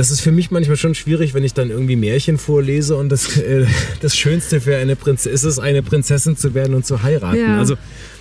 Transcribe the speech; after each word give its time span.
das 0.00 0.10
ist 0.10 0.22
für 0.22 0.32
mich 0.32 0.50
manchmal 0.50 0.78
schon 0.78 0.94
schwierig, 0.94 1.34
wenn 1.34 1.44
ich 1.44 1.52
dann 1.52 1.68
irgendwie 1.68 1.94
Märchen 1.94 2.38
vorlese 2.38 2.96
und 2.96 3.10
das, 3.10 3.36
äh, 3.36 3.66
das 4.00 4.16
Schönste 4.16 4.62
für 4.62 4.78
eine 4.78 4.96
Prinzessin 4.96 5.34
ist 5.34 5.44
es, 5.44 5.58
eine 5.58 5.82
Prinzessin 5.82 6.38
zu 6.38 6.54
werden 6.54 6.74
und 6.74 6.86
zu 6.86 7.02
heiraten. 7.02 7.38
Ja. 7.38 7.58
Also 7.58 7.76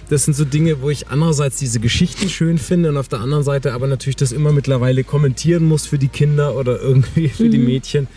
das 0.10 0.26
sind 0.26 0.34
so 0.34 0.44
Dinge, 0.44 0.82
wo 0.82 0.90
ich 0.90 1.08
andererseits 1.08 1.56
diese 1.56 1.80
Geschichten 1.80 2.28
schön 2.28 2.58
finde 2.58 2.90
und 2.90 2.98
auf 2.98 3.08
der 3.08 3.22
anderen 3.22 3.46
Seite 3.46 3.72
aber 3.72 3.88
natürlich 3.88 4.18
das 4.18 4.34
immer 4.34 4.52
mittlerweile 4.52 5.06
kommentieren 5.06 5.64
muss 5.64 5.86
für 5.86 5.98
die 5.98 6.10
Kinder 6.10 6.58
oder 6.58 6.82
irgendwie 6.82 7.30
für 7.30 7.46
mhm. 7.46 7.52
die 7.52 7.60
Mädchen, 7.60 8.08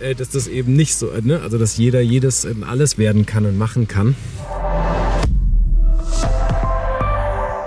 äh, 0.00 0.14
dass 0.14 0.30
das 0.30 0.48
eben 0.48 0.74
nicht 0.74 0.94
so, 0.94 1.10
ne? 1.20 1.42
also 1.42 1.58
dass 1.58 1.76
jeder 1.76 2.00
jedes 2.00 2.48
alles 2.66 2.96
werden 2.96 3.26
kann 3.26 3.44
und 3.44 3.58
machen 3.58 3.88
kann. 3.88 4.16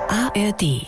ARD 0.07 0.87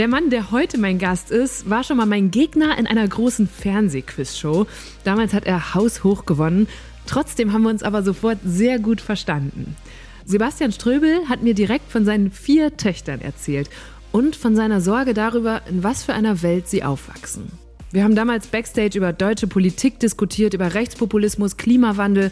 Der 0.00 0.08
Mann, 0.08 0.30
der 0.30 0.50
heute 0.50 0.78
mein 0.78 0.98
Gast 0.98 1.30
ist, 1.30 1.68
war 1.68 1.84
schon 1.84 1.98
mal 1.98 2.06
mein 2.06 2.30
Gegner 2.30 2.78
in 2.78 2.86
einer 2.86 3.06
großen 3.06 3.46
Fernsehquizshow. 3.46 4.66
Damals 5.04 5.34
hat 5.34 5.44
er 5.44 5.74
haushoch 5.74 6.24
gewonnen 6.24 6.68
Trotzdem 7.04 7.52
haben 7.52 7.64
wir 7.64 7.68
uns 7.68 7.82
aber 7.82 8.02
sofort 8.02 8.38
sehr 8.42 8.78
gut 8.78 9.02
verstanden. 9.02 9.76
Sebastian 10.24 10.72
Ströbel 10.72 11.28
hat 11.28 11.42
mir 11.42 11.52
direkt 11.52 11.92
von 11.92 12.06
seinen 12.06 12.30
vier 12.30 12.78
Töchtern 12.78 13.20
erzählt 13.20 13.68
und 14.10 14.36
von 14.36 14.56
seiner 14.56 14.80
Sorge 14.80 15.12
darüber, 15.12 15.60
in 15.68 15.84
was 15.84 16.02
für 16.02 16.14
einer 16.14 16.40
Welt 16.40 16.66
sie 16.66 16.82
aufwachsen. 16.82 17.50
Wir 17.92 18.02
haben 18.02 18.14
damals 18.14 18.46
backstage 18.46 18.96
über 18.96 19.12
deutsche 19.12 19.48
Politik 19.48 19.98
diskutiert, 19.98 20.54
über 20.54 20.72
Rechtspopulismus, 20.72 21.58
Klimawandel. 21.58 22.30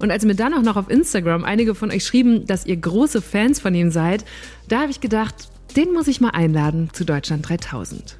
Und 0.00 0.10
als 0.10 0.26
mir 0.26 0.34
dann 0.34 0.52
auch 0.52 0.60
noch 0.60 0.76
auf 0.76 0.90
Instagram 0.90 1.44
einige 1.44 1.74
von 1.74 1.90
euch 1.90 2.04
schrieben, 2.04 2.46
dass 2.46 2.66
ihr 2.66 2.76
große 2.76 3.22
Fans 3.22 3.58
von 3.58 3.74
ihm 3.74 3.90
seid, 3.90 4.26
da 4.68 4.80
habe 4.80 4.90
ich 4.90 5.00
gedacht, 5.00 5.48
den 5.76 5.92
muss 5.92 6.08
ich 6.08 6.20
mal 6.20 6.30
einladen 6.30 6.88
zu 6.92 7.04
Deutschland 7.04 7.46
3000. 7.48 8.16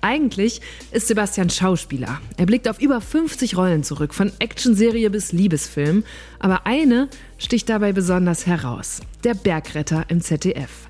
Eigentlich 0.00 0.60
ist 0.92 1.08
Sebastian 1.08 1.50
Schauspieler. 1.50 2.20
Er 2.36 2.46
blickt 2.46 2.68
auf 2.68 2.80
über 2.80 3.00
50 3.00 3.56
Rollen 3.56 3.82
zurück, 3.82 4.14
von 4.14 4.30
Actionserie 4.38 5.10
bis 5.10 5.32
Liebesfilm. 5.32 6.04
Aber 6.38 6.66
eine 6.66 7.08
sticht 7.36 7.68
dabei 7.68 7.92
besonders 7.92 8.46
heraus: 8.46 9.00
der 9.24 9.34
Bergretter 9.34 10.04
im 10.08 10.20
ZDF. 10.20 10.86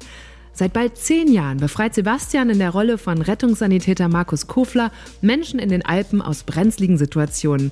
Seit 0.53 0.73
bald 0.73 0.97
zehn 0.97 1.33
Jahren 1.33 1.59
befreit 1.59 1.95
Sebastian 1.95 2.51
in 2.51 2.59
der 2.59 2.71
Rolle 2.71 2.99
von 2.99 3.23
Rettungssanitäter 3.23 4.09
Markus 4.09 4.49
Kofler 4.49 4.91
Menschen 5.23 5.61
in 5.61 5.69
den 5.69 5.87
Alpen 5.87 6.21
aus 6.21 6.43
brenzligen 6.43 6.99
Situationen 6.99 7.71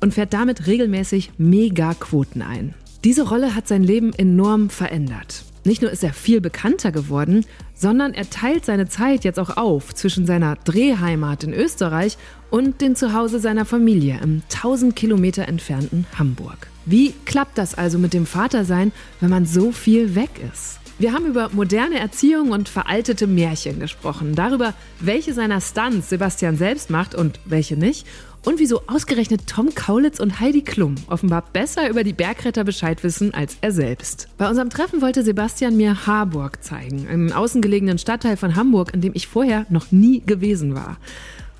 und 0.00 0.14
fährt 0.14 0.32
damit 0.32 0.68
regelmäßig 0.68 1.32
Mega-Quoten 1.36 2.42
ein. 2.42 2.74
Diese 3.02 3.28
Rolle 3.28 3.56
hat 3.56 3.66
sein 3.66 3.82
Leben 3.82 4.12
enorm 4.12 4.70
verändert. 4.70 5.42
Nicht 5.64 5.82
nur 5.82 5.90
ist 5.90 6.04
er 6.04 6.14
viel 6.14 6.40
bekannter 6.40 6.92
geworden, 6.92 7.44
sondern 7.78 8.12
er 8.12 8.28
teilt 8.28 8.64
seine 8.64 8.88
Zeit 8.88 9.24
jetzt 9.24 9.38
auch 9.38 9.56
auf 9.56 9.94
zwischen 9.94 10.26
seiner 10.26 10.56
Drehheimat 10.56 11.44
in 11.44 11.54
Österreich 11.54 12.18
und 12.50 12.80
dem 12.80 12.96
Zuhause 12.96 13.38
seiner 13.38 13.64
Familie 13.64 14.18
im 14.22 14.42
1000 14.52 14.94
Kilometer 14.96 15.48
entfernten 15.48 16.06
Hamburg. 16.18 16.68
Wie 16.84 17.14
klappt 17.24 17.56
das 17.56 17.76
also 17.76 17.98
mit 17.98 18.14
dem 18.14 18.26
Vatersein, 18.26 18.92
wenn 19.20 19.30
man 19.30 19.46
so 19.46 19.72
viel 19.72 20.14
weg 20.14 20.30
ist? 20.52 20.80
Wir 20.98 21.12
haben 21.12 21.26
über 21.26 21.50
moderne 21.52 22.00
Erziehung 22.00 22.50
und 22.50 22.68
veraltete 22.68 23.28
Märchen 23.28 23.78
gesprochen, 23.78 24.34
darüber, 24.34 24.74
welche 24.98 25.32
seiner 25.32 25.60
Stunts 25.60 26.08
Sebastian 26.08 26.56
selbst 26.56 26.90
macht 26.90 27.14
und 27.14 27.38
welche 27.44 27.76
nicht 27.76 28.04
und 28.44 28.58
wieso 28.58 28.82
ausgerechnet 28.86 29.46
Tom 29.46 29.74
Kaulitz 29.74 30.20
und 30.20 30.40
Heidi 30.40 30.62
Klum 30.62 30.94
offenbar 31.08 31.44
besser 31.52 31.88
über 31.88 32.04
die 32.04 32.12
Bergretter 32.12 32.64
Bescheid 32.64 33.02
wissen 33.04 33.34
als 33.34 33.56
er 33.60 33.72
selbst. 33.72 34.28
Bei 34.38 34.48
unserem 34.48 34.70
Treffen 34.70 35.02
wollte 35.02 35.22
Sebastian 35.22 35.76
mir 35.76 36.06
Harburg 36.06 36.62
zeigen, 36.62 37.08
einen 37.08 37.32
außengelegenen 37.32 37.98
Stadtteil 37.98 38.36
von 38.36 38.56
Hamburg, 38.56 38.94
in 38.94 39.00
dem 39.00 39.12
ich 39.14 39.26
vorher 39.26 39.66
noch 39.68 39.92
nie 39.92 40.20
gewesen 40.20 40.74
war. 40.74 40.98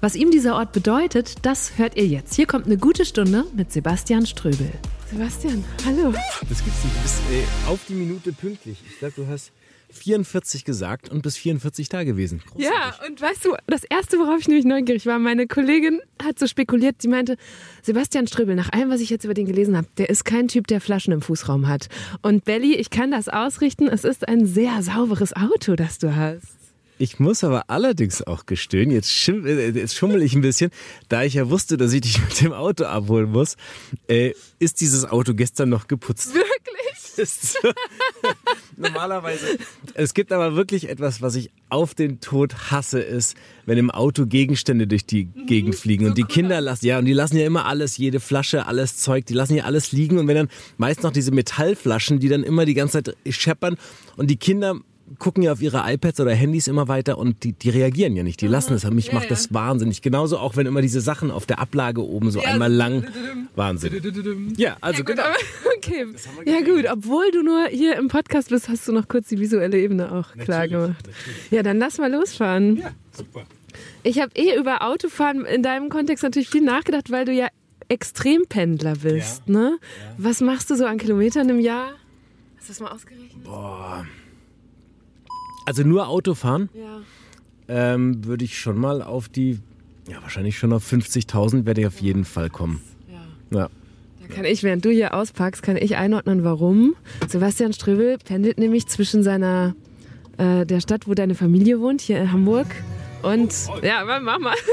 Was 0.00 0.14
ihm 0.14 0.30
dieser 0.30 0.54
Ort 0.54 0.72
bedeutet, 0.72 1.44
das 1.44 1.76
hört 1.76 1.96
ihr 1.96 2.06
jetzt. 2.06 2.34
Hier 2.34 2.46
kommt 2.46 2.66
eine 2.66 2.78
gute 2.78 3.04
Stunde 3.04 3.44
mit 3.56 3.72
Sebastian 3.72 4.26
Ströbel. 4.26 4.70
Sebastian, 5.10 5.64
hallo. 5.84 6.12
Das 6.48 6.62
gibt's 6.62 6.84
nicht. 6.84 6.96
Du 6.96 7.02
bist 7.02 7.20
ey, 7.32 7.40
äh, 7.40 7.70
auf 7.70 7.80
die 7.88 7.94
Minute 7.94 8.32
pünktlich. 8.32 8.78
Ich 8.88 8.98
glaube, 8.98 9.14
du 9.16 9.26
hast 9.26 9.50
44 9.90 10.64
gesagt 10.64 11.08
und 11.08 11.22
bis 11.22 11.36
44 11.36 11.88
da 11.88 12.04
gewesen. 12.04 12.40
Großartig. 12.40 12.66
Ja, 12.66 12.94
und 13.06 13.20
weißt 13.20 13.44
du, 13.44 13.54
das 13.66 13.84
Erste, 13.84 14.18
worauf 14.18 14.40
ich 14.40 14.48
nämlich 14.48 14.66
neugierig 14.66 15.06
war, 15.06 15.18
meine 15.18 15.46
Kollegin 15.46 16.00
hat 16.22 16.38
so 16.38 16.46
spekuliert, 16.46 17.00
sie 17.00 17.08
meinte, 17.08 17.36
Sebastian 17.82 18.26
Ströbel, 18.26 18.54
nach 18.54 18.72
allem, 18.72 18.90
was 18.90 19.00
ich 19.00 19.10
jetzt 19.10 19.24
über 19.24 19.34
den 19.34 19.46
gelesen 19.46 19.76
habe, 19.76 19.88
der 19.96 20.10
ist 20.10 20.24
kein 20.24 20.48
Typ, 20.48 20.66
der 20.66 20.80
Flaschen 20.80 21.12
im 21.12 21.22
Fußraum 21.22 21.68
hat. 21.68 21.88
Und 22.22 22.44
Belly, 22.44 22.74
ich 22.74 22.90
kann 22.90 23.10
das 23.10 23.28
ausrichten, 23.28 23.88
es 23.88 24.04
ist 24.04 24.28
ein 24.28 24.46
sehr 24.46 24.82
sauberes 24.82 25.34
Auto, 25.34 25.74
das 25.74 25.98
du 25.98 26.14
hast. 26.14 26.58
Ich 27.00 27.20
muss 27.20 27.44
aber 27.44 27.70
allerdings 27.70 28.26
auch 28.26 28.44
gestehen, 28.46 28.90
jetzt, 28.90 29.28
äh, 29.28 29.70
jetzt 29.70 29.94
schummel 29.94 30.20
ich 30.22 30.34
ein 30.34 30.40
bisschen, 30.40 30.72
da 31.08 31.22
ich 31.22 31.34
ja 31.34 31.48
wusste, 31.48 31.76
dass 31.76 31.92
ich 31.92 32.00
dich 32.00 32.20
mit 32.20 32.40
dem 32.40 32.52
Auto 32.52 32.84
abholen 32.84 33.30
muss, 33.30 33.56
äh, 34.08 34.32
ist 34.58 34.80
dieses 34.80 35.04
Auto 35.04 35.34
gestern 35.34 35.68
noch 35.68 35.86
geputzt. 35.86 36.34
Wirklich? 36.34 36.48
So. 37.24 37.58
Normalerweise. 38.76 39.58
Es 39.94 40.14
gibt 40.14 40.32
aber 40.32 40.54
wirklich 40.54 40.88
etwas, 40.88 41.20
was 41.20 41.34
ich 41.34 41.50
auf 41.68 41.94
den 41.94 42.20
Tod 42.20 42.70
hasse, 42.70 43.00
ist, 43.00 43.36
wenn 43.66 43.78
im 43.78 43.90
Auto 43.90 44.26
Gegenstände 44.26 44.86
durch 44.86 45.04
die 45.04 45.24
mhm. 45.24 45.46
Gegend 45.46 45.74
fliegen. 45.74 46.06
Und 46.06 46.16
die 46.16 46.24
Kinder 46.24 46.60
lassen, 46.60 46.86
ja, 46.86 46.98
und 46.98 47.04
die 47.04 47.12
lassen 47.12 47.36
ja 47.36 47.46
immer 47.46 47.66
alles, 47.66 47.96
jede 47.96 48.20
Flasche, 48.20 48.66
alles 48.66 48.98
Zeug, 48.98 49.26
die 49.26 49.34
lassen 49.34 49.54
ja 49.56 49.64
alles 49.64 49.92
liegen. 49.92 50.18
Und 50.18 50.28
wenn 50.28 50.36
dann 50.36 50.48
meist 50.76 51.02
noch 51.02 51.12
diese 51.12 51.32
Metallflaschen, 51.32 52.20
die 52.20 52.28
dann 52.28 52.44
immer 52.44 52.64
die 52.64 52.74
ganze 52.74 53.02
Zeit 53.02 53.16
scheppern 53.28 53.76
und 54.16 54.28
die 54.28 54.36
Kinder 54.36 54.76
gucken 55.18 55.42
ja 55.42 55.52
auf 55.52 55.62
ihre 55.62 55.82
iPads 55.92 56.20
oder 56.20 56.34
Handys 56.34 56.68
immer 56.68 56.88
weiter 56.88 57.18
und 57.18 57.44
die, 57.44 57.52
die 57.52 57.70
reagieren 57.70 58.16
ja 58.16 58.22
nicht. 58.22 58.40
Die 58.40 58.46
lassen 58.46 58.74
es. 58.74 58.88
Mich 58.88 59.12
macht 59.12 59.30
das 59.30 59.52
wahnsinnig. 59.52 60.02
Genauso 60.02 60.38
auch, 60.38 60.56
wenn 60.56 60.66
immer 60.66 60.82
diese 60.82 61.00
Sachen 61.00 61.30
auf 61.30 61.46
der 61.46 61.58
Ablage 61.58 62.04
oben 62.04 62.30
so 62.30 62.40
ja, 62.40 62.48
einmal 62.48 62.72
lang. 62.72 63.06
Wahnsinn. 63.56 64.54
Ja, 64.56 64.76
also 64.80 65.02
ja, 65.02 65.04
gut, 65.04 65.16
genau. 65.16 65.28
okay. 65.76 66.06
Ja 66.44 66.60
gut, 66.60 66.86
obwohl 66.90 67.30
du 67.30 67.42
nur 67.42 67.66
hier 67.66 67.96
im 67.96 68.08
Podcast 68.08 68.50
bist, 68.50 68.68
hast 68.68 68.86
du 68.88 68.92
noch 68.92 69.08
kurz 69.08 69.28
die 69.28 69.38
visuelle 69.38 69.78
Ebene 69.78 70.06
auch 70.06 70.28
natürlich, 70.28 70.44
klar 70.44 70.68
gemacht. 70.68 71.06
Natürlich. 71.06 71.50
Ja, 71.50 71.62
dann 71.62 71.78
lass 71.78 71.98
mal 71.98 72.12
losfahren. 72.12 72.76
Ja, 72.76 72.90
super. 73.12 73.44
Ich 74.02 74.20
habe 74.20 74.32
eh 74.34 74.56
über 74.56 74.82
Autofahren 74.82 75.44
in 75.44 75.62
deinem 75.62 75.88
Kontext 75.88 76.24
natürlich 76.24 76.48
viel 76.48 76.62
nachgedacht, 76.62 77.10
weil 77.10 77.24
du 77.24 77.32
ja 77.32 77.48
Extrempendler 77.88 78.96
bist. 78.96 79.42
Ja, 79.46 79.52
ne? 79.52 79.78
Ja. 79.80 80.14
Was 80.18 80.40
machst 80.40 80.70
du 80.70 80.76
so 80.76 80.84
an 80.84 80.98
Kilometern 80.98 81.48
im 81.48 81.60
Jahr? 81.60 81.92
Hast 82.58 82.68
du 82.68 82.72
das 82.72 82.80
mal 82.80 82.92
ausgerechnet? 82.92 83.44
Boah. 83.44 84.06
Also 85.68 85.82
nur 85.82 86.08
Autofahren? 86.08 86.70
Ja. 86.72 87.02
Ähm, 87.68 88.24
würde 88.24 88.42
ich 88.42 88.58
schon 88.58 88.78
mal 88.78 89.02
auf 89.02 89.28
die, 89.28 89.58
ja, 90.08 90.22
wahrscheinlich 90.22 90.56
schon 90.56 90.72
auf 90.72 90.90
50.000 90.90 91.66
werde 91.66 91.82
ich 91.82 91.86
auf 91.86 92.00
ja, 92.00 92.06
jeden 92.06 92.24
Fall 92.24 92.48
kommen. 92.48 92.80
Ja. 93.50 93.58
ja. 93.58 93.68
Da 94.22 94.34
kann 94.34 94.46
ich, 94.46 94.62
während 94.62 94.86
du 94.86 94.88
hier 94.88 95.12
auspackst, 95.12 95.62
kann 95.62 95.76
ich 95.76 95.98
einordnen, 95.98 96.42
warum. 96.42 96.96
Sebastian 97.28 97.74
Ströbel 97.74 98.16
pendelt 98.16 98.56
nämlich 98.56 98.86
zwischen 98.86 99.22
seiner, 99.22 99.74
äh, 100.38 100.64
der 100.64 100.80
Stadt, 100.80 101.06
wo 101.06 101.12
deine 101.12 101.34
Familie 101.34 101.80
wohnt, 101.80 102.00
hier 102.00 102.18
in 102.18 102.32
Hamburg, 102.32 102.68
und 103.22 103.52
oh, 103.68 103.84
ja, 103.84 104.04
mach 104.20 104.38
mal. 104.38 104.54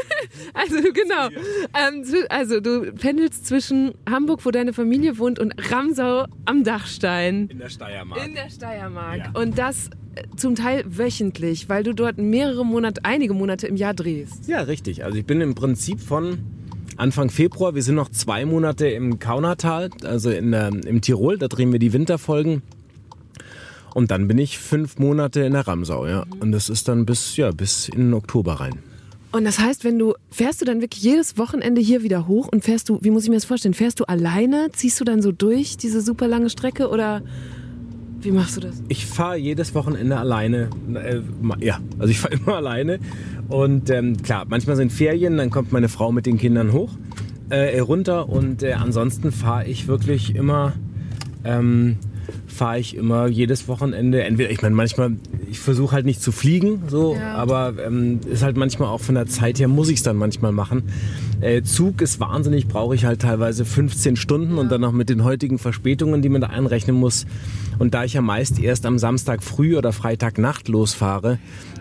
Also 0.53 0.75
genau. 0.93 1.29
Ähm, 1.73 2.05
also 2.29 2.59
du 2.59 2.93
pendelst 2.93 3.45
zwischen 3.45 3.93
Hamburg, 4.09 4.45
wo 4.45 4.51
deine 4.51 4.73
Familie 4.73 5.17
wohnt, 5.17 5.39
und 5.39 5.53
Ramsau 5.71 6.25
am 6.45 6.63
Dachstein. 6.63 7.47
In 7.49 7.59
der 7.59 7.69
Steiermark. 7.69 8.25
In 8.25 8.35
der 8.35 8.49
Steiermark. 8.49 9.17
Ja. 9.17 9.31
Und 9.33 9.57
das 9.57 9.89
zum 10.35 10.55
Teil 10.55 10.83
wöchentlich, 10.87 11.69
weil 11.69 11.83
du 11.83 11.93
dort 11.93 12.17
mehrere 12.17 12.65
Monate, 12.65 13.01
einige 13.03 13.33
Monate 13.33 13.67
im 13.67 13.75
Jahr 13.75 13.93
drehst. 13.93 14.47
Ja, 14.47 14.61
richtig. 14.61 15.03
Also 15.03 15.17
ich 15.17 15.25
bin 15.25 15.41
im 15.41 15.55
Prinzip 15.55 15.99
von 15.99 16.39
Anfang 16.97 17.29
Februar, 17.29 17.75
wir 17.75 17.83
sind 17.83 17.95
noch 17.95 18.09
zwei 18.09 18.45
Monate 18.45 18.87
im 18.87 19.19
Kaunertal, 19.19 19.89
also 20.03 20.29
in, 20.29 20.53
äh, 20.53 20.69
im 20.69 21.01
Tirol, 21.01 21.37
da 21.37 21.47
drehen 21.47 21.71
wir 21.71 21.79
die 21.79 21.93
Winterfolgen. 21.93 22.61
Und 23.93 24.11
dann 24.11 24.27
bin 24.27 24.37
ich 24.37 24.57
fünf 24.57 24.97
Monate 24.97 25.41
in 25.41 25.53
der 25.53 25.67
Ramsau, 25.67 26.05
ja. 26.07 26.25
Und 26.39 26.51
das 26.51 26.69
ist 26.69 26.87
dann 26.87 27.05
bis, 27.05 27.37
ja, 27.37 27.51
bis 27.51 27.89
in 27.89 27.99
den 27.99 28.13
Oktober 28.13 28.53
rein. 28.53 28.79
Und 29.31 29.43
das 29.43 29.59
heißt, 29.59 29.83
wenn 29.83 29.99
du, 29.99 30.13
fährst 30.31 30.61
du 30.61 30.65
dann 30.65 30.79
wirklich 30.79 31.03
jedes 31.03 31.37
Wochenende 31.37 31.81
hier 31.81 32.03
wieder 32.03 32.25
hoch 32.25 32.47
und 32.47 32.63
fährst 32.63 32.87
du, 32.87 32.99
wie 33.01 33.09
muss 33.09 33.23
ich 33.23 33.29
mir 33.29 33.35
das 33.35 33.43
vorstellen, 33.43 33.73
fährst 33.73 33.99
du 33.99 34.05
alleine, 34.05 34.69
ziehst 34.71 34.97
du 34.99 35.03
dann 35.03 35.21
so 35.21 35.33
durch 35.33 35.75
diese 35.75 35.99
super 35.99 36.29
lange 36.29 36.49
Strecke 36.49 36.89
oder 36.89 37.21
wie 38.25 38.31
machst 38.31 38.57
du 38.57 38.61
das? 38.61 38.81
Ich 38.89 39.05
fahre 39.05 39.37
jedes 39.37 39.73
Wochenende 39.75 40.17
alleine, 40.17 40.69
äh, 40.93 41.21
ja, 41.63 41.79
also 41.99 42.11
ich 42.11 42.19
fahre 42.21 42.35
immer 42.35 42.55
alleine 42.55 42.99
und 43.47 43.89
ähm, 43.89 44.17
klar, 44.17 44.45
manchmal 44.49 44.75
sind 44.75 44.91
Ferien, 44.91 45.37
dann 45.37 45.49
kommt 45.49 45.71
meine 45.71 45.87
Frau 45.87 46.11
mit 46.11 46.25
den 46.25 46.37
Kindern 46.37 46.73
hoch 46.73 46.91
äh, 47.49 47.79
runter 47.79 48.27
und 48.27 48.63
äh, 48.63 48.73
ansonsten 48.73 49.31
fahre 49.31 49.67
ich 49.67 49.87
wirklich 49.87 50.35
immer 50.35 50.73
ähm, 51.43 51.97
fahre 52.55 52.79
ich 52.79 52.95
immer 52.95 53.27
jedes 53.27 53.67
Wochenende. 53.67 54.23
Entweder, 54.23 54.49
ich 54.49 54.61
meine, 54.61 54.75
manchmal, 54.75 55.17
ich 55.49 55.59
versuche 55.59 55.93
halt 55.93 56.05
nicht 56.05 56.21
zu 56.21 56.31
fliegen, 56.31 56.83
so, 56.87 57.15
ja. 57.15 57.35
aber 57.35 57.73
ähm, 57.85 58.21
ist 58.31 58.43
halt 58.43 58.57
manchmal 58.57 58.89
auch 58.89 59.01
von 59.01 59.15
der 59.15 59.27
Zeit 59.27 59.59
her, 59.59 59.67
muss 59.67 59.89
ich 59.89 59.97
es 59.97 60.03
dann 60.03 60.15
manchmal 60.15 60.51
machen. 60.51 60.83
Äh, 61.41 61.63
Zug 61.63 62.01
ist 62.01 62.19
wahnsinnig, 62.19 62.67
brauche 62.67 62.95
ich 62.95 63.05
halt 63.05 63.21
teilweise 63.21 63.65
15 63.65 64.15
Stunden 64.15 64.55
ja. 64.55 64.61
und 64.61 64.71
dann 64.71 64.81
noch 64.81 64.93
mit 64.93 65.09
den 65.09 65.23
heutigen 65.23 65.59
Verspätungen, 65.59 66.21
die 66.21 66.29
man 66.29 66.41
da 66.41 66.47
einrechnen 66.47 66.95
muss. 66.95 67.25
Und 67.77 67.93
da 67.93 68.05
ich 68.05 68.13
ja 68.13 68.21
meist 68.21 68.59
erst 68.59 68.85
am 68.85 68.97
Samstag 68.97 69.43
früh 69.43 69.77
oder 69.77 69.91
Freitag 69.91 70.37
Nacht 70.37 70.69
losfahre, 70.69 71.39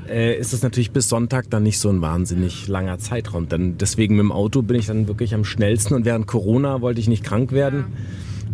äh, 0.08 0.36
ist 0.36 0.52
es 0.52 0.62
natürlich 0.62 0.90
bis 0.90 1.08
Sonntag 1.08 1.48
dann 1.50 1.62
nicht 1.62 1.78
so 1.78 1.88
ein 1.88 2.02
wahnsinnig 2.02 2.68
langer 2.68 2.98
Zeitraum. 2.98 3.48
Dann, 3.48 3.78
deswegen 3.78 4.16
mit 4.16 4.24
dem 4.24 4.32
Auto 4.32 4.62
bin 4.62 4.76
ich 4.76 4.86
dann 4.86 5.08
wirklich 5.08 5.34
am 5.34 5.44
schnellsten 5.44 5.94
und 5.94 6.04
während 6.04 6.26
Corona 6.26 6.80
wollte 6.80 7.00
ich 7.00 7.08
nicht 7.08 7.24
krank 7.24 7.52
werden 7.52 7.86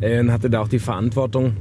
ja. 0.00 0.08
äh, 0.08 0.20
und 0.20 0.32
hatte 0.32 0.50
da 0.50 0.60
auch 0.60 0.68
die 0.68 0.78
Verantwortung 0.78 1.54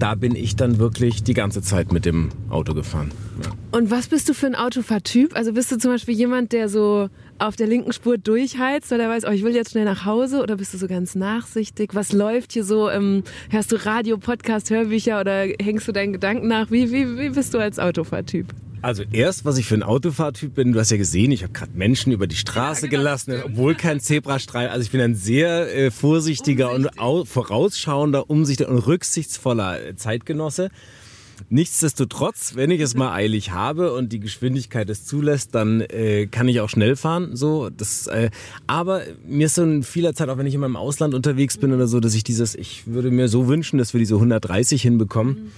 da 0.00 0.14
bin 0.14 0.34
ich 0.34 0.56
dann 0.56 0.78
wirklich 0.78 1.22
die 1.22 1.34
ganze 1.34 1.62
Zeit 1.62 1.92
mit 1.92 2.06
dem 2.06 2.30
Auto 2.48 2.74
gefahren. 2.74 3.12
Ja. 3.44 3.50
Und 3.70 3.90
was 3.90 4.08
bist 4.08 4.28
du 4.28 4.34
für 4.34 4.46
ein 4.46 4.54
Autofahrtyp? 4.54 5.36
Also 5.36 5.52
bist 5.52 5.70
du 5.70 5.78
zum 5.78 5.92
Beispiel 5.92 6.14
jemand, 6.14 6.52
der 6.52 6.68
so 6.68 7.08
auf 7.38 7.56
der 7.56 7.66
linken 7.66 7.92
Spur 7.92 8.18
durchheizt, 8.18 8.90
weil 8.90 9.00
er 9.00 9.08
weiß, 9.10 9.24
oh, 9.26 9.30
ich 9.30 9.44
will 9.44 9.54
jetzt 9.54 9.72
schnell 9.72 9.84
nach 9.84 10.06
Hause? 10.06 10.42
Oder 10.42 10.56
bist 10.56 10.72
du 10.74 10.78
so 10.78 10.88
ganz 10.88 11.14
nachsichtig? 11.14 11.94
Was 11.94 12.12
läuft 12.12 12.52
hier 12.52 12.64
so? 12.64 12.90
Ähm, 12.90 13.22
hörst 13.50 13.72
du 13.72 13.76
Radio, 13.76 14.16
Podcast, 14.16 14.70
Hörbücher 14.70 15.20
oder 15.20 15.46
hängst 15.60 15.86
du 15.86 15.92
deinen 15.92 16.14
Gedanken 16.14 16.48
nach? 16.48 16.70
Wie, 16.70 16.90
wie, 16.90 17.18
wie 17.18 17.28
bist 17.28 17.52
du 17.52 17.58
als 17.58 17.78
Autofahrtyp? 17.78 18.46
Also 18.82 19.02
erst, 19.12 19.44
was 19.44 19.58
ich 19.58 19.66
für 19.66 19.74
ein 19.74 19.82
Autofahrtyp 19.82 20.54
bin, 20.54 20.72
du 20.72 20.80
hast 20.80 20.90
ja 20.90 20.96
gesehen, 20.96 21.32
ich 21.32 21.42
habe 21.42 21.52
gerade 21.52 21.72
Menschen 21.74 22.12
über 22.12 22.26
die 22.26 22.36
Straße 22.36 22.86
ja, 22.86 22.90
genau, 22.90 23.02
gelassen, 23.02 23.34
obwohl 23.44 23.74
kein 23.74 24.00
Zebrastreifen. 24.00 24.72
Also 24.72 24.84
ich 24.84 24.90
bin 24.90 25.00
ein 25.00 25.14
sehr 25.14 25.74
äh, 25.74 25.90
vorsichtiger 25.90 26.72
Umsichtig. 26.72 27.00
und 27.00 27.28
vorausschauender, 27.28 28.30
umsichtiger 28.30 28.70
und 28.70 28.78
rücksichtsvoller 28.78 29.84
äh, 29.84 29.96
Zeitgenosse. 29.96 30.70
Nichtsdestotrotz, 31.48 32.54
wenn 32.54 32.70
ich 32.70 32.80
es 32.80 32.94
mal 32.94 33.12
eilig 33.12 33.50
habe 33.50 33.92
und 33.94 34.12
die 34.12 34.20
Geschwindigkeit 34.20 34.88
es 34.90 35.04
zulässt, 35.04 35.54
dann 35.54 35.80
äh, 35.80 36.26
kann 36.26 36.48
ich 36.48 36.60
auch 36.60 36.68
schnell 36.68 36.96
fahren. 36.96 37.34
So, 37.34 37.70
das, 37.70 38.06
äh, 38.06 38.30
aber 38.66 39.02
mir 39.26 39.46
ist 39.46 39.54
so 39.54 39.62
in 39.62 39.82
vieler 39.82 40.14
Zeit, 40.14 40.28
auch 40.28 40.38
wenn 40.38 40.46
ich 40.46 40.54
in 40.54 40.60
meinem 40.60 40.76
Ausland 40.76 41.14
unterwegs 41.14 41.56
bin 41.58 41.72
oder 41.72 41.86
so, 41.86 42.00
dass 42.00 42.14
ich 42.14 42.24
dieses, 42.24 42.54
ich 42.54 42.86
würde 42.86 43.10
mir 43.10 43.28
so 43.28 43.48
wünschen, 43.48 43.78
dass 43.78 43.94
wir 43.94 43.98
diese 43.98 44.14
130 44.14 44.82
hinbekommen, 44.82 45.34
mhm. 45.34 45.50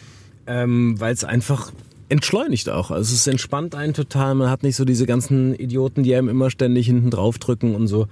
ähm, 0.46 1.00
weil 1.00 1.14
es 1.14 1.24
einfach 1.24 1.72
entschleunigt 2.12 2.68
auch. 2.68 2.90
Also 2.90 3.14
es 3.14 3.26
entspannt 3.26 3.74
einen 3.74 3.94
total. 3.94 4.34
Man 4.34 4.50
hat 4.50 4.62
nicht 4.62 4.76
so 4.76 4.84
diese 4.84 5.06
ganzen 5.06 5.54
Idioten, 5.54 6.02
die 6.02 6.14
einem 6.14 6.28
immer 6.28 6.50
ständig 6.50 6.86
hinten 6.86 7.10
drauf 7.10 7.38
drücken 7.38 7.74
und 7.74 7.86
so. 7.86 8.06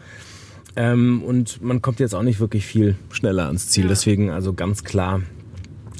Ähm, 0.74 1.22
und 1.22 1.62
man 1.62 1.82
kommt 1.82 2.00
jetzt 2.00 2.14
auch 2.14 2.22
nicht 2.22 2.40
wirklich 2.40 2.64
viel 2.64 2.96
schneller 3.10 3.46
ans 3.46 3.68
Ziel. 3.68 3.84
Ja. 3.84 3.88
Deswegen 3.90 4.30
also 4.30 4.54
ganz 4.54 4.84
klar 4.84 5.20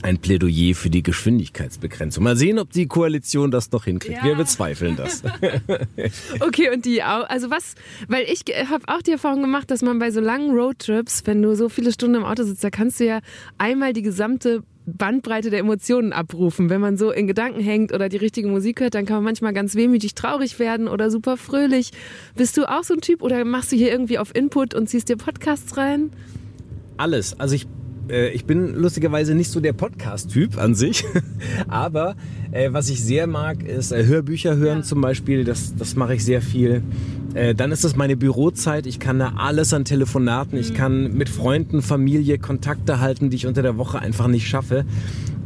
ein 0.03 0.17
Plädoyer 0.17 0.75
für 0.75 0.89
die 0.89 1.03
Geschwindigkeitsbegrenzung. 1.03 2.25
Mal 2.25 2.37
sehen, 2.37 2.59
ob 2.59 2.71
die 2.71 2.87
Koalition 2.87 3.51
das 3.51 3.71
noch 3.71 3.85
hinkriegt. 3.85 4.17
Ja. 4.17 4.25
Wir 4.25 4.35
bezweifeln 4.35 4.97
das. 4.97 5.23
okay, 6.41 6.71
und 6.73 6.87
die, 6.87 7.03
also 7.03 7.51
was, 7.51 7.75
weil 8.09 8.25
ich 8.25 8.45
habe 8.71 8.85
auch 8.87 9.03
die 9.03 9.11
Erfahrung 9.11 9.43
gemacht, 9.43 9.71
dass 9.71 9.83
man 9.83 9.99
bei 9.99 10.11
so 10.11 10.21
langen 10.21 10.57
Roadtrips, 10.57 11.27
wenn 11.27 11.43
du 11.43 11.55
so 11.55 11.69
viele 11.69 11.93
Stunden 11.93 12.15
im 12.15 12.25
Auto 12.25 12.45
sitzt, 12.45 12.65
da 12.65 12.71
kannst 12.71 13.01
du 13.01 13.05
ja 13.05 13.21
einmal 13.59 13.93
die 13.93 14.01
gesamte 14.01 14.63
Bandbreite 14.97 15.51
der 15.51 15.61
Emotionen 15.61 16.13
abrufen. 16.13 16.71
Wenn 16.71 16.81
man 16.81 16.97
so 16.97 17.11
in 17.11 17.27
Gedanken 17.27 17.61
hängt 17.61 17.93
oder 17.93 18.09
die 18.09 18.17
richtige 18.17 18.49
Musik 18.49 18.81
hört, 18.81 18.95
dann 18.95 19.07
kann 19.07 19.17
man 19.17 19.25
manchmal 19.25 19.53
ganz 19.53 19.75
wehmütig 19.75 20.15
traurig 20.15 20.59
werden 20.59 20.89
oder 20.89 21.11
super 21.11 21.37
fröhlich. 21.37 21.91
Bist 22.37 22.57
du 22.57 22.65
auch 22.69 22.85
so 22.85 22.95
ein 22.95 23.01
Typ 23.01 23.23
oder 23.23 23.45
machst 23.45 23.73
du 23.73 23.77
hier 23.77 23.91
irgendwie 23.91 24.19
auf 24.19 24.35
Input 24.35 24.75
und 24.75 24.89
ziehst 24.89 25.09
dir 25.09 25.17
Podcasts 25.17 25.77
rein? 25.77 26.11
Alles. 26.97 27.39
Also 27.39 27.55
ich 27.55 27.67
ich 28.11 28.45
bin 28.45 28.75
lustigerweise 28.75 29.35
nicht 29.35 29.51
so 29.51 29.61
der 29.61 29.73
Podcast-Typ 29.73 30.59
an 30.59 30.75
sich, 30.75 31.05
aber 31.69 32.17
äh, 32.53 32.73
was 32.73 32.91
ich 32.91 33.03
sehr 33.03 33.27
mag, 33.27 33.63
ist 33.63 33.93
äh, 33.93 34.05
Hörbücher 34.05 34.57
hören 34.57 34.79
ja. 34.79 34.85
zum 34.85 35.01
Beispiel. 35.01 35.45
Das, 35.45 35.75
das 35.77 35.95
mache 35.97 36.15
ich 36.15 36.25
sehr 36.25 36.43
viel. 36.43 36.83
Äh, 37.35 37.55
dann 37.55 37.71
ist 37.73 37.85
das 37.85 37.97
meine 37.97 38.17
Bürozeit. 38.17 38.87
Ich 38.87 38.99
kann 38.99 39.19
da 39.19 39.35
alles 39.37 39.73
an 39.73 39.85
Telefonaten. 39.85 40.59
Ich 40.59 40.73
mhm. 40.73 40.77
kann 40.77 41.13
mit 41.13 41.29
Freunden, 41.29 41.83
Familie 41.83 42.39
Kontakte 42.39 43.01
halten, 43.01 43.31
die 43.31 43.37
ich 43.37 43.47
unter 43.47 43.63
der 43.63 43.77
Woche 43.77 44.01
einfach 44.01 44.27
nicht 44.27 44.49
schaffe. 44.49 44.85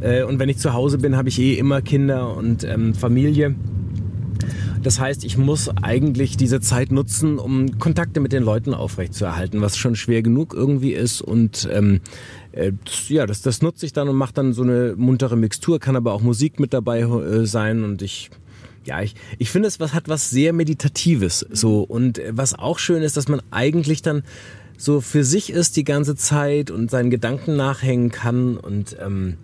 Äh, 0.01 0.23
und 0.23 0.39
wenn 0.39 0.49
ich 0.49 0.57
zu 0.57 0.73
Hause 0.73 0.97
bin, 0.97 1.15
habe 1.15 1.29
ich 1.29 1.39
eh 1.39 1.53
immer 1.53 1.81
Kinder 1.81 2.35
und 2.35 2.63
ähm, 2.63 2.93
Familie. 2.95 3.55
Das 4.85 4.99
heißt, 4.99 5.25
ich 5.25 5.35
muss 5.35 5.69
eigentlich 5.81 6.37
diese 6.37 6.59
Zeit 6.59 6.91
nutzen, 6.91 7.39
um 7.39 7.79
Kontakte 7.79 8.19
mit 8.19 8.31
den 8.31 8.43
Leuten 8.43 8.75
aufrechtzuerhalten, 8.75 9.59
was 9.61 9.77
schon 9.77 9.95
schwer 9.95 10.21
genug 10.21 10.53
irgendwie 10.53 10.93
ist. 10.93 11.21
Und 11.21 11.67
ähm, 11.71 12.01
äh, 12.55 12.71
ja, 13.07 13.25
das, 13.25 13.41
das 13.41 13.61
nutze 13.61 13.85
ich 13.85 13.93
dann 13.93 14.07
und 14.07 14.15
mache 14.15 14.33
dann 14.33 14.53
so 14.53 14.63
eine 14.63 14.95
muntere 14.97 15.35
Mixtur, 15.35 15.79
kann 15.79 15.95
aber 15.95 16.13
auch 16.13 16.21
Musik 16.21 16.59
mit 16.59 16.73
dabei 16.73 17.01
äh, 17.01 17.45
sein 17.45 17.83
und 17.83 18.01
ich 18.01 18.29
ja, 18.85 19.01
ich, 19.01 19.15
ich 19.39 19.49
finde 19.49 19.67
es 19.67 19.79
was 19.79 19.93
hat 19.93 20.09
was 20.09 20.29
sehr 20.29 20.53
meditatives 20.53 21.45
so. 21.51 21.81
Und 21.81 22.19
äh, 22.19 22.31
was 22.33 22.57
auch 22.57 22.79
schön 22.79 23.03
ist, 23.03 23.17
dass 23.17 23.27
man 23.27 23.41
eigentlich 23.51 24.01
dann 24.01 24.23
so 24.77 25.01
für 25.01 25.23
sich 25.23 25.49
ist 25.49 25.77
die 25.77 25.83
ganze 25.83 26.15
Zeit 26.15 26.71
und 26.71 26.91
seinen 26.91 27.09
Gedanken 27.09 27.55
nachhängen 27.55 28.11
kann 28.11 28.57
und 28.57 28.95
ähm, 28.99 29.37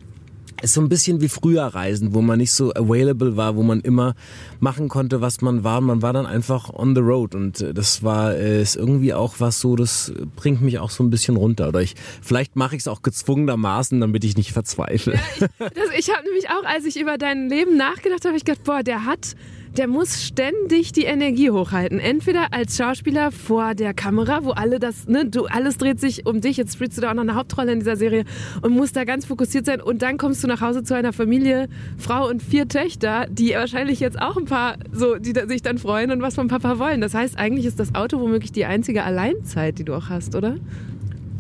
ist 0.62 0.74
so 0.74 0.82
ein 0.82 0.90
bisschen 0.90 1.22
wie 1.22 1.30
früher 1.30 1.64
Reisen, 1.64 2.14
wo 2.14 2.22
man 2.22 2.40
nicht 2.40 2.52
so 2.52 2.74
available 2.74 3.38
war, 3.38 3.56
wo 3.56 3.64
man 3.64 3.82
immer 3.82 4.16
machen 4.60 4.90
konnte, 4.90 5.22
was 5.22 5.42
man 5.42 5.64
war. 5.64 5.82
Man 5.82 6.02
war 6.02 6.14
dann 6.14 6.26
einfach 6.26 6.70
on 6.74 6.96
the 6.96 7.02
road 7.02 7.36
und 7.36 7.62
äh, 7.62 7.74
das 7.74 8.04
war 8.04 8.36
äh, 8.36 8.62
ist 8.62 8.76
irgendwie 8.76 9.14
auch 9.14 9.36
was 9.40 9.60
so, 9.60 9.76
das 9.76 10.14
bringt 10.36 10.62
mich 10.62 10.80
auch 10.80 10.90
so 10.90 11.04
ein 11.04 11.10
bisschen 11.10 11.36
runter. 11.36 11.70
Oder 11.70 11.82
ich 11.82 11.96
vielleicht 12.22 12.56
mache 12.56 12.76
ich 12.76 12.82
es 12.82 12.88
auch 12.88 13.02
gezwungenermaßen, 13.02 14.00
damit 14.00 14.24
ich 14.24 14.38
nicht 14.38 14.52
verzweifle. 14.52 15.20
Ja, 15.60 15.68
ich, 15.94 16.08
ich 16.08 16.16
habe 16.16 16.26
nämlich 16.26 16.50
auch, 16.50 16.64
als 16.66 16.86
ich 16.86 17.00
über 17.00 17.18
dein 17.18 17.50
Leben 17.50 17.78
nachgedacht 17.78 18.26
habe, 18.26 18.36
ich 18.36 18.46
gedacht, 18.46 18.64
boah, 18.64 18.84
der 18.84 19.06
hat 19.06 19.36
der 19.78 19.88
muss 19.88 20.24
ständig 20.24 20.92
die 20.92 21.04
Energie 21.04 21.50
hochhalten. 21.50 22.00
Entweder 22.00 22.52
als 22.52 22.78
Schauspieler 22.78 23.32
vor 23.32 23.74
der 23.74 23.94
Kamera, 23.94 24.44
wo 24.44 24.52
alle 24.52 24.80
das, 24.80 25.08
ne, 25.08 25.26
du, 25.26 25.46
alles 25.46 25.78
dreht 25.78 26.00
sich 26.00 26.26
um 26.26 26.42
dich, 26.42 26.58
jetzt 26.58 26.74
spielst 26.74 26.98
du 26.98 27.02
da 27.02 27.12
auch 27.12 27.14
noch 27.14 27.22
eine 27.22 27.36
Hauptrolle 27.36 27.72
in 27.72 27.80
dieser 27.80 27.96
Serie 27.96 28.26
und 28.62 28.74
musst 28.74 28.96
da 28.96 29.06
ganz 29.06 29.26
fokussiert 29.26 29.66
sein 29.66 29.82
und 29.82 30.02
dann 30.02 30.18
kommst 30.18 30.44
du 30.44 30.48
nach 30.48 30.62
Hause 30.62 30.84
zu 30.84 30.94
einer 30.94 31.14
Familie, 31.14 31.70
Frau 31.98 32.28
und 32.28 32.44
vier 32.44 32.68
Töchter, 32.68 33.28
die 33.30 33.52
wahrscheinlich 33.52 34.00
jetzt 34.00 34.22
auch 34.22 34.36
ein 34.38 34.46
paar, 34.46 34.76
so, 34.92 35.16
die 35.16 35.34
sich 35.48 35.62
dann 35.62 35.78
freuen 35.78 36.12
und 36.12 36.22
was 36.22 36.36
vom 36.36 36.48
Papa 36.48 36.78
wollen. 36.78 37.00
Das 37.00 37.14
heißt, 37.14 37.38
eigentlich 37.38 37.66
ist 37.66 37.80
das 37.80 37.96
Auto 37.96 38.20
womöglich 38.20 38.52
die 38.52 38.66
einzige 38.66 39.04
Alleinzeit, 39.04 39.80
die 39.80 39.86
du 39.86 39.94
auch 39.94 40.10
hast, 40.10 40.36
oder? 40.36 40.58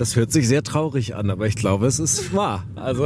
Das 0.01 0.15
hört 0.15 0.31
sich 0.31 0.47
sehr 0.47 0.63
traurig 0.63 1.13
an, 1.13 1.29
aber 1.29 1.45
ich 1.45 1.53
glaube, 1.53 1.85
es 1.85 1.99
ist 1.99 2.33
wahr. 2.33 2.65
Also, 2.73 3.05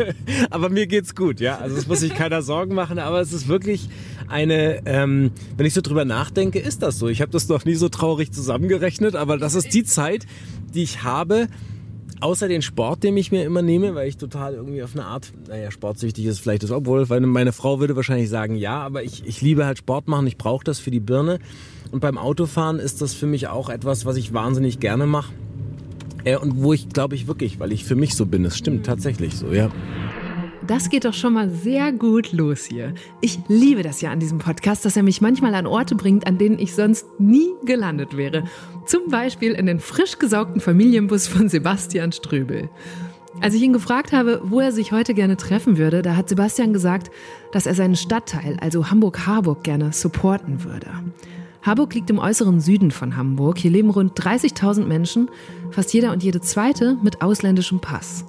aber 0.50 0.68
mir 0.68 0.86
geht's 0.86 1.14
gut, 1.14 1.40
ja. 1.40 1.56
Also 1.56 1.74
es 1.74 1.86
muss 1.88 2.00
sich 2.00 2.14
keiner 2.14 2.42
Sorgen 2.42 2.74
machen, 2.74 2.98
aber 2.98 3.22
es 3.22 3.32
ist 3.32 3.48
wirklich 3.48 3.88
eine, 4.28 4.86
ähm, 4.86 5.30
wenn 5.56 5.64
ich 5.64 5.72
so 5.72 5.80
drüber 5.80 6.04
nachdenke, 6.04 6.58
ist 6.58 6.82
das 6.82 6.98
so. 6.98 7.08
Ich 7.08 7.22
habe 7.22 7.32
das 7.32 7.48
noch 7.48 7.64
nie 7.64 7.76
so 7.76 7.88
traurig 7.88 8.30
zusammengerechnet, 8.30 9.16
aber 9.16 9.38
das 9.38 9.54
ist 9.54 9.72
die 9.72 9.84
Zeit, 9.84 10.26
die 10.74 10.82
ich 10.82 11.02
habe, 11.02 11.46
außer 12.20 12.46
den 12.46 12.60
Sport, 12.60 13.04
den 13.04 13.16
ich 13.16 13.32
mir 13.32 13.46
immer 13.46 13.62
nehme, 13.62 13.94
weil 13.94 14.06
ich 14.06 14.18
total 14.18 14.52
irgendwie 14.52 14.82
auf 14.82 14.94
eine 14.94 15.06
Art, 15.06 15.32
naja, 15.48 15.70
sportsüchtig 15.70 16.26
ist 16.26 16.40
vielleicht 16.40 16.62
das, 16.62 16.72
obwohl, 16.72 17.08
weil 17.08 17.22
meine 17.22 17.52
Frau 17.52 17.80
würde 17.80 17.96
wahrscheinlich 17.96 18.28
sagen, 18.28 18.56
ja, 18.56 18.82
aber 18.82 19.02
ich, 19.02 19.26
ich 19.26 19.40
liebe 19.40 19.64
halt 19.64 19.78
Sport 19.78 20.08
machen, 20.08 20.26
ich 20.26 20.36
brauche 20.36 20.62
das 20.62 20.78
für 20.78 20.90
die 20.90 21.00
Birne. 21.00 21.38
Und 21.90 22.00
beim 22.00 22.18
Autofahren 22.18 22.80
ist 22.80 23.00
das 23.00 23.14
für 23.14 23.26
mich 23.26 23.48
auch 23.48 23.70
etwas, 23.70 24.04
was 24.04 24.18
ich 24.18 24.34
wahnsinnig 24.34 24.78
gerne 24.78 25.06
mache. 25.06 25.32
Äh, 26.24 26.36
und 26.36 26.62
wo 26.62 26.72
ich 26.72 26.88
glaube 26.88 27.14
ich 27.14 27.26
wirklich, 27.26 27.60
weil 27.60 27.72
ich 27.72 27.84
für 27.84 27.94
mich 27.94 28.14
so 28.14 28.26
bin. 28.26 28.44
Es 28.44 28.56
stimmt 28.56 28.86
tatsächlich 28.86 29.34
so, 29.34 29.52
ja. 29.52 29.70
Das 30.66 30.88
geht 30.88 31.04
doch 31.04 31.12
schon 31.12 31.34
mal 31.34 31.50
sehr 31.50 31.92
gut 31.92 32.32
los 32.32 32.64
hier. 32.64 32.94
Ich 33.20 33.38
liebe 33.48 33.82
das 33.82 34.00
ja 34.00 34.10
an 34.10 34.18
diesem 34.18 34.38
Podcast, 34.38 34.86
dass 34.86 34.96
er 34.96 35.02
mich 35.02 35.20
manchmal 35.20 35.54
an 35.54 35.66
Orte 35.66 35.94
bringt, 35.94 36.26
an 36.26 36.38
denen 36.38 36.58
ich 36.58 36.74
sonst 36.74 37.06
nie 37.18 37.50
gelandet 37.66 38.16
wäre. 38.16 38.44
Zum 38.86 39.10
Beispiel 39.10 39.52
in 39.52 39.66
den 39.66 39.78
frisch 39.78 40.18
gesaugten 40.18 40.60
Familienbus 40.60 41.28
von 41.28 41.50
Sebastian 41.50 42.12
Ströbel. 42.12 42.70
Als 43.42 43.54
ich 43.54 43.62
ihn 43.62 43.74
gefragt 43.74 44.12
habe, 44.12 44.40
wo 44.44 44.60
er 44.60 44.72
sich 44.72 44.92
heute 44.92 45.12
gerne 45.12 45.36
treffen 45.36 45.76
würde, 45.76 46.00
da 46.00 46.16
hat 46.16 46.30
Sebastian 46.30 46.72
gesagt, 46.72 47.10
dass 47.52 47.66
er 47.66 47.74
seinen 47.74 47.96
Stadtteil, 47.96 48.56
also 48.60 48.90
Hamburg-Harburg, 48.90 49.64
gerne 49.64 49.92
supporten 49.92 50.64
würde. 50.64 50.86
Harburg 51.64 51.94
liegt 51.94 52.10
im 52.10 52.18
äußeren 52.18 52.60
Süden 52.60 52.90
von 52.90 53.16
Hamburg. 53.16 53.56
Hier 53.58 53.70
leben 53.70 53.88
rund 53.88 54.20
30.000 54.20 54.84
Menschen, 54.84 55.30
fast 55.70 55.94
jeder 55.94 56.12
und 56.12 56.22
jede 56.22 56.42
zweite 56.42 56.98
mit 57.02 57.22
ausländischem 57.22 57.80
Pass. 57.80 58.26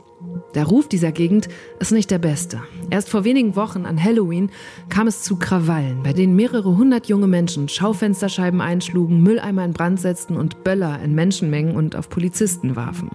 Der 0.54 0.66
Ruf 0.66 0.88
dieser 0.88 1.12
Gegend 1.12 1.50
ist 1.80 1.92
nicht 1.92 2.10
der 2.12 2.18
beste. 2.18 2.62
Erst 2.90 3.10
vor 3.10 3.26
wenigen 3.26 3.58
Wochen 3.58 3.86
an 3.86 4.02
Halloween 4.02 4.50
kam 4.88 5.08
es 5.08 5.22
zu 5.22 5.36
Krawallen, 5.36 6.02
bei 6.02 6.14
denen 6.14 6.38
mehrere 6.38 6.78
hundert 6.78 7.08
junge 7.08 7.28
Menschen 7.28 7.68
Schaufensterscheiben 7.68 8.62
einschlugen, 8.62 9.22
Mülleimer 9.22 9.66
in 9.66 9.74
Brand 9.74 10.00
setzten 10.00 10.38
und 10.38 10.64
Böller 10.64 11.02
in 11.04 11.14
Menschenmengen 11.14 11.76
und 11.76 11.98
auf 11.98 12.10
Polizisten 12.10 12.78
warfen. 12.78 13.10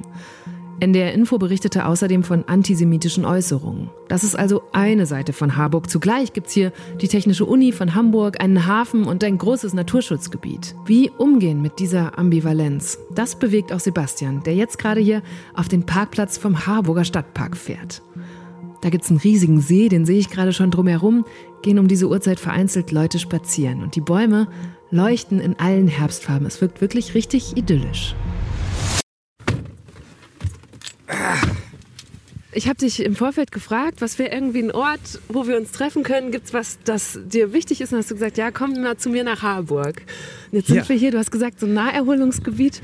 NDR 0.80 1.12
Info 1.12 1.38
berichtete 1.38 1.86
außerdem 1.86 2.24
von 2.24 2.44
antisemitischen 2.46 3.24
Äußerungen. 3.24 3.90
Das 4.08 4.24
ist 4.24 4.34
also 4.34 4.62
eine 4.72 5.06
Seite 5.06 5.32
von 5.32 5.56
Harburg. 5.56 5.90
Zugleich 5.90 6.32
gibt 6.32 6.48
es 6.48 6.54
hier 6.54 6.72
die 7.00 7.08
Technische 7.08 7.44
Uni 7.44 7.72
von 7.72 7.94
Hamburg, 7.94 8.40
einen 8.40 8.66
Hafen 8.66 9.04
und 9.04 9.22
ein 9.22 9.38
großes 9.38 9.74
Naturschutzgebiet. 9.74 10.74
Wie 10.86 11.10
umgehen 11.10 11.60
mit 11.60 11.78
dieser 11.78 12.18
Ambivalenz? 12.18 12.98
Das 13.14 13.36
bewegt 13.36 13.72
auch 13.72 13.80
Sebastian, 13.80 14.42
der 14.42 14.54
jetzt 14.54 14.78
gerade 14.78 15.00
hier 15.00 15.22
auf 15.54 15.68
den 15.68 15.84
Parkplatz 15.84 16.38
vom 16.38 16.66
Harburger 16.66 17.04
Stadtpark 17.04 17.56
fährt. 17.56 18.02
Da 18.80 18.88
gibt 18.88 19.04
es 19.04 19.10
einen 19.10 19.20
riesigen 19.20 19.60
See, 19.60 19.90
den 19.90 20.06
sehe 20.06 20.18
ich 20.18 20.30
gerade 20.30 20.54
schon 20.54 20.70
drumherum, 20.70 21.26
gehen 21.62 21.78
um 21.78 21.88
diese 21.88 22.08
Uhrzeit 22.08 22.40
vereinzelt 22.40 22.90
Leute 22.90 23.18
spazieren. 23.18 23.82
Und 23.82 23.94
die 23.94 24.00
Bäume 24.00 24.48
leuchten 24.90 25.40
in 25.40 25.58
allen 25.58 25.88
Herbstfarben. 25.88 26.46
Es 26.46 26.60
wirkt 26.60 26.80
wirklich 26.80 27.14
richtig 27.14 27.56
idyllisch. 27.56 28.14
Ich 32.52 32.66
habe 32.66 32.78
dich 32.78 33.04
im 33.04 33.14
Vorfeld 33.14 33.52
gefragt, 33.52 34.00
was 34.00 34.18
wäre 34.18 34.32
irgendwie 34.32 34.62
ein 34.62 34.72
Ort, 34.72 35.20
wo 35.28 35.46
wir 35.46 35.56
uns 35.56 35.70
treffen 35.70 36.02
können? 36.02 36.32
Gibt 36.32 36.46
es 36.46 36.54
was, 36.54 36.78
das 36.82 37.20
dir 37.24 37.52
wichtig 37.52 37.80
ist? 37.80 37.92
Und 37.92 37.98
hast 37.98 38.10
du 38.10 38.14
gesagt, 38.14 38.38
ja, 38.38 38.50
komm 38.50 38.72
mal 38.82 38.96
zu 38.96 39.08
mir 39.08 39.22
nach 39.22 39.42
Harburg. 39.42 40.02
Und 40.50 40.58
jetzt 40.58 40.66
sind 40.66 40.76
ja. 40.76 40.88
wir 40.88 40.96
hier, 40.96 41.12
du 41.12 41.18
hast 41.18 41.30
gesagt, 41.30 41.60
so 41.60 41.66
ein 41.66 41.74
Naherholungsgebiet. 41.74 42.80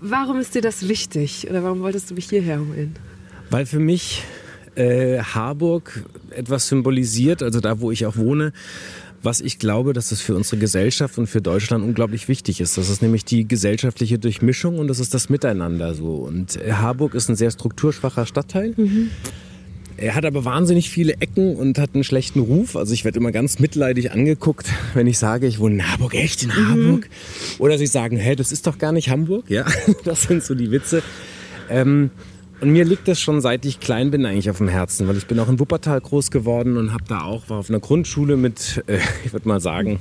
Warum 0.00 0.38
ist 0.38 0.54
dir 0.54 0.62
das 0.62 0.88
wichtig? 0.88 1.48
Oder 1.50 1.64
warum 1.64 1.80
wolltest 1.80 2.10
du 2.10 2.14
mich 2.14 2.28
hierher 2.28 2.60
holen? 2.60 2.94
Weil 3.50 3.66
für 3.66 3.80
mich 3.80 4.22
äh, 4.76 5.18
Harburg 5.18 6.04
etwas 6.30 6.68
symbolisiert, 6.68 7.42
also 7.42 7.60
da, 7.60 7.80
wo 7.80 7.90
ich 7.90 8.06
auch 8.06 8.16
wohne, 8.16 8.52
was 9.22 9.40
ich 9.40 9.58
glaube, 9.58 9.92
dass 9.92 10.12
es 10.12 10.20
für 10.20 10.34
unsere 10.34 10.58
Gesellschaft 10.58 11.18
und 11.18 11.26
für 11.26 11.40
Deutschland 11.40 11.84
unglaublich 11.84 12.28
wichtig 12.28 12.60
ist. 12.60 12.78
Das 12.78 12.88
ist 12.88 13.02
nämlich 13.02 13.24
die 13.24 13.46
gesellschaftliche 13.46 14.18
Durchmischung 14.18 14.78
und 14.78 14.88
das 14.88 14.98
ist 14.98 15.14
das 15.14 15.28
Miteinander 15.28 15.94
so. 15.94 16.14
Und 16.16 16.56
äh, 16.56 16.72
Harburg 16.72 17.14
ist 17.14 17.28
ein 17.28 17.36
sehr 17.36 17.50
strukturschwacher 17.50 18.26
Stadtteil. 18.26 18.74
Mhm. 18.76 19.10
Er 19.96 20.14
hat 20.14 20.24
aber 20.24 20.46
wahnsinnig 20.46 20.88
viele 20.88 21.14
Ecken 21.20 21.56
und 21.56 21.78
hat 21.78 21.90
einen 21.92 22.04
schlechten 22.04 22.40
Ruf. 22.40 22.74
Also 22.74 22.94
ich 22.94 23.04
werde 23.04 23.18
immer 23.18 23.32
ganz 23.32 23.58
mitleidig 23.58 24.12
angeguckt, 24.12 24.66
wenn 24.94 25.06
ich 25.06 25.18
sage, 25.18 25.46
ich 25.46 25.58
wohne 25.58 25.74
in 25.76 25.90
Harburg. 25.90 26.14
Echt 26.14 26.42
in 26.42 26.48
mhm. 26.48 26.68
Harburg? 26.68 27.10
Oder 27.58 27.76
sie 27.76 27.86
sagen, 27.86 28.16
hä, 28.16 28.34
das 28.34 28.52
ist 28.52 28.66
doch 28.66 28.78
gar 28.78 28.92
nicht 28.92 29.10
Hamburg. 29.10 29.44
Ja, 29.48 29.66
das 30.04 30.22
sind 30.22 30.42
so 30.42 30.54
die 30.54 30.70
Witze. 30.70 31.02
Ähm, 31.68 32.10
und 32.60 32.70
mir 32.70 32.84
liegt 32.84 33.08
das 33.08 33.20
schon 33.20 33.40
seit 33.40 33.64
ich 33.64 33.80
klein 33.80 34.10
bin 34.10 34.26
eigentlich 34.26 34.50
auf 34.50 34.58
dem 34.58 34.68
Herzen, 34.68 35.08
weil 35.08 35.16
ich 35.16 35.26
bin 35.26 35.38
auch 35.38 35.48
in 35.48 35.58
Wuppertal 35.58 36.00
groß 36.00 36.30
geworden 36.30 36.76
und 36.76 36.92
habe 36.92 37.04
da 37.08 37.22
auch 37.22 37.48
war 37.48 37.58
auf 37.58 37.70
einer 37.70 37.80
Grundschule 37.80 38.36
mit, 38.36 38.82
äh, 38.86 38.98
ich 39.24 39.32
würde 39.32 39.48
mal 39.48 39.60
sagen, 39.60 39.98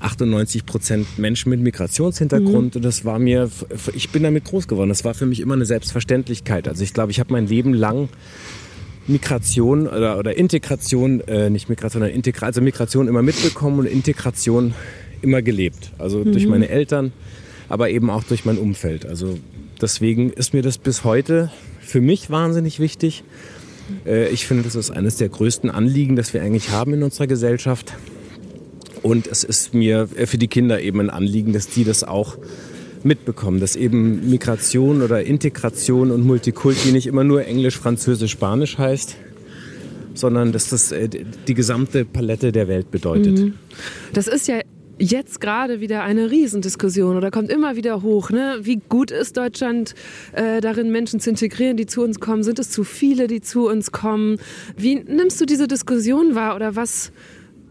98 0.00 0.66
Prozent 0.66 1.18
Menschen 1.18 1.50
mit 1.50 1.60
Migrationshintergrund. 1.60 2.74
Mhm. 2.74 2.78
Und 2.78 2.84
das 2.84 3.04
war 3.04 3.18
mir, 3.18 3.50
ich 3.94 4.10
bin 4.10 4.22
damit 4.22 4.44
groß 4.44 4.68
geworden. 4.68 4.90
Das 4.90 5.04
war 5.04 5.14
für 5.14 5.26
mich 5.26 5.40
immer 5.40 5.54
eine 5.54 5.64
Selbstverständlichkeit. 5.64 6.68
Also 6.68 6.84
ich 6.84 6.92
glaube, 6.92 7.10
ich 7.10 7.20
habe 7.20 7.32
mein 7.32 7.46
Leben 7.46 7.72
lang 7.72 8.10
Migration 9.06 9.86
oder, 9.86 10.18
oder 10.18 10.36
Integration, 10.36 11.20
äh, 11.22 11.50
nicht 11.50 11.68
Migration, 11.68 12.00
sondern 12.00 12.14
Integration, 12.14 12.46
also 12.46 12.60
Migration 12.60 13.08
immer 13.08 13.22
mitbekommen 13.22 13.80
und 13.80 13.86
Integration 13.86 14.74
immer 15.22 15.42
gelebt. 15.42 15.92
Also 15.98 16.18
mhm. 16.18 16.32
durch 16.32 16.46
meine 16.46 16.68
Eltern, 16.68 17.12
aber 17.68 17.90
eben 17.90 18.10
auch 18.10 18.24
durch 18.24 18.44
mein 18.44 18.58
Umfeld. 18.58 19.06
Also 19.06 19.38
Deswegen 19.80 20.30
ist 20.30 20.54
mir 20.54 20.62
das 20.62 20.78
bis 20.78 21.04
heute 21.04 21.50
für 21.80 22.00
mich 22.00 22.30
wahnsinnig 22.30 22.80
wichtig. 22.80 23.24
Äh, 24.06 24.28
ich 24.28 24.46
finde, 24.46 24.62
das 24.62 24.74
ist 24.74 24.90
eines 24.90 25.16
der 25.16 25.28
größten 25.28 25.70
Anliegen, 25.70 26.16
das 26.16 26.32
wir 26.32 26.42
eigentlich 26.42 26.70
haben 26.70 26.94
in 26.94 27.02
unserer 27.02 27.26
Gesellschaft. 27.26 27.92
Und 29.02 29.26
es 29.26 29.44
ist 29.44 29.74
mir 29.74 30.08
für 30.08 30.38
die 30.38 30.48
Kinder 30.48 30.80
eben 30.80 31.00
ein 31.00 31.10
Anliegen, 31.10 31.52
dass 31.52 31.68
die 31.68 31.84
das 31.84 32.04
auch 32.04 32.38
mitbekommen, 33.02 33.60
dass 33.60 33.76
eben 33.76 34.30
Migration 34.30 35.02
oder 35.02 35.22
Integration 35.22 36.10
und 36.10 36.24
Multikulti 36.24 36.90
nicht 36.90 37.06
immer 37.06 37.22
nur 37.22 37.44
Englisch, 37.44 37.76
Französisch, 37.76 38.30
Spanisch 38.30 38.78
heißt, 38.78 39.16
sondern 40.14 40.52
dass 40.52 40.70
das 40.70 40.92
äh, 40.92 41.10
die 41.46 41.54
gesamte 41.54 42.06
Palette 42.06 42.52
der 42.52 42.68
Welt 42.68 42.90
bedeutet. 42.90 43.38
Mhm. 43.38 43.54
Das 44.14 44.26
ist 44.28 44.48
ja 44.48 44.60
jetzt 44.98 45.40
gerade 45.40 45.80
wieder 45.80 46.02
eine 46.02 46.30
Riesendiskussion 46.30 47.16
oder 47.16 47.30
kommt 47.30 47.50
immer 47.50 47.76
wieder 47.76 48.02
hoch. 48.02 48.30
Ne? 48.30 48.58
Wie 48.62 48.76
gut 48.88 49.10
ist 49.10 49.36
Deutschland 49.36 49.94
äh, 50.32 50.60
darin, 50.60 50.90
Menschen 50.90 51.20
zu 51.20 51.30
integrieren, 51.30 51.76
die 51.76 51.86
zu 51.86 52.02
uns 52.02 52.20
kommen? 52.20 52.42
Sind 52.42 52.58
es 52.58 52.70
zu 52.70 52.84
viele, 52.84 53.26
die 53.26 53.40
zu 53.40 53.68
uns 53.68 53.92
kommen? 53.92 54.38
Wie 54.76 54.96
nimmst 54.96 55.40
du 55.40 55.46
diese 55.46 55.66
Diskussion 55.66 56.34
wahr 56.34 56.56
oder 56.56 56.76
was? 56.76 57.12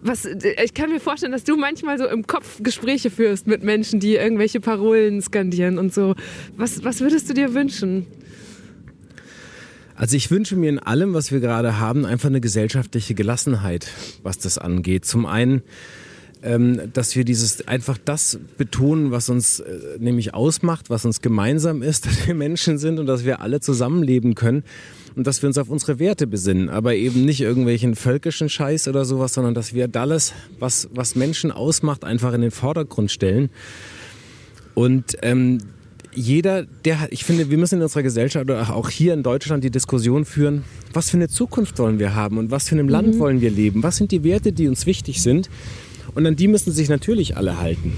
Was, 0.06 0.26
ich 0.26 0.74
kann 0.74 0.90
mir 0.90 1.00
vorstellen, 1.00 1.32
dass 1.32 1.46
du 1.46 1.56
manchmal 1.56 1.98
so 1.98 2.06
im 2.06 2.28
Kopf 2.28 2.62
Gespräche 2.62 3.10
führst 3.10 3.48
mit 3.48 3.64
Menschen, 3.64 4.02
die 4.02 4.16
irgendwelche 4.16 4.60
Parolen 4.60 5.22
skandieren 5.22 5.80
und 5.80 5.94
so. 5.94 6.16
Was, 6.58 6.84
was 6.84 7.00
würdest 7.00 7.30
du 7.30 7.34
dir 7.34 7.54
wünschen? 7.54 8.06
Also 9.96 10.18
ich 10.18 10.30
wünsche 10.30 10.58
mir 10.58 10.70
in 10.70 10.80
allem, 10.80 11.14
was 11.14 11.32
wir 11.32 11.40
gerade 11.40 11.80
haben, 11.80 12.06
einfach 12.06 12.28
eine 12.28 12.42
gesellschaftliche 12.42 13.14
Gelassenheit, 13.14 13.88
was 14.24 14.40
das 14.40 14.58
angeht. 14.58 15.06
Zum 15.06 15.26
einen 15.26 15.62
ähm, 16.44 16.92
dass 16.94 17.16
wir 17.16 17.24
dieses 17.24 17.68
einfach 17.68 17.98
das 18.04 18.38
betonen, 18.58 19.12
was 19.12 19.30
uns 19.30 19.62
äh, 19.62 19.80
nämlich 20.00 20.34
ausmacht, 20.34 20.90
was 20.90 21.06
uns 21.06 21.22
gemeinsam 21.22 21.82
ist, 21.82 22.06
dass 22.06 22.28
wir 22.28 22.36
Menschen 22.36 22.78
sind 22.78 23.00
und 23.00 23.06
dass 23.06 23.26
wir 23.26 23.42
alle 23.42 23.60
zusammenleben 23.60 24.36
können 24.36 24.64
und 25.16 25.26
dass 25.28 25.42
wir 25.42 25.48
uns 25.48 25.58
auf 25.58 25.70
unsere 25.70 26.00
Werte 26.00 26.28
besinnen, 26.28 26.70
aber 26.70 26.96
eben 26.96 27.24
nicht 27.24 27.42
irgendwelchen 27.42 27.96
völkischen 27.96 28.50
Scheiß 28.50 28.88
oder 28.88 29.06
sowas, 29.06 29.34
sondern 29.34 29.54
dass 29.54 29.74
wir 29.74 29.90
alles, 29.94 30.34
was, 30.60 30.90
was 30.94 31.16
Menschen 31.16 31.52
ausmacht, 31.52 32.04
einfach 32.04 32.34
in 32.34 32.42
den 32.42 32.52
Vordergrund 32.52 33.12
stellen. 33.12 33.50
Und 34.74 35.18
ähm, 35.22 35.60
jeder, 36.16 36.64
der 36.86 37.08
ich 37.12 37.24
finde, 37.24 37.50
wir 37.50 37.58
müssen 37.58 37.76
in 37.76 37.82
unserer 37.84 38.04
Gesellschaft 38.04 38.46
oder 38.46 38.76
auch 38.76 38.90
hier 38.90 39.14
in 39.14 39.24
Deutschland 39.24 39.64
die 39.64 39.72
Diskussion 39.72 40.26
führen, 40.26 40.64
was 40.94 41.10
für 41.10 41.18
eine 41.18 41.28
Zukunft 41.28 41.80
wollen 41.80 42.00
wir 42.00 42.16
haben 42.16 42.38
und 42.38 42.52
was 42.52 42.70
für 42.70 42.76
einem 42.76 42.90
Land 42.90 43.16
mhm. 43.16 43.20
wollen 43.20 43.42
wir 43.42 43.50
leben? 43.50 43.84
Was 43.84 43.98
sind 43.98 44.12
die 44.12 44.24
Werte, 44.24 44.52
die 44.52 44.68
uns 44.68 44.86
wichtig 44.86 45.22
sind? 45.22 45.50
Und 46.16 46.26
an 46.26 46.36
die 46.36 46.48
müssen 46.48 46.72
sich 46.72 46.90
natürlich 46.90 47.38
alle 47.38 47.60
halten. 47.60 47.94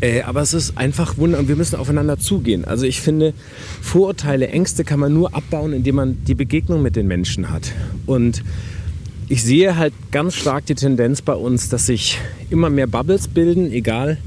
Äh, 0.00 0.22
aber 0.22 0.42
es 0.42 0.52
ist 0.52 0.76
einfach 0.76 1.16
wunder 1.16 1.38
und 1.38 1.48
wir 1.48 1.56
müssen 1.56 1.76
aufeinander 1.76 2.18
zugehen. 2.18 2.64
Also 2.64 2.84
ich 2.84 3.00
finde, 3.00 3.32
Vorurteile, 3.80 4.48
Ängste 4.48 4.84
kann 4.84 5.00
man 5.00 5.12
nur 5.14 5.34
abbauen, 5.34 5.72
indem 5.72 5.94
man 5.96 6.24
die 6.24 6.34
Begegnung 6.34 6.82
mit 6.82 6.96
den 6.96 7.06
Menschen 7.06 7.50
hat. 7.50 7.72
Und 8.04 8.42
ich 9.28 9.42
sehe 9.42 9.76
halt 9.76 9.94
ganz 10.12 10.34
stark 10.34 10.66
die 10.66 10.74
Tendenz 10.74 11.22
bei 11.22 11.34
uns, 11.34 11.68
dass 11.68 11.86
sich 11.86 12.18
immer 12.50 12.70
mehr 12.70 12.86
Bubbles 12.86 13.28
bilden, 13.28 13.72
egal 13.72 14.18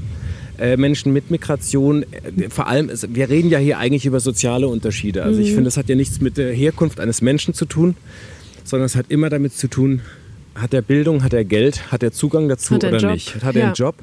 äh, 0.60 0.76
Menschen 0.76 1.12
mit 1.12 1.30
Migration, 1.30 2.02
äh, 2.02 2.50
vor 2.50 2.66
allem, 2.66 2.90
wir 3.08 3.30
reden 3.30 3.48
ja 3.48 3.58
hier 3.58 3.78
eigentlich 3.78 4.06
über 4.06 4.20
soziale 4.20 4.68
Unterschiede. 4.68 5.22
Also 5.22 5.40
ich 5.40 5.50
mhm. 5.50 5.54
finde, 5.54 5.64
das 5.64 5.76
hat 5.76 5.88
ja 5.88 5.94
nichts 5.94 6.20
mit 6.20 6.36
der 6.36 6.52
Herkunft 6.52 7.00
eines 7.00 7.22
Menschen 7.22 7.54
zu 7.54 7.64
tun, 7.64 7.96
sondern 8.64 8.86
es 8.86 8.94
hat 8.94 9.06
immer 9.08 9.30
damit 9.30 9.54
zu 9.56 9.68
tun, 9.68 10.02
hat 10.60 10.74
er 10.74 10.82
Bildung, 10.82 11.22
hat 11.22 11.32
er 11.32 11.44
Geld, 11.44 11.90
hat 11.92 12.02
er 12.02 12.12
Zugang 12.12 12.48
dazu 12.48 12.74
oder 12.74 12.96
Job? 12.96 13.12
nicht? 13.12 13.42
Hat 13.42 13.54
er 13.54 13.60
ja. 13.60 13.66
einen 13.66 13.74
Job? 13.74 13.96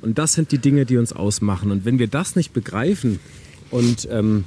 Und 0.00 0.18
das 0.18 0.34
sind 0.34 0.52
die 0.52 0.58
Dinge, 0.58 0.86
die 0.86 0.96
uns 0.96 1.12
ausmachen. 1.12 1.70
Und 1.70 1.84
wenn 1.84 1.98
wir 1.98 2.08
das 2.08 2.36
nicht 2.36 2.52
begreifen 2.52 3.18
und 3.70 4.08
ähm, 4.10 4.44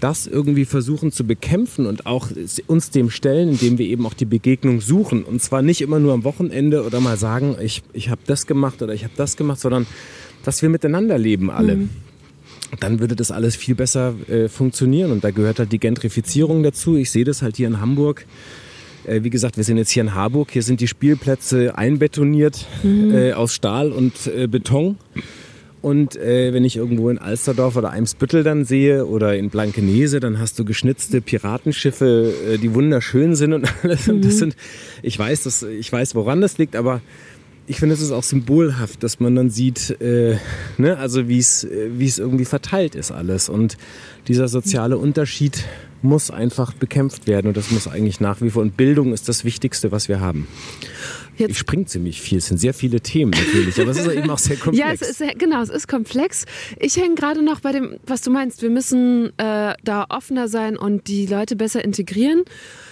das 0.00 0.26
irgendwie 0.26 0.64
versuchen 0.64 1.12
zu 1.12 1.24
bekämpfen 1.24 1.86
und 1.86 2.06
auch 2.06 2.28
uns 2.66 2.90
dem 2.90 3.10
stellen, 3.10 3.50
indem 3.50 3.78
wir 3.78 3.86
eben 3.86 4.06
auch 4.06 4.14
die 4.14 4.24
Begegnung 4.24 4.80
suchen. 4.80 5.22
Und 5.22 5.42
zwar 5.42 5.62
nicht 5.62 5.82
immer 5.82 6.00
nur 6.00 6.14
am 6.14 6.24
Wochenende 6.24 6.84
oder 6.84 7.00
mal 7.00 7.16
sagen, 7.16 7.56
ich, 7.60 7.82
ich 7.92 8.08
habe 8.08 8.22
das 8.26 8.46
gemacht 8.46 8.82
oder 8.82 8.94
ich 8.94 9.04
habe 9.04 9.12
das 9.16 9.36
gemacht, 9.36 9.60
sondern 9.60 9.86
dass 10.42 10.62
wir 10.62 10.68
miteinander 10.68 11.18
leben 11.18 11.50
alle. 11.50 11.76
Mhm. 11.76 11.90
Dann 12.78 13.00
würde 13.00 13.16
das 13.16 13.30
alles 13.30 13.56
viel 13.56 13.74
besser 13.74 14.14
äh, 14.28 14.48
funktionieren. 14.48 15.10
Und 15.10 15.24
da 15.24 15.30
gehört 15.30 15.58
halt 15.58 15.72
die 15.72 15.80
Gentrifizierung 15.80 16.62
dazu. 16.62 16.96
Ich 16.96 17.10
sehe 17.10 17.24
das 17.24 17.42
halt 17.42 17.56
hier 17.56 17.66
in 17.66 17.80
Hamburg. 17.80 18.26
Äh, 19.06 19.22
wie 19.22 19.30
gesagt, 19.30 19.56
wir 19.56 19.64
sind 19.64 19.76
jetzt 19.76 19.90
hier 19.90 20.02
in 20.02 20.14
Harburg. 20.14 20.50
Hier 20.50 20.62
sind 20.62 20.80
die 20.80 20.88
Spielplätze 20.88 21.76
einbetoniert 21.76 22.66
mhm. 22.82 23.14
äh, 23.14 23.32
aus 23.32 23.54
Stahl 23.54 23.92
und 23.92 24.26
äh, 24.26 24.46
Beton. 24.46 24.96
Und 25.82 26.16
äh, 26.16 26.52
wenn 26.52 26.64
ich 26.64 26.76
irgendwo 26.76 27.08
in 27.08 27.18
Alsterdorf 27.18 27.76
oder 27.76 27.90
Eimsbüttel 27.90 28.42
dann 28.42 28.66
sehe 28.66 29.06
oder 29.06 29.36
in 29.36 29.48
Blankenese, 29.48 30.20
dann 30.20 30.38
hast 30.38 30.58
du 30.58 30.64
geschnitzte 30.64 31.22
Piratenschiffe, 31.22 32.34
äh, 32.48 32.58
die 32.58 32.74
wunderschön 32.74 33.34
sind 33.34 33.54
und 33.54 33.66
alles. 33.82 34.06
Mhm. 34.06 34.14
Und 34.14 34.24
das 34.24 34.34
mhm. 34.34 34.38
sind, 34.38 34.56
ich 35.02 35.18
weiß, 35.18 35.44
das, 35.44 35.62
ich 35.62 35.90
weiß, 35.90 36.14
woran 36.14 36.42
das 36.42 36.58
liegt, 36.58 36.76
aber 36.76 37.00
ich 37.66 37.78
finde, 37.78 37.94
es 37.94 38.00
ist 38.00 38.10
auch 38.10 38.24
symbolhaft, 38.24 39.02
dass 39.04 39.20
man 39.20 39.36
dann 39.36 39.48
sieht, 39.48 40.00
äh, 40.00 40.36
ne, 40.76 40.98
also 40.98 41.28
wie 41.28 41.38
es 41.38 41.64
äh, 41.64 41.90
wie 41.96 42.06
es 42.06 42.18
irgendwie 42.18 42.44
verteilt 42.44 42.94
ist 42.94 43.12
alles. 43.12 43.48
Und 43.48 43.76
dieser 44.28 44.48
soziale 44.48 44.98
Unterschied 44.98 45.64
muss 46.02 46.30
einfach 46.30 46.72
bekämpft 46.72 47.26
werden 47.26 47.48
und 47.48 47.56
das 47.56 47.70
muss 47.70 47.88
eigentlich 47.88 48.20
nach 48.20 48.40
wie 48.40 48.50
vor. 48.50 48.62
Und 48.62 48.76
Bildung 48.76 49.12
ist 49.12 49.28
das 49.28 49.44
Wichtigste, 49.44 49.92
was 49.92 50.08
wir 50.08 50.20
haben. 50.20 50.46
Jetzt, 51.36 51.50
ich 51.52 51.58
springe 51.58 51.86
ziemlich 51.86 52.20
viel. 52.20 52.38
Es 52.38 52.46
sind 52.46 52.58
sehr 52.58 52.74
viele 52.74 53.00
Themen 53.00 53.30
natürlich, 53.30 53.80
aber 53.80 53.90
es 53.92 53.98
ist 53.98 54.12
eben 54.12 54.28
auch 54.28 54.38
sehr 54.38 54.56
komplex. 54.56 54.78
ja, 54.86 54.92
es 54.92 55.00
ist, 55.00 55.38
genau, 55.38 55.62
es 55.62 55.70
ist 55.70 55.88
komplex. 55.88 56.44
Ich 56.78 56.96
hänge 56.96 57.14
gerade 57.14 57.42
noch 57.42 57.60
bei 57.60 57.72
dem, 57.72 57.96
was 58.06 58.20
du 58.20 58.30
meinst. 58.30 58.60
Wir 58.60 58.68
müssen 58.68 59.32
äh, 59.38 59.74
da 59.82 60.06
offener 60.10 60.48
sein 60.48 60.76
und 60.76 61.08
die 61.08 61.26
Leute 61.26 61.56
besser 61.56 61.82
integrieren. 61.82 62.44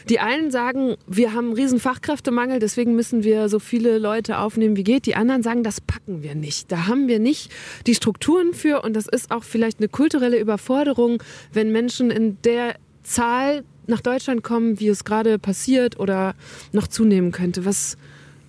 Die 0.09 0.21
einen 0.21 0.51
sagen, 0.51 0.97
wir 1.07 1.35
haben 1.35 1.49
einen 1.49 1.55
riesen 1.55 1.79
Fachkräftemangel, 1.79 2.59
deswegen 2.59 2.95
müssen 2.95 3.25
wir 3.25 3.51
so 3.51 3.59
viele 3.59 3.99
Leute 3.99 4.39
aufnehmen, 4.39 4.77
wie 4.77 4.85
geht. 4.85 5.05
Die 5.05 5.15
anderen 5.15 5.43
sagen, 5.43 5.63
das 5.63 5.83
packen 5.83 6.23
wir 6.23 6.35
nicht. 6.35 6.73
Da 6.73 6.87
haben 6.87 7.09
wir 7.09 7.19
nicht 7.19 7.51
die 7.87 7.95
Strukturen 7.95 8.55
für 8.55 8.81
und 8.83 8.95
das 8.95 9.07
ist 9.07 9.31
auch 9.31 9.45
vielleicht 9.45 9.81
eine 9.81 9.89
kulturelle 9.89 10.39
Überforderung, 10.39 11.23
wenn 11.53 11.71
Menschen 11.71 12.11
in 12.11 12.39
der 12.43 12.77
Zahl 13.09 13.65
nach 13.87 14.01
Deutschland 14.01 14.43
kommen, 14.43 14.79
wie 14.81 14.89
es 14.89 15.05
gerade 15.05 15.39
passiert 15.39 15.99
oder 15.99 16.35
noch 16.73 16.87
zunehmen 16.87 17.33
könnte. 17.33 17.65
Was 17.65 17.97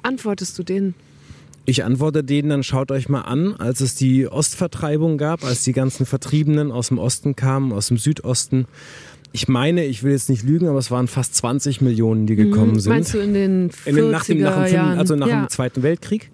antwortest 0.04 0.58
du 0.60 0.64
denen? 0.64 0.94
Ich 1.66 1.84
antworte 1.84 2.24
denen, 2.24 2.50
dann 2.50 2.64
schaut 2.64 2.92
euch 2.92 3.10
mal 3.10 3.22
an, 3.22 3.56
als 3.56 3.82
es 3.82 3.96
die 3.96 4.28
Ostvertreibung 4.28 5.18
gab, 5.18 5.44
als 5.44 5.64
die 5.64 5.72
ganzen 5.72 6.06
Vertriebenen 6.06 6.72
aus 6.72 6.88
dem 6.88 6.98
Osten 6.98 7.36
kamen, 7.36 7.72
aus 7.72 7.88
dem 7.88 7.98
Südosten. 7.98 8.66
Ich 9.32 9.48
meine, 9.48 9.86
ich 9.86 10.02
will 10.02 10.12
jetzt 10.12 10.30
nicht 10.30 10.44
lügen, 10.44 10.68
aber 10.68 10.80
es 10.80 10.90
waren 10.90 11.08
fast 11.08 11.36
20 11.36 11.82
Millionen, 11.82 12.26
die 12.26 12.36
gekommen 12.36 12.74
mhm. 12.74 12.80
sind. 12.80 12.90
Meinst 12.92 13.14
du 13.14 13.20
in 13.20 13.34
den 13.34 13.70
40er 13.70 13.88
in 13.88 13.96
den, 13.96 14.12
nach 14.12 14.26
dem, 14.26 14.40
nach 14.40 14.66
dem, 14.66 14.74
Jahren? 14.74 14.98
Also 14.98 15.16
nach 15.16 15.28
ja. 15.28 15.42
dem 15.42 15.50
Zweiten 15.50 15.84
Weltkrieg. 15.84 16.32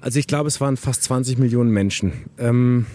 Also 0.00 0.18
ich 0.18 0.26
glaube, 0.26 0.48
es 0.48 0.60
waren 0.60 0.76
fast 0.76 1.04
20 1.04 1.38
Millionen 1.38 1.70
Menschen. 1.70 2.12
Ähm, 2.36 2.86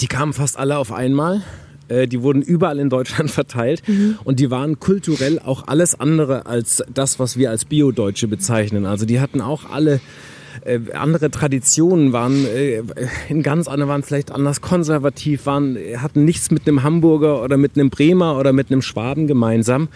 die 0.00 0.06
kamen 0.06 0.32
fast 0.32 0.56
alle 0.56 0.78
auf 0.78 0.92
einmal. 0.92 1.42
Äh, 1.88 2.08
die 2.08 2.22
wurden 2.22 2.42
überall 2.42 2.78
in 2.78 2.90
Deutschland 2.90 3.30
verteilt 3.42 3.82
mhm. 3.86 4.18
und 4.24 4.40
die 4.40 4.50
waren 4.50 4.80
kulturell 4.80 5.38
auch 5.38 5.66
alles 5.68 5.98
andere 5.98 6.46
als 6.46 6.82
das, 6.92 7.18
was 7.18 7.36
wir 7.36 7.50
als 7.50 7.64
Bio-Deutsche 7.64 8.28
bezeichnen. 8.28 8.86
Also 8.86 9.06
die 9.06 9.20
hatten 9.20 9.40
auch 9.40 9.70
alle 9.70 10.00
äh, 10.64 10.80
andere 10.94 11.30
Traditionen 11.30 12.12
waren 12.12 12.46
äh, 12.46 12.82
in 13.28 13.42
ganz 13.42 13.68
anderen 13.68 13.90
waren 13.90 14.02
vielleicht 14.02 14.32
anders 14.32 14.60
konservativ 14.60 15.44
waren 15.46 15.76
hatten 15.98 16.24
nichts 16.24 16.50
mit 16.50 16.66
einem 16.66 16.82
Hamburger 16.82 17.42
oder 17.42 17.56
mit 17.56 17.76
einem 17.76 17.90
Bremer 17.90 18.38
oder 18.38 18.52
mit 18.52 18.70
einem 18.70 18.80
Schwaben 18.80 19.26
gemeinsam 19.26 19.88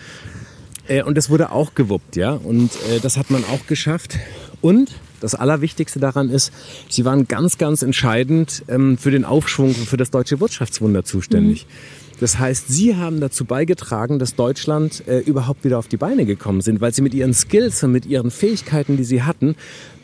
äh, 0.86 1.02
und 1.02 1.16
das 1.16 1.30
wurde 1.30 1.50
auch 1.52 1.74
gewuppt 1.74 2.16
ja 2.16 2.32
und 2.32 2.72
äh, 2.90 3.00
das 3.00 3.16
hat 3.16 3.30
man 3.30 3.42
auch 3.44 3.66
geschafft 3.66 4.18
und 4.60 4.92
das 5.20 5.34
Allerwichtigste 5.34 6.00
daran 6.00 6.30
ist, 6.30 6.52
sie 6.88 7.04
waren 7.04 7.28
ganz, 7.28 7.58
ganz 7.58 7.82
entscheidend 7.82 8.64
ähm, 8.68 8.98
für 8.98 9.10
den 9.10 9.24
Aufschwung 9.24 9.68
und 9.68 9.86
für 9.86 9.96
das 9.96 10.10
deutsche 10.10 10.40
Wirtschaftswunder 10.40 11.04
zuständig. 11.04 11.66
Mhm. 11.66 12.10
Das 12.20 12.38
heißt, 12.38 12.68
sie 12.68 12.96
haben 12.96 13.18
dazu 13.20 13.46
beigetragen, 13.46 14.18
dass 14.18 14.34
Deutschland 14.34 15.02
äh, 15.08 15.20
überhaupt 15.20 15.64
wieder 15.64 15.78
auf 15.78 15.88
die 15.88 15.96
Beine 15.96 16.26
gekommen 16.26 16.60
sind, 16.60 16.82
weil 16.82 16.92
sie 16.92 17.00
mit 17.00 17.14
ihren 17.14 17.32
Skills 17.32 17.82
und 17.82 17.92
mit 17.92 18.04
ihren 18.04 18.30
Fähigkeiten, 18.30 18.98
die 18.98 19.04
sie 19.04 19.22
hatten, 19.22 19.56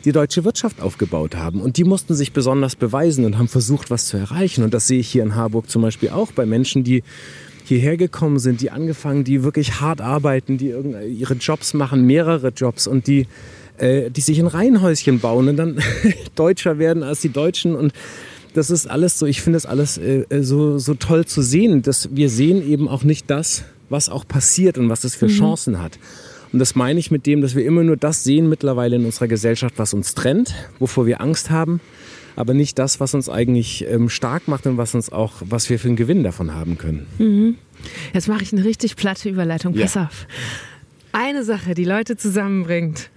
die 0.03 0.11
deutsche 0.11 0.43
Wirtschaft 0.43 0.81
aufgebaut 0.81 1.35
haben. 1.35 1.61
Und 1.61 1.77
die 1.77 1.83
mussten 1.83 2.15
sich 2.15 2.33
besonders 2.33 2.75
beweisen 2.75 3.23
und 3.23 3.37
haben 3.37 3.47
versucht, 3.47 3.91
was 3.91 4.07
zu 4.07 4.17
erreichen. 4.17 4.63
Und 4.63 4.73
das 4.73 4.87
sehe 4.87 4.99
ich 4.99 5.09
hier 5.09 5.21
in 5.21 5.35
Harburg 5.35 5.69
zum 5.69 5.83
Beispiel 5.83 6.09
auch 6.09 6.31
bei 6.31 6.47
Menschen, 6.47 6.83
die 6.83 7.03
hierher 7.65 7.97
gekommen 7.97 8.39
sind, 8.39 8.61
die 8.61 8.71
angefangen, 8.71 9.23
die 9.23 9.43
wirklich 9.43 9.79
hart 9.79 10.01
arbeiten, 10.01 10.57
die 10.57 10.69
ihre 10.69 11.33
Jobs 11.35 11.75
machen, 11.75 12.05
mehrere 12.05 12.49
Jobs 12.49 12.87
und 12.87 13.05
die 13.05 13.27
äh, 13.77 14.09
die 14.09 14.21
sich 14.21 14.39
ein 14.39 14.47
Reihenhäuschen 14.47 15.19
bauen 15.19 15.49
und 15.49 15.57
dann 15.57 15.79
deutscher 16.35 16.79
werden 16.79 17.03
als 17.03 17.21
die 17.21 17.29
Deutschen 17.29 17.75
und 17.75 17.93
das 18.53 18.69
ist 18.71 18.89
alles 18.89 19.19
so, 19.19 19.25
ich 19.25 19.41
finde 19.41 19.57
das 19.57 19.65
alles 19.65 19.97
äh, 19.97 20.25
äh, 20.29 20.41
so, 20.41 20.79
so 20.79 20.95
toll 20.95 21.25
zu 21.25 21.41
sehen, 21.41 21.83
dass 21.83 22.15
wir 22.15 22.29
sehen 22.29 22.67
eben 22.67 22.87
auch 22.87 23.03
nicht 23.03 23.29
das, 23.29 23.63
was 23.89 24.09
auch 24.09 24.27
passiert 24.27 24.77
und 24.77 24.89
was 24.89 25.01
das 25.01 25.15
für 25.15 25.27
mhm. 25.27 25.37
Chancen 25.37 25.81
hat. 25.81 25.99
Und 26.51 26.59
das 26.59 26.75
meine 26.75 26.99
ich 26.99 27.11
mit 27.11 27.25
dem, 27.25 27.41
dass 27.41 27.55
wir 27.55 27.65
immer 27.65 27.83
nur 27.83 27.97
das 27.97 28.23
sehen 28.23 28.49
mittlerweile 28.49 28.95
in 28.95 29.05
unserer 29.05 29.27
Gesellschaft, 29.27 29.75
was 29.77 29.93
uns 29.93 30.15
trennt, 30.15 30.55
wovor 30.79 31.05
wir 31.05 31.21
Angst 31.21 31.49
haben, 31.49 31.81
aber 32.35 32.53
nicht 32.53 32.79
das, 32.79 32.99
was 32.99 33.13
uns 33.13 33.29
eigentlich 33.29 33.85
ähm, 33.87 34.09
stark 34.09 34.47
macht 34.47 34.65
und 34.65 34.77
was 34.77 34.95
uns 34.95 35.11
auch, 35.11 35.33
was 35.41 35.69
wir 35.69 35.77
für 35.77 35.89
einen 35.89 35.97
Gewinn 35.97 36.23
davon 36.23 36.53
haben 36.53 36.77
können. 36.77 37.05
Mhm. 37.19 37.55
Jetzt 38.13 38.27
mache 38.27 38.43
ich 38.43 38.53
eine 38.53 38.63
richtig 38.63 38.95
platte 38.95 39.29
Überleitung. 39.29 39.75
Pass 39.75 39.95
ja. 39.95 40.05
auf. 40.05 40.25
Eine 41.11 41.43
Sache, 41.43 41.73
die 41.73 41.85
Leute 41.85 42.15
zusammenbringt, 42.17 43.09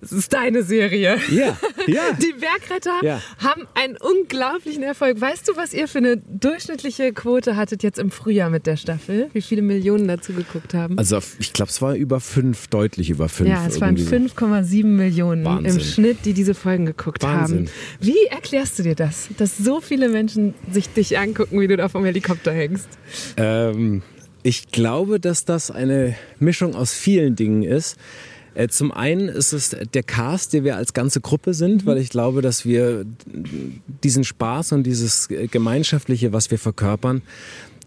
es 0.00 0.12
ist 0.12 0.32
deine 0.32 0.62
Serie. 0.62 1.18
Ja, 1.30 1.56
ja. 1.86 2.02
Die 2.22 2.32
Bergretter 2.38 3.00
ja. 3.02 3.20
haben 3.38 3.66
einen 3.74 3.96
unglaublichen 3.96 4.82
Erfolg. 4.82 5.20
Weißt 5.20 5.48
du, 5.48 5.56
was 5.56 5.74
ihr 5.74 5.88
für 5.88 5.98
eine 5.98 6.16
durchschnittliche 6.18 7.12
Quote 7.12 7.56
hattet 7.56 7.82
jetzt 7.82 7.98
im 7.98 8.10
Frühjahr 8.10 8.50
mit 8.50 8.66
der 8.66 8.76
Staffel? 8.76 9.28
Wie 9.32 9.42
viele 9.42 9.62
Millionen 9.62 10.06
dazu 10.06 10.32
geguckt 10.32 10.74
haben? 10.74 10.98
Also 10.98 11.18
ich 11.38 11.52
glaube, 11.52 11.70
es 11.70 11.82
war 11.82 11.94
über 11.94 12.20
fünf, 12.20 12.68
deutlich 12.68 13.10
über 13.10 13.28
fünf. 13.28 13.50
Ja, 13.50 13.66
es 13.66 13.80
waren 13.80 13.96
5,7 13.96 14.84
Millionen 14.84 15.44
Wahnsinn. 15.44 15.72
im 15.72 15.80
Schnitt, 15.80 16.18
die 16.24 16.32
diese 16.32 16.54
Folgen 16.54 16.86
geguckt 16.86 17.22
Wahnsinn. 17.22 17.66
haben. 17.66 17.70
Wie 18.00 18.26
erklärst 18.30 18.78
du 18.78 18.84
dir 18.84 18.94
das, 18.94 19.28
dass 19.36 19.58
so 19.58 19.80
viele 19.80 20.08
Menschen 20.08 20.54
sich 20.70 20.88
dich 20.88 21.18
angucken, 21.18 21.60
wie 21.60 21.66
du 21.66 21.76
da 21.76 21.88
vom 21.88 22.04
Helikopter 22.04 22.52
hängst? 22.52 22.88
Ähm, 23.36 24.02
ich 24.42 24.70
glaube, 24.70 25.18
dass 25.18 25.44
das 25.44 25.70
eine 25.70 26.14
Mischung 26.38 26.74
aus 26.74 26.94
vielen 26.94 27.34
Dingen 27.34 27.64
ist. 27.64 27.96
Äh, 28.54 28.68
zum 28.68 28.92
einen 28.92 29.28
ist 29.28 29.52
es 29.52 29.76
der 29.94 30.02
Cast, 30.02 30.52
der 30.52 30.64
wir 30.64 30.76
als 30.76 30.92
ganze 30.92 31.20
Gruppe 31.20 31.54
sind, 31.54 31.84
mhm. 31.84 31.86
weil 31.86 31.98
ich 31.98 32.10
glaube, 32.10 32.42
dass 32.42 32.64
wir 32.64 33.04
diesen 34.02 34.24
Spaß 34.24 34.72
und 34.72 34.84
dieses 34.84 35.28
Gemeinschaftliche, 35.28 36.32
was 36.32 36.50
wir 36.50 36.58
verkörpern, 36.58 37.22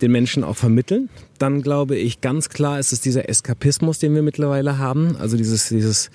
den 0.02 0.12
Menschen 0.12 0.44
auch 0.44 0.58
vermitteln. 0.58 1.10
Dann 1.38 1.62
glaube 1.62 1.96
ich, 1.96 2.22
ganz 2.22 2.50
klar 2.50 2.80
ist 2.80 2.92
es 2.92 3.02
dieser 3.02 3.30
Eskapismus, 3.30 4.00
den 4.00 4.16
wir 4.16 4.22
mittlerweile 4.22 4.78
haben. 4.78 5.16
Also 5.18 5.38
dieses, 5.38 5.70
dieses 5.70 6.10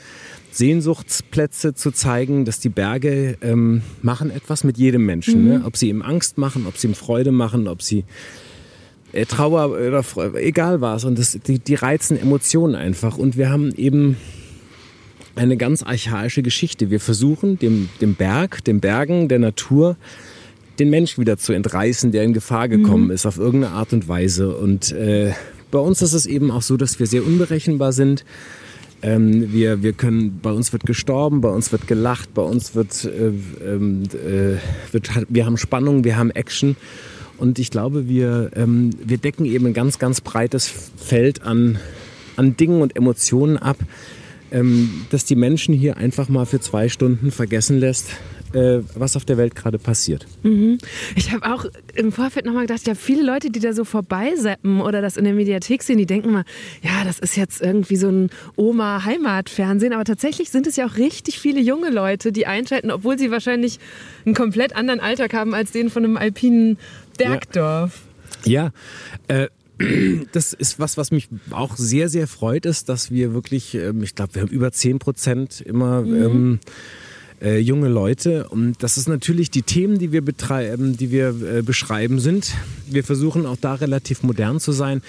Sehnsuchtsplätze 0.50 1.74
zu 1.74 1.90
zeigen, 1.92 2.44
dass 2.44 2.58
die 2.58 2.68
Berge 2.68 3.36
ähm, 3.42 3.82
machen 4.02 4.30
etwas 4.30 4.64
mit 4.64 4.78
jedem 4.78 5.06
Menschen. 5.06 5.44
Ne? 5.44 5.54
Mhm. 5.56 5.60
Ne? 5.60 5.66
Ob 5.66 5.76
sie 5.76 5.88
ihm 5.88 6.02
Angst 6.02 6.38
machen, 6.38 6.66
ob 6.66 6.76
sie 6.76 6.88
ihm 6.88 6.94
Freude 6.94 7.32
machen, 7.32 7.68
ob 7.68 7.82
sie 7.82 8.04
Trauer 9.24 9.70
oder 9.70 10.04
egal 10.34 10.80
was. 10.80 11.04
Und 11.04 11.18
das, 11.18 11.38
die, 11.46 11.58
die 11.58 11.74
reizen 11.74 12.20
Emotionen 12.20 12.74
einfach. 12.74 13.16
Und 13.16 13.36
wir 13.36 13.50
haben 13.50 13.72
eben 13.74 14.16
eine 15.34 15.56
ganz 15.56 15.82
archaische 15.82 16.42
Geschichte. 16.42 16.90
Wir 16.90 17.00
versuchen 17.00 17.58
dem, 17.58 17.88
dem 18.00 18.14
Berg, 18.14 18.64
den 18.64 18.80
Bergen, 18.80 19.28
der 19.28 19.38
Natur, 19.38 19.96
den 20.78 20.90
Mensch 20.90 21.18
wieder 21.18 21.38
zu 21.38 21.52
entreißen, 21.52 22.12
der 22.12 22.24
in 22.24 22.32
Gefahr 22.32 22.68
gekommen 22.68 23.04
mhm. 23.04 23.10
ist, 23.10 23.26
auf 23.26 23.38
irgendeine 23.38 23.74
Art 23.74 23.92
und 23.92 24.08
Weise. 24.08 24.56
Und 24.56 24.92
äh, 24.92 25.32
bei 25.70 25.78
uns 25.78 26.02
ist 26.02 26.12
es 26.12 26.26
eben 26.26 26.50
auch 26.50 26.62
so, 26.62 26.76
dass 26.76 26.98
wir 26.98 27.06
sehr 27.06 27.24
unberechenbar 27.24 27.92
sind. 27.92 28.24
Ähm, 29.02 29.52
wir, 29.52 29.82
wir 29.82 29.92
können, 29.92 30.40
bei 30.42 30.50
uns 30.50 30.72
wird 30.72 30.86
gestorben, 30.86 31.40
bei 31.40 31.50
uns 31.50 31.70
wird 31.70 31.86
gelacht, 31.86 32.32
bei 32.34 32.42
uns 32.42 32.74
wird, 32.74 33.04
äh, 33.04 33.32
ähm, 33.64 34.04
äh, 34.14 34.56
wird 34.92 35.10
wir 35.28 35.46
haben 35.46 35.58
Spannung, 35.58 36.04
wir 36.04 36.16
haben 36.16 36.30
Action. 36.30 36.76
Und 37.38 37.58
ich 37.58 37.70
glaube, 37.70 38.08
wir, 38.08 38.50
ähm, 38.54 38.90
wir 39.04 39.18
decken 39.18 39.44
eben 39.44 39.66
ein 39.66 39.74
ganz, 39.74 39.98
ganz 39.98 40.20
breites 40.20 40.72
Feld 40.96 41.42
an, 41.42 41.78
an 42.36 42.56
Dingen 42.56 42.80
und 42.80 42.96
Emotionen 42.96 43.56
ab, 43.56 43.76
ähm, 44.50 45.06
dass 45.10 45.24
die 45.24 45.36
Menschen 45.36 45.74
hier 45.74 45.96
einfach 45.96 46.28
mal 46.28 46.46
für 46.46 46.60
zwei 46.60 46.88
Stunden 46.88 47.30
vergessen 47.30 47.78
lässt, 47.78 48.08
äh, 48.52 48.80
was 48.94 49.16
auf 49.16 49.24
der 49.24 49.36
Welt 49.36 49.54
gerade 49.54 49.78
passiert. 49.78 50.26
Mhm. 50.42 50.78
Ich 51.14 51.32
habe 51.32 51.52
auch 51.52 51.66
im 51.94 52.12
Vorfeld 52.12 52.46
nochmal 52.46 52.66
gedacht, 52.66 52.86
ja, 52.86 52.94
viele 52.94 53.22
Leute, 53.22 53.50
die 53.50 53.60
da 53.60 53.72
so 53.72 53.84
vorbeiseppen 53.84 54.80
oder 54.80 55.02
das 55.02 55.16
in 55.16 55.24
der 55.24 55.34
Mediathek 55.34 55.82
sehen, 55.82 55.98
die 55.98 56.06
denken 56.06 56.32
mal, 56.32 56.44
ja, 56.82 57.04
das 57.04 57.18
ist 57.18 57.36
jetzt 57.36 57.60
irgendwie 57.60 57.96
so 57.96 58.08
ein 58.08 58.30
Oma-Heimatfernsehen, 58.56 59.92
aber 59.92 60.04
tatsächlich 60.04 60.50
sind 60.50 60.66
es 60.66 60.76
ja 60.76 60.86
auch 60.86 60.96
richtig 60.96 61.38
viele 61.40 61.60
junge 61.60 61.90
Leute, 61.90 62.32
die 62.32 62.46
einschalten, 62.46 62.90
obwohl 62.90 63.18
sie 63.18 63.30
wahrscheinlich 63.30 63.78
einen 64.24 64.34
komplett 64.34 64.76
anderen 64.76 65.00
Alltag 65.00 65.34
haben 65.34 65.54
als 65.54 65.72
den 65.72 65.90
von 65.90 66.04
einem 66.04 66.16
alpinen 66.16 66.78
Bergdorf. 67.16 68.02
Ja, 68.44 68.72
ja 69.28 69.44
äh, 69.44 69.48
das 70.32 70.52
ist 70.52 70.78
was, 70.78 70.96
was 70.96 71.10
mich 71.10 71.28
auch 71.50 71.76
sehr, 71.76 72.08
sehr 72.08 72.26
freut, 72.26 72.66
ist, 72.66 72.88
dass 72.88 73.10
wir 73.10 73.34
wirklich, 73.34 73.74
ähm, 73.74 74.02
ich 74.02 74.14
glaube, 74.14 74.34
wir 74.34 74.42
haben 74.42 74.50
über 74.50 74.72
10 74.72 74.98
Prozent 74.98 75.60
immer 75.60 76.02
mhm. 76.02 76.22
ähm, 76.22 76.60
äh, 77.42 77.58
junge 77.58 77.88
Leute. 77.88 78.48
Und 78.48 78.82
das 78.82 78.96
ist 78.96 79.08
natürlich 79.08 79.50
die 79.50 79.62
Themen, 79.62 79.98
die 79.98 80.12
wir 80.12 80.22
betreiben, 80.22 80.96
die 80.96 81.10
wir 81.10 81.28
äh, 81.28 81.62
beschreiben, 81.62 82.20
sind. 82.20 82.54
Wir 82.88 83.04
versuchen 83.04 83.46
auch 83.46 83.58
da 83.60 83.74
relativ 83.74 84.22
modern 84.22 84.60
zu 84.60 84.72
sein. 84.72 85.02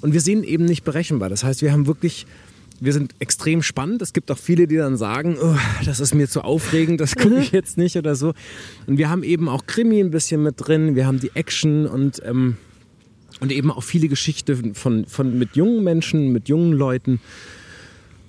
Und 0.00 0.12
wir 0.12 0.20
sehen 0.20 0.44
eben 0.44 0.64
nicht 0.64 0.84
berechenbar. 0.84 1.28
Das 1.28 1.44
heißt, 1.44 1.62
wir 1.62 1.72
haben 1.72 1.86
wirklich 1.86 2.26
wir 2.84 2.92
sind 2.92 3.14
extrem 3.18 3.62
spannend. 3.62 4.02
Es 4.02 4.12
gibt 4.12 4.30
auch 4.30 4.38
viele, 4.38 4.66
die 4.66 4.76
dann 4.76 4.96
sagen, 4.96 5.36
oh, 5.40 5.56
das 5.84 6.00
ist 6.00 6.14
mir 6.14 6.28
zu 6.28 6.42
aufregend, 6.42 7.00
das 7.00 7.16
gucke 7.16 7.38
ich 7.38 7.52
jetzt 7.52 7.78
nicht 7.78 7.96
oder 7.96 8.14
so. 8.14 8.34
Und 8.86 8.98
wir 8.98 9.08
haben 9.08 9.22
eben 9.22 9.48
auch 9.48 9.66
Krimi 9.66 10.00
ein 10.00 10.10
bisschen 10.10 10.42
mit 10.42 10.54
drin, 10.58 10.94
wir 10.94 11.06
haben 11.06 11.20
die 11.20 11.30
Action 11.34 11.86
und 11.86 12.22
ähm, 12.24 12.56
und 13.40 13.50
eben 13.50 13.70
auch 13.70 13.82
viele 13.82 14.08
Geschichten 14.08 14.74
von, 14.74 15.06
von, 15.06 15.38
mit 15.38 15.56
jungen 15.56 15.82
Menschen, 15.82 16.32
mit 16.32 16.48
jungen 16.48 16.72
Leuten. 16.72 17.20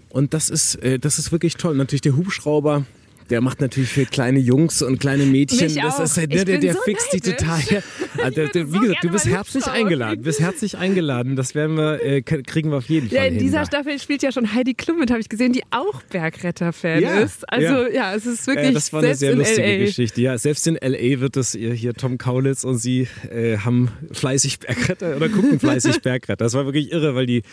Und 0.09 0.33
das 0.33 0.49
ist, 0.49 0.75
äh, 0.75 0.97
das 0.97 1.19
ist 1.19 1.31
wirklich 1.31 1.57
toll. 1.57 1.75
Natürlich 1.75 2.01
der 2.01 2.15
Hubschrauber, 2.15 2.85
der 3.29 3.41
macht 3.41 3.61
natürlich 3.61 3.89
für 3.89 4.05
kleine 4.05 4.39
Jungs 4.39 4.81
und 4.81 4.99
kleine 4.99 5.25
Mädchen. 5.25 5.59
Mich 5.65 5.75
das 5.75 5.95
auch. 5.99 6.03
ist 6.03 6.17
halt, 6.17 6.33
Ich 6.33 6.43
der, 6.43 6.59
der, 6.59 6.73
so 6.73 6.81
fixt 6.81 7.13
neidisch. 7.13 7.35
total. 7.37 7.59
Also, 8.17 8.31
der, 8.35 8.47
der, 8.47 8.67
wie 8.71 8.75
so 8.77 8.79
gesagt, 8.79 9.03
du 9.03 9.09
bist 9.09 9.25
herzlich 9.27 9.65
eingeladen. 9.67 10.19
Du 10.19 10.23
bist 10.23 10.39
herzlich 10.39 10.77
eingeladen. 10.77 11.35
Das 11.35 11.53
werden 11.53 11.75
wir, 11.75 12.01
äh, 12.01 12.21
kriegen 12.21 12.71
wir 12.71 12.77
auf 12.77 12.87
jeden 12.87 13.09
Fall 13.09 13.17
Ja, 13.17 13.25
in 13.25 13.33
hin. 13.33 13.43
dieser 13.43 13.59
da. 13.59 13.65
Staffel 13.65 13.99
spielt 13.99 14.23
ja 14.23 14.31
schon 14.31 14.53
Heidi 14.53 14.73
Klum 14.73 14.99
mit, 14.99 15.11
habe 15.11 15.19
ich 15.19 15.27
gesehen, 15.27 15.51
die 15.51 15.63
auch 15.71 16.01
Bergretter-Fan 16.03 17.01
Ja, 17.01 17.19
ist. 17.19 17.47
Also 17.51 17.65
ja. 17.87 17.89
ja. 17.89 18.15
es 18.15 18.25
ist 18.25 18.47
wirklich 18.47 18.67
Ja, 18.67 18.71
das 18.73 18.93
war 18.93 19.03
eine 19.03 19.15
sehr 19.15 19.35
lustige. 19.35 19.79
Geschichte. 19.79 20.21
Ja, 20.21 20.37
selbst 20.37 20.65
in 20.65 20.77
L.A. 20.77 21.19
wird 21.19 21.35
es 21.35 21.55
ihr 21.55 21.73
hier 21.73 21.93
Tom 21.93 22.17
Kaulitz 22.17 22.63
und 22.63 22.77
sie 22.77 23.07
äh, 23.29 23.57
haben 23.57 23.89
fleißig 24.13 24.59
Bergretter 24.59 25.17
oder 25.17 25.27
gucken 25.27 25.59
fleißig 25.59 25.99
Bergretter. 26.01 26.37
Das 26.45 26.53
war 26.53 26.63
wirklich 26.65 26.91
irre, 26.93 27.15
weil 27.15 27.25
die 27.25 27.43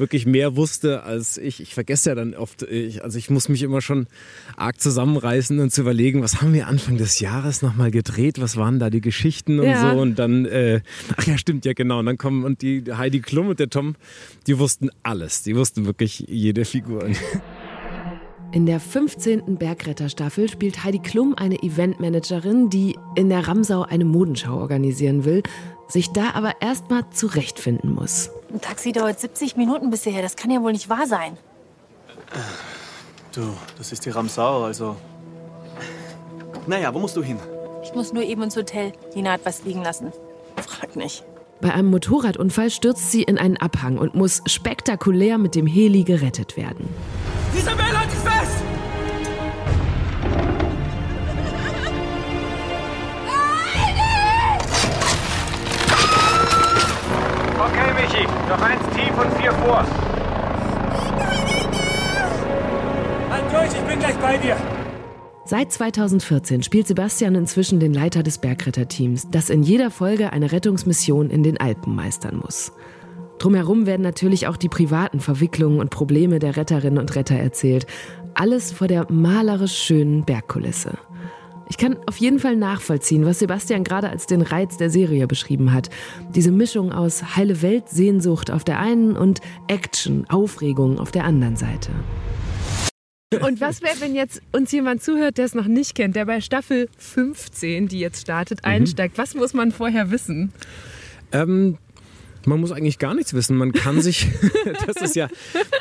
wirklich 0.00 0.26
mehr 0.26 0.56
wusste 0.56 1.02
als 1.02 1.38
ich. 1.38 1.60
Ich 1.60 1.74
vergesse 1.74 2.10
ja 2.10 2.14
dann 2.14 2.34
oft, 2.34 2.62
ich, 2.62 3.02
also 3.02 3.18
ich 3.18 3.30
muss 3.30 3.48
mich 3.48 3.62
immer 3.62 3.80
schon 3.80 4.06
arg 4.56 4.80
zusammenreißen 4.80 5.58
und 5.60 5.70
zu 5.70 5.82
überlegen, 5.82 6.22
was 6.22 6.40
haben 6.40 6.52
wir 6.54 6.66
Anfang 6.68 6.96
des 6.96 7.20
Jahres 7.20 7.62
nochmal 7.62 7.90
gedreht, 7.90 8.40
was 8.40 8.56
waren 8.56 8.78
da 8.78 8.90
die 8.90 9.00
Geschichten 9.00 9.60
und 9.60 9.66
Ja. 9.66 9.92
so 9.92 10.00
und 10.00 10.18
dann, 10.18 10.46
äh, 10.46 10.80
ach 11.16 11.26
ja, 11.26 11.38
stimmt, 11.38 11.64
ja 11.64 11.72
genau, 11.72 11.98
und 12.00 12.06
dann 12.06 12.18
kommen 12.18 12.44
und 12.44 12.62
die 12.62 12.84
Heidi 12.92 13.20
Klum 13.20 13.48
und 13.48 13.58
der 13.60 13.70
Tom, 13.70 13.94
die 14.46 14.58
wussten 14.58 14.90
alles, 15.02 15.42
die 15.42 15.56
wussten 15.56 15.86
wirklich 15.86 16.24
jede 16.28 16.64
Figur. 16.64 17.06
In 18.52 18.66
der 18.66 18.78
15. 18.78 19.56
Bergretterstaffel 19.58 20.48
spielt 20.48 20.84
Heidi 20.84 21.00
Klum 21.00 21.34
eine 21.36 21.60
Eventmanagerin, 21.62 22.70
die 22.70 22.96
in 23.16 23.28
der 23.28 23.48
Ramsau 23.48 23.82
eine 23.82 24.04
Modenschau 24.04 24.56
organisieren 24.58 25.24
will, 25.24 25.42
sich 25.88 26.10
da 26.12 26.30
aber 26.34 26.52
erstmal 26.60 27.02
zurechtfinden 27.10 27.92
muss. 27.92 28.30
Ein 28.54 28.60
Taxi 28.60 28.92
dauert 28.92 29.18
70 29.18 29.56
Minuten 29.56 29.90
bis 29.90 30.04
hierher. 30.04 30.22
Das 30.22 30.36
kann 30.36 30.48
ja 30.48 30.62
wohl 30.62 30.70
nicht 30.70 30.88
wahr 30.88 31.08
sein. 31.08 31.36
Du, 33.34 33.52
das 33.76 33.90
ist 33.90 34.06
die 34.06 34.10
Ramsau, 34.10 34.62
also. 34.62 34.94
Naja, 36.68 36.94
wo 36.94 37.00
musst 37.00 37.16
du 37.16 37.22
hin? 37.22 37.36
Ich 37.82 37.92
muss 37.94 38.12
nur 38.12 38.22
eben 38.22 38.44
ins 38.44 38.56
Hotel. 38.56 38.92
Nina 39.16 39.32
hat 39.32 39.40
was 39.42 39.64
liegen 39.64 39.82
lassen. 39.82 40.12
Frag 40.64 40.94
nicht. 40.94 41.24
Bei 41.60 41.74
einem 41.74 41.90
Motorradunfall 41.90 42.70
stürzt 42.70 43.10
sie 43.10 43.24
in 43.24 43.38
einen 43.38 43.56
Abhang 43.56 43.98
und 43.98 44.14
muss 44.14 44.40
spektakulär 44.46 45.36
mit 45.36 45.56
dem 45.56 45.66
Heli 45.66 46.04
gerettet 46.04 46.56
werden. 46.56 46.88
Isabel, 47.56 47.98
halt 47.98 48.12
dich 48.12 48.20
fest! 48.20 48.63
Michi, 58.14 58.26
noch 58.48 58.60
eins 58.60 58.82
tief 58.94 59.18
und 59.18 59.32
vier 59.40 59.52
vor. 59.52 59.84
Halt 63.30 63.52
durch, 63.52 63.80
ich 63.80 63.88
bin 63.88 63.98
gleich 63.98 64.16
bei 64.16 64.36
dir. 64.36 64.56
Seit 65.44 65.72
2014 65.72 66.62
spielt 66.62 66.86
Sebastian 66.86 67.34
inzwischen 67.34 67.80
den 67.80 67.92
Leiter 67.92 68.22
des 68.22 68.38
Bergretterteams, 68.38 69.28
das 69.30 69.50
in 69.50 69.62
jeder 69.62 69.90
Folge 69.90 70.32
eine 70.32 70.52
Rettungsmission 70.52 71.28
in 71.28 71.42
den 71.42 71.60
Alpen 71.60 71.94
meistern 71.94 72.36
muss. 72.36 72.72
Drumherum 73.38 73.84
werden 73.84 74.02
natürlich 74.02 74.46
auch 74.46 74.56
die 74.56 74.68
privaten 74.68 75.20
Verwicklungen 75.20 75.80
und 75.80 75.90
Probleme 75.90 76.38
der 76.38 76.56
Retterinnen 76.56 76.98
und 76.98 77.14
Retter 77.14 77.36
erzählt. 77.36 77.86
Alles 78.34 78.72
vor 78.72 78.86
der 78.86 79.10
malerisch 79.10 79.76
schönen 79.76 80.24
Bergkulisse. 80.24 80.96
Ich 81.68 81.78
kann 81.78 81.96
auf 82.06 82.18
jeden 82.18 82.38
Fall 82.38 82.56
nachvollziehen, 82.56 83.24
was 83.24 83.38
Sebastian 83.38 83.84
gerade 83.84 84.10
als 84.10 84.26
den 84.26 84.42
Reiz 84.42 84.76
der 84.76 84.90
Serie 84.90 85.26
beschrieben 85.26 85.72
hat. 85.72 85.90
Diese 86.34 86.50
Mischung 86.50 86.92
aus 86.92 87.36
heile 87.36 87.62
Welt-Sehnsucht 87.62 88.50
auf 88.50 88.64
der 88.64 88.80
einen 88.80 89.16
und 89.16 89.40
Action, 89.68 90.28
Aufregung 90.28 90.98
auf 90.98 91.10
der 91.10 91.24
anderen 91.24 91.56
Seite. 91.56 91.90
Und 93.40 93.60
was 93.60 93.82
wäre, 93.82 94.00
wenn 94.00 94.14
jetzt 94.14 94.42
uns 94.52 94.70
jemand 94.70 95.02
zuhört, 95.02 95.38
der 95.38 95.46
es 95.46 95.54
noch 95.54 95.66
nicht 95.66 95.94
kennt, 95.94 96.14
der 96.14 96.26
bei 96.26 96.40
Staffel 96.40 96.88
15, 96.98 97.88
die 97.88 97.98
jetzt 97.98 98.20
startet, 98.20 98.64
einsteigt? 98.64 99.18
Was 99.18 99.34
muss 99.34 99.54
man 99.54 99.72
vorher 99.72 100.10
wissen? 100.10 100.52
Ähm, 101.32 101.78
man 102.46 102.60
muss 102.60 102.72
eigentlich 102.72 102.98
gar 102.98 103.14
nichts 103.14 103.34
wissen. 103.34 103.56
Man 103.56 103.72
kann 103.72 104.00
sich, 104.00 104.28
das 104.86 104.96
ist 104.96 105.16
ja, 105.16 105.28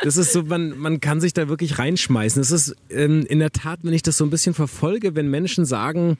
das 0.04 0.18
ist 0.18 0.34
so, 0.34 0.44
man, 0.44 0.78
man 0.78 1.00
kann 1.00 1.22
sich 1.22 1.34
da 1.34 1.50
wirklich 1.50 1.80
reinschmeißen. 1.80 2.42
Es 2.42 2.52
ist 2.52 2.76
ähm, 2.90 3.26
in 3.28 3.40
der 3.40 3.52
Tat, 3.52 3.80
wenn 3.84 3.94
ich 3.94 4.04
das 4.04 4.18
so 4.18 4.24
ein 4.24 4.30
bisschen 4.30 4.54
verfolge, 4.54 5.16
wenn 5.16 5.30
Menschen 5.30 5.66
sagen, 5.66 6.18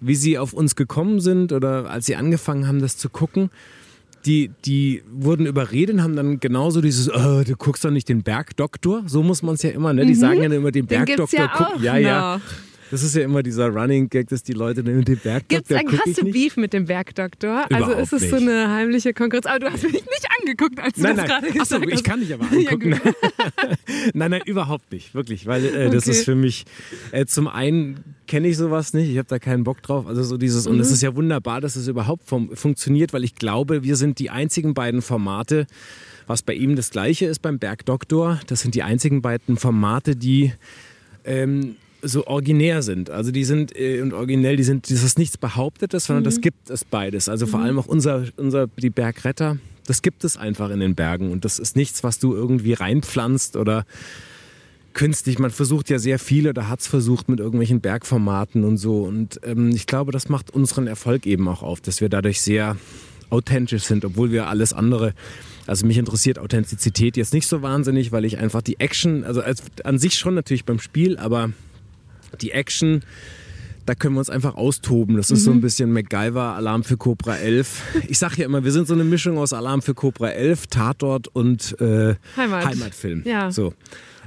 wie 0.00 0.14
sie 0.14 0.38
auf 0.38 0.52
uns 0.52 0.76
gekommen 0.76 1.20
sind 1.20 1.52
oder 1.52 1.90
als 1.90 2.06
sie 2.06 2.16
angefangen 2.16 2.68
haben, 2.68 2.80
das 2.80 2.96
zu 2.96 3.08
gucken, 3.08 3.50
die, 4.26 4.50
die 4.64 5.02
wurden 5.10 5.46
überredet 5.46 5.96
und 5.96 6.02
haben 6.02 6.16
dann 6.16 6.40
genauso 6.40 6.80
dieses, 6.80 7.08
oh, 7.10 7.42
du 7.44 7.56
guckst 7.56 7.84
doch 7.84 7.90
nicht 7.90 8.08
den 8.08 8.22
Bergdoktor. 8.22 9.04
So 9.06 9.22
muss 9.22 9.42
man 9.42 9.54
es 9.54 9.62
ja 9.62 9.70
immer, 9.70 9.92
ne? 9.92 10.06
Die 10.06 10.14
sagen 10.14 10.42
ja 10.42 10.50
immer 10.52 10.70
den 10.70 10.84
Mhm. 10.84 10.88
Den 10.88 11.04
Bergdoktor. 11.04 11.48
ja 11.80 11.96
ja, 11.96 11.98
ja. 11.98 12.40
Das 12.90 13.02
ist 13.02 13.14
ja 13.14 13.22
immer 13.22 13.42
dieser 13.42 13.68
Running 13.68 14.08
Gag, 14.08 14.28
dass 14.28 14.42
die 14.42 14.52
Leute 14.52 14.82
dann 14.82 15.02
den 15.04 15.18
Bergdoktor 15.18 15.78
Gibt's 15.78 15.90
guck 15.90 16.06
hast 16.06 16.18
du 16.18 16.24
nicht. 16.24 16.32
Beef 16.32 16.56
mit 16.56 16.72
dem 16.72 16.86
Bergdoktor? 16.86 17.66
also 17.70 17.76
Überhaupt 17.92 18.00
ist 18.00 18.12
es 18.14 18.30
so 18.30 18.36
nicht. 18.36 18.48
eine 18.48 18.70
heimliche 18.72 19.12
Konkurrenz? 19.12 19.46
Aber 19.46 19.58
du 19.58 19.70
hast 19.70 19.82
mich 19.84 19.92
nicht 19.92 20.26
angeguckt, 20.40 20.78
als 20.80 20.94
du 20.94 21.02
Nein, 21.02 21.16
das 21.16 21.26
nein. 21.28 21.42
gerade 21.42 21.52
gesagt 21.52 21.72
Achso, 21.72 21.82
hast. 21.84 21.92
ich 21.92 22.04
kann 22.04 22.20
dich 22.20 22.32
aber 22.34 22.46
Ja, 22.56 22.70
angucken. 22.70 22.90
gut. 22.92 23.14
nein, 24.14 24.30
nein, 24.30 24.42
überhaupt 24.46 24.90
nicht. 24.92 25.14
Wirklich. 25.14 25.46
Weil 25.46 25.64
äh, 25.64 25.90
das 25.90 26.04
Okay. 26.08 26.10
ist 26.12 26.24
für 26.24 26.34
mich, 26.34 26.64
äh, 27.12 27.26
zum 27.26 27.48
einen 27.48 28.02
kenne 28.26 28.48
ich 28.48 28.56
sowas 28.56 28.92
nicht, 28.94 29.10
ich 29.10 29.18
habe 29.18 29.28
da 29.28 29.38
keinen 29.38 29.64
Bock 29.64 29.82
drauf. 29.82 30.06
Also 30.06 30.22
so 30.22 30.36
dieses, 30.36 30.66
und 30.66 30.76
Mhm. 30.76 30.80
es 30.82 30.90
ist 30.90 31.02
ja 31.02 31.14
wunderbar, 31.16 31.60
dass 31.60 31.76
es 31.76 31.88
überhaupt 31.88 32.26
vom, 32.28 32.54
funktioniert, 32.56 33.12
weil 33.12 33.24
ich 33.24 33.34
glaube, 33.34 33.82
wir 33.84 33.96
sind 33.96 34.18
die 34.18 34.30
einzigen 34.30 34.74
beiden 34.74 35.02
Formate, 35.02 35.66
was 36.26 36.42
bei 36.42 36.52
ihm 36.54 36.76
das 36.76 36.90
gleiche 36.90 37.26
ist 37.26 37.40
beim 37.40 37.58
Bergdoktor. 37.58 38.38
Das 38.46 38.60
sind 38.60 38.74
die 38.74 38.82
einzigen 38.82 39.22
beiden 39.22 39.56
Formate, 39.56 40.14
die 40.14 40.52
ähm, 41.24 41.76
so 42.02 42.26
originär 42.26 42.82
sind. 42.82 43.10
Also 43.10 43.30
die 43.30 43.44
sind 43.44 43.76
äh, 43.76 44.00
und 44.00 44.12
originell, 44.12 44.56
die 44.56 44.64
sind, 44.64 44.90
das 44.90 45.02
ist 45.02 45.18
nichts 45.18 45.36
Behauptetes, 45.36 46.06
sondern 46.06 46.24
das 46.24 46.40
gibt 46.40 46.70
es 46.70 46.84
beides. 46.84 47.28
Also 47.28 47.46
vor 47.46 47.60
allem 47.60 47.78
auch 47.78 47.86
unser, 47.86 48.24
unser, 48.36 48.66
die 48.66 48.90
Bergretter, 48.90 49.58
das 49.86 50.02
gibt 50.02 50.24
es 50.24 50.36
einfach 50.36 50.70
in 50.70 50.80
den 50.80 50.94
Bergen 50.94 51.32
und 51.32 51.44
das 51.44 51.58
ist 51.58 51.76
nichts, 51.76 52.04
was 52.04 52.18
du 52.18 52.34
irgendwie 52.34 52.74
reinpflanzt 52.74 53.56
oder 53.56 53.84
künstlich. 54.92 55.38
Man 55.38 55.50
versucht 55.50 55.90
ja 55.90 55.98
sehr 55.98 56.18
viel 56.18 56.48
oder 56.48 56.68
hat 56.68 56.80
es 56.80 56.86
versucht 56.86 57.28
mit 57.28 57.40
irgendwelchen 57.40 57.80
Bergformaten 57.80 58.64
und 58.64 58.78
so. 58.78 59.02
Und 59.02 59.40
ähm, 59.44 59.70
ich 59.70 59.86
glaube, 59.86 60.12
das 60.12 60.28
macht 60.28 60.50
unseren 60.50 60.86
Erfolg 60.86 61.26
eben 61.26 61.48
auch 61.48 61.62
auf, 61.62 61.80
dass 61.80 62.00
wir 62.00 62.08
dadurch 62.08 62.40
sehr 62.40 62.76
authentisch 63.30 63.84
sind, 63.84 64.04
obwohl 64.04 64.32
wir 64.32 64.48
alles 64.48 64.72
andere. 64.72 65.14
Also 65.66 65.86
mich 65.86 65.98
interessiert 65.98 66.38
Authentizität 66.38 67.16
jetzt 67.16 67.34
nicht 67.34 67.46
so 67.46 67.62
wahnsinnig, 67.62 68.10
weil 68.10 68.24
ich 68.24 68.38
einfach 68.38 68.62
die 68.62 68.80
Action, 68.80 69.24
also 69.24 69.42
als, 69.42 69.62
an 69.84 69.98
sich 69.98 70.14
schon 70.14 70.34
natürlich 70.34 70.64
beim 70.64 70.80
Spiel, 70.80 71.18
aber 71.18 71.52
die 72.40 72.52
Action, 72.52 73.02
da 73.88 73.94
können 73.94 74.14
wir 74.14 74.18
uns 74.18 74.28
einfach 74.28 74.54
austoben. 74.54 75.16
Das 75.16 75.30
ist 75.30 75.44
so 75.44 75.50
ein 75.50 75.62
bisschen 75.62 75.92
MacGyver, 75.92 76.54
Alarm 76.54 76.84
für 76.84 76.98
Cobra 76.98 77.36
11. 77.36 78.04
Ich 78.08 78.18
sag 78.18 78.36
ja 78.36 78.44
immer, 78.44 78.62
wir 78.62 78.72
sind 78.72 78.86
so 78.86 78.92
eine 78.92 79.04
Mischung 79.04 79.38
aus 79.38 79.54
Alarm 79.54 79.80
für 79.80 79.94
Cobra 79.94 80.28
11, 80.28 80.66
Tatort 80.66 81.28
und 81.28 81.80
äh, 81.80 82.16
Heimat. 82.36 82.66
Heimatfilm. 82.66 83.22
Ja. 83.24 83.50
So. 83.50 83.72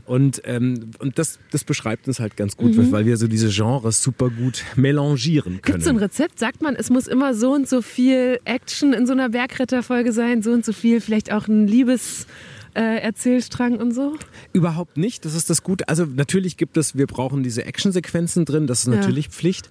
Und, 0.07 0.41
ähm, 0.45 0.91
und 0.97 1.19
das, 1.19 1.37
das 1.51 1.63
beschreibt 1.63 2.07
uns 2.07 2.19
halt 2.19 2.35
ganz 2.35 2.57
gut, 2.57 2.75
weil 2.91 3.05
wir 3.05 3.17
so 3.17 3.27
diese 3.27 3.49
Genres 3.49 4.01
super 4.01 4.31
gut 4.31 4.63
melangieren 4.75 5.61
können. 5.61 5.61
Gibt 5.61 5.77
es 5.77 5.83
so 5.83 5.91
ein 5.91 5.97
Rezept? 5.97 6.39
Sagt 6.39 6.63
man, 6.63 6.75
es 6.75 6.89
muss 6.89 7.07
immer 7.07 7.35
so 7.35 7.53
und 7.53 7.69
so 7.69 7.83
viel 7.83 8.39
Action 8.45 8.93
in 8.93 9.05
so 9.05 9.13
einer 9.13 9.29
Bergretterfolge 9.29 10.11
sein, 10.11 10.41
so 10.41 10.51
und 10.51 10.65
so 10.65 10.73
viel, 10.73 11.01
vielleicht 11.01 11.31
auch 11.31 11.47
ein 11.47 11.67
Liebes... 11.67 12.25
Äh, 12.73 12.99
Erzählstrang 13.01 13.77
und 13.77 13.93
so? 13.93 14.15
Überhaupt 14.53 14.97
nicht. 14.97 15.25
Das 15.25 15.33
ist 15.33 15.49
das 15.49 15.63
Gute. 15.63 15.87
Also 15.89 16.05
natürlich 16.05 16.57
gibt 16.57 16.77
es, 16.77 16.95
wir 16.97 17.07
brauchen 17.07 17.43
diese 17.43 17.65
Actionsequenzen 17.65 18.45
drin. 18.45 18.67
Das 18.67 18.79
ist 18.81 18.87
Ja. 18.87 18.95
natürlich 18.99 19.29
Pflicht. 19.29 19.69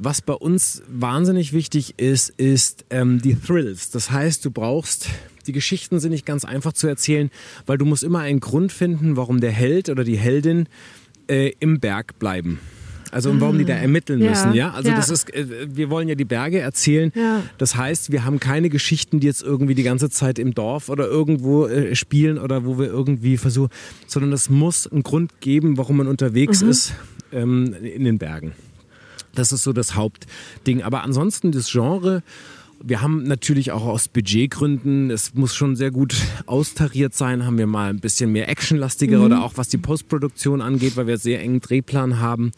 Was 0.00 0.20
bei 0.22 0.32
uns 0.34 0.82
wahnsinnig 0.88 1.52
wichtig 1.52 1.94
ist, 1.98 2.30
ist 2.30 2.84
ähm, 2.90 3.20
die 3.20 3.34
Thrills. 3.34 3.90
Das 3.90 4.10
heißt, 4.12 4.44
du 4.44 4.50
brauchst, 4.52 5.08
die 5.48 5.52
Geschichten 5.52 5.98
sind 5.98 6.12
nicht 6.12 6.24
ganz 6.26 6.44
einfach 6.44 6.72
zu 6.72 6.86
erzählen, 6.86 7.30
weil 7.66 7.78
du 7.78 7.84
musst 7.84 8.04
immer 8.04 8.20
einen 8.20 8.38
Grund 8.38 8.70
finden, 8.70 9.16
warum 9.16 9.40
der 9.40 9.50
Held 9.50 9.88
oder 9.88 10.04
die 10.04 10.16
Heldin 10.16 10.68
äh, 11.28 11.52
im 11.58 11.80
Berg 11.80 12.18
bleiben. 12.20 12.60
Also 13.10 13.30
und 13.30 13.40
warum 13.40 13.58
die 13.58 13.64
da 13.64 13.74
ermitteln 13.74 14.20
Ah. 14.22 14.24
Ja, 14.24 14.30
müssen, 14.30 14.52
ja? 14.54 14.70
Also 14.72 14.88
ja. 14.90 14.96
das 14.96 15.08
ist, 15.08 15.32
äh, 15.34 15.46
wir 15.74 15.90
wollen 15.90 16.08
ja 16.08 16.14
die 16.14 16.24
Berge 16.24 16.58
erzählen. 16.60 17.12
Ja. 17.14 17.42
Das 17.58 17.76
heißt, 17.76 18.12
wir 18.12 18.24
haben 18.24 18.40
keine 18.40 18.68
Geschichten, 18.68 19.20
die 19.20 19.26
jetzt 19.26 19.42
irgendwie 19.42 19.74
die 19.74 19.82
ganze 19.82 20.10
Zeit 20.10 20.38
im 20.38 20.54
Dorf 20.54 20.88
oder 20.88 21.06
irgendwo 21.06 21.66
äh, 21.66 21.94
spielen 21.94 22.38
oder 22.38 22.64
wo 22.64 22.78
wir 22.78 22.86
irgendwie 22.86 23.36
versuchen, 23.36 23.70
sondern 24.06 24.32
es 24.32 24.50
muss 24.50 24.86
einen 24.86 25.02
Grund 25.02 25.40
geben, 25.40 25.78
warum 25.78 25.96
man 25.98 26.06
unterwegs 26.06 26.62
Mhm. 26.62 26.68
ist 26.70 26.92
ähm, 27.32 27.74
in 27.82 28.04
den 28.04 28.18
Bergen. 28.18 28.52
Das 29.34 29.52
ist 29.52 29.62
so 29.62 29.72
das 29.72 29.94
Hauptding. 29.94 30.82
Aber 30.82 31.04
ansonsten 31.04 31.52
das 31.52 31.70
Genre, 31.70 32.22
wir 32.82 33.00
haben 33.02 33.24
natürlich 33.24 33.72
auch 33.72 33.84
aus 33.84 34.08
Budgetgründen, 34.08 35.10
es 35.10 35.34
muss 35.34 35.54
schon 35.54 35.76
sehr 35.76 35.90
gut 35.90 36.14
austariert 36.46 37.14
sein, 37.14 37.44
haben 37.44 37.58
wir 37.58 37.66
mal 37.66 37.90
ein 37.90 38.00
bisschen 38.00 38.32
mehr 38.32 38.48
actionlastiger 38.48 39.24
oder 39.24 39.42
auch 39.44 39.52
was 39.56 39.68
die 39.68 39.78
Postproduktion 39.78 40.60
angeht, 40.60 40.96
weil 40.96 41.06
wir 41.06 41.18
sehr 41.18 41.40
engen 41.40 41.60
Drehplan 41.60 42.20
haben. 42.20 42.52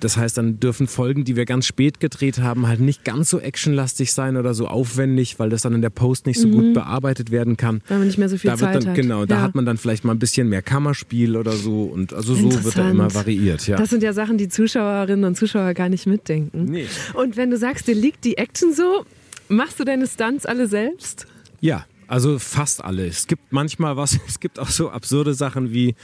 Das 0.00 0.16
heißt, 0.16 0.36
dann 0.38 0.58
dürfen 0.60 0.86
Folgen, 0.86 1.24
die 1.24 1.36
wir 1.36 1.44
ganz 1.44 1.66
spät 1.66 2.00
gedreht 2.00 2.38
haben, 2.40 2.66
halt 2.66 2.80
nicht 2.80 3.04
ganz 3.04 3.30
so 3.30 3.38
actionlastig 3.38 4.12
sein 4.12 4.36
oder 4.36 4.54
so 4.54 4.66
aufwendig, 4.66 5.38
weil 5.38 5.50
das 5.50 5.62
dann 5.62 5.74
in 5.74 5.82
der 5.82 5.90
Post 5.90 6.26
nicht 6.26 6.40
so 6.40 6.48
Mhm. 6.48 6.52
gut 6.52 6.74
bearbeitet 6.74 7.30
werden 7.30 7.56
kann. 7.56 7.82
Weil 7.88 7.98
man 7.98 8.06
nicht 8.06 8.18
mehr 8.18 8.28
so 8.28 8.36
viel 8.38 8.50
da 8.50 8.56
Zeit 8.56 8.74
dann, 8.76 8.86
hat. 8.88 8.94
Genau, 8.96 9.26
da 9.26 9.36
Ja. 9.36 9.42
hat 9.42 9.54
man 9.54 9.64
dann 9.66 9.76
vielleicht 9.76 10.04
mal 10.04 10.12
ein 10.12 10.18
bisschen 10.18 10.48
mehr 10.48 10.62
Kammerspiel 10.62 11.36
oder 11.36 11.52
so 11.52 11.84
und 11.84 12.12
also 12.12 12.34
so 12.34 12.64
wird 12.64 12.76
er 12.76 12.90
immer 12.90 13.14
variiert. 13.14 13.66
Ja. 13.66 13.76
Das 13.76 13.90
sind 13.90 14.02
ja 14.02 14.12
Sachen, 14.12 14.38
die 14.38 14.48
Zuschauerinnen 14.48 15.24
und 15.24 15.36
Zuschauer 15.36 15.74
gar 15.74 15.88
nicht 15.88 16.06
mitdenken. 16.06 16.64
Nee. 16.64 16.86
Und 17.14 17.36
wenn 17.36 17.50
du 17.50 17.56
sagst, 17.58 17.86
dir 17.86 17.94
liegt 17.94 18.24
die 18.24 18.36
Action 18.38 18.72
so, 18.74 19.04
machst 19.48 19.78
du 19.80 19.84
deine 19.84 20.06
Stunts 20.06 20.46
alle 20.46 20.66
selbst? 20.68 21.26
Ja, 21.60 21.84
also 22.06 22.38
fast 22.38 22.82
alle. 22.84 23.06
Es 23.06 23.26
gibt 23.26 23.52
manchmal 23.52 23.96
was, 23.96 24.18
es 24.28 24.40
gibt 24.40 24.58
auch 24.58 24.68
so 24.70 24.90
absurde 24.90 25.34
Sachen 25.34 25.72
wie, 25.72 25.94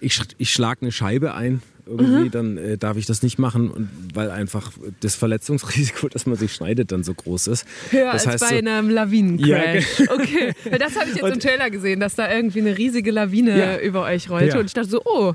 ich, 0.00 0.20
ich 0.38 0.52
schlage 0.52 0.82
eine 0.82 0.92
Scheibe 0.92 1.34
ein, 1.34 1.62
irgendwie, 1.86 2.30
dann 2.30 2.56
äh, 2.58 2.78
darf 2.78 2.96
ich 2.96 3.06
das 3.06 3.22
nicht 3.22 3.38
machen, 3.38 3.70
und, 3.70 3.88
weil 4.14 4.30
einfach 4.30 4.72
das 5.00 5.14
Verletzungsrisiko, 5.16 6.08
dass 6.12 6.26
man 6.26 6.36
sich 6.36 6.52
schneidet, 6.52 6.92
dann 6.92 7.02
so 7.04 7.12
groß 7.14 7.48
ist. 7.48 7.66
Höher 7.90 8.12
das 8.12 8.26
als 8.26 8.42
heißt 8.42 8.50
bei 8.50 8.60
so, 8.60 8.68
einem 8.68 8.90
Lawinencrash. 8.90 10.00
Ja, 10.00 10.12
okay, 10.12 10.52
Weil 10.70 10.78
das 10.78 10.94
habe 10.96 11.10
ich 11.10 11.16
jetzt 11.16 11.26
im 11.26 11.32
Und- 11.32 11.42
Trailer 11.42 11.70
gesehen, 11.70 12.00
dass 12.00 12.14
da 12.14 12.32
irgendwie 12.32 12.60
eine 12.60 12.78
riesige 12.78 13.10
Lawine 13.10 13.58
Ja. 13.58 13.78
über 13.80 14.02
euch 14.04 14.30
rollte. 14.30 14.58
Und 14.60 14.66
ich 14.66 14.74
dachte 14.74 14.88
so, 14.90 15.02
oh. 15.04 15.34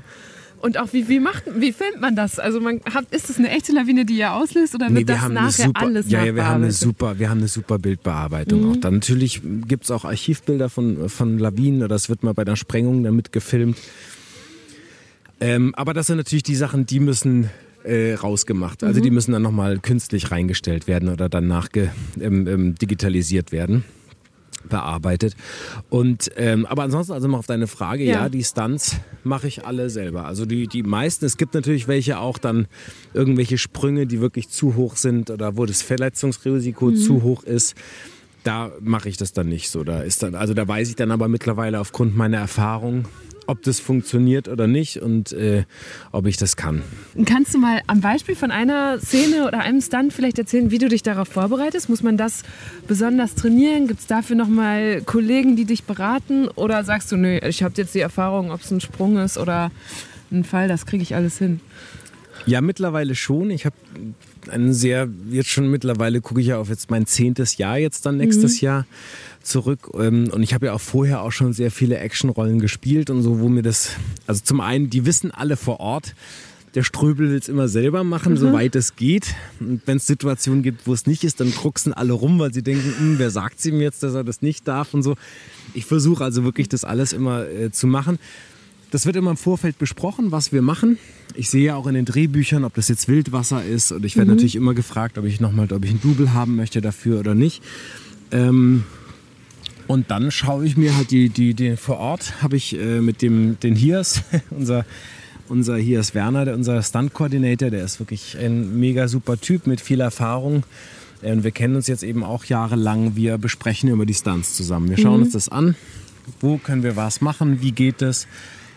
Und 0.60 0.76
auch 0.76 0.92
wie, 0.92 1.08
wie 1.08 1.20
macht, 1.20 1.44
wie 1.54 1.70
filmt 1.72 2.00
man 2.00 2.16
das? 2.16 2.40
Also 2.40 2.60
man 2.60 2.80
hat, 2.92 3.04
ist 3.12 3.28
das 3.30 3.38
eine 3.38 3.48
echte 3.50 3.70
Lawine, 3.70 4.04
die 4.04 4.18
ihr 4.18 4.32
auslöst 4.32 4.74
oder 4.74 4.86
wird 4.86 4.92
Nee, 4.92 4.98
wir 5.06 5.14
das 5.14 5.28
nachher 5.28 5.66
super, 5.66 5.82
alles 5.82 6.10
ja, 6.10 6.24
ja, 6.24 6.34
wir 6.34 6.46
haben 6.48 6.64
eine 6.64 6.72
super, 6.72 7.16
wir 7.20 7.30
haben 7.30 7.38
eine 7.38 7.46
super 7.46 7.78
Bildbearbeitung 7.78 8.62
Mhm. 8.62 8.70
auch. 8.72 8.76
Dann 8.78 8.94
natürlich 8.94 9.40
gibt's 9.68 9.92
auch 9.92 10.04
Archivbilder 10.04 10.68
von, 10.68 11.08
von 11.08 11.38
Lawinen 11.38 11.84
oder 11.84 11.94
es 11.94 12.08
wird 12.08 12.24
mal 12.24 12.34
bei 12.34 12.42
einer 12.42 12.56
Sprengung 12.56 13.04
damit 13.04 13.30
gefilmt. 13.30 13.76
Ähm, 15.40 15.74
aber 15.76 15.94
das 15.94 16.06
sind 16.08 16.16
natürlich 16.16 16.42
die 16.42 16.56
Sachen, 16.56 16.86
die 16.86 17.00
müssen 17.00 17.50
äh, 17.84 18.14
rausgemacht. 18.14 18.82
Also 18.82 18.98
Mhm. 19.00 19.04
die 19.04 19.10
müssen 19.12 19.32
dann 19.32 19.42
nochmal 19.42 19.78
künstlich 19.78 20.30
reingestellt 20.30 20.86
werden 20.88 21.08
oder 21.08 21.28
dann 21.28 21.46
nachge, 21.46 21.90
ähm, 22.20 22.46
ähm, 22.46 22.74
digitalisiert 22.74 23.52
werden 23.52 23.84
bearbeitet. 24.68 25.34
Und 25.88 26.30
ähm, 26.36 26.66
aber 26.66 26.82
ansonsten, 26.82 27.12
also 27.12 27.28
mal 27.28 27.38
auf 27.38 27.46
deine 27.46 27.68
Frage, 27.68 28.04
ja, 28.04 28.22
Ja. 28.24 28.28
die 28.28 28.42
Stunts 28.44 28.96
mache 29.24 29.46
ich 29.46 29.64
alle 29.64 29.88
selber. 29.88 30.26
Also 30.26 30.44
die, 30.44 30.66
die 30.66 30.82
meisten, 30.82 31.24
es 31.24 31.36
gibt 31.36 31.54
natürlich 31.54 31.86
welche 31.88 32.18
auch 32.18 32.36
dann 32.38 32.66
irgendwelche 33.14 33.56
Sprünge, 33.56 34.06
die 34.06 34.20
wirklich 34.20 34.48
zu 34.48 34.74
hoch 34.74 34.96
sind 34.96 35.30
oder 35.30 35.56
wo 35.56 35.64
das 35.64 35.80
Verletzungsrisiko 35.80 36.90
zu 36.92 37.22
hoch 37.22 37.44
ist. 37.44 37.76
Da 38.44 38.72
mache 38.80 39.08
ich 39.08 39.16
das 39.16 39.32
dann 39.32 39.48
nicht 39.48 39.70
so. 39.70 39.84
Da 39.84 40.02
ist 40.02 40.22
dann, 40.22 40.34
also 40.34 40.52
da 40.52 40.66
weiß 40.66 40.88
ich 40.90 40.96
dann 40.96 41.12
aber 41.12 41.28
mittlerweile 41.28 41.80
aufgrund 41.80 42.16
meiner 42.16 42.38
Erfahrung, 42.38 43.04
ob 43.48 43.62
das 43.62 43.80
funktioniert 43.80 44.46
oder 44.46 44.66
nicht 44.66 45.00
und 45.00 45.32
äh, 45.32 45.64
ob 46.12 46.26
ich 46.26 46.36
das 46.36 46.56
kann. 46.56 46.82
Kannst 47.24 47.54
du 47.54 47.58
mal 47.58 47.80
am 47.86 48.02
Beispiel 48.02 48.36
von 48.36 48.50
einer 48.50 49.00
Szene 49.00 49.46
oder 49.46 49.60
einem 49.60 49.80
Stunt 49.80 50.12
vielleicht 50.12 50.38
erzählen, 50.38 50.70
wie 50.70 50.76
du 50.76 50.88
dich 50.88 51.02
darauf 51.02 51.28
vorbereitest? 51.28 51.88
Muss 51.88 52.02
man 52.02 52.18
das 52.18 52.42
besonders 52.86 53.34
trainieren? 53.34 53.88
Gibt 53.88 54.00
es 54.00 54.06
dafür 54.06 54.36
nochmal 54.36 55.00
Kollegen, 55.00 55.56
die 55.56 55.64
dich 55.64 55.84
beraten? 55.84 56.48
Oder 56.48 56.84
sagst 56.84 57.10
du, 57.10 57.16
nö, 57.16 57.38
ich 57.38 57.62
habe 57.62 57.72
jetzt 57.78 57.94
die 57.94 58.00
Erfahrung, 58.00 58.52
ob 58.52 58.60
es 58.60 58.70
ein 58.70 58.82
Sprung 58.82 59.16
ist 59.16 59.38
oder 59.38 59.70
ein 60.30 60.44
Fall, 60.44 60.68
das 60.68 60.84
kriege 60.84 61.02
ich 61.02 61.14
alles 61.14 61.38
hin? 61.38 61.60
Ja, 62.44 62.60
mittlerweile 62.60 63.14
schon. 63.14 63.50
Ich 63.50 63.64
habe 63.64 63.76
einen 64.50 64.74
sehr, 64.74 65.08
jetzt 65.30 65.48
schon 65.48 65.70
mittlerweile 65.70 66.20
gucke 66.20 66.42
ich 66.42 66.48
ja 66.48 66.58
auf 66.58 66.68
jetzt 66.68 66.90
mein 66.90 67.06
zehntes 67.06 67.56
Jahr 67.56 67.78
jetzt 67.78 68.04
dann 68.04 68.18
nächstes 68.18 68.60
Jahr 68.60 68.86
zurück. 69.48 69.90
Ähm, 69.94 70.30
Und 70.32 70.42
ich 70.42 70.54
habe 70.54 70.66
ja 70.66 70.72
auch 70.74 70.80
vorher 70.80 71.22
auch 71.22 71.32
schon 71.32 71.52
sehr 71.52 71.70
viele 71.70 71.98
Actionrollen 71.98 72.58
gespielt 72.60 73.10
und 73.10 73.22
so, 73.22 73.40
wo 73.40 73.48
mir 73.48 73.62
das, 73.62 73.90
also 74.26 74.42
zum 74.44 74.60
einen, 74.60 74.90
die 74.90 75.06
wissen 75.06 75.30
alle 75.30 75.56
vor 75.56 75.80
Ort, 75.80 76.14
der 76.74 76.82
Ströbel 76.82 77.30
will 77.30 77.38
es 77.38 77.48
immer 77.48 77.66
selber 77.66 78.04
machen, 78.04 78.36
soweit 78.36 78.76
es 78.76 78.94
geht. 78.94 79.34
Und 79.58 79.80
wenn 79.86 79.96
es 79.96 80.06
Situationen 80.06 80.62
gibt, 80.62 80.86
wo 80.86 80.92
es 80.92 81.06
nicht 81.06 81.24
ist, 81.24 81.40
dann 81.40 81.50
drucksen 81.50 81.94
alle 81.94 82.12
rum, 82.12 82.38
weil 82.38 82.52
sie 82.52 82.62
denken, 82.62 82.92
"Hm, 82.98 83.18
wer 83.18 83.30
sagt 83.30 83.64
ihm 83.64 83.80
jetzt, 83.80 84.02
dass 84.02 84.14
er 84.14 84.22
das 84.22 84.42
nicht 84.42 84.68
darf 84.68 84.92
und 84.94 85.02
so. 85.02 85.16
Ich 85.74 85.86
versuche 85.86 86.22
also 86.22 86.44
wirklich 86.44 86.68
das 86.68 86.84
alles 86.84 87.12
immer 87.14 87.46
äh, 87.48 87.70
zu 87.72 87.86
machen. 87.86 88.18
Das 88.90 89.06
wird 89.06 89.16
immer 89.16 89.30
im 89.30 89.36
Vorfeld 89.38 89.78
besprochen, 89.78 90.30
was 90.30 90.52
wir 90.52 90.62
machen. 90.62 90.98
Ich 91.34 91.50
sehe 91.50 91.64
ja 91.64 91.74
auch 91.74 91.86
in 91.86 91.94
den 91.94 92.04
Drehbüchern, 92.04 92.64
ob 92.64 92.74
das 92.74 92.88
jetzt 92.88 93.08
Wildwasser 93.08 93.64
ist. 93.64 93.90
Und 93.92 94.04
ich 94.04 94.16
werde 94.16 94.30
natürlich 94.30 94.56
immer 94.56 94.74
gefragt, 94.74 95.18
ob 95.18 95.24
ich 95.24 95.40
nochmal, 95.40 95.72
ob 95.72 95.84
ich 95.84 95.90
ein 95.90 96.00
Double 96.02 96.32
haben 96.32 96.54
möchte 96.56 96.80
dafür 96.80 97.18
oder 97.20 97.34
nicht. 97.34 97.62
Ähm, 98.30 98.84
und 99.88 100.10
dann 100.10 100.30
schaue 100.30 100.64
ich 100.64 100.76
mir 100.76 100.96
halt 100.96 101.10
die, 101.10 101.28
die, 101.28 101.54
die 101.54 101.76
vor 101.76 101.98
Ort, 101.98 102.40
habe 102.42 102.56
ich 102.56 102.78
äh, 102.78 103.00
mit 103.00 103.20
dem, 103.22 103.58
den 103.60 103.74
Hiers, 103.74 104.22
unser, 104.50 104.84
unser 105.48 105.76
Hiers 105.76 106.14
Werner, 106.14 106.44
der, 106.44 106.54
unser 106.54 106.80
Stunt-Coordinator, 106.82 107.70
der 107.70 107.84
ist 107.84 107.98
wirklich 107.98 108.36
ein 108.38 108.78
mega 108.78 109.08
super 109.08 109.40
Typ 109.40 109.66
mit 109.66 109.80
viel 109.80 110.00
Erfahrung. 110.00 110.62
Äh, 111.22 111.32
Und 111.32 111.42
wir 111.42 111.50
kennen 111.50 111.74
uns 111.74 111.86
jetzt 111.88 112.04
eben 112.04 112.22
auch 112.22 112.44
jahrelang. 112.44 113.16
Wir 113.16 113.38
besprechen 113.38 113.88
immer 113.88 114.06
die 114.06 114.14
Stunts 114.14 114.54
zusammen. 114.54 114.88
Wir 114.90 114.98
schauen 114.98 115.22
uns 115.22 115.32
das 115.32 115.48
an. 115.48 115.74
Wo 116.40 116.58
können 116.58 116.82
wir 116.82 116.94
was 116.94 117.20
machen? 117.20 117.62
Wie 117.62 117.72
geht 117.72 118.02
es? 118.02 118.26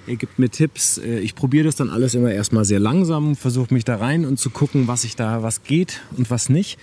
Er 0.07 0.15
gibt 0.15 0.39
mir 0.39 0.49
Tipps. 0.49 0.97
Äh, 0.97 1.19
Ich 1.19 1.35
probiere 1.35 1.65
das 1.65 1.75
dann 1.75 1.89
alles 1.89 2.15
immer 2.15 2.31
erstmal 2.31 2.65
sehr 2.65 2.79
langsam, 2.79 3.35
versuche 3.35 3.73
mich 3.73 3.83
da 3.85 3.97
rein 3.97 4.25
und 4.25 4.39
zu 4.39 4.49
gucken, 4.49 4.87
was 4.87 5.03
ich 5.03 5.15
da, 5.15 5.43
was 5.43 5.63
geht 5.63 6.01
und 6.17 6.31
was 6.31 6.49
nicht. 6.49 6.79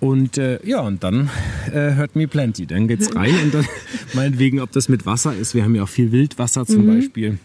Und 0.00 0.38
äh, 0.38 0.58
ja, 0.66 0.80
und 0.80 1.02
dann 1.04 1.28
äh, 1.72 1.94
hört 1.94 2.16
me 2.16 2.26
plenty. 2.26 2.66
Dann 2.66 2.88
geht's 2.88 3.14
rein 3.14 3.34
und 3.44 3.54
dann 3.54 3.66
meinetwegen, 4.14 4.60
ob 4.60 4.72
das 4.72 4.88
mit 4.88 5.04
Wasser 5.06 5.34
ist. 5.36 5.54
Wir 5.54 5.62
haben 5.64 5.74
ja 5.74 5.82
auch 5.82 5.88
viel 5.88 6.10
Wildwasser 6.12 6.64
zum 6.66 6.86
Beispiel. 6.86 7.38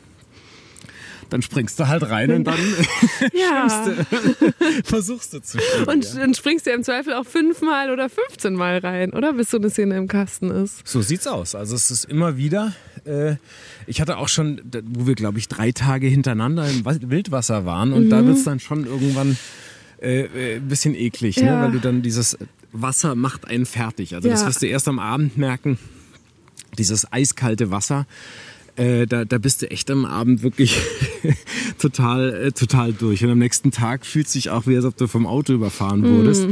Dann 1.32 1.42
springst 1.42 1.80
du 1.80 1.88
halt 1.88 2.04
rein 2.10 2.32
und 2.32 2.44
dann 2.46 2.56
Ja. 3.34 3.68
versuchst 4.84 5.34
du 5.34 5.40
zu 5.42 5.58
schwimmen. 5.60 5.88
Und 5.90 6.06
ja. 6.14 6.20
dann 6.22 6.34
springst 6.36 6.66
du 6.66 6.70
ja 6.70 6.76
im 6.76 6.84
Zweifel 6.84 7.14
auch 7.14 7.26
fünfmal 7.26 7.90
oder 7.92 8.10
15 8.10 8.54
Mal 8.54 8.78
rein, 8.78 9.12
oder? 9.12 9.34
Bis 9.34 9.50
so 9.50 9.58
eine 9.58 9.70
Szene 9.72 9.98
im 9.98 10.08
Kasten 10.08 10.52
ist. 10.52 10.88
So 10.88 11.02
sieht's 11.02 11.26
aus. 11.28 11.56
Also 11.56 11.76
es 11.76 11.90
ist 11.90 12.06
immer 12.06 12.38
wieder. 12.38 12.74
Äh, 13.06 13.36
ich 13.88 14.02
hatte 14.02 14.18
auch 14.18 14.30
schon, 14.30 14.62
wo 14.86 15.08
wir 15.08 15.16
glaube 15.16 15.40
ich 15.40 15.48
drei 15.48 15.72
Tage 15.72 16.08
hintereinander 16.08 16.70
im 16.70 16.86
Wa- 16.86 16.96
Wildwasser 17.02 17.66
waren 17.66 17.92
und 17.92 18.06
Mhm. 18.06 18.10
da 18.12 18.26
wird's 18.26 18.44
dann 18.44 18.60
schon 18.60 18.86
irgendwann 18.86 19.36
äh, 20.06 20.22
äh, 20.26 20.56
ein 20.58 20.68
bisschen 20.68 20.96
eklig, 20.96 21.38
ne? 21.38 21.48
Ja. 21.48 21.62
weil 21.64 21.72
du 21.72 21.80
dann 21.80 22.02
dieses 22.02 22.38
Wasser 22.72 23.16
macht 23.16 23.48
einen 23.48 23.66
fertig. 23.66 24.14
Also 24.16 24.30
das 24.30 24.42
Ja. 24.42 24.48
wirst 24.48 24.62
du 24.62 24.68
erst 24.68 24.88
am 24.88 25.00
Abend 25.00 25.38
merken. 25.38 25.78
Dieses 26.78 27.12
eiskalte 27.12 27.72
Wasser. 27.72 28.06
Äh, 28.78 29.06
da, 29.08 29.24
da 29.24 29.38
bist 29.38 29.62
du 29.62 29.72
echt 29.72 29.90
am 29.90 30.04
Abend 30.04 30.44
wirklich 30.44 30.78
total, 31.80 32.34
äh, 32.48 32.52
total 32.52 32.92
durch. 32.92 33.24
Und 33.24 33.30
am 33.32 33.38
nächsten 33.40 33.72
Tag 33.72 34.06
fühlt 34.06 34.28
sich 34.28 34.50
auch 34.50 34.68
wie, 34.68 34.76
als 34.76 34.84
ob 34.84 34.98
du 34.98 35.08
vom 35.08 35.26
Auto 35.26 35.54
überfahren 35.54 36.04
wurdest. 36.04 36.48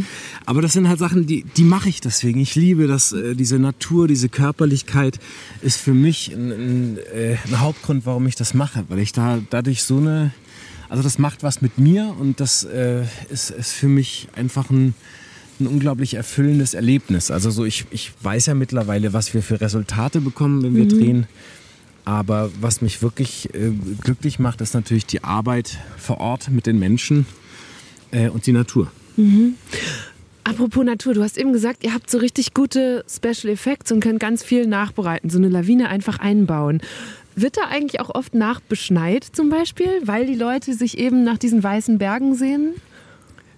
Aber 0.45 0.61
das 0.61 0.71
sind 0.71 0.87
halt 0.87 0.99
Sachen, 0.99 1.25
die, 1.27 1.43
die 1.57 1.63
mache 1.63 1.89
ich 1.89 1.99
deswegen. 1.99 2.39
Ich 2.39 2.55
liebe 2.55 2.87
das, 2.87 3.11
äh, 3.11 3.35
diese 3.35 3.59
Natur, 3.59 4.07
diese 4.07 4.29
Körperlichkeit 4.29 5.19
ist 5.61 5.77
für 5.81 5.93
mich 5.93 6.31
ein, 6.33 6.51
ein, 6.51 6.97
äh, 7.13 7.35
ein 7.45 7.59
Hauptgrund, 7.59 8.05
warum 8.05 8.25
ich 8.27 8.35
das 8.35 8.53
mache. 8.53 8.85
Weil 8.87 8.99
ich 8.99 9.11
da 9.11 9.41
dadurch 9.49 9.83
so 9.83 9.97
eine, 9.97 10.31
also 10.93 11.01
das 11.01 11.17
macht 11.17 11.41
was 11.41 11.63
mit 11.63 11.79
mir 11.79 12.15
und 12.19 12.39
das 12.39 12.63
äh, 12.65 13.01
ist, 13.31 13.49
ist 13.49 13.71
für 13.71 13.87
mich 13.87 14.27
einfach 14.35 14.69
ein, 14.69 14.93
ein 15.59 15.65
unglaublich 15.65 16.13
erfüllendes 16.13 16.75
Erlebnis. 16.75 17.31
Also 17.31 17.49
so 17.49 17.65
ich, 17.65 17.85
ich 17.89 18.11
weiß 18.21 18.45
ja 18.45 18.53
mittlerweile, 18.53 19.11
was 19.11 19.33
wir 19.33 19.41
für 19.41 19.59
Resultate 19.59 20.21
bekommen, 20.21 20.61
wenn 20.61 20.75
wir 20.75 20.87
drehen. 20.87 21.25
Aber 22.05 22.51
was 22.61 22.83
mich 22.83 23.01
wirklich 23.01 23.51
äh, 23.55 23.71
glücklich 24.01 24.37
macht, 24.37 24.61
ist 24.61 24.75
natürlich 24.75 25.07
die 25.07 25.23
Arbeit 25.23 25.79
vor 25.97 26.19
Ort 26.19 26.51
mit 26.51 26.67
den 26.67 26.77
Menschen 26.77 27.25
äh, 28.11 28.29
und 28.29 28.45
die 28.45 28.51
Natur. 28.51 28.91
Apropos 30.43 30.85
Natur, 30.85 31.15
du 31.15 31.23
hast 31.23 31.39
eben 31.39 31.53
gesagt, 31.53 31.83
ihr 31.83 31.95
habt 31.95 32.07
so 32.07 32.19
richtig 32.19 32.53
gute 32.53 33.03
Special 33.09 33.51
Effects 33.51 33.91
und 33.91 34.01
könnt 34.01 34.19
ganz 34.19 34.43
viel 34.43 34.67
nachbereiten, 34.67 35.31
so 35.31 35.39
eine 35.39 35.49
Lawine 35.49 35.89
einfach 35.89 36.19
einbauen. 36.19 36.81
Wird 37.35 37.57
da 37.57 37.61
eigentlich 37.69 37.99
auch 37.99 38.13
oft 38.13 38.35
nachbeschneit 38.35 39.23
zum 39.23 39.49
Beispiel, 39.49 39.87
weil 40.05 40.25
die 40.25 40.35
Leute 40.35 40.73
sich 40.73 40.97
eben 40.97 41.23
nach 41.23 41.37
diesen 41.37 41.63
weißen 41.63 41.97
Bergen 41.97 42.35
sehen? 42.35 42.73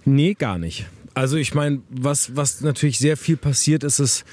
Nee, 0.04 0.34
gar 0.34 0.58
nicht. 0.58 0.86
Also 1.14 1.36
ich 1.36 1.54
meine, 1.54 1.80
was, 1.90 2.36
was 2.36 2.60
natürlich 2.60 2.98
sehr 2.98 3.16
viel 3.16 3.36
passiert, 3.36 3.84
ist 3.84 3.98
es 3.98 4.24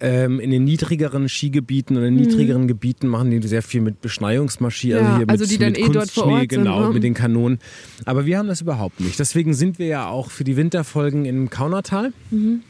ähm, 0.00 0.40
in 0.40 0.50
den 0.50 0.64
niedrigeren 0.64 1.28
Skigebieten 1.28 1.96
oder 1.96 2.10
niedrigeren 2.10 2.66
Gebieten 2.66 3.06
machen 3.08 3.30
die 3.30 3.46
sehr 3.46 3.62
viel 3.62 3.80
mit 3.80 4.00
Beschneiungsmaschinen, 4.00 4.98
Mhm. 4.98 5.04
Ja, 5.04 5.10
also 5.10 5.16
hier 5.18 5.28
also 5.28 5.44
mit, 5.44 5.50
die 5.50 5.58
dann 5.58 5.72
mit 5.72 5.80
eh 5.80 5.92
dort 5.92 6.10
vor 6.10 6.24
Kunstschnee, 6.24 6.32
Ort 6.32 6.50
sind, 6.50 6.64
genau, 6.64 6.88
ne? 6.88 6.94
mit 6.94 7.02
den 7.04 7.14
Kanonen. 7.14 7.58
Aber 8.04 8.26
wir 8.26 8.38
haben 8.38 8.48
das 8.48 8.60
überhaupt 8.60 9.00
nicht. 9.00 9.18
Deswegen 9.18 9.54
sind 9.54 9.78
wir 9.78 9.86
ja 9.86 10.08
auch 10.08 10.30
für 10.30 10.44
die 10.44 10.56
Winterfolgen 10.56 11.24
im 11.24 11.50
Kaunertal. 11.50 12.12
Mhm. 12.30 12.62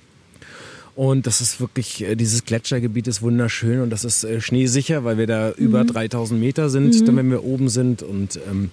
Und 0.96 1.26
das 1.26 1.40
ist 1.40 1.61
wirklich, 1.61 2.02
äh, 2.04 2.14
dieses 2.14 2.44
Gletschergebiet 2.44 3.09
ist 3.09 3.20
wunderschön 3.20 3.80
und 3.80 3.90
das 3.90 4.04
ist 4.04 4.22
äh, 4.22 4.40
schneesicher, 4.40 5.02
weil 5.04 5.18
wir 5.18 5.26
da 5.26 5.48
Mhm. 5.48 5.64
über 5.64 5.85
3000 5.85 6.38
Meter 6.38 6.70
sind, 6.70 7.07
dann 7.09 7.16
wenn 7.16 7.30
wir 7.30 7.42
oben 7.44 7.68
sind. 7.68 8.02
Und 8.04 8.38
ähm, 8.48 8.70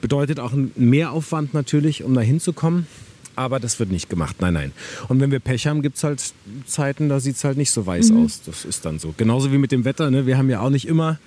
bedeutet 0.00 0.40
auch 0.40 0.52
einen 0.52 0.72
Mehraufwand 0.74 1.54
natürlich, 1.54 2.02
um 2.02 2.14
da 2.14 2.20
hinzukommen. 2.22 2.86
Aber 3.36 3.60
das 3.60 3.78
wird 3.78 3.90
nicht 3.92 4.10
gemacht, 4.10 4.36
nein, 4.40 4.52
nein. 4.54 4.72
Und 5.08 5.20
wenn 5.20 5.30
wir 5.30 5.38
Pech 5.38 5.66
haben, 5.68 5.80
gibt 5.82 5.96
es 5.96 6.02
halt 6.04 6.20
Zeiten, 6.66 7.08
da 7.08 7.20
sieht 7.20 7.36
es 7.36 7.44
halt 7.44 7.56
nicht 7.56 7.70
so 7.70 7.86
weiß 7.86 8.10
Mhm. 8.10 8.24
aus. 8.24 8.42
Das 8.44 8.64
ist 8.64 8.84
dann 8.84 8.98
so. 8.98 9.14
Genauso 9.16 9.52
wie 9.52 9.58
mit 9.58 9.70
dem 9.70 9.84
Wetter. 9.84 10.10
Ne? 10.10 10.26
Wir 10.26 10.36
haben 10.36 10.50
ja 10.50 10.60
auch 10.60 10.70
nicht 10.70 10.88
immer 10.88 11.18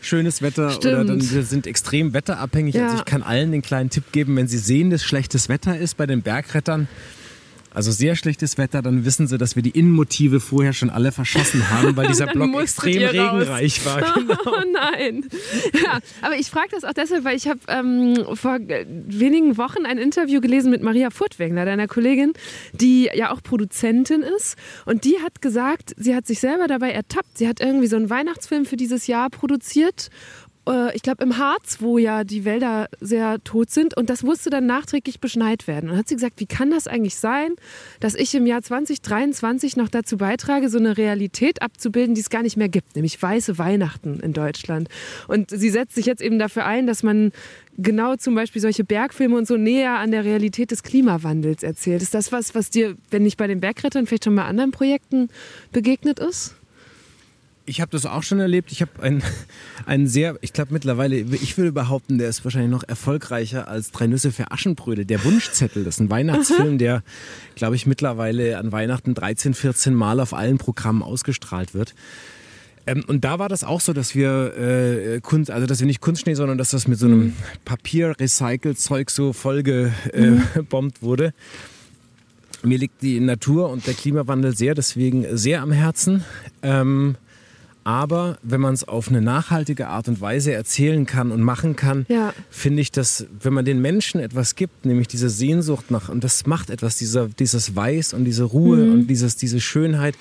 schönes 0.00 0.42
Wetter 0.42 0.70
Stimmt. 0.70 0.94
oder 0.94 1.04
dann 1.04 1.30
wir 1.30 1.42
sind 1.44 1.66
extrem 1.66 2.12
wetterabhängig. 2.12 2.74
Ja. 2.74 2.86
Also 2.86 2.96
ich 2.98 3.04
kann 3.04 3.22
allen 3.22 3.52
den 3.52 3.62
kleinen 3.62 3.90
Tipp 3.90 4.04
geben, 4.12 4.36
wenn 4.36 4.48
sie 4.48 4.58
sehen, 4.58 4.90
dass 4.90 5.04
schlechtes 5.04 5.48
Wetter 5.48 5.78
ist 5.78 5.96
bei 5.96 6.06
den 6.06 6.22
Bergrettern, 6.22 6.88
also 7.76 7.90
sehr 7.90 8.16
schlechtes 8.16 8.56
Wetter, 8.56 8.80
dann 8.80 9.04
wissen 9.04 9.26
sie, 9.26 9.36
dass 9.36 9.54
wir 9.54 9.62
die 9.62 9.70
Innenmotive 9.70 10.40
vorher 10.40 10.72
schon 10.72 10.88
alle 10.88 11.12
verschossen 11.12 11.68
haben, 11.68 11.94
weil 11.94 12.06
dieser 12.08 12.26
Block 12.26 12.58
extrem 12.58 13.02
raus. 13.02 13.12
regenreich 13.12 13.84
war. 13.84 13.96
Genau. 14.16 14.38
Oh 14.46 14.62
nein. 14.72 15.26
Ja, 15.84 15.98
aber 16.22 16.36
ich 16.36 16.48
frage 16.48 16.68
das 16.70 16.84
auch 16.84 16.94
deshalb, 16.94 17.24
weil 17.24 17.36
ich 17.36 17.48
habe 17.48 17.60
ähm, 17.68 18.24
vor 18.34 18.58
wenigen 18.60 19.58
Wochen 19.58 19.84
ein 19.84 19.98
Interview 19.98 20.40
gelesen 20.40 20.70
mit 20.70 20.82
Maria 20.82 21.10
Furtwängler, 21.10 21.66
deiner 21.66 21.86
Kollegin, 21.86 22.32
die 22.72 23.10
ja 23.12 23.30
auch 23.30 23.42
Produzentin 23.42 24.22
ist. 24.22 24.56
Und 24.86 25.04
die 25.04 25.18
hat 25.22 25.42
gesagt, 25.42 25.92
sie 25.98 26.14
hat 26.14 26.26
sich 26.26 26.40
selber 26.40 26.66
dabei 26.66 26.92
ertappt. 26.92 27.36
Sie 27.36 27.46
hat 27.46 27.60
irgendwie 27.60 27.88
so 27.88 27.96
einen 27.96 28.08
Weihnachtsfilm 28.08 28.64
für 28.64 28.76
dieses 28.76 29.06
Jahr 29.06 29.28
produziert. 29.28 30.08
Äh, 30.68 30.94
Ich 30.94 31.02
glaube 31.02 31.22
im 31.22 31.38
Harz, 31.38 31.78
wo 31.80 31.98
ja 31.98 32.24
die 32.24 32.44
Wälder 32.44 32.88
sehr 33.00 33.42
tot 33.44 33.70
sind. 33.70 33.96
Und 33.96 34.10
das 34.10 34.22
musste 34.22 34.50
dann 34.50 34.66
nachträglich 34.66 35.20
beschneit 35.20 35.66
werden. 35.66 35.84
Und 35.84 35.90
dann 35.90 35.98
hat 35.98 36.08
sie 36.08 36.14
gesagt, 36.16 36.40
wie 36.40 36.46
kann 36.46 36.70
das 36.70 36.86
eigentlich 36.86 37.16
sein, 37.16 37.54
dass 38.00 38.14
ich 38.14 38.34
im 38.34 38.46
Jahr 38.46 38.62
2023 38.62 39.76
noch 39.76 39.88
dazu 39.88 40.16
beitrage, 40.16 40.68
so 40.68 40.78
eine 40.78 40.96
Realität 40.96 41.62
abzubilden, 41.62 42.14
die 42.14 42.20
es 42.20 42.30
gar 42.30 42.42
nicht 42.42 42.56
mehr 42.56 42.68
gibt, 42.68 42.96
nämlich 42.96 43.20
weiße 43.20 43.58
Weihnachten 43.58 44.20
in 44.20 44.32
Deutschland. 44.32 44.88
Und 45.28 45.50
sie 45.50 45.70
setzt 45.70 45.94
sich 45.94 46.06
jetzt 46.06 46.22
eben 46.22 46.38
dafür 46.38 46.66
ein, 46.66 46.86
dass 46.86 47.02
man 47.02 47.32
genau 47.78 48.16
zum 48.16 48.34
Beispiel 48.34 48.62
solche 48.62 48.84
Bergfilme 48.84 49.36
und 49.36 49.46
so 49.46 49.56
näher 49.56 49.98
an 49.98 50.10
der 50.10 50.24
Realität 50.24 50.70
des 50.70 50.82
Klimawandels 50.82 51.62
erzählt. 51.62 52.02
Ist 52.02 52.14
das 52.14 52.32
was, 52.32 52.54
was 52.54 52.70
dir, 52.70 52.96
wenn 53.10 53.22
nicht 53.22 53.36
bei 53.36 53.46
den 53.46 53.60
Bergrettern, 53.60 54.06
vielleicht 54.06 54.24
schon 54.24 54.36
bei 54.36 54.44
anderen 54.44 54.70
Projekten 54.70 55.28
begegnet 55.72 56.18
ist? 56.18 56.54
Ich 57.66 57.80
habe 57.80 57.90
das 57.90 58.06
auch 58.06 58.22
schon 58.22 58.38
erlebt. 58.38 58.70
Ich 58.70 58.80
habe 58.80 59.02
einen, 59.02 59.22
einen 59.86 60.06
sehr, 60.06 60.38
ich 60.40 60.52
glaube 60.52 60.72
mittlerweile, 60.72 61.16
ich 61.16 61.58
würde 61.58 61.72
behaupten, 61.72 62.18
der 62.18 62.28
ist 62.28 62.44
wahrscheinlich 62.44 62.70
noch 62.70 62.84
erfolgreicher 62.84 63.68
als 63.68 63.90
Drei 63.90 64.06
Nüsse 64.06 64.30
für 64.30 64.52
Aschenbrödel. 64.52 65.04
Der 65.04 65.24
Wunschzettel, 65.24 65.84
das 65.84 65.96
ist 65.96 66.00
ein 66.00 66.10
Weihnachtsfilm, 66.10 66.78
der, 66.78 67.02
glaube 67.56 67.76
ich, 67.76 67.86
mittlerweile 67.86 68.58
an 68.58 68.72
Weihnachten 68.72 69.14
13, 69.14 69.54
14 69.54 69.94
Mal 69.94 70.20
auf 70.20 70.32
allen 70.32 70.58
Programmen 70.58 71.02
ausgestrahlt 71.02 71.74
wird. 71.74 71.94
Ähm, 72.86 73.04
und 73.06 73.24
da 73.24 73.38
war 73.38 73.48
das 73.48 73.64
auch 73.64 73.80
so, 73.80 73.92
dass 73.92 74.14
wir 74.14 74.56
äh, 74.56 75.20
Kunst, 75.20 75.50
also 75.50 75.66
dass 75.66 75.80
wir 75.80 75.86
nicht 75.86 76.00
Kunstschnee, 76.00 76.34
sondern 76.34 76.58
dass 76.58 76.70
das 76.70 76.86
mit 76.86 76.98
so 76.98 77.06
einem 77.06 77.34
Papier-Recycle-Zeug 77.64 79.10
so 79.10 79.32
vollgebombt 79.32 81.02
wurde. 81.02 81.34
Mir 82.62 82.78
liegt 82.78 83.02
die 83.02 83.20
Natur 83.20 83.70
und 83.70 83.86
der 83.86 83.94
Klimawandel 83.94 84.56
sehr, 84.56 84.74
deswegen 84.74 85.36
sehr 85.36 85.62
am 85.62 85.72
Herzen. 85.72 86.24
Ähm, 86.62 87.16
aber 87.86 88.36
wenn 88.42 88.60
man 88.60 88.74
es 88.74 88.82
auf 88.88 89.08
eine 89.08 89.20
nachhaltige 89.22 89.86
Art 89.86 90.08
und 90.08 90.20
Weise 90.20 90.52
erzählen 90.52 91.06
kann 91.06 91.30
und 91.30 91.40
machen 91.40 91.76
kann, 91.76 92.04
Ja. 92.08 92.34
finde 92.50 92.82
ich, 92.82 92.90
dass 92.90 93.26
wenn 93.40 93.52
man 93.54 93.64
den 93.64 93.80
Menschen 93.80 94.18
etwas 94.20 94.56
gibt, 94.56 94.84
nämlich 94.84 95.06
diese 95.06 95.30
Sehnsucht 95.30 95.92
nach, 95.92 96.08
und 96.08 96.24
das 96.24 96.46
macht 96.46 96.70
etwas, 96.70 96.96
dieser, 96.96 97.28
dieses 97.28 97.76
Weiß 97.76 98.12
und 98.12 98.24
diese 98.24 98.42
Ruhe 98.42 98.90
und 98.90 99.06
dieses, 99.06 99.36
diese 99.36 99.60
Schönheit, 99.60 100.16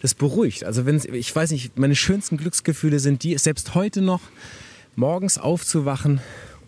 das 0.00 0.14
beruhigt. 0.14 0.64
Also 0.64 0.86
wenn 0.86 0.98
ich 1.12 1.36
weiß 1.36 1.50
nicht, 1.50 1.78
meine 1.78 1.94
schönsten 1.94 2.38
Glücksgefühle 2.38 2.98
sind 3.00 3.22
die, 3.22 3.36
selbst 3.36 3.74
heute 3.74 4.00
noch 4.00 4.22
morgens 4.96 5.36
aufzuwachen 5.36 6.20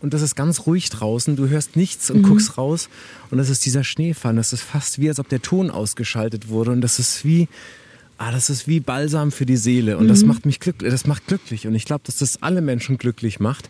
und 0.02 0.12
das 0.12 0.20
ist 0.20 0.34
ganz 0.36 0.66
ruhig 0.66 0.90
draußen, 0.90 1.34
du 1.34 1.48
hörst 1.48 1.76
nichts 1.76 2.10
und 2.10 2.24
guckst 2.24 2.58
raus 2.58 2.90
und 3.30 3.38
das 3.38 3.48
ist 3.48 3.64
dieser 3.64 3.84
Schneefall, 3.84 4.34
das 4.36 4.52
ist 4.52 4.60
fast 4.60 4.98
wie, 5.00 5.08
als 5.08 5.18
ob 5.18 5.30
der 5.30 5.40
Ton 5.40 5.70
ausgeschaltet 5.70 6.48
wurde 6.50 6.72
und 6.72 6.82
das 6.82 6.98
ist 6.98 7.24
wie, 7.24 7.48
ah, 8.22 8.30
das 8.30 8.50
ist 8.50 8.68
wie 8.68 8.78
Balsam 8.78 9.32
für 9.32 9.46
die 9.46 9.56
Seele 9.56 9.98
und 9.98 10.06
das 10.06 10.24
macht 10.24 10.46
mich 10.46 10.60
glücklich, 10.60 10.92
das 10.92 11.06
macht 11.06 11.26
glücklich 11.26 11.66
und 11.66 11.74
ich 11.74 11.84
glaube, 11.84 12.02
dass 12.06 12.18
das 12.18 12.42
alle 12.42 12.60
Menschen 12.60 12.96
glücklich 12.98 13.40
macht. 13.40 13.68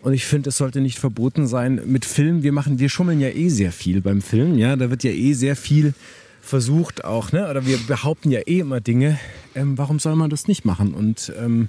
Und 0.00 0.12
ich 0.12 0.26
finde, 0.26 0.50
es 0.50 0.56
sollte 0.58 0.80
nicht 0.80 0.98
verboten 0.98 1.48
sein 1.48 1.80
mit 1.86 2.04
Film. 2.04 2.44
Wir 2.44 2.52
machen, 2.52 2.78
wir 2.78 2.88
schummeln 2.88 3.18
ja 3.18 3.30
eh 3.30 3.48
sehr 3.48 3.72
viel 3.72 4.00
beim 4.00 4.22
Film, 4.22 4.56
ja. 4.56 4.76
Da 4.76 4.90
wird 4.90 5.02
ja 5.02 5.10
eh 5.10 5.32
sehr 5.32 5.56
viel 5.56 5.92
versucht 6.40 7.04
auch, 7.04 7.32
ne? 7.32 7.50
Oder 7.50 7.66
wir 7.66 7.78
behaupten 7.78 8.30
ja 8.30 8.40
eh 8.46 8.60
immer 8.60 8.80
Dinge. 8.80 9.18
Ähm, 9.56 9.76
warum 9.76 9.98
soll 9.98 10.14
man 10.14 10.30
das 10.30 10.46
nicht 10.46 10.64
machen? 10.64 10.94
Und 10.94 11.32
ähm, 11.36 11.68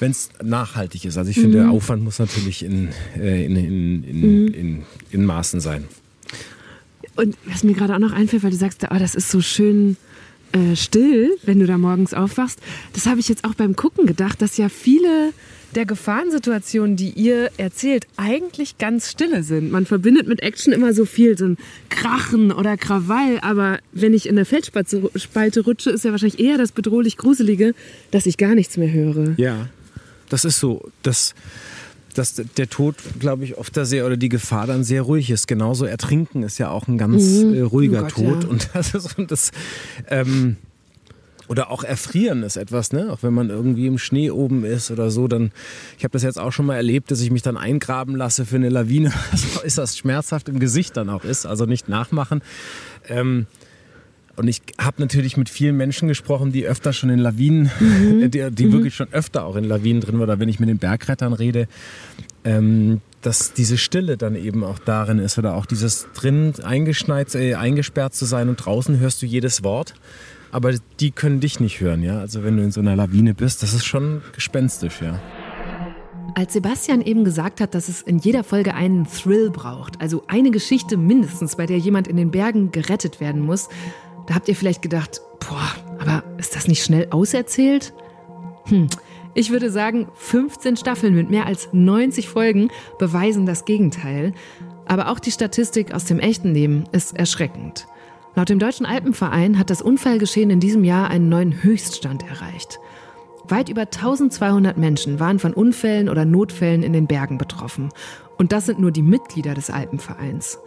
wenn 0.00 0.10
es 0.10 0.28
nachhaltig 0.42 1.06
ist. 1.06 1.16
Also 1.16 1.30
ich 1.30 1.38
finde, 1.38 1.58
der 1.58 1.70
Aufwand 1.70 2.02
muss 2.02 2.18
natürlich 2.18 2.62
in, 2.62 2.88
äh, 3.16 3.46
in, 3.46 3.56
in, 3.56 4.04
in, 4.04 4.48
in, 4.48 4.82
in 5.10 5.24
Maßen 5.24 5.60
sein. 5.60 5.84
Und 7.16 7.38
was 7.46 7.64
mir 7.64 7.72
gerade 7.72 7.94
auch 7.94 8.00
noch 8.00 8.12
einfällt, 8.12 8.42
weil 8.42 8.50
du 8.50 8.56
sagst, 8.56 8.84
oh, 8.84 8.98
das 8.98 9.14
ist 9.14 9.30
so 9.30 9.40
schön 9.40 9.96
äh, 10.52 10.76
still, 10.76 11.36
wenn 11.44 11.60
du 11.60 11.66
da 11.66 11.78
morgens 11.78 12.14
aufwachst. 12.14 12.60
Das 12.92 13.06
habe 13.06 13.20
ich 13.20 13.28
jetzt 13.28 13.44
auch 13.44 13.54
beim 13.54 13.76
Gucken 13.76 14.06
gedacht, 14.06 14.42
dass 14.42 14.56
ja 14.56 14.68
viele 14.68 15.32
der 15.74 15.86
Gefahrensituationen, 15.86 16.96
die 16.96 17.10
ihr 17.10 17.50
erzählt, 17.56 18.06
eigentlich 18.16 18.78
ganz 18.78 19.10
stille 19.10 19.42
sind. 19.42 19.70
Man 19.70 19.86
verbindet 19.86 20.28
mit 20.28 20.42
Action 20.42 20.72
immer 20.72 20.92
so 20.92 21.06
viel, 21.06 21.38
so 21.38 21.46
ein 21.46 21.56
Krachen 21.88 22.52
oder 22.52 22.76
Krawall. 22.76 23.38
Aber 23.40 23.78
wenn 23.92 24.12
ich 24.12 24.28
in 24.28 24.36
der 24.36 24.44
Felsspalte 24.46 25.60
rutsche, 25.60 25.90
ist 25.90 26.04
ja 26.04 26.10
wahrscheinlich 26.10 26.40
eher 26.40 26.58
das 26.58 26.72
bedrohlich 26.72 27.16
Gruselige, 27.16 27.74
dass 28.10 28.26
ich 28.26 28.36
gar 28.36 28.54
nichts 28.54 28.76
mehr 28.76 28.92
höre. 28.92 29.34
Ja, 29.38 29.68
das 30.28 30.44
ist 30.44 30.60
so. 30.60 30.90
Das, 31.02 31.34
dass 32.14 32.34
der 32.34 32.68
Tod, 32.68 32.96
glaube 33.18 33.44
ich, 33.44 33.56
oft 33.58 33.76
da 33.76 33.84
sehr 33.84 34.06
oder 34.06 34.16
die 34.16 34.28
Gefahr 34.28 34.66
dann 34.66 34.84
sehr 34.84 35.02
ruhig 35.02 35.30
ist. 35.30 35.46
Genauso 35.48 35.84
Ertrinken 35.84 36.42
ist 36.42 36.58
ja 36.58 36.70
auch 36.70 36.88
ein 36.88 36.98
ganz 36.98 37.42
äh, 37.42 37.60
ruhiger 37.60 38.00
Oh 38.00 38.02
Gott, 38.02 38.12
Tod. 38.12 38.44
ja. 38.44 38.48
Und 38.48 38.70
das 38.74 38.94
ist 38.94 39.18
und 39.18 39.30
das. 39.30 39.50
Ähm, 40.08 40.56
oder 41.48 41.70
auch 41.70 41.84
erfrieren 41.84 42.44
ist 42.44 42.56
etwas, 42.56 42.92
ne? 42.92 43.12
Auch 43.12 43.22
wenn 43.22 43.34
man 43.34 43.50
irgendwie 43.50 43.86
im 43.86 43.98
Schnee 43.98 44.30
oben 44.30 44.64
ist 44.64 44.90
oder 44.90 45.10
so, 45.10 45.28
dann. 45.28 45.50
Ich 45.98 46.04
habe 46.04 46.12
das 46.12 46.22
jetzt 46.22 46.38
auch 46.38 46.52
schon 46.52 46.66
mal 46.66 46.76
erlebt, 46.76 47.10
dass 47.10 47.20
ich 47.20 47.30
mich 47.30 47.42
dann 47.42 47.56
eingraben 47.56 48.16
lasse 48.16 48.46
für 48.46 48.56
eine 48.56 48.68
Lawine. 48.68 49.12
Ist 49.64 49.76
das 49.78 49.98
schmerzhaft 49.98 50.48
im 50.48 50.60
Gesicht 50.60 50.96
dann 50.96 51.10
auch 51.10 51.24
ist. 51.24 51.44
Also 51.44 51.66
nicht 51.66 51.88
nachmachen. 51.88 52.42
Ähm, 53.08 53.46
und 54.36 54.48
ich 54.48 54.62
habe 54.78 55.00
natürlich 55.00 55.36
mit 55.36 55.48
vielen 55.48 55.76
Menschen 55.76 56.08
gesprochen, 56.08 56.52
die 56.52 56.64
öfter 56.66 56.92
schon 56.92 57.10
in 57.10 57.18
Lawinen, 57.18 57.70
Mhm. 57.80 58.30
die, 58.30 58.50
die 58.50 58.72
wirklich 58.72 58.94
schon 58.94 59.12
öfter 59.12 59.44
auch 59.44 59.56
in 59.56 59.64
Lawinen 59.64 60.00
drin 60.00 60.14
waren. 60.14 60.22
Oder 60.22 60.38
wenn 60.38 60.48
ich 60.48 60.60
mit 60.60 60.68
den 60.68 60.78
Bergrettern 60.78 61.32
rede, 61.32 61.68
ähm, 62.44 63.00
dass 63.20 63.52
diese 63.52 63.78
Stille 63.78 64.16
dann 64.16 64.34
eben 64.34 64.64
auch 64.64 64.78
darin 64.78 65.18
ist 65.18 65.38
oder 65.38 65.54
auch 65.54 65.66
dieses 65.66 66.08
drin 66.14 66.54
eingeschneit, 66.62 67.34
äh, 67.34 67.54
eingesperrt 67.54 68.14
zu 68.14 68.24
sein 68.24 68.48
und 68.48 68.56
draußen 68.56 68.98
hörst 68.98 69.22
du 69.22 69.26
jedes 69.26 69.62
Wort. 69.62 69.94
Aber 70.50 70.72
die 71.00 71.10
können 71.12 71.40
dich 71.40 71.60
nicht 71.60 71.80
hören, 71.80 72.02
ja. 72.02 72.18
Also 72.18 72.44
wenn 72.44 72.56
du 72.56 72.62
in 72.62 72.72
so 72.72 72.80
einer 72.80 72.96
Lawine 72.96 73.32
bist, 73.34 73.62
das 73.62 73.72
ist 73.72 73.84
schon 73.86 74.22
gespenstisch, 74.34 75.00
ja. 75.00 75.20
Als 76.34 76.54
Sebastian 76.54 77.02
eben 77.02 77.24
gesagt 77.24 77.60
hat, 77.60 77.74
dass 77.74 77.88
es 77.88 78.00
in 78.02 78.18
jeder 78.18 78.42
Folge 78.42 78.74
einen 78.74 79.06
Thrill 79.06 79.50
braucht, 79.50 80.00
also 80.00 80.24
eine 80.28 80.50
Geschichte 80.50 80.96
mindestens, 80.96 81.56
bei 81.56 81.66
der 81.66 81.78
jemand 81.78 82.08
in 82.08 82.16
den 82.16 82.30
Bergen 82.30 82.72
gerettet 82.72 83.20
werden 83.20 83.42
muss, 83.42 83.68
da 84.26 84.34
habt 84.34 84.48
ihr 84.48 84.56
vielleicht 84.56 84.82
gedacht, 84.82 85.20
boah, 85.40 85.70
aber 85.98 86.22
ist 86.38 86.54
das 86.56 86.68
nicht 86.68 86.84
schnell 86.84 87.08
auserzählt? 87.10 87.92
Hm. 88.66 88.88
Ich 89.34 89.50
würde 89.50 89.70
sagen, 89.70 90.08
15 90.14 90.76
Staffeln 90.76 91.14
mit 91.14 91.30
mehr 91.30 91.46
als 91.46 91.70
90 91.72 92.28
Folgen 92.28 92.70
beweisen 92.98 93.46
das 93.46 93.64
Gegenteil. 93.64 94.34
Aber 94.86 95.08
auch 95.08 95.18
die 95.18 95.30
Statistik 95.30 95.94
aus 95.94 96.04
dem 96.04 96.18
echten 96.18 96.52
Leben 96.52 96.84
ist 96.92 97.16
erschreckend. 97.16 97.86
Laut 98.34 98.48
dem 98.48 98.58
Deutschen 98.58 98.84
Alpenverein 98.86 99.58
hat 99.58 99.70
das 99.70 99.82
Unfallgeschehen 99.82 100.50
in 100.50 100.60
diesem 100.60 100.84
Jahr 100.84 101.08
einen 101.08 101.28
neuen 101.28 101.62
Höchststand 101.62 102.28
erreicht. 102.28 102.78
Weit 103.44 103.68
über 103.68 103.82
1200 103.82 104.76
Menschen 104.76 105.18
waren 105.18 105.38
von 105.38 105.52
Unfällen 105.52 106.08
oder 106.08 106.24
Notfällen 106.24 106.82
in 106.82 106.92
den 106.92 107.06
Bergen 107.06 107.38
betroffen. 107.38 107.90
Und 108.38 108.52
das 108.52 108.66
sind 108.66 108.78
nur 108.78 108.90
die 108.90 109.02
Mitglieder 109.02 109.54
des 109.54 109.70
Alpenvereins. 109.70 110.58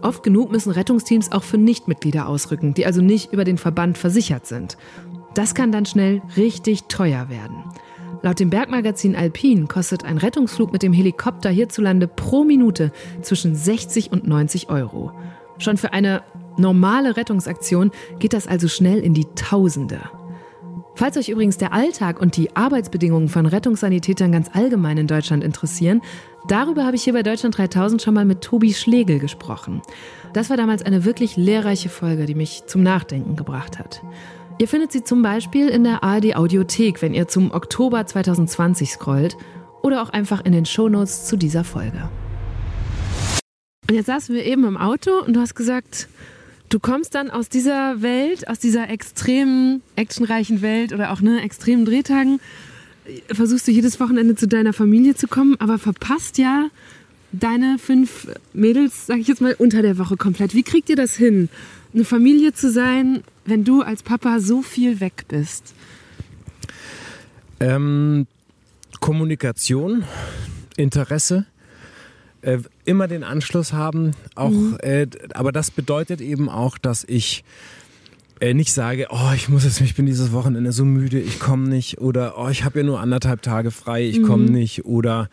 Oft 0.00 0.22
genug 0.22 0.50
müssen 0.50 0.72
Rettungsteams 0.72 1.32
auch 1.32 1.42
für 1.42 1.58
Nichtmitglieder 1.58 2.28
ausrücken, 2.28 2.74
die 2.74 2.86
also 2.86 3.02
nicht 3.02 3.32
über 3.32 3.44
den 3.44 3.58
Verband 3.58 3.98
versichert 3.98 4.46
sind. 4.46 4.76
Das 5.34 5.54
kann 5.54 5.72
dann 5.72 5.86
schnell 5.86 6.22
richtig 6.36 6.84
teuer 6.84 7.28
werden. 7.28 7.64
Laut 8.22 8.38
dem 8.38 8.50
Bergmagazin 8.50 9.16
Alpin 9.16 9.66
kostet 9.66 10.04
ein 10.04 10.18
Rettungsflug 10.18 10.72
mit 10.72 10.82
dem 10.82 10.92
Helikopter 10.92 11.50
hierzulande 11.50 12.06
pro 12.06 12.44
Minute 12.44 12.92
zwischen 13.20 13.56
60 13.56 14.12
und 14.12 14.26
90 14.26 14.70
Euro. 14.70 15.12
Schon 15.58 15.76
für 15.76 15.92
eine 15.92 16.22
normale 16.56 17.16
Rettungsaktion 17.16 17.90
geht 18.18 18.32
das 18.32 18.46
also 18.46 18.68
schnell 18.68 19.00
in 19.00 19.14
die 19.14 19.26
Tausende. 19.34 20.00
Falls 20.94 21.16
euch 21.16 21.30
übrigens 21.30 21.56
der 21.56 21.72
Alltag 21.72 22.20
und 22.20 22.36
die 22.36 22.54
Arbeitsbedingungen 22.54 23.28
von 23.28 23.46
Rettungssanitätern 23.46 24.30
ganz 24.30 24.50
allgemein 24.52 24.98
in 24.98 25.06
Deutschland 25.06 25.42
interessieren, 25.42 26.02
darüber 26.48 26.84
habe 26.84 26.96
ich 26.96 27.04
hier 27.04 27.12
bei 27.12 27.22
Deutschland 27.22 27.56
3000 27.56 28.02
schon 28.02 28.14
mal 28.14 28.24
mit 28.24 28.40
Tobi 28.40 28.74
Schlegel 28.74 29.18
gesprochen. 29.18 29.82
Das 30.32 30.50
war 30.50 30.56
damals 30.56 30.82
eine 30.82 31.04
wirklich 31.04 31.36
lehrreiche 31.36 31.88
Folge, 31.88 32.26
die 32.26 32.34
mich 32.34 32.64
zum 32.66 32.82
Nachdenken 32.82 33.36
gebracht 33.36 33.78
hat. 33.78 34.02
Ihr 34.58 34.68
findet 34.68 34.92
sie 34.92 35.02
zum 35.02 35.22
Beispiel 35.22 35.68
in 35.68 35.84
der 35.84 36.02
ARD 36.02 36.36
Audiothek, 36.36 37.02
wenn 37.02 37.14
ihr 37.14 37.28
zum 37.28 37.50
Oktober 37.50 38.06
2020 38.06 38.90
scrollt 38.90 39.36
oder 39.82 40.02
auch 40.02 40.10
einfach 40.10 40.44
in 40.44 40.52
den 40.52 40.64
Shownotes 40.64 41.26
zu 41.26 41.36
dieser 41.36 41.64
Folge. 41.64 42.08
Und 43.88 43.96
jetzt 43.96 44.06
saßen 44.06 44.34
wir 44.34 44.44
eben 44.44 44.64
im 44.64 44.76
Auto 44.76 45.10
und 45.18 45.34
du 45.34 45.40
hast 45.40 45.54
gesagt, 45.54 46.08
du 46.68 46.78
kommst 46.78 47.14
dann 47.14 47.30
aus 47.30 47.48
dieser 47.48 48.00
Welt, 48.02 48.48
aus 48.48 48.58
dieser 48.58 48.88
extremen, 48.88 49.82
actionreichen 49.96 50.62
Welt 50.62 50.92
oder 50.92 51.12
auch 51.12 51.20
ne, 51.20 51.42
extremen 51.42 51.84
Drehtagen 51.84 52.40
versuchst 53.32 53.66
du 53.66 53.72
jedes 53.72 54.00
Wochenende 54.00 54.34
zu 54.34 54.46
deiner 54.46 54.72
Familie 54.72 55.14
zu 55.14 55.26
kommen, 55.28 55.56
aber 55.58 55.78
verpasst 55.78 56.38
ja 56.38 56.68
deine 57.32 57.78
fünf 57.78 58.28
Mädels, 58.52 59.06
sag 59.06 59.18
ich 59.18 59.28
jetzt 59.28 59.40
mal, 59.40 59.54
unter 59.58 59.82
der 59.82 59.98
Woche 59.98 60.16
komplett. 60.16 60.54
Wie 60.54 60.62
kriegt 60.62 60.88
ihr 60.88 60.96
das 60.96 61.16
hin, 61.16 61.48
eine 61.94 62.04
Familie 62.04 62.52
zu 62.52 62.70
sein, 62.70 63.22
wenn 63.44 63.64
du 63.64 63.82
als 63.82 64.02
Papa 64.02 64.40
so 64.40 64.62
viel 64.62 65.00
weg 65.00 65.24
bist? 65.28 65.74
Ähm, 67.60 68.26
Kommunikation, 69.00 70.04
Interesse, 70.76 71.46
äh, 72.42 72.58
immer 72.84 73.08
den 73.08 73.24
Anschluss 73.24 73.72
haben. 73.72 74.12
Auch, 74.34 74.50
mhm. 74.50 74.78
äh, 74.80 75.06
aber 75.34 75.52
das 75.52 75.70
bedeutet 75.70 76.20
eben 76.20 76.48
auch, 76.48 76.78
dass 76.78 77.04
ich 77.04 77.44
äh, 78.42 78.54
nicht 78.54 78.72
sage, 78.72 79.06
oh, 79.10 79.30
ich 79.36 79.48
muss 79.48 79.62
jetzt, 79.62 79.80
ich 79.80 79.94
bin 79.94 80.04
dieses 80.04 80.32
Wochenende 80.32 80.72
so 80.72 80.84
müde, 80.84 81.20
ich 81.20 81.38
komme 81.38 81.68
nicht. 81.68 82.00
Oder 82.00 82.36
oh, 82.36 82.48
ich 82.48 82.64
habe 82.64 82.80
ja 82.80 82.84
nur 82.84 82.98
anderthalb 82.98 83.40
Tage 83.40 83.70
frei, 83.70 84.04
ich 84.04 84.20
komme 84.24 84.46
mhm. 84.46 84.52
nicht. 84.52 84.84
Oder 84.84 85.30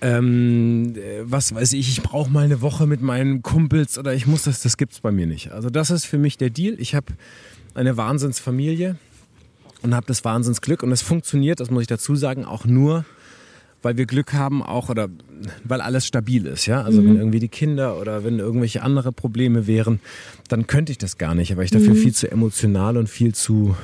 ähm, 0.00 0.94
was 1.22 1.54
weiß 1.54 1.74
ich, 1.74 1.90
ich 1.90 2.02
brauche 2.02 2.30
mal 2.30 2.44
eine 2.44 2.62
Woche 2.62 2.86
mit 2.86 3.02
meinen 3.02 3.42
Kumpels 3.42 3.98
oder 3.98 4.14
ich 4.14 4.26
muss 4.26 4.44
das, 4.44 4.62
das 4.62 4.78
gibt's 4.78 5.00
bei 5.00 5.12
mir 5.12 5.26
nicht. 5.26 5.52
Also 5.52 5.68
das 5.68 5.90
ist 5.90 6.06
für 6.06 6.16
mich 6.16 6.38
der 6.38 6.48
Deal. 6.48 6.76
Ich 6.78 6.94
habe 6.94 7.12
eine 7.74 7.98
Wahnsinnsfamilie 7.98 8.96
und 9.82 9.94
habe 9.94 10.06
das 10.06 10.24
Wahnsinnsglück 10.24 10.82
und 10.82 10.92
es 10.92 11.02
funktioniert, 11.02 11.60
das 11.60 11.70
muss 11.70 11.82
ich 11.82 11.88
dazu 11.88 12.16
sagen, 12.16 12.46
auch 12.46 12.64
nur, 12.64 13.04
weil 13.84 13.96
wir 13.96 14.06
Glück 14.06 14.32
haben 14.32 14.62
auch 14.62 14.88
oder 14.88 15.08
weil 15.64 15.80
alles 15.80 16.06
stabil 16.06 16.46
ist, 16.46 16.66
ja. 16.66 16.82
Also 16.82 17.02
mhm. 17.02 17.06
wenn 17.06 17.16
irgendwie 17.16 17.40
die 17.40 17.48
Kinder 17.48 18.00
oder 18.00 18.24
wenn 18.24 18.38
irgendwelche 18.38 18.82
andere 18.82 19.12
Probleme 19.12 19.66
wären, 19.66 20.00
dann 20.48 20.66
könnte 20.66 20.92
ich 20.92 20.98
das 20.98 21.18
gar 21.18 21.34
nicht, 21.34 21.56
weil 21.56 21.64
ich 21.64 21.70
dafür 21.70 21.94
mhm. 21.94 21.98
viel 21.98 22.14
zu 22.14 22.30
emotional 22.30 22.96
und 22.96 23.08
viel 23.08 23.34
zu 23.34 23.76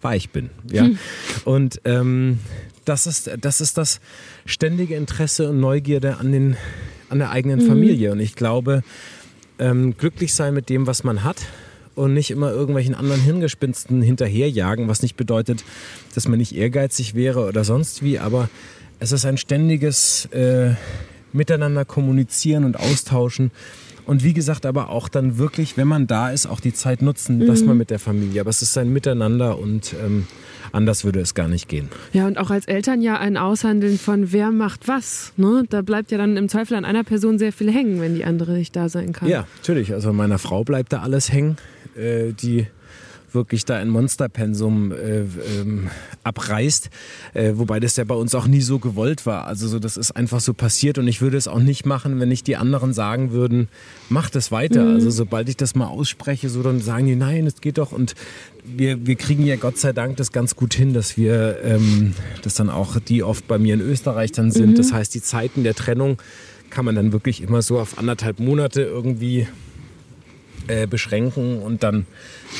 weich 0.00 0.30
bin, 0.30 0.50
ja. 0.70 0.84
Mhm. 0.84 0.98
Und 1.44 1.80
ähm, 1.84 2.38
das 2.84 3.06
ist 3.06 3.30
das 3.40 3.60
ist 3.60 3.78
das 3.78 4.00
ständige 4.46 4.96
Interesse 4.96 5.50
und 5.50 5.60
Neugierde 5.60 6.16
an 6.16 6.32
den 6.32 6.56
an 7.08 7.18
der 7.18 7.30
eigenen 7.30 7.60
mhm. 7.60 7.66
Familie 7.66 8.12
und 8.12 8.20
ich 8.20 8.34
glaube 8.34 8.82
ähm, 9.58 9.96
glücklich 9.96 10.34
sein 10.34 10.54
mit 10.54 10.68
dem, 10.68 10.86
was 10.86 11.04
man 11.04 11.24
hat 11.24 11.46
und 11.94 12.14
nicht 12.14 12.30
immer 12.30 12.50
irgendwelchen 12.50 12.94
anderen 12.94 13.20
Hirngespinsten 13.20 14.02
hinterherjagen, 14.02 14.88
was 14.88 15.02
nicht 15.02 15.16
bedeutet, 15.16 15.64
dass 16.14 16.26
man 16.26 16.38
nicht 16.38 16.54
ehrgeizig 16.54 17.14
wäre 17.14 17.46
oder 17.46 17.64
sonst 17.64 18.02
wie, 18.02 18.18
aber 18.18 18.48
es 19.02 19.10
ist 19.10 19.26
ein 19.26 19.36
ständiges 19.36 20.26
äh, 20.26 20.74
Miteinander 21.32 21.84
kommunizieren 21.84 22.64
und 22.64 22.78
austauschen. 22.78 23.50
Und 24.04 24.22
wie 24.24 24.32
gesagt, 24.32 24.64
aber 24.64 24.90
auch 24.90 25.08
dann 25.08 25.38
wirklich, 25.38 25.76
wenn 25.76 25.88
man 25.88 26.06
da 26.06 26.30
ist, 26.30 26.46
auch 26.46 26.60
die 26.60 26.72
Zeit 26.72 27.02
nutzen, 27.02 27.38
mhm. 27.38 27.46
dass 27.46 27.64
man 27.64 27.76
mit 27.76 27.90
der 27.90 27.98
Familie. 27.98 28.40
Aber 28.40 28.50
es 28.50 28.62
ist 28.62 28.76
ein 28.78 28.92
Miteinander 28.92 29.58
und 29.58 29.94
ähm, 30.04 30.26
anders 30.72 31.04
würde 31.04 31.20
es 31.20 31.34
gar 31.34 31.48
nicht 31.48 31.68
gehen. 31.68 31.88
Ja, 32.12 32.26
und 32.26 32.38
auch 32.38 32.50
als 32.50 32.66
Eltern 32.66 33.00
ja 33.02 33.18
ein 33.18 33.36
Aushandeln 33.36 33.98
von 33.98 34.32
wer 34.32 34.50
macht 34.50 34.86
was. 34.86 35.32
Ne? 35.36 35.64
Da 35.68 35.82
bleibt 35.82 36.10
ja 36.12 36.18
dann 36.18 36.36
im 36.36 36.48
Zweifel 36.48 36.76
an 36.76 36.84
einer 36.84 37.04
Person 37.04 37.38
sehr 37.38 37.52
viel 37.52 37.72
hängen, 37.72 38.00
wenn 38.00 38.14
die 38.14 38.24
andere 38.24 38.52
nicht 38.52 38.74
da 38.74 38.88
sein 38.88 39.12
kann. 39.12 39.28
Ja, 39.28 39.46
natürlich. 39.58 39.92
Also 39.92 40.12
meiner 40.12 40.38
Frau 40.38 40.62
bleibt 40.64 40.92
da 40.92 41.00
alles 41.00 41.32
hängen. 41.32 41.56
Äh, 41.96 42.32
die 42.32 42.66
wirklich 43.34 43.64
da 43.64 43.76
ein 43.76 43.88
Monsterpensum 43.88 44.92
äh, 44.92 45.20
ähm, 45.60 45.90
abreißt, 46.24 46.90
äh, 47.34 47.52
wobei 47.54 47.80
das 47.80 47.96
ja 47.96 48.04
bei 48.04 48.14
uns 48.14 48.34
auch 48.34 48.46
nie 48.46 48.60
so 48.60 48.78
gewollt 48.78 49.26
war. 49.26 49.46
Also 49.46 49.68
so, 49.68 49.78
das 49.78 49.96
ist 49.96 50.12
einfach 50.12 50.40
so 50.40 50.54
passiert 50.54 50.98
und 50.98 51.08
ich 51.08 51.20
würde 51.20 51.36
es 51.36 51.48
auch 51.48 51.60
nicht 51.60 51.86
machen, 51.86 52.20
wenn 52.20 52.28
nicht 52.28 52.46
die 52.46 52.56
anderen 52.56 52.92
sagen 52.92 53.32
würden, 53.32 53.68
mach 54.08 54.30
das 54.30 54.52
weiter. 54.52 54.84
Mhm. 54.84 54.94
Also 54.94 55.10
sobald 55.10 55.48
ich 55.48 55.56
das 55.56 55.74
mal 55.74 55.86
ausspreche, 55.86 56.48
so 56.48 56.62
dann 56.62 56.80
sagen 56.80 57.06
die, 57.06 57.16
nein, 57.16 57.46
es 57.46 57.60
geht 57.60 57.78
doch 57.78 57.92
und 57.92 58.14
wir, 58.64 59.06
wir 59.06 59.16
kriegen 59.16 59.44
ja 59.44 59.56
Gott 59.56 59.78
sei 59.78 59.92
Dank 59.92 60.16
das 60.16 60.32
ganz 60.32 60.54
gut 60.54 60.74
hin, 60.74 60.94
dass 60.94 61.16
wir, 61.16 61.58
ähm, 61.64 62.14
dass 62.42 62.54
dann 62.54 62.70
auch 62.70 62.98
die 63.00 63.22
oft 63.22 63.48
bei 63.48 63.58
mir 63.58 63.74
in 63.74 63.80
Österreich 63.80 64.32
dann 64.32 64.50
sind. 64.50 64.70
Mhm. 64.70 64.74
Das 64.76 64.92
heißt, 64.92 65.14
die 65.14 65.22
Zeiten 65.22 65.64
der 65.64 65.74
Trennung 65.74 66.18
kann 66.70 66.84
man 66.84 66.94
dann 66.94 67.12
wirklich 67.12 67.42
immer 67.42 67.60
so 67.60 67.78
auf 67.78 67.98
anderthalb 67.98 68.40
Monate 68.40 68.82
irgendwie 68.82 69.46
äh, 70.68 70.86
beschränken 70.86 71.60
und 71.60 71.82
dann 71.82 72.06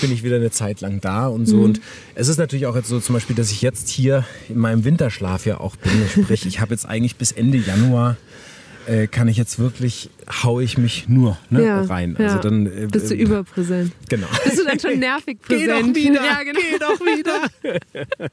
bin 0.00 0.12
ich 0.12 0.22
wieder 0.22 0.36
eine 0.36 0.50
Zeit 0.50 0.80
lang 0.80 1.00
da 1.00 1.26
und 1.26 1.46
so. 1.46 1.56
Mhm. 1.56 1.64
Und 1.64 1.80
es 2.14 2.28
ist 2.28 2.38
natürlich 2.38 2.66
auch 2.66 2.76
jetzt 2.76 2.88
so 2.88 3.00
zum 3.00 3.14
Beispiel, 3.14 3.36
dass 3.36 3.50
ich 3.50 3.62
jetzt 3.62 3.88
hier 3.88 4.24
in 4.48 4.58
meinem 4.58 4.84
Winterschlaf 4.84 5.46
ja 5.46 5.60
auch 5.60 5.76
bin. 5.76 5.92
Sprich, 6.24 6.46
ich 6.46 6.60
habe 6.60 6.72
jetzt 6.72 6.86
eigentlich 6.86 7.16
bis 7.16 7.32
Ende 7.32 7.58
Januar 7.58 8.16
äh, 8.86 9.06
kann 9.06 9.28
ich 9.28 9.36
jetzt 9.36 9.58
wirklich, 9.58 10.10
haue 10.42 10.62
ich 10.62 10.78
mich 10.78 11.08
nur 11.08 11.38
ne, 11.50 11.64
ja, 11.64 11.82
rein. 11.82 12.16
Also 12.16 12.38
dann, 12.38 12.66
äh, 12.66 12.88
Bist 12.90 13.10
du 13.10 13.14
äh, 13.14 13.22
überpräsent. 13.22 13.92
Genau. 14.08 14.26
Bist 14.44 14.58
du 14.58 14.64
dann 14.64 14.80
schon 14.80 14.98
nervig 14.98 15.40
präsent? 15.40 15.94
Geh 15.94 16.08
doch 16.08 16.12
wieder, 16.12 16.24
ja, 16.24 16.42
genau. 16.42 16.60
geh 16.60 16.78
doch 16.78 17.00
wieder. 17.00 18.30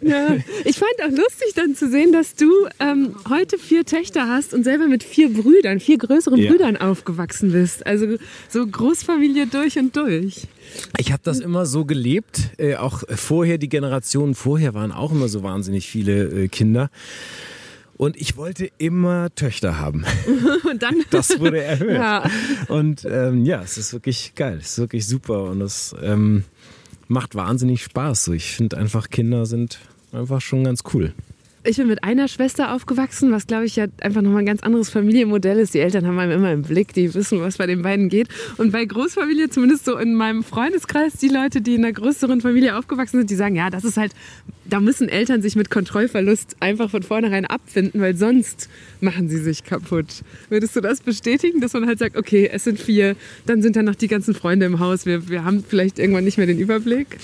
ja. 0.00 0.36
Ich 0.64 0.78
fand 0.78 0.92
auch 1.02 1.10
lustig 1.10 1.54
dann 1.54 1.74
zu 1.74 1.90
sehen, 1.90 2.12
dass 2.12 2.34
du 2.34 2.50
ähm, 2.80 3.14
heute 3.28 3.58
vier 3.58 3.84
Töchter 3.84 4.28
hast 4.28 4.54
und 4.54 4.64
selber 4.64 4.86
mit 4.86 5.02
vier 5.02 5.32
Brüdern, 5.32 5.80
vier 5.80 5.98
größeren 5.98 6.38
ja. 6.38 6.50
Brüdern 6.50 6.76
aufgewachsen 6.76 7.52
bist. 7.52 7.86
Also 7.86 8.16
so 8.48 8.66
Großfamilie 8.66 9.46
durch 9.46 9.78
und 9.78 9.96
durch. 9.96 10.46
Ich 10.98 11.12
habe 11.12 11.22
das 11.24 11.40
immer 11.40 11.66
so 11.66 11.84
gelebt. 11.84 12.50
Äh, 12.58 12.76
auch 12.76 13.02
vorher, 13.08 13.58
die 13.58 13.68
Generationen 13.68 14.34
vorher 14.34 14.74
waren 14.74 14.92
auch 14.92 15.12
immer 15.12 15.28
so 15.28 15.42
wahnsinnig 15.42 15.88
viele 15.88 16.44
äh, 16.44 16.48
Kinder. 16.48 16.90
Und 17.96 18.16
ich 18.16 18.36
wollte 18.36 18.70
immer 18.78 19.32
Töchter 19.34 19.78
haben. 19.78 20.04
Und 20.70 20.82
dann? 20.82 21.02
Das 21.10 21.38
wurde 21.38 21.62
erhöht. 21.62 21.94
Ja. 21.94 22.28
Und 22.68 23.04
ähm, 23.04 23.44
ja, 23.44 23.62
es 23.62 23.78
ist 23.78 23.92
wirklich 23.92 24.34
geil. 24.34 24.58
Es 24.60 24.72
ist 24.72 24.78
wirklich 24.78 25.06
super. 25.06 25.44
Und 25.44 25.60
es 25.60 25.94
ähm, 26.02 26.44
macht 27.06 27.34
wahnsinnig 27.34 27.84
Spaß. 27.84 28.24
So, 28.24 28.32
ich 28.32 28.56
finde 28.56 28.76
einfach, 28.78 29.10
Kinder 29.10 29.46
sind 29.46 29.78
einfach 30.12 30.40
schon 30.40 30.64
ganz 30.64 30.82
cool. 30.92 31.12
Ich 31.66 31.78
bin 31.78 31.86
mit 31.86 32.04
einer 32.04 32.28
Schwester 32.28 32.74
aufgewachsen, 32.74 33.32
was 33.32 33.46
glaube 33.46 33.64
ich 33.64 33.74
ja 33.76 33.86
einfach 34.02 34.20
nochmal 34.20 34.40
ein 34.40 34.46
ganz 34.46 34.62
anderes 34.62 34.90
Familienmodell 34.90 35.58
ist. 35.58 35.72
Die 35.72 35.78
Eltern 35.78 36.06
haben 36.06 36.18
einem 36.18 36.32
immer 36.32 36.52
im 36.52 36.60
Blick, 36.60 36.92
die 36.92 37.14
wissen, 37.14 37.40
was 37.40 37.56
bei 37.56 37.66
den 37.66 37.80
beiden 37.80 38.10
geht. 38.10 38.28
Und 38.58 38.70
bei 38.70 38.84
Großfamilie, 38.84 39.48
zumindest 39.48 39.86
so 39.86 39.96
in 39.96 40.14
meinem 40.14 40.44
Freundeskreis, 40.44 41.14
die 41.14 41.28
Leute, 41.28 41.62
die 41.62 41.76
in 41.76 41.84
einer 41.86 41.94
größeren 41.94 42.42
Familie 42.42 42.76
aufgewachsen 42.76 43.16
sind, 43.16 43.30
die 43.30 43.34
sagen, 43.34 43.56
ja, 43.56 43.70
das 43.70 43.84
ist 43.84 43.96
halt, 43.96 44.12
da 44.66 44.78
müssen 44.78 45.08
Eltern 45.08 45.40
sich 45.40 45.56
mit 45.56 45.70
Kontrollverlust 45.70 46.56
einfach 46.60 46.90
von 46.90 47.02
vornherein 47.02 47.46
abfinden, 47.46 47.98
weil 47.98 48.14
sonst 48.14 48.68
machen 49.00 49.30
sie 49.30 49.38
sich 49.38 49.64
kaputt. 49.64 50.22
Würdest 50.50 50.76
du 50.76 50.82
das 50.82 51.00
bestätigen, 51.00 51.62
dass 51.62 51.72
man 51.72 51.86
halt 51.86 51.98
sagt, 51.98 52.18
okay, 52.18 52.46
es 52.52 52.64
sind 52.64 52.78
vier, 52.78 53.16
dann 53.46 53.62
sind 53.62 53.76
da 53.76 53.82
noch 53.82 53.94
die 53.94 54.08
ganzen 54.08 54.34
Freunde 54.34 54.66
im 54.66 54.80
Haus, 54.80 55.06
wir, 55.06 55.30
wir 55.30 55.44
haben 55.44 55.64
vielleicht 55.66 55.98
irgendwann 55.98 56.24
nicht 56.24 56.36
mehr 56.36 56.46
den 56.46 56.58
Überblick? 56.58 57.16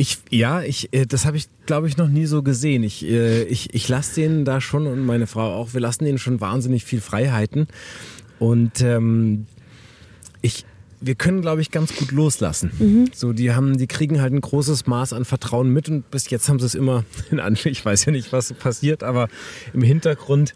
Ich, 0.00 0.18
ja, 0.30 0.62
ich, 0.62 0.92
äh, 0.92 1.06
das 1.06 1.26
habe 1.26 1.36
ich, 1.36 1.48
glaube 1.66 1.88
ich, 1.88 1.96
noch 1.96 2.06
nie 2.06 2.26
so 2.26 2.44
gesehen. 2.44 2.84
Ich, 2.84 3.04
äh, 3.04 3.42
ich, 3.42 3.74
ich 3.74 3.88
lasse 3.88 4.14
denen 4.20 4.44
da 4.44 4.60
schon 4.60 4.86
und 4.86 5.04
meine 5.04 5.26
Frau 5.26 5.52
auch, 5.52 5.74
wir 5.74 5.80
lassen 5.80 6.04
denen 6.04 6.18
schon 6.18 6.40
wahnsinnig 6.40 6.84
viel 6.84 7.00
Freiheiten. 7.00 7.66
Und 8.38 8.80
ähm, 8.80 9.46
ich, 10.40 10.64
wir 11.00 11.16
können, 11.16 11.42
glaube 11.42 11.62
ich, 11.62 11.72
ganz 11.72 11.96
gut 11.96 12.12
loslassen. 12.12 12.70
Mhm. 12.78 13.10
So, 13.12 13.32
die 13.32 13.52
haben, 13.52 13.76
die 13.76 13.88
kriegen 13.88 14.20
halt 14.20 14.32
ein 14.32 14.40
großes 14.40 14.86
Maß 14.86 15.14
an 15.14 15.24
Vertrauen 15.24 15.72
mit 15.72 15.88
und 15.88 16.08
bis 16.12 16.30
jetzt 16.30 16.48
haben 16.48 16.60
sie 16.60 16.66
es 16.66 16.76
immer 16.76 17.04
in 17.32 17.40
Anführungszeichen, 17.40 17.74
ich 17.80 17.84
weiß 17.84 18.04
ja 18.04 18.12
nicht, 18.12 18.32
was 18.32 18.52
passiert, 18.52 19.02
aber 19.02 19.28
im 19.74 19.82
Hintergrund 19.82 20.54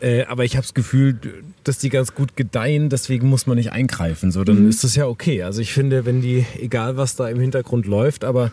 äh, 0.00 0.24
aber 0.24 0.44
ich 0.44 0.56
habe 0.56 0.62
das 0.62 0.74
Gefühl, 0.74 1.18
dass 1.64 1.78
die 1.78 1.88
ganz 1.88 2.14
gut 2.14 2.36
gedeihen, 2.36 2.88
deswegen 2.88 3.28
muss 3.28 3.46
man 3.46 3.56
nicht 3.56 3.72
eingreifen. 3.72 4.30
So, 4.30 4.44
dann 4.44 4.62
mhm. 4.62 4.68
ist 4.68 4.84
das 4.84 4.96
ja 4.96 5.06
okay. 5.06 5.42
Also 5.42 5.60
ich 5.60 5.72
finde, 5.72 6.04
wenn 6.06 6.20
die, 6.20 6.46
egal 6.58 6.96
was 6.96 7.16
da 7.16 7.28
im 7.28 7.40
Hintergrund 7.40 7.86
läuft, 7.86 8.24
aber 8.24 8.52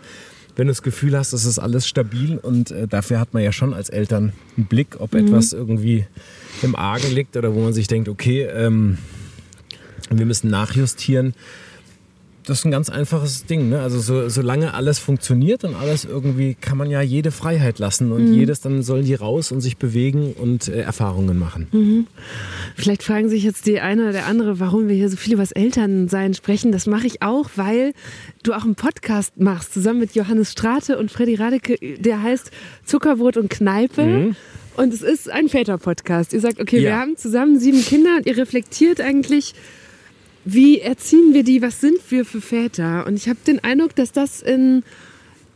wenn 0.55 0.67
du 0.67 0.71
das 0.71 0.81
Gefühl 0.81 1.15
hast, 1.17 1.33
es 1.33 1.45
ist 1.45 1.59
alles 1.59 1.87
stabil 1.87 2.37
und 2.37 2.71
äh, 2.71 2.87
dafür 2.87 3.19
hat 3.19 3.33
man 3.33 3.43
ja 3.43 3.51
schon 3.51 3.73
als 3.73 3.89
Eltern 3.89 4.33
einen 4.57 4.65
Blick, 4.65 4.99
ob 4.99 5.13
mhm. 5.13 5.27
etwas 5.27 5.53
irgendwie 5.53 6.05
im 6.63 6.75
Argen 6.75 7.13
liegt 7.13 7.37
oder 7.37 7.53
wo 7.53 7.61
man 7.61 7.73
sich 7.73 7.87
denkt, 7.87 8.09
okay, 8.09 8.43
ähm, 8.43 8.97
wir 10.09 10.25
müssen 10.25 10.49
nachjustieren 10.49 11.33
das 12.47 12.59
ist 12.59 12.65
ein 12.65 12.71
ganz 12.71 12.89
einfaches 12.89 13.45
Ding. 13.45 13.69
Ne? 13.69 13.81
Also 13.81 13.99
so, 13.99 14.29
solange 14.29 14.73
alles 14.73 14.99
funktioniert 14.99 15.65
und 15.65 15.75
alles 15.75 16.05
irgendwie, 16.05 16.55
kann 16.55 16.77
man 16.77 16.89
ja 16.89 17.01
jede 17.01 17.31
Freiheit 17.31 17.77
lassen 17.77 18.13
und 18.13 18.29
mhm. 18.29 18.33
jedes, 18.33 18.61
dann 18.61 18.83
sollen 18.83 19.03
die 19.03 19.15
raus 19.15 19.51
und 19.51 19.59
sich 19.59 19.75
bewegen 19.75 20.33
und 20.33 20.69
äh, 20.69 20.79
Erfahrungen 20.79 21.37
machen. 21.37 21.67
Mhm. 21.73 22.07
Vielleicht 22.75 23.03
fragen 23.03 23.27
sich 23.27 23.43
jetzt 23.43 23.65
die 23.65 23.81
eine 23.81 24.03
oder 24.03 24.11
der 24.13 24.27
andere, 24.27 24.61
warum 24.61 24.87
wir 24.87 24.95
hier 24.95 25.09
so 25.09 25.17
viel 25.17 25.33
über 25.33 25.43
das 25.43 25.51
Elternsein 25.51 26.33
sprechen. 26.33 26.71
Das 26.71 26.87
mache 26.87 27.05
ich 27.05 27.21
auch, 27.21 27.49
weil 27.55 27.91
du 28.43 28.53
auch 28.53 28.63
einen 28.63 28.75
Podcast 28.75 29.37
machst, 29.37 29.73
zusammen 29.73 29.99
mit 29.99 30.15
Johannes 30.15 30.53
Strate 30.53 30.97
und 30.97 31.11
Freddy 31.11 31.35
Radeke, 31.35 31.77
der 31.97 32.23
heißt 32.23 32.49
Zuckerbrot 32.85 33.35
und 33.35 33.49
Kneipe. 33.49 34.03
Mhm. 34.03 34.35
Und 34.77 34.93
es 34.93 35.01
ist 35.01 35.29
ein 35.29 35.49
Väter-Podcast. 35.49 36.31
Ihr 36.31 36.39
sagt, 36.39 36.61
okay, 36.61 36.77
ja. 36.77 36.91
wir 36.91 36.97
haben 36.97 37.17
zusammen 37.17 37.59
sieben 37.59 37.83
Kinder 37.83 38.17
und 38.17 38.25
ihr 38.25 38.37
reflektiert 38.37 39.01
eigentlich 39.01 39.53
wie 40.49 40.79
erziehen 40.79 41.33
wir 41.33 41.43
die, 41.43 41.61
was 41.61 41.81
sind 41.81 41.97
wir 42.09 42.23
für 42.23 42.39
Väter? 42.39 43.05
Und 43.05 43.15
ich 43.15 43.27
habe 43.27 43.39
den 43.45 43.61
Eindruck, 43.65 43.95
dass 43.95 44.13
das 44.13 44.41
in 44.41 44.83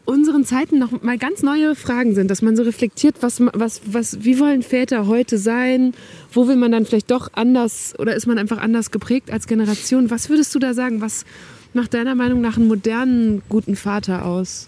unseren 0.03 0.43
Zeiten 0.43 0.79
noch 0.79 1.01
mal 1.01 1.17
ganz 1.17 1.43
neue 1.43 1.75
Fragen 1.75 2.13
sind, 2.13 2.29
dass 2.29 2.41
man 2.41 2.57
so 2.57 2.63
reflektiert, 2.63 3.15
was, 3.21 3.39
was, 3.39 3.81
was, 3.85 4.25
wie 4.25 4.37
wollen 4.37 4.63
Väter 4.63 5.07
heute 5.07 5.37
sein? 5.37 5.93
Wo 6.33 6.49
will 6.49 6.57
man 6.57 6.73
dann 6.73 6.85
vielleicht 6.85 7.09
doch 7.09 7.29
anders 7.33 7.93
oder 7.99 8.15
ist 8.15 8.27
man 8.27 8.37
einfach 8.37 8.57
anders 8.57 8.91
geprägt 8.91 9.31
als 9.31 9.47
Generation? 9.47 10.09
Was 10.09 10.29
würdest 10.29 10.53
du 10.55 10.59
da 10.59 10.73
sagen? 10.73 10.99
Was 10.99 11.23
macht 11.73 11.93
deiner 11.93 12.15
Meinung 12.15 12.41
nach 12.41 12.57
einen 12.57 12.67
modernen, 12.67 13.43
guten 13.47 13.77
Vater 13.77 14.25
aus? 14.25 14.67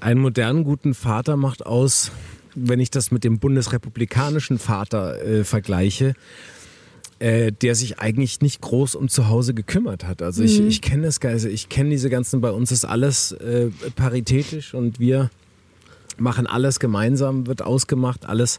Einen 0.00 0.20
modernen 0.20 0.64
guten 0.64 0.94
Vater 0.94 1.36
macht 1.36 1.66
aus, 1.66 2.12
wenn 2.54 2.80
ich 2.80 2.90
das 2.90 3.10
mit 3.10 3.24
dem 3.24 3.40
bundesrepublikanischen 3.40 4.58
Vater 4.58 5.22
äh, 5.22 5.44
vergleiche, 5.44 6.14
äh, 7.18 7.52
der 7.52 7.74
sich 7.74 7.98
eigentlich 7.98 8.40
nicht 8.40 8.60
groß 8.60 8.94
um 8.94 9.08
zu 9.08 9.28
Hause 9.28 9.54
gekümmert 9.54 10.04
hat. 10.04 10.22
Also 10.22 10.42
ich, 10.42 10.60
ich 10.60 10.80
kenne 10.82 11.04
das 11.04 11.20
Geise, 11.20 11.48
ich 11.48 11.68
kenne 11.68 11.90
diese 11.90 12.10
ganzen, 12.10 12.40
bei 12.40 12.50
uns 12.50 12.70
ist 12.70 12.84
alles 12.84 13.32
äh, 13.32 13.70
paritätisch 13.96 14.74
und 14.74 15.00
wir 15.00 15.30
machen 16.16 16.46
alles 16.46 16.80
gemeinsam, 16.80 17.46
wird 17.46 17.62
ausgemacht, 17.62 18.26
alles 18.26 18.58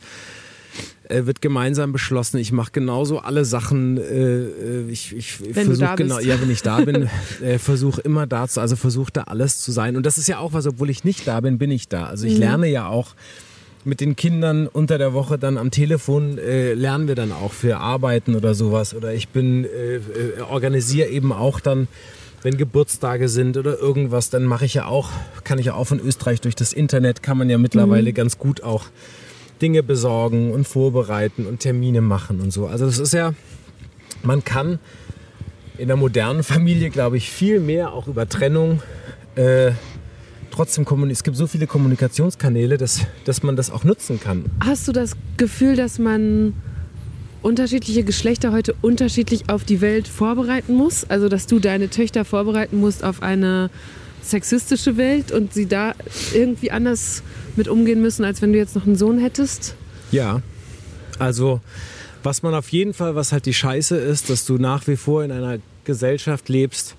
äh, 1.09 1.25
wird 1.25 1.41
gemeinsam 1.41 1.91
beschlossen. 1.91 2.37
Ich 2.37 2.51
mache 2.51 2.71
genauso 2.71 3.19
alle 3.19 3.45
Sachen. 3.45 3.97
Äh, 3.97 4.03
äh 4.03 4.89
ich 4.89 5.15
ich 5.15 5.33
versuche 5.33 5.95
genau, 5.95 6.19
ja, 6.19 6.39
wenn 6.41 6.51
ich 6.51 6.61
da 6.61 6.81
bin, 6.81 7.09
äh, 7.41 7.57
versuche 7.57 8.01
immer 8.01 8.27
da 8.27 8.47
zu, 8.47 8.61
also 8.61 8.75
versuche 8.75 9.11
da 9.11 9.23
alles 9.23 9.59
zu 9.59 9.71
sein. 9.71 9.95
Und 9.95 10.05
das 10.05 10.17
ist 10.17 10.27
ja 10.27 10.39
auch 10.39 10.53
was, 10.53 10.67
obwohl 10.67 10.89
ich 10.89 11.03
nicht 11.03 11.27
da 11.27 11.39
bin, 11.41 11.57
bin 11.57 11.71
ich 11.71 11.87
da. 11.87 12.05
Also 12.05 12.27
ich 12.27 12.37
lerne 12.37 12.67
ja 12.67 12.87
auch 12.87 13.15
mit 13.85 14.01
den 14.01 14.15
Kindern 14.15 14.67
unter 14.67 14.97
der 14.97 15.13
Woche 15.13 15.37
dann 15.37 15.57
am 15.57 15.71
Telefon 15.71 16.37
äh, 16.37 16.73
lernen 16.73 17.07
wir 17.07 17.15
dann 17.15 17.31
auch 17.31 17.53
für 17.53 17.77
Arbeiten 17.77 18.35
oder 18.35 18.53
sowas. 18.53 18.93
Oder 18.93 19.13
ich 19.13 19.29
bin 19.29 19.65
äh, 19.65 19.95
äh, 19.95 20.01
organisiere 20.49 21.09
eben 21.09 21.31
auch 21.31 21.59
dann, 21.59 21.87
wenn 22.41 22.57
Geburtstage 22.57 23.29
sind 23.29 23.57
oder 23.57 23.79
irgendwas, 23.79 24.29
dann 24.29 24.45
mache 24.45 24.65
ich 24.65 24.73
ja 24.73 24.85
auch, 24.85 25.09
kann 25.43 25.59
ich 25.59 25.67
ja 25.67 25.73
auch 25.73 25.85
von 25.85 25.99
Österreich 25.99 26.41
durch 26.41 26.55
das 26.55 26.73
Internet 26.73 27.23
kann 27.23 27.37
man 27.37 27.49
ja 27.49 27.57
mittlerweile 27.57 28.13
ganz 28.13 28.37
gut 28.37 28.63
auch 28.63 28.85
Dinge 29.61 29.83
besorgen 29.83 30.51
und 30.51 30.67
vorbereiten 30.67 31.45
und 31.45 31.59
Termine 31.59 32.01
machen 32.01 32.39
und 32.39 32.51
so. 32.51 32.67
Also 32.67 32.85
das 32.85 32.97
ist 32.97 33.13
ja, 33.13 33.33
man 34.23 34.43
kann 34.43 34.79
in 35.77 35.87
der 35.87 35.97
modernen 35.97 36.43
Familie, 36.43 36.89
glaube 36.89 37.17
ich, 37.17 37.29
viel 37.29 37.59
mehr 37.59 37.93
auch 37.93 38.07
über 38.07 38.27
Trennung 38.27 38.81
äh, 39.35 39.71
trotzdem. 40.51 40.85
Es 41.09 41.23
gibt 41.23 41.37
so 41.37 41.47
viele 41.47 41.67
Kommunikationskanäle, 41.67 42.77
dass, 42.77 43.01
dass 43.25 43.43
man 43.43 43.55
das 43.55 43.71
auch 43.71 43.83
nutzen 43.83 44.19
kann. 44.19 44.45
Hast 44.63 44.87
du 44.87 44.91
das 44.91 45.15
Gefühl, 45.37 45.75
dass 45.75 45.99
man 45.99 46.53
unterschiedliche 47.41 48.03
Geschlechter 48.03 48.51
heute 48.51 48.75
unterschiedlich 48.81 49.49
auf 49.49 49.63
die 49.63 49.81
Welt 49.81 50.07
vorbereiten 50.07 50.73
muss? 50.73 51.09
Also, 51.09 51.29
dass 51.29 51.47
du 51.47 51.59
deine 51.59 51.89
Töchter 51.89 52.25
vorbereiten 52.25 52.77
musst 52.79 53.03
auf 53.03 53.21
eine 53.21 53.69
sexistische 54.21 54.97
Welt 54.97 55.31
und 55.31 55.53
sie 55.53 55.65
da 55.65 55.93
irgendwie 56.33 56.71
anders 56.71 57.23
mit 57.55 57.67
umgehen 57.67 58.01
müssen, 58.01 58.25
als 58.25 58.41
wenn 58.41 58.51
du 58.51 58.59
jetzt 58.59 58.75
noch 58.75 58.85
einen 58.85 58.95
Sohn 58.95 59.19
hättest? 59.19 59.75
Ja, 60.11 60.41
also 61.17 61.61
was 62.23 62.43
man 62.43 62.53
auf 62.53 62.69
jeden 62.69 62.93
Fall, 62.93 63.15
was 63.15 63.31
halt 63.31 63.45
die 63.45 63.53
Scheiße 63.53 63.95
ist, 63.95 64.29
dass 64.29 64.45
du 64.45 64.57
nach 64.57 64.87
wie 64.87 64.97
vor 64.97 65.23
in 65.23 65.31
einer 65.31 65.59
Gesellschaft 65.85 66.49
lebst, 66.49 66.95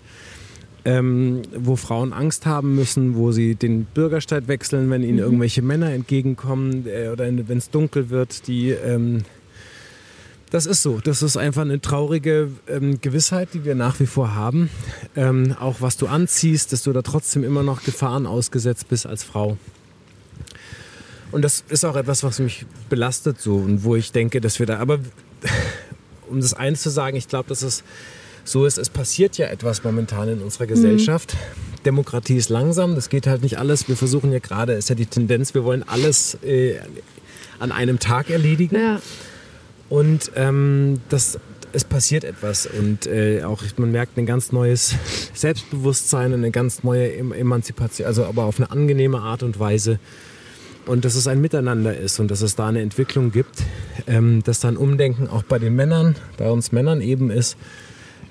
ähm, 0.84 1.42
wo 1.56 1.76
Frauen 1.76 2.12
Angst 2.12 2.46
haben 2.46 2.74
müssen, 2.74 3.16
wo 3.16 3.32
sie 3.32 3.54
den 3.54 3.84
Bürgersteig 3.84 4.48
wechseln, 4.48 4.90
wenn 4.90 5.02
ihnen 5.02 5.18
irgendwelche 5.18 5.62
Männer 5.62 5.92
entgegenkommen 5.92 6.86
äh, 6.86 7.08
oder 7.08 7.26
wenn 7.26 7.58
es 7.58 7.70
dunkel 7.70 8.10
wird, 8.10 8.46
die 8.46 8.70
ähm, 8.70 9.22
das 10.50 10.66
ist 10.66 10.82
so. 10.82 10.98
Das 10.98 11.22
ist 11.22 11.36
einfach 11.36 11.62
eine 11.62 11.80
traurige 11.80 12.50
ähm, 12.66 13.00
Gewissheit, 13.00 13.50
die 13.54 13.64
wir 13.64 13.76
nach 13.76 14.00
wie 14.00 14.06
vor 14.06 14.34
haben. 14.34 14.68
Ähm, 15.14 15.54
auch 15.58 15.76
was 15.80 15.96
du 15.96 16.08
anziehst, 16.08 16.72
dass 16.72 16.82
du 16.82 16.92
da 16.92 17.02
trotzdem 17.02 17.44
immer 17.44 17.62
noch 17.62 17.84
Gefahren 17.84 18.26
ausgesetzt 18.26 18.88
bist 18.88 19.06
als 19.06 19.22
Frau. 19.22 19.56
Und 21.30 21.42
das 21.42 21.62
ist 21.68 21.84
auch 21.84 21.94
etwas, 21.94 22.24
was 22.24 22.40
mich 22.40 22.66
belastet 22.88 23.40
so 23.40 23.56
und 23.56 23.84
wo 23.84 23.94
ich 23.94 24.10
denke, 24.10 24.40
dass 24.40 24.58
wir 24.58 24.66
da, 24.66 24.78
aber 24.78 24.98
um 26.28 26.40
das 26.40 26.54
eins 26.54 26.82
zu 26.82 26.90
sagen, 26.90 27.16
ich 27.16 27.28
glaube, 27.28 27.48
dass 27.48 27.62
es 27.62 27.84
so 28.44 28.66
ist, 28.66 28.78
es 28.78 28.90
passiert 28.90 29.38
ja 29.38 29.46
etwas 29.48 29.84
momentan 29.84 30.28
in 30.28 30.40
unserer 30.40 30.66
Gesellschaft. 30.66 31.36
Demokratie 31.84 32.36
ist 32.36 32.50
langsam, 32.50 32.94
das 32.94 33.08
geht 33.08 33.26
halt 33.26 33.42
nicht 33.42 33.58
alles. 33.58 33.88
Wir 33.88 33.96
versuchen 33.96 34.32
ja 34.32 34.38
gerade, 34.38 34.74
ist 34.74 34.88
ja 34.88 34.94
die 34.94 35.06
Tendenz, 35.06 35.54
wir 35.54 35.64
wollen 35.64 35.82
alles 35.86 36.36
äh, 36.44 36.76
an 37.58 37.72
einem 37.72 37.98
Tag 37.98 38.30
erledigen. 38.30 38.76
Ja. 38.76 39.00
Und 39.88 40.30
ähm, 40.36 41.00
das, 41.08 41.38
es 41.72 41.84
passiert 41.84 42.24
etwas 42.24 42.66
und 42.66 43.06
äh, 43.06 43.42
auch 43.44 43.62
man 43.76 43.92
merkt 43.92 44.18
ein 44.18 44.26
ganz 44.26 44.52
neues 44.52 44.94
Selbstbewusstsein, 45.34 46.32
eine 46.32 46.50
ganz 46.50 46.82
neue 46.82 47.12
Em- 47.14 47.32
Emanzipation, 47.32 48.06
also 48.06 48.24
aber 48.24 48.44
auf 48.44 48.58
eine 48.58 48.70
angenehme 48.70 49.20
Art 49.20 49.42
und 49.42 49.58
Weise. 49.58 49.98
Und 50.86 51.04
dass 51.04 51.14
es 51.14 51.26
ein 51.28 51.40
Miteinander 51.40 51.96
ist 51.96 52.18
und 52.20 52.30
dass 52.30 52.40
es 52.40 52.56
da 52.56 52.66
eine 52.68 52.80
Entwicklung 52.80 53.30
gibt, 53.32 53.62
ähm, 54.06 54.42
dass 54.44 54.60
da 54.60 54.68
ein 54.68 54.76
Umdenken 54.76 55.28
auch 55.28 55.42
bei 55.42 55.58
den 55.58 55.76
Männern, 55.76 56.16
bei 56.36 56.50
uns 56.50 56.72
Männern 56.72 57.00
eben 57.00 57.30
ist. 57.30 57.56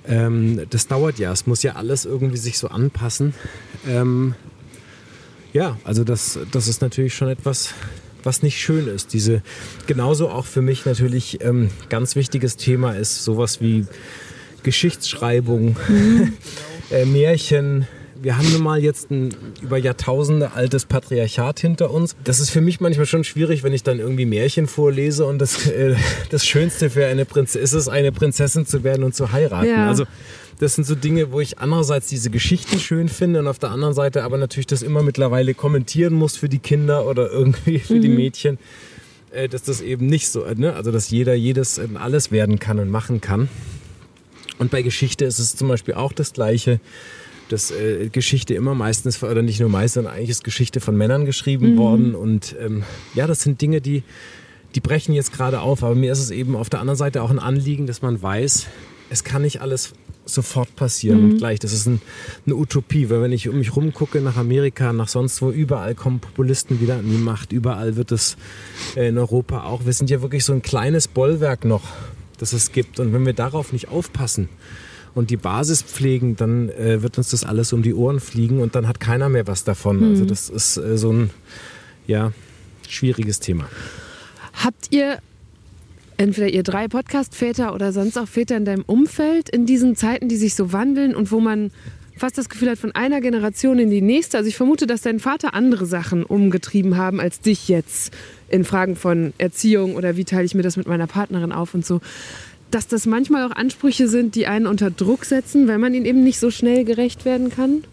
Ähm, 0.10 0.66
das 0.70 0.88
dauert 0.88 1.20
ja, 1.20 1.32
es 1.32 1.48
muss 1.48 1.64
ja 1.64 1.74
alles 1.76 2.06
irgendwie 2.06 2.38
sich 2.38 2.58
so 2.58 2.68
anpassen. 2.68 3.34
Ähm, 3.88 4.34
ja, 5.54 5.78
also 5.84 6.04
das, 6.04 6.40
das 6.52 6.68
ist 6.68 6.82
natürlich 6.82 7.14
schon 7.14 7.30
etwas, 7.30 7.74
was 8.24 8.44
nicht 8.44 8.60
schön 8.60 8.88
ist. 8.88 9.14
Diese 9.14 9.42
genauso 9.88 10.30
auch 10.30 10.46
für 10.46 10.62
mich 10.62 10.86
natürlich 10.86 11.42
ähm, 11.42 11.70
ganz 11.90 12.16
wichtiges 12.16 12.58
Thema 12.58 12.94
ist 12.94 13.24
sowas 13.24 13.62
wie 13.62 13.86
Geschichtsschreibung, 14.64 15.78
äh, 16.92 17.06
Märchen. 17.06 17.88
Wir 18.22 18.38
haben 18.38 18.52
nun 18.52 18.64
mal 18.64 18.84
jetzt 18.84 19.12
ein 19.12 19.34
über 19.62 19.78
Jahrtausende 19.78 20.52
altes 20.54 20.86
Patriarchat 20.86 21.60
hinter 21.60 21.92
uns. 21.92 22.16
Das 22.24 22.40
ist 22.40 22.50
für 22.50 22.60
mich 22.60 22.82
manchmal 22.82 23.06
schon 23.06 23.24
schwierig, 23.24 23.64
wenn 23.64 23.72
ich 23.72 23.84
dann 23.84 24.00
irgendwie 24.00 24.26
Märchen 24.26 24.68
vorlese 24.68 25.26
und 25.26 25.40
das, 25.40 25.68
äh, 25.68 25.96
das 26.30 26.46
Schönste 26.46 26.90
für 26.90 27.06
eine 27.06 27.26
Prinzessin 27.26 27.64
ist 27.64 27.74
es, 27.74 27.88
eine 27.88 28.12
Prinzessin 28.12 28.66
zu 28.66 28.84
werden 28.84 29.04
und 29.04 29.16
zu 29.16 29.32
heiraten. 29.32 29.70
Ja. 29.70 29.88
Also 29.88 30.06
das 30.60 30.76
sind 30.76 30.86
so 30.86 30.96
Dinge, 30.96 31.32
wo 31.32 31.40
ich 31.40 31.60
andererseits 31.60 32.08
diese 32.08 32.30
Geschichten 32.30 32.80
schön 32.80 33.08
finde 33.08 33.40
und 33.40 33.48
auf 33.48 33.60
der 33.60 33.72
anderen 33.72 33.94
Seite 33.94 34.24
aber 34.24 34.38
natürlich 34.38 34.68
das 34.68 34.82
immer 34.82 35.02
mittlerweile 35.02 35.54
kommentieren 35.54 36.14
muss 36.14 36.36
für 36.36 36.50
die 36.50 36.60
Kinder 36.60 37.08
oder 37.08 37.32
irgendwie 37.32 37.80
für 37.80 38.00
die 38.00 38.10
Mädchen, 38.10 38.60
äh, 39.32 39.48
dass 39.48 39.64
das 39.64 39.80
eben 39.80 40.08
nicht 40.08 40.28
so, 40.30 40.44
äh, 40.44 40.56
ne? 40.56 40.74
also 40.74 40.92
dass 40.92 41.10
jeder 41.10 41.36
jedes 41.36 41.78
in 41.78 41.96
alles 41.96 42.32
werden 42.32 42.60
kann 42.60 42.80
und 42.80 42.90
machen 42.90 43.22
kann. 43.22 43.48
Und 44.58 44.72
bei 44.72 44.82
Geschichte 44.82 45.24
ist 45.24 45.40
es 45.40 45.56
zum 45.56 45.70
Beispiel 45.70 45.94
auch 45.94 46.12
das 46.12 46.34
Gleiche, 46.34 46.82
dass 47.50 47.72
äh, 47.72 48.10
Geschichte 48.10 48.54
immer 48.54 48.76
meistens, 48.76 49.22
oder 49.24 49.42
nicht 49.42 49.60
nur 49.60 49.70
meistens, 49.70 49.96
sondern 49.96 50.14
eigentlich 50.14 50.30
ist 50.30 50.44
Geschichte 50.44 50.80
von 50.80 50.96
Männern 50.96 51.26
geschrieben 51.26 51.78
worden. 51.78 52.16
Und 52.16 52.56
ähm, 52.60 52.84
ja, 53.16 53.28
das 53.28 53.42
sind 53.42 53.62
Dinge, 53.62 53.82
die, 53.82 54.04
die 54.76 54.80
brechen 54.80 55.14
jetzt 55.14 55.34
gerade 55.34 55.62
auf. 55.62 55.84
Aber 55.84 55.96
mir 55.96 56.12
ist 56.12 56.20
es 56.20 56.32
eben 56.32 56.56
auf 56.56 56.70
der 56.70 56.80
anderen 56.80 56.98
Seite 56.98 57.22
auch 57.22 57.30
ein 57.30 57.40
Anliegen, 57.40 57.88
dass 57.88 58.02
man 58.02 58.22
weiß, 58.22 58.68
es 59.10 59.24
kann 59.24 59.42
nicht 59.42 59.62
alles 59.62 59.94
sofort 60.26 60.76
passieren 60.76 61.24
und 61.24 61.38
gleich. 61.38 61.60
Das 61.60 61.74
ist 61.74 61.88
ein, 61.88 62.02
eine 62.46 62.56
Utopie, 62.56 63.10
weil 63.10 63.22
wenn 63.22 63.32
ich 63.32 63.50
um 63.50 63.58
mich 63.58 63.76
rumgucke 63.76 64.22
nach 64.22 64.38
Amerika, 64.38 64.94
nach 64.94 65.08
sonst 65.08 65.42
wo, 65.42 65.50
überall 65.50 65.96
kommen 65.96 66.20
Populisten 66.20 66.80
wieder 66.80 66.98
an 66.98 67.10
die 67.10 67.18
Macht, 67.18 67.52
überall 67.52 67.96
wird 67.96 68.12
es 68.12 68.38
äh, 68.96 69.10
in 69.10 69.18
Europa 69.18 69.64
auch. 69.64 69.86
Wir 69.86 69.94
sind 69.94 70.12
ja 70.12 70.22
wirklich 70.22 70.46
so 70.46 70.54
ein 70.54 70.62
kleines 70.62 71.08
Bollwerk 71.08 71.66
noch, 71.66 71.84
das 72.38 72.54
es 72.54 72.72
gibt. 72.72 73.00
Und 73.00 73.12
wenn 73.12 73.26
wir 73.26 73.34
darauf 73.34 73.74
nicht 73.74 73.90
aufpassen 73.90 74.50
und 75.16 75.30
die 75.30 75.38
Basis 75.38 75.82
pflegen, 75.82 76.36
dann 76.36 76.70
äh, 76.70 77.02
wird 77.02 77.18
uns 77.18 77.30
das 77.30 77.44
alles 77.44 77.74
um 77.74 77.82
die 77.82 77.94
Ohren 77.94 78.20
fliegen 78.20 78.62
und 78.62 78.76
dann 78.76 78.88
hat 78.88 79.00
keiner 79.00 79.30
mehr 79.30 79.48
was 79.48 79.64
davon. 79.64 80.04
Also 80.04 80.26
das 80.26 80.50
ist 80.50 80.78
äh, 80.78 80.98
so 80.98 81.12
ein 81.12 81.30
ja, 82.08 82.32
schwieriges 82.88 83.40
Thema. 83.40 83.66
Habt 84.54 84.88
ihr 84.92 85.20
entweder 86.18 86.50
ihr 86.50 86.64
drei 86.64 86.88
Podcast-Väter 86.88 87.74
oder 87.74 87.94
sonst 87.94 88.18
auch 88.18 88.28
Väter 88.28 88.58
in 88.58 88.66
deinem 88.66 88.84
Umfeld 88.86 89.50
in 89.50 89.66
diesen 89.66 89.96
Zeiten, 89.96 90.28
die 90.28 90.36
sich 90.36 90.54
so 90.54 90.74
wandeln 90.74 91.16
und 91.16 91.32
wo 91.32 91.40
man 91.40 91.72
fast 92.18 92.38
das 92.38 92.50
Gefühl 92.50 92.70
hat, 92.70 92.78
von 92.78 92.94
einer 92.94 93.22
Generation 93.22 93.80
in 93.80 93.90
die 93.90 94.02
nächste. 94.02 94.38
Also 94.38 94.50
ich 94.50 94.58
vermute, 94.58 94.86
dass 94.86 95.02
dein 95.02 95.20
Vater 95.20 95.54
andere 95.54 95.86
Sachen 95.86 96.26
umgetrieben 96.26 96.98
haben 96.98 97.20
als 97.20 97.40
dich 97.40 97.70
jetzt 97.70 98.14
in 98.50 98.66
Fragen 98.66 98.96
von 98.96 99.34
Erziehung 99.38 99.96
oder 99.96 100.18
wie 100.18 100.26
teile 100.26 100.44
ich 100.44 100.54
mir 100.54 100.62
das 100.62 100.76
mit 100.76 100.88
meiner 100.88 101.08
Partnerin 101.08 101.52
auf 101.52 101.74
und 101.74 101.86
so. 101.86 102.02
Dass 102.72 102.88
das 102.88 103.06
manchmal 103.06 103.50
auch 103.50 103.56
Ansprüche 103.56 104.08
sind, 104.08 104.36
die 104.36 104.48
einen 104.48 104.68
unter 104.68 104.92
Druck 104.92 105.26
setzen, 105.26 105.68
weil 105.68 105.80
man 105.80 105.94
ihnen 105.94 106.06
eben 106.06 106.24
nicht 106.24 106.40
so 106.40 106.52
schnell 106.52 106.86
gerecht 106.86 107.26
werden 107.26 107.50
kann. 107.50 107.84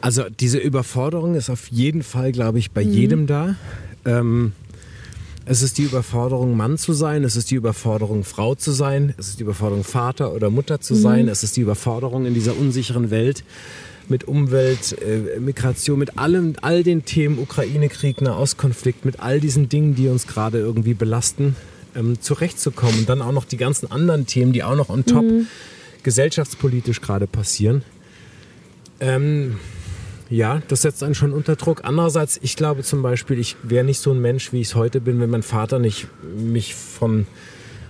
Also 0.00 0.24
diese 0.28 0.58
Überforderung 0.58 1.34
ist 1.34 1.48
auf 1.48 1.68
jeden 1.68 2.02
Fall, 2.02 2.32
glaube 2.32 2.58
ich, 2.58 2.72
bei 2.72 2.82
jedem 2.82 3.26
da. 3.26 3.54
Ähm, 4.04 4.52
es 5.44 5.62
ist 5.62 5.78
die 5.78 5.82
Überforderung, 5.82 6.56
Mann 6.56 6.78
zu 6.78 6.92
sein, 6.92 7.24
es 7.24 7.36
ist 7.36 7.50
die 7.50 7.56
Überforderung, 7.56 8.22
Frau 8.22 8.54
zu 8.54 8.70
sein, 8.70 9.14
es 9.18 9.28
ist 9.28 9.38
die 9.38 9.42
Überforderung, 9.42 9.82
Vater 9.82 10.32
oder 10.32 10.50
Mutter 10.50 10.80
zu 10.80 10.94
sein, 10.94 11.26
es 11.28 11.42
ist 11.42 11.56
die 11.56 11.62
Überforderung 11.62 12.26
in 12.26 12.34
dieser 12.34 12.56
unsicheren 12.56 13.10
Welt 13.10 13.42
mit 14.08 14.24
Umwelt, 14.24 14.96
äh, 15.00 15.40
Migration, 15.40 15.98
mit 15.98 16.18
allem, 16.18 16.54
all 16.62 16.82
den 16.82 17.04
Themen, 17.04 17.38
Ukraine-Krieg, 17.38 18.20
Nahostkonflikt, 18.20 19.04
mit 19.04 19.20
all 19.20 19.40
diesen 19.40 19.68
Dingen, 19.68 19.94
die 19.94 20.08
uns 20.08 20.26
gerade 20.26 20.58
irgendwie 20.58 20.94
belasten, 20.94 21.56
ähm, 21.94 22.20
zurechtzukommen. 22.20 23.00
Und 23.00 23.08
dann 23.08 23.22
auch 23.22 23.32
noch 23.32 23.44
die 23.44 23.56
ganzen 23.56 23.90
anderen 23.90 24.26
Themen, 24.26 24.52
die 24.52 24.62
auch 24.62 24.76
noch 24.76 24.88
on 24.88 25.04
top 25.04 25.24
gesellschaftspolitisch 26.02 27.00
gerade 27.00 27.26
passieren. 27.26 27.82
Ähm, 29.00 29.56
ja, 30.30 30.62
das 30.68 30.82
setzt 30.82 31.02
einen 31.02 31.14
schon 31.14 31.32
unter 31.32 31.56
Druck. 31.56 31.82
Andererseits, 31.84 32.38
ich 32.42 32.56
glaube 32.56 32.82
zum 32.82 33.02
Beispiel, 33.02 33.38
ich 33.38 33.56
wäre 33.62 33.84
nicht 33.84 33.98
so 33.98 34.12
ein 34.12 34.20
Mensch, 34.20 34.52
wie 34.52 34.60
ich 34.60 34.68
es 34.68 34.74
heute 34.74 35.00
bin, 35.00 35.20
wenn 35.20 35.30
mein 35.30 35.42
Vater 35.42 35.78
nicht 35.78 36.06
mich 36.36 36.74
von, 36.74 37.26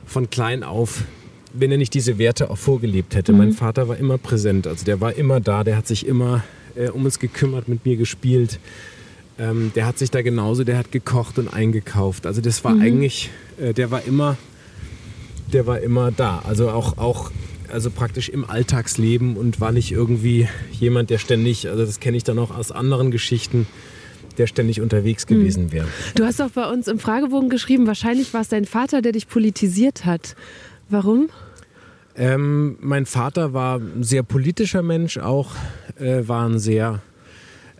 von 0.07 0.29
klein 0.29 0.65
auf, 0.65 1.05
wenn 1.53 1.71
er 1.71 1.79
nicht 1.79 1.95
diese 1.95 2.19
Werte 2.19 2.51
auch 2.51 2.59
vorgelebt 2.59 3.15
hätte. 3.15 3.33
Mein 3.33 3.53
Vater 3.53 3.89
war 3.89 3.97
immer 3.97 4.19
präsent, 4.19 4.67
also 4.67 4.85
der 4.85 5.01
war 5.01 5.15
immer 5.15 5.41
da, 5.41 5.65
der 5.65 5.77
hat 5.77 5.87
sich 5.87 6.07
immer 6.07 6.43
äh, 6.75 6.89
um 6.89 7.05
uns 7.05 7.19
gekümmert, 7.19 7.69
mit 7.69 7.85
mir 7.85 7.97
gespielt. 7.97 8.59
Ähm, 9.39 9.73
der 9.75 9.87
hat 9.87 9.99
sich 9.99 10.11
da 10.11 10.23
genauso, 10.23 10.65
der 10.65 10.77
hat 10.79 10.93
gekocht 10.93 11.39
und 11.39 11.53
eingekauft. 11.53 12.27
Also 12.27 12.41
das 12.41 12.65
war 12.65 12.79
eigentlich, 12.79 13.31
äh, 13.59 13.73
der 13.73 13.91
war 13.91 14.05
immer, 14.05 14.37
der 15.53 15.67
war 15.67 15.81
immer 15.81 16.11
da. 16.11 16.43
Also 16.47 16.71
auch, 16.71 16.99
auch 16.99 17.31
also 17.73 17.91
praktisch 17.91 18.29
im 18.29 18.49
Alltagsleben 18.49 19.37
und 19.37 19.61
war 19.61 19.73
nicht 19.73 19.93
irgendwie 19.93 20.49
jemand, 20.73 21.11
der 21.11 21.19
ständig, 21.19 21.69
also 21.69 21.85
das 21.85 22.01
kenne 22.01 22.17
ich 22.17 22.25
dann 22.25 22.39
auch 22.39 22.57
aus 22.57 22.71
anderen 22.71 23.11
Geschichten, 23.11 23.67
der 24.39 24.47
ständig 24.47 24.81
unterwegs 24.81 25.27
gewesen 25.27 25.73
wäre. 25.73 25.87
Du 26.15 26.25
hast 26.25 26.41
auch 26.41 26.51
bei 26.51 26.71
uns 26.71 26.89
im 26.89 26.99
Fragebogen 26.99 27.49
geschrieben, 27.49 27.87
wahrscheinlich 27.87 28.33
war 28.35 28.43
es 28.43 28.49
dein 28.49 28.65
Vater, 28.65 29.03
der 29.03 29.13
dich 29.13 29.29
politisiert 29.29 30.05
hat. 30.05 30.37
Warum? 30.89 31.29
Ähm, 32.15 32.77
mein 32.81 33.07
Vater 33.07 33.55
war 33.55 33.79
ein 33.79 34.03
sehr 34.03 34.23
politischer 34.23 34.83
Mensch 34.83 35.19
auch, 35.19 35.53
äh, 35.99 36.27
war 36.27 36.47
ein 36.47 36.59
sehr 36.59 37.01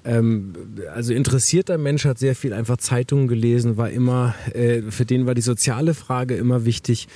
ähm, 0.05 0.53
also 0.93 1.13
interessierter 1.13 1.79
Mensch, 1.79 2.05
hat 2.05 2.19
sehr 2.19 2.35
viel 2.35 2.53
einfach 2.53 2.77
Zeitungen 2.77 3.29
gelesen, 3.29 3.77
war 3.77 3.91
immer, 3.91 4.35
äh, 4.53 4.83
für 4.83 5.05
den 5.05 5.27
war 5.27 5.35
die 5.35 5.43
soziale 5.43 5.95
Frage 5.95 6.35
immer 6.37 6.65
wichtig. 6.65 7.09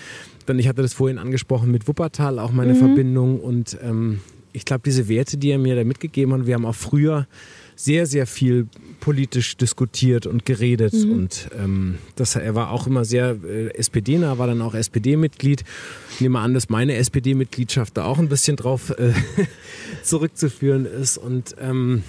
Dann, 0.47 0.59
ich 0.59 0.68
hatte 0.68 0.82
das 0.82 0.95
vorhin 0.95 1.18
angesprochen 1.18 1.70
mit 1.72 1.89
Wuppertal, 1.89 2.39
auch 2.39 2.53
meine 2.53 2.74
Verbindung 2.76 3.41
und 3.41 3.76
ähm, 3.82 4.20
ich 4.53 4.64
glaube, 4.64 4.82
diese 4.87 5.07
Werte, 5.09 5.37
die 5.37 5.51
er 5.51 5.59
mir 5.59 5.76
da 5.76 5.84
mitgegeben 5.84 6.32
hat, 6.32 6.47
wir 6.47 6.55
haben 6.55 6.64
auch 6.64 6.74
früher 6.74 7.26
sehr, 7.74 8.07
sehr 8.07 8.26
viel 8.26 8.68
politisch 9.01 9.59
diskutiert 9.59 10.24
und 10.24 10.47
geredet. 10.47 10.95
Und 10.95 11.51
ähm, 11.62 11.99
das, 12.16 12.37
er 12.37 12.55
war 12.55 12.70
auch 12.70 12.87
immer 12.87 13.05
sehr 13.05 13.37
äh, 13.45 13.68
SPD-nah, 13.74 14.39
war 14.39 14.47
dann 14.47 14.62
auch 14.62 14.74
SPD-Mitglied. 14.74 15.62
Ich 16.11 16.22
nehme 16.22 16.39
an, 16.39 16.55
dass 16.55 16.70
meine 16.70 16.95
SPD-Mitgliedschaft 16.95 17.99
da 17.99 18.07
auch 18.07 18.18
ein 18.18 18.30
bisschen 18.30 18.57
drauf 18.57 18.91
äh, 18.99 19.12
zurückzuführen 20.03 20.87
ist. 20.87 21.18
Und 21.18 21.55
ähm, 21.61 22.03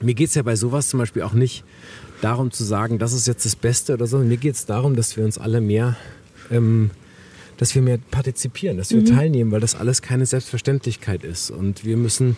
mir 0.00 0.14
geht 0.14 0.28
es 0.28 0.34
ja 0.34 0.42
bei 0.42 0.56
sowas 0.56 0.88
zum 0.88 0.98
Beispiel 0.98 1.22
auch 1.22 1.32
nicht 1.32 1.64
darum 2.20 2.50
zu 2.50 2.64
sagen, 2.64 2.98
das 2.98 3.12
ist 3.12 3.26
jetzt 3.26 3.44
das 3.44 3.56
Beste 3.56 3.94
oder 3.94 4.06
so. 4.06 4.18
Mir 4.18 4.36
geht 4.36 4.54
es 4.54 4.66
darum, 4.66 4.96
dass 4.96 5.16
wir 5.16 5.24
uns 5.24 5.38
alle 5.38 5.60
mehr, 5.60 5.96
ähm, 6.50 6.90
dass 7.56 7.74
wir 7.74 7.82
mehr 7.82 7.98
partizipieren, 8.10 8.76
dass 8.76 8.90
wir 8.90 9.04
teilnehmen, 9.04 9.50
weil 9.50 9.60
das 9.60 9.74
alles 9.74 10.02
keine 10.02 10.26
Selbstverständlichkeit 10.26 11.24
ist. 11.24 11.50
Und 11.50 11.84
wir 11.84 11.96
müssen 11.96 12.36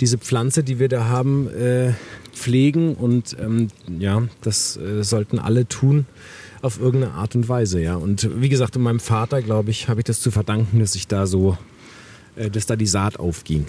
diese 0.00 0.18
Pflanze, 0.18 0.62
die 0.62 0.78
wir 0.78 0.88
da 0.88 1.04
haben, 1.06 1.48
äh, 1.48 1.92
pflegen 2.32 2.94
und 2.94 3.36
ähm, 3.40 3.68
ja, 3.98 4.22
das 4.42 4.76
äh, 4.76 5.02
sollten 5.02 5.38
alle 5.38 5.66
tun 5.66 6.06
auf 6.62 6.80
irgendeine 6.80 7.14
Art 7.14 7.34
und 7.34 7.48
Weise, 7.48 7.80
ja. 7.80 7.96
Und 7.96 8.40
wie 8.40 8.48
gesagt, 8.48 8.76
in 8.76 8.82
meinem 8.82 9.00
Vater, 9.00 9.42
glaube 9.42 9.70
ich, 9.70 9.88
habe 9.88 10.00
ich 10.00 10.04
das 10.04 10.20
zu 10.20 10.30
verdanken, 10.30 10.80
dass 10.80 10.94
ich 10.94 11.06
da 11.06 11.26
so, 11.26 11.56
äh, 12.36 12.50
dass 12.50 12.66
da 12.66 12.76
die 12.76 12.86
Saat 12.86 13.18
aufging. 13.18 13.66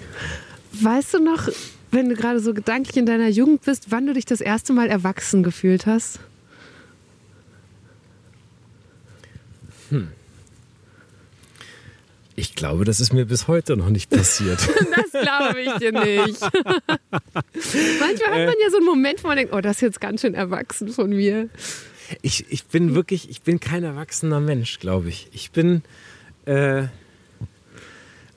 Weißt 0.72 1.14
du 1.14 1.18
noch, 1.18 1.48
wenn 1.90 2.08
du 2.08 2.14
gerade 2.14 2.40
so 2.40 2.54
gedanklich 2.54 2.96
in 2.96 3.06
deiner 3.06 3.28
Jugend 3.28 3.62
bist, 3.62 3.90
wann 3.90 4.06
du 4.06 4.12
dich 4.12 4.24
das 4.24 4.40
erste 4.40 4.72
Mal 4.72 4.88
erwachsen 4.88 5.42
gefühlt 5.42 5.86
hast? 5.86 6.20
Ich 12.36 12.54
glaube, 12.54 12.84
das 12.84 13.00
ist 13.00 13.12
mir 13.12 13.26
bis 13.26 13.48
heute 13.48 13.76
noch 13.76 13.90
nicht 13.90 14.08
passiert. 14.10 14.60
Das 15.12 15.22
glaube 15.22 15.60
ich 15.60 15.72
dir 15.74 15.92
nicht. 15.92 16.40
Manchmal 16.40 18.30
hat 18.30 18.46
man 18.46 18.54
ja 18.62 18.70
so 18.70 18.76
einen 18.78 18.86
Moment, 18.86 19.22
wo 19.22 19.28
man 19.28 19.36
denkt, 19.36 19.52
oh, 19.52 19.60
das 19.60 19.76
ist 19.76 19.82
jetzt 19.82 20.00
ganz 20.00 20.22
schön 20.22 20.34
erwachsen 20.34 20.88
von 20.88 21.10
mir. 21.10 21.48
Ich, 22.22 22.46
ich 22.48 22.64
bin 22.64 22.94
wirklich, 22.94 23.28
ich 23.28 23.42
bin 23.42 23.60
kein 23.60 23.84
erwachsener 23.84 24.40
Mensch, 24.40 24.78
glaube 24.78 25.08
ich. 25.08 25.28
Ich 25.32 25.50
bin, 25.50 25.82
äh, 26.46 26.84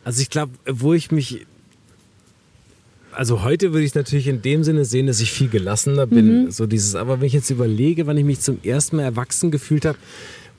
also 0.04 0.22
ich 0.22 0.30
glaube, 0.30 0.54
wo 0.66 0.94
ich 0.94 1.12
mich, 1.12 1.46
also 3.16 3.44
heute 3.44 3.74
würde 3.74 3.84
ich 3.84 3.92
es 3.92 3.96
natürlich 3.96 4.28
in 4.28 4.42
dem 4.42 4.64
Sinne 4.64 4.86
sehen, 4.86 5.08
dass 5.08 5.20
ich 5.20 5.32
viel 5.32 5.50
gelassener 5.50 6.08
bin. 6.08 6.52
So 6.52 6.66
dieses, 6.66 6.96
aber 6.96 7.20
wenn 7.20 7.28
ich 7.28 7.34
jetzt 7.34 7.50
überlege, 7.50 8.08
wann 8.08 8.18
ich 8.18 8.26
mich 8.26 8.40
zum 8.40 8.60
ersten 8.64 8.98
Mal 8.98 9.04
erwachsen 9.04 9.52
gefühlt 9.52 9.86
habe, 9.86 9.98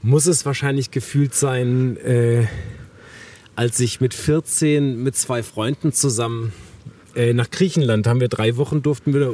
muss 0.02 0.26
es 0.26 0.44
wahrscheinlich 0.44 0.90
gefühlt 0.90 1.34
sein, 1.34 1.96
äh, 1.98 2.46
als 3.56 3.80
ich 3.80 4.00
mit 4.00 4.14
14 4.14 5.02
mit 5.02 5.16
zwei 5.16 5.42
Freunden 5.42 5.92
zusammen 5.92 6.52
äh, 7.14 7.32
nach 7.32 7.50
Griechenland 7.50 8.06
haben 8.06 8.20
wir 8.20 8.28
drei 8.28 8.56
Wochen 8.56 8.82
durften 8.82 9.12
wir 9.12 9.20
da, 9.20 9.30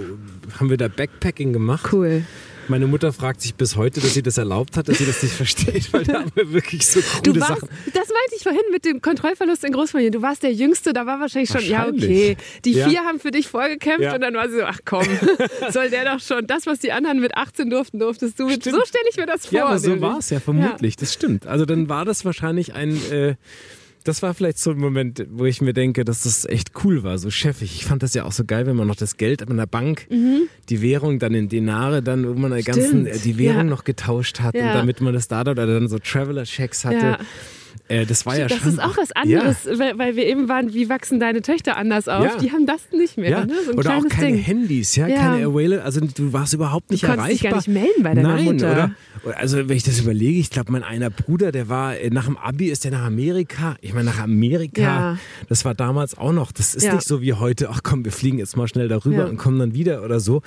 haben 0.59 0.71
wir 0.71 0.77
da 0.77 0.89
Backpacking 0.89 1.53
gemacht. 1.53 1.93
Cool. 1.93 2.25
Meine 2.71 2.87
Mutter 2.87 3.13
fragt 3.13 3.41
sich 3.43 3.55
bis 3.57 3.75
heute, 3.77 4.01
dass 4.01 4.15
sie 4.15 4.23
das 4.23 4.39
erlaubt 4.39 4.77
hat, 4.77 4.89
dass 4.89 4.99
sie 4.99 5.05
das 5.05 5.23
nicht 5.23 5.35
versteht, 5.35 5.93
weil 5.93 6.05
da 6.05 6.21
haben 6.21 6.31
wir 6.37 6.53
wirklich 6.53 6.87
so 6.87 7.01
Du 7.23 7.31
coole 7.33 7.41
warst, 7.41 7.61
Sachen. 7.63 7.69
das 7.87 7.95
meinte 8.09 8.35
ich 8.37 8.43
vorhin 8.45 8.61
mit 8.71 8.85
dem 8.85 9.03
Kontrollverlust 9.03 9.65
in 9.65 9.73
Großfamilien. 9.73 10.13
Du 10.13 10.23
warst 10.23 10.43
der 10.45 10.53
Jüngste, 10.53 10.93
da 10.93 11.05
war 11.05 11.19
wahrscheinlich 11.21 11.51
schon, 11.51 11.65
ja, 11.65 11.83
okay. 11.89 11.93
Wahrscheinlich. 11.93 12.37
Die 12.65 12.73
Ja. 12.73 12.89
vier 12.89 13.01
haben 13.01 13.19
für 13.19 13.33
dich 13.33 13.49
vorgekämpft 13.49 14.03
Ja. 14.03 14.15
und 14.15 14.21
dann 14.21 14.35
war 14.35 14.49
sie 14.49 14.59
so, 14.59 14.65
ach 14.65 14.79
komm, 14.85 15.05
soll 15.71 15.91
der 15.91 16.05
doch 16.05 16.21
schon. 16.21 16.47
Das, 16.47 16.67
was 16.67 16.79
die 16.79 16.93
anderen 16.93 17.21
mit 17.21 17.37
18 17.37 17.69
durften, 17.71 17.99
durftest 17.99 18.39
du 18.39 18.47
mit. 18.47 18.61
Stimmt. 18.63 18.77
So 18.77 18.85
stelle 18.87 19.05
ich 19.11 19.17
mir 19.17 19.27
das 19.27 19.47
vor. 19.47 19.59
Ja, 19.59 19.67
aber 19.67 19.79
so 19.81 20.01
war 20.01 20.19
es 20.19 20.31
ja 20.31 20.39
vermutlich, 20.41 20.95
das 20.97 21.13
stimmt. 21.13 21.47
Also 21.49 21.65
dann 21.67 21.89
war 21.89 22.05
das 22.05 22.25
wahrscheinlich 22.25 22.73
ein, 22.75 22.97
äh, 23.11 23.35
das 24.05 24.23
war 24.23 24.35
vielleicht 24.35 24.59
so 24.59 24.71
ein 24.71 24.79
Moment, 24.79 25.27
wo 25.31 25.45
ich 25.45 25.61
mir 25.61 25.73
denke, 25.73 26.05
dass 26.05 26.23
das 26.23 26.45
echt 26.45 26.73
cool 26.85 27.03
war, 27.03 27.19
so 27.19 27.31
chefig. 27.31 27.75
Ich 27.75 27.85
fand 27.85 28.03
das 28.03 28.15
ja 28.15 28.25
auch 28.25 28.33
so 28.33 28.45
geil, 28.45 28.67
wenn 28.67 28.77
man 28.77 28.89
noch 28.89 28.97
das 28.97 29.17
Geld 29.17 29.49
an 29.49 29.57
der 29.57 29.67
Bank, 29.67 30.07
die 30.69 30.83
Währung 30.83 31.19
dann 31.19 31.35
in 31.35 31.49
Denare, 31.49 32.03
dann 32.03 32.27
wo 32.27 32.35
man 32.35 32.57
die 32.57 32.63
ganzen, 32.63 33.05
die 33.25 33.39
Währung 33.39 33.57
ja. 33.57 33.65
noch 33.65 33.85
getauscht 33.85 34.41
hat 34.41 34.55
und 34.55 34.63
damit 34.63 35.01
man 35.01 35.13
das 35.13 35.29
da 35.29 35.43
oder 35.43 35.55
dann 35.55 35.89
so 35.89 35.99
Traveler-Checks 35.99 36.85
hatte. 36.85 37.19
Ja. 37.91 37.97
Äh, 37.97 38.07
das 38.07 38.25
war 38.25 38.39
ja 38.39 38.47
das 38.47 38.59
schon. 38.59 38.69
ist 38.71 38.79
auch 38.83 38.97
was 38.97 39.13
anderes, 39.13 39.67
weil, 39.77 39.99
weil 39.99 40.17
wir 40.17 40.27
eben 40.27 40.49
waren, 40.49 40.73
wie 40.73 40.89
wachsen 40.89 41.19
deine 41.21 41.43
Töchter 41.43 41.77
anders 41.77 42.09
auf? 42.09 42.25
Ja. 42.25 42.37
Die 42.39 42.53
haben 42.53 42.67
das 42.67 42.81
nicht 42.93 43.17
mehr. 43.19 43.31
Ja, 43.31 43.45
Ne? 43.45 43.55
So 43.67 43.73
oder 43.73 43.97
auch 43.97 44.09
keine 44.09 44.37
Ding. 44.37 44.45
Handys, 44.45 44.97
ja, 44.97 45.07
Ja. 45.09 45.17
keine 45.19 45.47
Available, 45.47 45.83
also 45.83 46.01
du 46.01 46.33
warst 46.33 46.55
überhaupt 46.55 46.91
nicht 46.91 47.03
Du 47.03 47.09
konntest 47.09 47.31
dich 47.31 47.45
erreichbar. 47.45 47.51
gar 47.51 47.57
nicht 47.59 47.69
melden 47.69 48.03
bei 48.03 48.15
deiner 48.15 48.35
Nein, 48.37 48.45
Mutter. 48.45 48.73
Oder? 49.25 49.37
Also 49.37 49.69
wenn 49.69 49.77
ich 49.77 49.83
das 49.83 49.99
überlege, 50.01 50.39
ich 50.39 50.51
glaube, 50.51 50.73
mein 50.73 50.83
einer 50.83 51.11
Bruder, 51.11 51.53
der 51.53 51.69
war 51.69 51.97
äh, 51.97 52.11
nach 52.11 52.27
dem 52.27 52.37
Abi 52.37 52.67
ist 52.71 52.85
der 52.85 52.93
nach 52.93 53.05
Amerika. 53.05 53.77
Ich 53.81 53.93
meine 53.93 54.07
nach 54.07 54.21
Amerika, 54.21 54.81
Ja. 54.81 55.19
das 55.49 55.65
war 55.65 55.75
damals 55.75 56.17
auch 56.17 56.33
noch. 56.33 56.53
Das 56.53 56.75
ist 56.75 56.85
Ja. 56.85 56.95
nicht 56.95 57.07
so 57.07 57.21
wie 57.21 57.33
heute. 57.35 57.69
Ach 57.71 57.81
komm, 57.83 58.05
wir 58.05 58.13
fliegen 58.13 58.39
jetzt 58.39 58.57
mal 58.57 58.69
schnell 58.69 58.89
darüber 58.89 59.19
Ja. 59.19 59.27
und 59.27 59.37
kommen 59.37 59.59
dann 59.59 59.75
wieder 59.75 60.03
oder 60.05 60.21
so. 60.21 60.43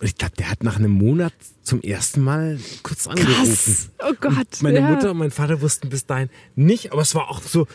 Und 0.00 0.06
ich 0.06 0.16
glaube, 0.16 0.34
der 0.38 0.50
hat 0.50 0.62
nach 0.62 0.76
einem 0.76 0.90
Monat 0.90 1.32
zum 1.62 1.80
ersten 1.80 2.20
Mal 2.20 2.58
kurz 2.82 3.06
angerufen. 3.06 3.34
Krass. 3.34 3.88
Oh 4.06 4.12
Gott. 4.20 4.46
Meine 4.60 4.80
ja. 4.80 4.88
Mutter 4.90 5.10
und 5.12 5.16
mein 5.16 5.30
Vater 5.30 5.60
wussten 5.62 5.88
bis 5.88 6.04
dahin 6.06 6.28
nicht, 6.54 6.92
aber 6.92 7.02
es 7.02 7.14
war 7.14 7.30
auch 7.30 7.40
so, 7.40 7.66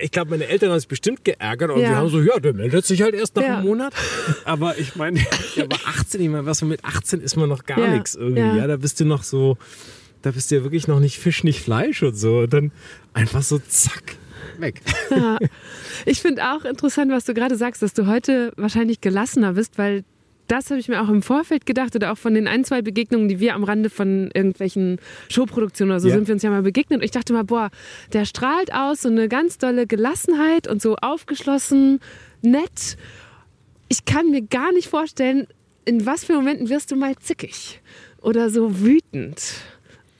ich 0.00 0.10
glaube, 0.10 0.30
meine 0.32 0.46
Eltern 0.46 0.70
haben 0.70 0.78
sich 0.78 0.88
bestimmt 0.88 1.24
geärgert 1.24 1.70
und 1.70 1.80
Ja. 1.80 1.90
wir 1.90 1.96
haben 1.96 2.08
so, 2.10 2.20
ja, 2.20 2.38
der 2.38 2.52
meldet 2.52 2.84
sich 2.84 3.00
halt 3.02 3.14
erst 3.14 3.34
nach 3.36 3.42
Ja. 3.42 3.56
einem 3.58 3.66
Monat. 3.66 3.94
Aber 4.44 4.78
ich 4.78 4.96
meine, 4.96 5.20
der 5.56 5.70
war 5.70 5.78
18, 5.86 6.20
ich 6.20 6.28
meine, 6.28 6.46
was 6.46 6.58
so 6.58 6.66
mit 6.66 6.84
18 6.84 7.20
ist 7.20 7.36
man 7.36 7.48
noch 7.48 7.64
gar 7.64 7.78
Ja. 7.80 7.94
nichts 7.94 8.14
irgendwie. 8.14 8.40
Ja. 8.40 8.56
Ja. 8.56 8.66
da 8.66 8.76
bist 8.76 9.00
du 9.00 9.04
noch 9.06 9.22
so, 9.22 9.56
da 10.20 10.30
bist 10.30 10.50
du 10.50 10.56
ja 10.56 10.62
wirklich 10.62 10.86
noch 10.88 11.00
nicht 11.00 11.18
Fisch, 11.18 11.42
nicht 11.42 11.60
Fleisch 11.60 12.02
und 12.02 12.14
so. 12.14 12.40
Und 12.40 12.52
dann 12.52 12.70
einfach 13.14 13.42
so 13.42 13.58
zack, 13.58 14.16
weg. 14.58 14.82
Ja. 15.10 15.38
Ich 16.04 16.20
finde 16.20 16.42
auch 16.52 16.64
interessant, 16.64 17.12
was 17.12 17.24
du 17.24 17.32
gerade 17.34 17.56
sagst, 17.56 17.80
dass 17.80 17.92
du 17.94 18.06
heute 18.08 18.52
wahrscheinlich 18.56 19.00
gelassener 19.00 19.52
bist, 19.52 19.78
weil 19.78 20.02
das 20.52 20.70
habe 20.70 20.78
ich 20.78 20.88
mir 20.88 21.02
auch 21.02 21.08
im 21.08 21.22
Vorfeld 21.22 21.64
gedacht 21.66 21.96
oder 21.96 22.12
auch 22.12 22.18
von 22.18 22.34
den 22.34 22.46
ein, 22.46 22.64
zwei 22.64 22.82
Begegnungen, 22.82 23.28
die 23.28 23.40
wir 23.40 23.54
am 23.54 23.64
Rande 23.64 23.88
von 23.90 24.30
irgendwelchen 24.34 24.98
Showproduktionen 25.30 25.90
oder 25.92 26.00
so 26.00 26.08
Ja. 26.08 26.14
sind 26.14 26.28
wir 26.28 26.34
uns 26.34 26.42
ja 26.42 26.50
mal 26.50 26.62
begegnet. 26.62 26.98
Und 27.00 27.04
ich 27.04 27.10
dachte 27.10 27.32
mal, 27.32 27.42
boah, 27.44 27.70
der 28.12 28.26
strahlt 28.26 28.72
aus 28.72 29.02
so 29.02 29.08
eine 29.08 29.28
ganz 29.28 29.56
dolle 29.58 29.86
Gelassenheit 29.86 30.68
und 30.68 30.82
so 30.82 30.96
aufgeschlossen, 30.96 32.00
nett. 32.42 32.98
Ich 33.88 34.04
kann 34.04 34.30
mir 34.30 34.42
gar 34.42 34.72
nicht 34.72 34.88
vorstellen, 34.88 35.46
in 35.84 36.04
was 36.06 36.24
für 36.24 36.34
Momenten 36.34 36.68
wirst 36.68 36.90
du 36.90 36.96
mal 36.96 37.16
zickig 37.16 37.80
oder 38.20 38.50
so 38.50 38.80
wütend 38.80 39.54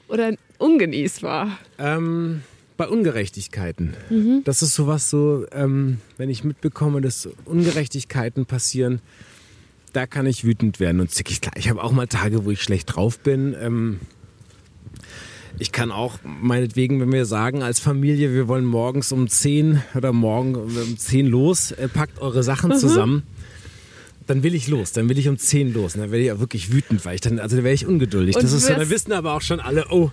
oder 0.08 0.34
ungenießbar. 0.58 1.58
Ähm, 1.78 2.42
bei 2.76 2.88
Ungerechtigkeiten. 2.88 3.94
Mhm. 4.10 4.42
Das 4.44 4.62
ist 4.62 4.74
sowas 4.74 5.10
so, 5.10 5.44
ähm, 5.52 5.98
wenn 6.16 6.30
ich 6.30 6.42
mitbekomme, 6.42 7.00
dass 7.00 7.28
Ungerechtigkeiten 7.44 8.46
passieren, 8.46 9.00
da 9.92 10.06
kann 10.06 10.26
ich 10.26 10.44
wütend 10.44 10.80
werden 10.80 11.00
und 11.00 11.10
zickig. 11.10 11.40
Klar, 11.40 11.54
ich 11.56 11.68
habe 11.68 11.82
auch 11.82 11.92
mal 11.92 12.06
Tage, 12.06 12.44
wo 12.44 12.50
ich 12.50 12.62
schlecht 12.62 12.94
drauf 12.94 13.18
bin. 13.18 13.54
Ähm, 13.60 14.00
ich 15.58 15.70
kann 15.70 15.90
auch 15.90 16.18
meinetwegen, 16.24 17.00
wenn 17.00 17.12
wir 17.12 17.26
sagen 17.26 17.62
als 17.62 17.78
Familie, 17.78 18.32
wir 18.32 18.48
wollen 18.48 18.64
morgens 18.64 19.12
um 19.12 19.28
10 19.28 19.82
oder 19.94 20.12
morgen 20.12 20.54
um 20.54 20.98
10 20.98 21.26
los, 21.26 21.72
äh, 21.72 21.88
packt 21.88 22.20
eure 22.20 22.38
Mhm. 22.38 22.42
Sachen 22.42 22.74
zusammen. 22.76 23.22
Dann 24.26 24.42
will 24.42 24.54
ich 24.54 24.68
los, 24.68 24.92
dann 24.92 25.08
will 25.08 25.18
ich 25.18 25.28
um 25.28 25.38
10 25.38 25.74
los. 25.74 25.94
Und 25.94 26.02
dann 26.02 26.10
werde 26.12 26.24
ich 26.24 26.32
auch 26.32 26.38
wirklich 26.38 26.72
wütend, 26.72 27.04
weil 27.04 27.16
ich 27.16 27.20
dann, 27.20 27.38
also 27.38 27.56
dann 27.56 27.64
wäre 27.64 27.74
ich 27.74 27.86
ungeduldig. 27.86 28.36
Und 28.36 28.44
das 28.44 28.52
ist 28.52 28.66
so, 28.66 28.74
dann 28.74 28.88
wissen 28.88 29.12
aber 29.12 29.34
auch 29.34 29.40
schon 29.40 29.60
alle, 29.60 29.86
oh, 29.90 30.10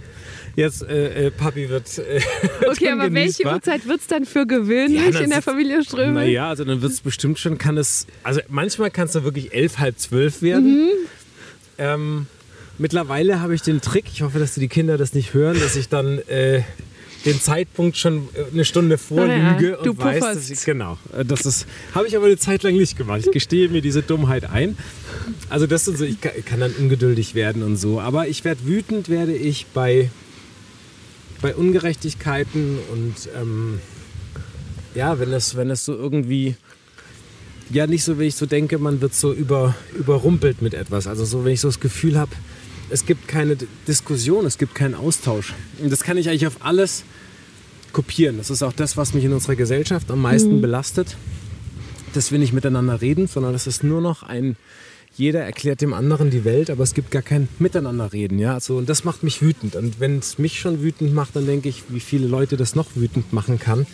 jetzt 0.55 0.84
äh, 0.84 1.28
äh, 1.28 1.32
Papi 1.32 1.70
wird. 1.70 1.97
Äh, 1.97 2.22
Okay, 2.70 2.89
aber 2.89 3.14
welche. 3.14 3.45
Uhrzeit 3.45 3.88
wird 3.88 4.01
es 4.01 4.07
dann 4.07 4.26
für 4.26 4.45
gewöhnlich 4.45 5.14
Ja, 5.14 5.20
in 5.20 5.30
der 5.30 5.41
Familie 5.41 5.84
Ströme? 5.84 6.14
Naja, 6.14 6.49
also 6.49 6.64
dann 6.66 6.82
wird 6.82 6.91
es 6.91 7.01
bestimmt 7.01 7.39
schon, 7.39 7.57
kann 7.57 7.78
es, 7.78 8.07
also 8.24 8.41
manchmal 8.47 8.91
kann 8.91 9.05
es 9.05 9.14
dann 9.14 9.24
wirklich 9.24 9.53
elf, 9.53 9.80
halb 9.80 9.97
zwölf 9.99 10.41
werden. 10.41 10.86
Mhm. 10.86 10.89
Ähm, 11.78 12.28
mittlerweile 12.78 13.41
habe 13.41 13.55
ich 13.55 13.62
den 13.62 13.82
Trick, 13.82 14.05
ich 14.12 14.22
hoffe, 14.22 14.39
dass 14.39 14.53
die 14.53 14.68
Kinder 14.68 14.97
das 14.97 15.14
nicht 15.14 15.34
hören, 15.34 15.60
dass 15.60 15.76
ich 15.76 15.89
dann 15.89 16.20
äh, 16.28 16.64
den 17.26 17.39
Zeitpunkt 17.39 17.97
schon 17.97 18.30
äh, 18.34 18.51
eine 18.51 18.65
Stunde 18.65 18.97
vorlüge 18.97 19.34
Ah 19.38 19.61
ja, 19.61 19.84
du 19.84 19.91
und 19.91 19.99
weiß, 19.99 20.20
pufferst. 20.20 20.38
dass 20.38 20.49
ich, 20.49 20.65
genau, 20.65 20.97
äh, 21.17 21.26
das 21.26 21.45
ist, 21.45 21.65
habe 21.93 22.07
ich 22.07 22.15
aber 22.15 22.28
eine 22.28 22.38
Zeit 22.38 22.63
lang 22.63 22.76
nicht 22.76 22.97
gemacht. 22.97 23.22
Ich 23.26 23.32
gestehe 23.32 23.70
mir 23.70 23.82
diese 23.82 24.01
Dummheit 24.01 24.49
ein. 24.49 24.78
Also 25.49 25.67
das 25.67 25.88
ist 25.88 25.97
so, 25.97 26.05
ich 26.05 26.22
kann, 26.22 26.32
kann 26.45 26.59
dann 26.59 26.72
ungeduldig 26.74 27.36
werden 27.36 27.63
und 27.63 27.78
so, 27.78 27.99
aber 27.99 28.28
ich 28.28 28.45
werde 28.45 28.65
wütend, 28.65 29.09
werde 29.09 29.34
ich 29.34 29.67
bei, 29.67 30.09
bei 31.41 31.55
Ungerechtigkeiten 31.55 32.80
und 32.91 33.15
ähm, 33.39 33.80
ja, 34.95 35.20
wenn 35.20 35.32
es, 35.34 35.55
wenn 35.55 35.70
es 35.70 35.86
so 35.86 35.93
irgendwie 35.93 36.55
ja 37.72 37.88
nicht 37.88 38.03
so, 38.03 38.17
wenn 38.17 38.28
ich 38.28 38.36
so 38.36 38.45
denke, 38.45 38.80
man 38.80 39.01
wird 39.01 39.13
so 39.13 39.34
über, 39.34 39.76
überrumpelt 39.97 40.61
mit 40.61 40.74
etwas. 40.74 41.07
Also 41.07 41.26
so, 41.26 41.45
wenn 41.45 41.53
ich 41.53 41.61
so 41.61 41.67
das 41.67 41.80
Gefühl 41.80 42.17
habe, 42.17 42.32
es 42.89 43.05
gibt 43.05 43.27
keine 43.27 43.57
Diskussion, 43.87 44.45
es 44.45 44.57
gibt 44.57 44.75
keinen 44.75 44.95
Austausch. 44.95 45.53
Und 45.81 45.91
das 45.91 46.01
kann 46.01 46.17
ich 46.17 46.29
eigentlich 46.29 46.47
auf 46.47 46.57
alles 46.59 47.03
kopieren. 47.93 48.37
Das 48.37 48.49
ist 48.49 48.63
auch 48.63 48.73
das, 48.73 48.97
was 48.97 49.13
mich 49.13 49.23
in 49.23 49.33
unserer 49.33 49.55
Gesellschaft 49.55 50.11
am 50.11 50.21
meisten 50.21 50.61
belastet, 50.61 51.17
dass 52.13 52.31
wir 52.31 52.39
nicht 52.39 52.53
miteinander 52.53 53.01
reden, 53.01 53.27
sondern 53.27 53.53
das 53.53 53.67
ist 53.67 53.83
nur 53.83 54.01
noch 54.01 54.23
ein 54.23 54.55
jeder 55.15 55.41
erklärt 55.41 55.81
dem 55.81 55.93
anderen 55.93 56.29
die 56.29 56.45
Welt, 56.45 56.69
aber 56.69 56.83
es 56.83 56.93
gibt 56.93 57.11
gar 57.11 57.21
kein 57.21 57.49
Miteinanderreden. 57.59 58.39
Ja? 58.39 58.53
Also, 58.53 58.77
und 58.77 58.87
das 58.87 59.03
macht 59.03 59.21
mich 59.21 59.41
wütend. 59.41 59.75
Und 59.75 59.99
wenn 59.99 60.19
es 60.19 60.37
mich 60.39 60.59
schon 60.59 60.81
wütend 60.81 61.13
macht, 61.13 61.35
dann 61.35 61.45
denke 61.45 61.67
ich, 61.67 61.83
wie 61.89 61.99
viele 61.99 62.25
Leute 62.25 62.55
das 62.55 62.73
noch 62.73 62.95
wütend 62.95 63.33
machen 63.33 63.59
kann. 63.59 63.85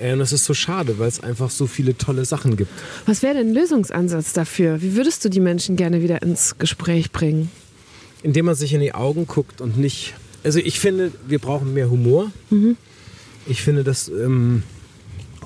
Äh, 0.00 0.14
Und 0.14 0.18
das 0.18 0.32
ist 0.32 0.44
so 0.44 0.52
schade, 0.52 0.98
weil 0.98 1.06
es 1.06 1.22
einfach 1.22 1.48
so 1.50 1.68
viele 1.68 1.96
tolle 1.96 2.24
Sachen 2.24 2.56
gibt. 2.56 2.70
Was 3.06 3.22
wäre 3.22 3.34
denn 3.34 3.48
ein 3.50 3.54
Lösungsansatz 3.54 4.32
dafür? 4.32 4.82
Wie 4.82 4.96
würdest 4.96 5.24
du 5.24 5.28
die 5.28 5.38
Menschen 5.38 5.76
gerne 5.76 6.02
wieder 6.02 6.22
ins 6.22 6.58
Gespräch 6.58 7.12
bringen? 7.12 7.50
Indem 8.22 8.46
man 8.46 8.54
sich 8.54 8.72
in 8.72 8.80
die 8.80 8.94
Augen 8.94 9.26
guckt 9.26 9.60
und 9.60 9.78
nicht. 9.78 10.14
Also 10.44 10.58
ich 10.58 10.80
finde, 10.80 11.12
wir 11.26 11.38
brauchen 11.38 11.74
mehr 11.74 11.90
Humor. 11.90 12.30
Ich 13.46 13.62
finde, 13.62 13.84
dass 13.84 14.08
ähm, 14.08 14.62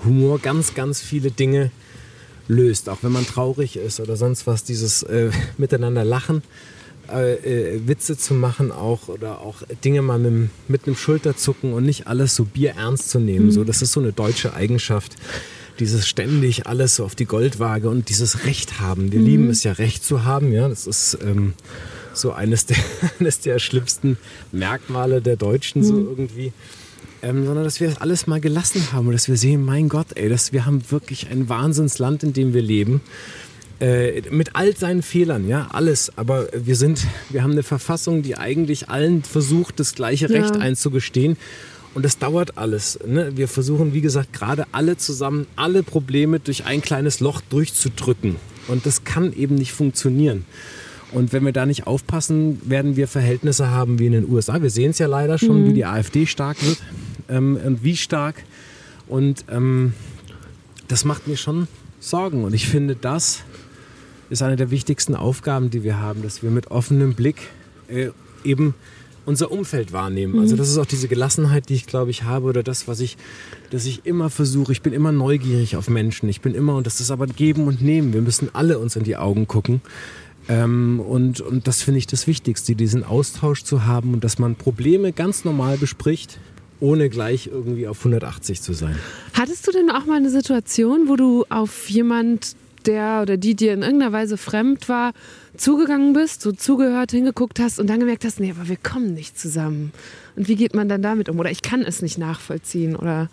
Humor 0.05 0.39
ganz, 0.39 0.75
ganz 0.75 1.01
viele 1.01 1.31
Dinge 1.31 1.71
löst, 2.49 2.89
auch 2.89 2.99
wenn 3.03 3.13
man 3.13 3.27
traurig 3.27 3.77
ist 3.77 4.01
oder 4.01 4.17
sonst 4.17 4.47
was. 4.47 4.65
Dieses 4.65 5.03
äh, 5.03 5.31
Miteinander 5.59 6.05
lachen, 6.05 6.43
äh, 7.13 7.35
äh, 7.77 7.81
Witze 7.87 8.17
zu 8.17 8.35
machen 8.35 8.73
auch 8.73 9.09
oder 9.09 9.41
auch 9.41 9.63
Dinge 9.85 10.03
mal 10.03 10.19
mit, 10.19 10.51
mit 10.69 10.87
einem 10.87 10.97
Schulterzucken 10.97 11.73
und 11.73 11.85
nicht 11.85 12.07
alles 12.07 12.35
so 12.35 12.45
bierernst 12.45 13.11
zu 13.11 13.19
nehmen. 13.19 13.51
So, 13.51 13.65
das 13.65 13.83
ist 13.83 13.93
so 13.93 14.01
eine 14.01 14.13
deutsche 14.13 14.55
Eigenschaft. 14.55 15.17
Dieses 15.79 16.09
ständig 16.09 16.67
alles 16.67 16.97
so 16.97 17.05
auf 17.05 17.15
die 17.15 17.27
Goldwaage 17.27 17.91
und 17.91 18.09
dieses 18.09 18.45
Recht 18.45 18.81
haben. 18.81 19.13
Wir 19.13 19.21
lieben 19.21 19.51
es 19.51 19.63
ja, 19.63 19.73
Recht 19.73 20.05
zu 20.05 20.25
haben. 20.25 20.53
Ja, 20.53 20.69
das 20.69 20.87
ist 20.87 21.19
ähm, 21.23 21.53
so 22.17 22.33
eines 22.33 22.67
der, 22.67 22.77
eines 23.21 23.41
der 23.41 23.59
schlimmsten 23.59 24.19
Merkmale 24.53 25.21
der 25.23 25.37
Deutschen 25.37 25.83
so 25.83 25.97
irgendwie. 25.97 26.53
Ähm, 27.23 27.47
sondern 27.47 27.65
dass 27.65 27.81
wir 27.81 27.89
das 27.89 28.01
alles 28.01 28.27
mal 28.27 28.41
gelassen 28.41 28.93
haben 28.93 29.07
und 29.07 29.15
dass 29.15 29.29
wir 29.29 29.37
sehen, 29.37 29.65
mein 29.65 29.89
Gott, 29.89 30.09
ey, 30.17 30.29
dass 30.29 30.53
wir 30.53 30.67
haben 30.67 30.83
wirklich 30.91 31.29
ein 31.31 31.49
Wahnsinnsland, 31.49 32.23
in 32.23 32.33
dem 32.33 32.53
wir 32.53 32.63
leben. 32.63 33.01
Äh, 33.81 34.23
mit 34.31 34.55
all 34.55 34.77
seinen 34.77 35.03
Fehlern, 35.03 35.49
ja, 35.49 35.69
alles. 35.73 36.13
Aber 36.17 36.49
wir 36.53 36.77
sind, 36.77 37.07
wir 37.31 37.43
haben 37.43 37.53
eine 37.53 37.63
Verfassung, 37.63 38.23
die 38.23 38.37
eigentlich 38.37 38.89
allen 38.89 39.23
versucht, 39.23 39.81
das 39.81 39.95
gleiche 39.95 40.33
Ja. 40.33 40.41
Recht 40.41 40.57
einzugestehen. 40.57 41.37
Und 41.95 42.05
das 42.05 42.19
dauert 42.19 42.59
alles. 42.59 42.99
Ne? 43.07 43.33
Wir 43.37 43.49
versuchen, 43.49 43.95
wie 43.95 44.03
gesagt, 44.03 44.35
gerade 44.35 44.67
alle 44.73 44.99
zusammen, 44.99 45.47
alle 45.57 45.83
Probleme 45.83 46.41
durch 46.41 46.67
ein 46.67 46.83
kleines 46.83 47.21
Loch 47.21 47.41
durchzudrücken. 47.49 48.37
Und 48.69 48.85
das 48.85 49.05
kann 49.05 49.33
eben 49.33 49.55
nicht 49.55 49.73
funktionieren. 49.73 50.45
Und 51.17 51.33
wenn 51.33 51.47
wir 51.47 51.53
da 51.53 51.65
nicht 51.65 51.87
aufpassen, 51.87 52.61
werden 52.69 52.97
wir 52.97 53.09
Verhältnisse 53.09 53.71
haben 53.71 53.99
wie 53.99 54.05
in 54.05 54.13
den 54.13 54.31
USA. 54.31 54.61
Wir 54.61 54.69
sehen 54.69 54.91
es 54.91 54.99
ja 54.99 55.07
leider 55.07 55.39
schon, 55.39 55.67
wie 55.67 55.73
die 55.73 55.87
AfD 55.87 56.27
stark 56.27 56.63
wird 56.63 56.77
ähm, 57.31 57.57
und 57.57 57.83
wie 57.83 57.97
stark. 57.97 58.45
Und 59.09 59.47
ähm, 59.51 59.95
das 60.89 61.07
macht 61.07 61.27
mir 61.27 61.39
schon 61.39 61.69
Sorgen. 62.01 62.45
Und 62.45 62.53
ich 62.53 62.69
finde, 62.69 62.97
das 62.97 63.45
ist 64.29 64.43
eine 64.43 64.57
der 64.57 64.71
wichtigsten 64.71 65.15
Aufgaben, 65.15 65.71
die 65.71 65.85
wir 65.85 66.01
haben, 66.01 66.21
dass 66.23 66.43
wir 66.43 66.51
mit 66.51 66.71
offenem 66.71 67.15
Blick 67.15 67.49
äh, 67.89 68.11
eben 68.45 68.75
unser 69.25 69.51
Umfeld 69.51 69.95
wahrnehmen. 69.95 70.39
Also 70.39 70.55
das 70.55 70.69
ist 70.69 70.77
auch 70.77 70.87
diese 70.87 71.09
Gelassenheit, 71.09 71.71
die 71.71 71.75
ich 71.75 71.87
glaube 71.87 72.11
ich 72.11 72.25
habe 72.25 72.47
oder 72.47 72.63
das, 72.63 72.89
was 72.89 73.01
ich, 73.01 73.17
dass 73.71 73.87
ich 73.87 74.05
immer 74.05 74.29
versuche. 74.29 74.71
Ich 74.71 74.83
bin 74.83 74.93
immer 74.93 75.13
neugierig 75.13 75.77
auf 75.77 75.89
Menschen. 75.89 76.29
Ich 76.29 76.43
bin 76.43 76.55
immer 76.55 76.77
und 76.77 76.87
das 76.87 77.01
ist 77.01 77.11
aber 77.11 77.27
geben 77.27 77.67
und 77.67 77.81
nehmen. 77.81 78.13
Wir 78.13 78.21
müssen 78.21 78.51
alle 78.53 78.79
uns 78.79 78.97
in 78.97 79.03
die 79.03 79.17
Augen 79.17 79.49
gucken. 79.49 79.81
Ähm, 80.49 81.01
und, 81.01 81.41
und 81.41 81.67
das 81.67 81.83
finde 81.83 81.99
ich 81.99 82.07
das 82.07 82.27
Wichtigste, 82.27 82.77
diesen 82.77 83.05
Austausch 83.05 83.65
zu 83.65 83.85
haben 83.85 84.15
und 84.15 84.23
dass 84.23 84.39
man 84.39 84.55
Probleme 84.55 85.13
ganz 85.13 85.45
normal 85.45 85.77
bespricht, 85.77 86.39
ohne 86.79 87.09
gleich 87.09 87.49
irgendwie 87.49 87.89
auf 87.89 87.99
180 87.99 88.63
zu 88.63 88.73
sein. 88.73 88.97
Hattest 89.35 89.67
du 89.67 89.73
denn 89.73 89.91
auch 89.91 90.07
mal 90.07 90.17
eine 90.17 90.31
Situation, 90.31 91.09
wo 91.09 91.17
du 91.17 91.45
auf 91.49 91.89
jemand, 91.89 92.55
der 92.85 93.21
oder 93.23 93.37
die 93.37 93.57
dir 93.57 93.73
in 93.73 93.83
irgendeiner 93.83 94.13
Weise 94.13 94.37
fremd 94.37 94.89
war, 94.89 95.13
zugegangen 95.57 96.13
bist, 96.13 96.43
so 96.43 96.53
zugehört, 96.53 97.11
hingeguckt 97.11 97.59
hast 97.59 97.81
und 97.81 97.89
dann 97.89 97.99
gemerkt 97.99 98.25
hast, 98.25 98.39
nee, 98.39 98.53
aber 98.57 98.69
wir 98.69 98.77
kommen 98.77 99.15
nicht 99.15 99.39
zusammen. 99.39 99.93
Und 100.37 100.49
wie 100.49 100.57
geht 100.57 100.75
man 100.75 100.89
dann 100.89 101.03
damit 101.03 101.29
um? 101.29 101.41
Oder 101.41 101.51
ich 101.51 101.63
kann 101.63 101.83
es 101.83 102.03
nicht 102.03 102.19
nachvollziehen 102.19 102.95
oder 102.95 103.29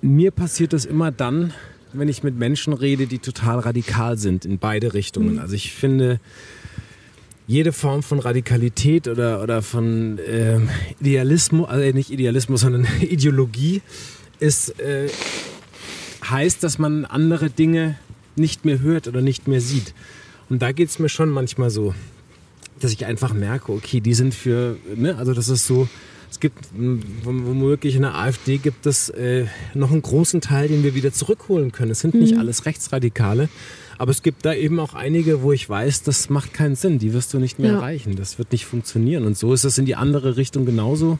Mir 0.00 0.30
passiert 0.30 0.72
das 0.72 0.84
immer 0.84 1.10
dann, 1.10 1.52
wenn 1.92 2.08
ich 2.08 2.22
mit 2.22 2.36
Menschen 2.36 2.72
rede, 2.72 3.06
die 3.06 3.18
total 3.18 3.60
radikal 3.60 4.18
sind 4.18 4.44
in 4.44 4.58
beide 4.58 4.94
Richtungen. 4.94 5.38
Also 5.38 5.54
ich 5.54 5.72
finde, 5.72 6.20
jede 7.46 7.72
Form 7.72 8.02
von 8.02 8.18
Radikalität 8.18 9.08
oder, 9.08 9.42
oder 9.42 9.62
von 9.62 10.18
ähm, 10.26 10.68
Idealismus, 11.00 11.68
also 11.68 11.96
nicht 11.96 12.10
Idealismus, 12.10 12.60
sondern 12.60 12.86
Ideologie 13.00 13.80
ist, 14.38 14.78
äh, 14.80 15.08
heißt, 16.28 16.62
dass 16.62 16.78
man 16.78 17.04
andere 17.06 17.48
Dinge 17.50 17.98
nicht 18.36 18.64
mehr 18.64 18.80
hört 18.80 19.08
oder 19.08 19.22
nicht 19.22 19.48
mehr 19.48 19.60
sieht. 19.60 19.94
Und 20.50 20.62
da 20.62 20.72
geht 20.72 20.90
es 20.90 20.98
mir 20.98 21.08
schon 21.08 21.30
manchmal 21.30 21.70
so, 21.70 21.94
dass 22.80 22.92
ich 22.92 23.06
einfach 23.06 23.32
merke, 23.32 23.72
okay, 23.72 24.00
die 24.00 24.14
sind 24.14 24.34
für, 24.34 24.76
ne, 24.94 25.16
also 25.16 25.34
das 25.34 25.48
ist 25.48 25.66
so, 25.66 25.88
es 26.30 26.40
gibt 26.40 26.58
m, 26.76 27.00
womöglich 27.24 27.94
in 27.96 28.02
der 28.02 28.14
AfD 28.14 28.58
gibt 28.58 28.86
es 28.86 29.08
äh, 29.10 29.46
noch 29.74 29.90
einen 29.90 30.02
großen 30.02 30.40
Teil, 30.40 30.68
den 30.68 30.82
wir 30.82 30.94
wieder 30.94 31.12
zurückholen 31.12 31.72
können. 31.72 31.90
Es 31.90 32.00
sind 32.00 32.14
nicht 32.14 32.36
alles 32.38 32.66
Rechtsradikale, 32.66 33.48
aber 33.96 34.10
es 34.10 34.22
gibt 34.22 34.44
da 34.44 34.54
eben 34.54 34.78
auch 34.78 34.94
einige, 34.94 35.42
wo 35.42 35.52
ich 35.52 35.68
weiß, 35.68 36.02
das 36.02 36.30
macht 36.30 36.52
keinen 36.54 36.76
Sinn, 36.76 36.98
die 36.98 37.12
wirst 37.12 37.32
du 37.34 37.38
nicht 37.38 37.58
mehr 37.58 37.72
Ja. 37.72 37.76
erreichen, 37.78 38.14
das 38.16 38.38
wird 38.38 38.52
nicht 38.52 38.66
funktionieren. 38.66 39.24
Und 39.24 39.36
so 39.36 39.52
ist 39.52 39.64
es 39.64 39.78
in 39.78 39.86
die 39.86 39.96
andere 39.96 40.36
Richtung 40.36 40.66
genauso 40.66 41.18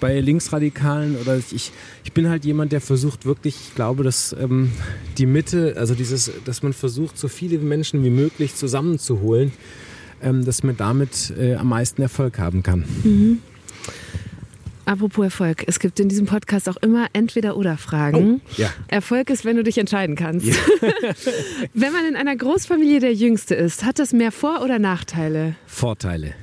bei 0.00 0.20
Linksradikalen 0.20 1.16
oder 1.16 1.38
ich, 1.38 1.72
ich 2.04 2.12
bin 2.12 2.28
halt 2.28 2.44
jemand, 2.44 2.70
der 2.72 2.80
versucht 2.82 3.24
wirklich, 3.24 3.56
ich 3.68 3.74
glaube, 3.74 4.04
dass 4.04 4.34
ähm, 4.38 4.70
die 5.18 5.26
Mitte, 5.26 5.74
also 5.78 5.94
dieses, 5.94 6.30
dass 6.44 6.62
man 6.62 6.72
versucht, 6.74 7.18
so 7.18 7.28
viele 7.28 7.58
Menschen 7.58 8.04
wie 8.04 8.10
möglich 8.10 8.54
zusammenzuholen, 8.54 9.52
ähm, 10.22 10.44
dass 10.44 10.62
man 10.62 10.76
damit 10.76 11.32
äh, 11.38 11.54
am 11.54 11.68
meisten 11.70 12.02
Erfolg 12.02 12.38
haben 12.38 12.62
kann. 12.62 12.84
Apropos 14.86 15.24
Erfolg, 15.24 15.64
es 15.66 15.80
gibt 15.80 15.98
in 15.98 16.08
diesem 16.08 16.26
Podcast 16.26 16.68
auch 16.68 16.76
immer 16.76 17.08
entweder 17.12 17.56
oder 17.56 17.76
Fragen. 17.76 18.40
ja. 18.56 18.70
Erfolg 18.86 19.30
ist, 19.30 19.44
wenn 19.44 19.56
du 19.56 19.64
dich 19.64 19.78
entscheiden 19.78 20.14
kannst. 20.14 20.46
wenn 21.74 21.92
man 21.92 22.06
in 22.06 22.14
einer 22.14 22.36
Großfamilie 22.36 23.00
der 23.00 23.12
Jüngste 23.12 23.56
ist, 23.56 23.84
hat 23.84 23.98
das 23.98 24.12
mehr 24.12 24.30
Vor- 24.30 24.62
oder 24.62 24.78
Nachteile? 24.78 25.56
Vorteile. 25.66 26.34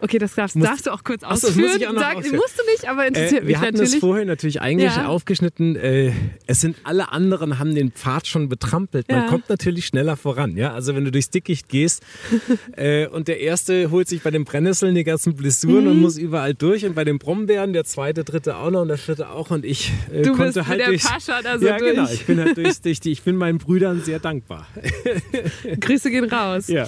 Okay, 0.00 0.18
das 0.18 0.34
darfst, 0.34 0.56
Muss- 0.56 0.66
darfst 0.68 0.86
du 0.86 0.90
auch 0.92 1.02
kurz 1.04 1.22
Ach 1.24 1.36
so, 1.36 1.48
das 1.48 1.50
ausführen. 1.56 1.66
muss 1.72 1.76
ich 1.80 1.88
auch 1.88 1.92
noch 1.92 2.00
Sag, 2.02 2.16
ausführen. 2.16 2.36
musst 2.36 2.58
du 2.58 2.62
nicht, 2.70 2.88
aber 2.88 3.06
interessiert 3.06 3.42
Äh, 3.42 3.44
mich 3.44 3.48
wir 3.48 3.60
hatten 3.60 3.72
natürlich. 3.74 3.94
es 3.94 4.00
vorher 4.00 4.24
natürlich 4.24 4.60
eigentlich 4.60 4.94
Ja. 4.96 5.06
aufgeschnitten. 5.06 5.76
Äh, 5.76 6.12
es 6.46 6.60
sind 6.60 6.76
alle 6.84 7.10
anderen 7.12 7.58
haben 7.58 7.74
den 7.74 7.90
Pfad 7.90 8.26
schon 8.26 8.48
betrampelt. 8.48 9.08
Man 9.10 9.22
Ja. 9.24 9.26
kommt 9.28 9.48
natürlich 9.48 9.86
schneller 9.86 10.16
voran. 10.16 10.56
Ja, 10.56 10.72
also 10.72 10.94
wenn 10.94 11.04
du 11.04 11.10
durchs 11.10 11.30
Dickicht 11.30 11.68
gehst 11.68 12.02
äh, 12.76 13.06
und 13.08 13.28
der 13.28 13.40
erste 13.40 13.90
holt 13.90 14.08
sich 14.08 14.22
bei 14.22 14.30
den 14.30 14.44
Brennnesseln 14.44 14.94
die 14.94 15.04
ganzen 15.04 15.34
Blessuren 15.34 15.84
Mhm. 15.84 15.90
und 15.90 16.00
muss 16.00 16.16
überall 16.18 16.54
durch 16.54 16.84
und 16.84 16.94
bei 16.94 17.04
den 17.04 17.18
Brombeeren 17.18 17.72
der 17.72 17.84
zweite, 17.84 18.24
dritte 18.24 18.56
auch 18.56 18.70
noch 18.70 18.82
und 18.82 18.88
der 18.88 18.98
vierte 18.98 19.28
auch 19.30 19.50
und 19.50 19.64
ich 19.64 19.92
äh, 20.12 20.22
Du 20.22 20.34
konnte 20.34 20.60
bist 20.60 20.68
halt 20.68 20.80
der 20.80 20.86
durch. 20.88 21.02
Pascha 21.02 21.42
da 21.42 21.58
so 21.58 21.66
ja, 21.66 21.76
genau. 21.78 22.02
durch. 22.06 22.12
Ich 22.14 22.24
bin 22.26 22.38
halt 22.40 22.56
durch, 22.56 22.80
durch 22.80 23.00
die, 23.00 23.10
ich 23.12 23.22
bin 23.22 23.36
meinen 23.36 23.58
Brüdern 23.58 24.02
sehr 24.04 24.18
dankbar. 24.20 24.66
Grüße 25.80 26.10
gehen 26.10 26.24
raus. 26.24 26.68
Ja. 26.68 26.86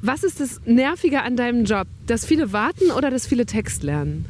Was 0.00 0.22
ist 0.22 0.40
das 0.40 0.60
Nervige 0.64 1.22
an 1.22 1.36
deinem 1.36 1.64
Job? 1.64 1.86
Dass 2.06 2.24
viele 2.24 2.52
warten 2.52 2.90
oder 2.90 3.10
dass 3.10 3.26
viele 3.26 3.46
Text 3.46 3.82
lernen? 3.82 4.26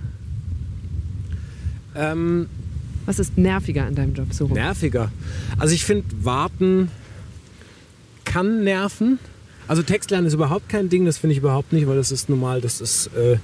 Ähm, 1.95 2.47
Was 3.07 3.19
ist 3.19 3.37
nerviger 3.37 3.85
an 3.85 3.95
deinem 3.95 4.15
Job? 4.15 4.33
So 4.33 4.47
rum. 4.47 4.55
nerviger. 4.55 5.11
Also 5.59 5.75
ich 5.75 5.85
finde, 5.85 6.05
warten 6.23 6.91
kann 8.25 8.65
nerven. 8.65 9.19
Also 9.67 9.83
Textlernen 9.83 10.27
ist 10.27 10.35
überhaupt 10.35 10.69
kein 10.69 10.89
Ding, 10.89 11.05
das 11.05 11.19
finde 11.19 11.33
ich 11.33 11.39
überhaupt 11.39 11.73
nicht, 11.73 11.87
weil 11.87 11.97
das 11.97 12.11
ist 12.13 12.31
normal, 12.31 12.61
das 12.63 12.81
ist, 12.81 13.09
äh, 13.09 13.37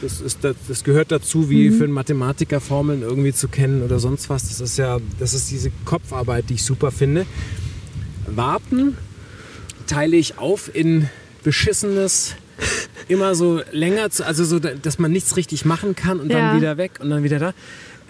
das, 0.00 0.20
ist 0.20 0.42
das, 0.42 0.56
das 0.66 0.84
gehört 0.84 1.12
dazu, 1.12 1.50
wie 1.50 1.70
für 1.70 1.84
einen 1.84 1.92
Mathematiker 1.92 2.60
Formeln 2.60 3.02
irgendwie 3.02 3.32
zu 3.34 3.48
kennen 3.48 3.82
oder 3.82 3.98
sonst 3.98 4.30
was. 4.30 4.48
Das 4.48 4.60
ist 4.60 4.78
ja, 4.78 4.98
das 5.18 5.34
ist 5.34 5.50
diese 5.50 5.70
Kopfarbeit, 5.84 6.48
die 6.48 6.54
ich 6.54 6.62
super 6.64 6.90
finde. 6.90 7.26
Warten 8.26 8.96
teile 9.86 10.16
ich 10.16 10.38
auf 10.38 10.74
in 10.74 11.08
beschissenes, 11.42 12.34
immer 13.08 13.34
so 13.34 13.60
länger, 13.72 14.10
zu, 14.10 14.26
also 14.26 14.44
so, 14.44 14.58
dass 14.58 14.98
man 14.98 15.12
nichts 15.12 15.36
richtig 15.36 15.64
machen 15.64 15.94
kann 15.96 16.20
und 16.20 16.30
dann 16.32 16.50
Ja. 16.52 16.56
wieder 16.56 16.76
weg 16.76 16.92
und 17.00 17.10
dann 17.10 17.22
wieder 17.22 17.38
da. 17.38 17.54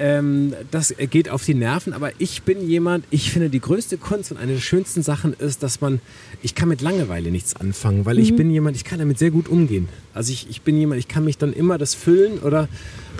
Ähm, 0.00 0.52
das 0.70 0.94
geht 1.10 1.28
auf 1.28 1.44
die 1.44 1.54
Nerven, 1.54 1.92
aber 1.92 2.12
ich 2.18 2.42
bin 2.44 2.66
jemand, 2.68 3.04
ich 3.10 3.32
finde 3.32 3.50
die 3.50 3.58
größte 3.60 3.96
Kunst 3.98 4.30
und 4.30 4.36
eine 4.38 4.52
der 4.52 4.60
schönsten 4.60 5.02
Sachen 5.02 5.34
ist, 5.34 5.64
dass 5.64 5.80
man, 5.80 6.00
ich 6.40 6.54
kann 6.54 6.68
mit 6.68 6.82
Langeweile 6.82 7.32
nichts 7.32 7.56
anfangen, 7.56 8.06
weil 8.06 8.20
ich 8.20 8.36
bin 8.36 8.48
jemand, 8.48 8.76
ich 8.76 8.84
kann 8.84 9.00
damit 9.00 9.18
sehr 9.18 9.32
gut 9.32 9.48
umgehen. 9.48 9.88
Also 10.14 10.32
ich, 10.32 10.48
ich 10.48 10.62
bin 10.62 10.78
jemand, 10.78 11.00
ich 11.00 11.08
kann 11.08 11.24
mich 11.24 11.36
dann 11.36 11.52
immer 11.52 11.78
das 11.78 11.94
füllen 11.94 12.38
oder 12.38 12.68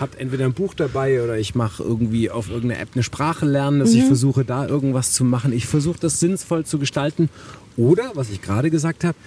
habe 0.01 0.19
entweder 0.21 0.45
ein 0.45 0.53
Buch 0.53 0.73
dabei 0.75 1.21
oder 1.21 1.37
ich 1.37 1.57
mache 1.57 1.83
irgendwie 1.83 2.31
auf 2.31 2.49
irgendeiner 2.49 2.81
App 2.81 2.91
eine 2.95 3.03
Sprache 3.03 3.45
lernen, 3.45 3.81
dass 3.81 3.93
ich 3.93 4.05
versuche 4.05 4.45
da 4.45 4.65
irgendwas 4.69 5.13
zu 5.13 5.25
machen. 5.25 5.53
Ich 5.53 5.67
versuche 5.67 5.99
das 5.99 6.21
sinnvoll 6.21 6.65
zu 6.65 6.79
gestalten 6.79 7.29
oder, 7.77 8.13
was 8.15 8.31
ich 8.31 8.41
gerade 8.41 8.71
gesagt 8.71 9.03
habe, 9.03 9.19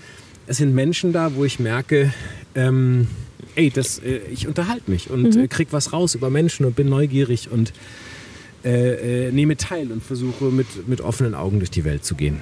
es 0.47 0.57
sind 0.57 0.73
Menschen 0.73 1.13
da, 1.13 1.35
wo 1.35 1.45
ich 1.45 1.59
merke, 1.59 2.13
ähm, 2.55 3.07
ey, 3.55 3.69
das, 3.69 3.99
äh, 3.99 4.19
ich 4.31 4.47
unterhalte 4.47 4.89
mich 4.89 5.09
und 5.09 5.35
äh, 5.35 5.47
krieg 5.47 5.69
was 5.71 5.93
raus 5.93 6.15
über 6.15 6.29
Menschen 6.29 6.65
und 6.65 6.75
bin 6.75 6.89
neugierig 6.89 7.49
und 7.51 7.73
äh, 8.63 9.27
äh, 9.27 9.31
nehme 9.31 9.57
teil 9.57 9.91
und 9.91 10.03
versuche 10.03 10.45
mit, 10.45 10.87
mit 10.87 11.01
offenen 11.01 11.33
Augen 11.33 11.59
durch 11.59 11.71
die 11.71 11.83
Welt 11.83 12.05
zu 12.05 12.15
gehen. 12.15 12.39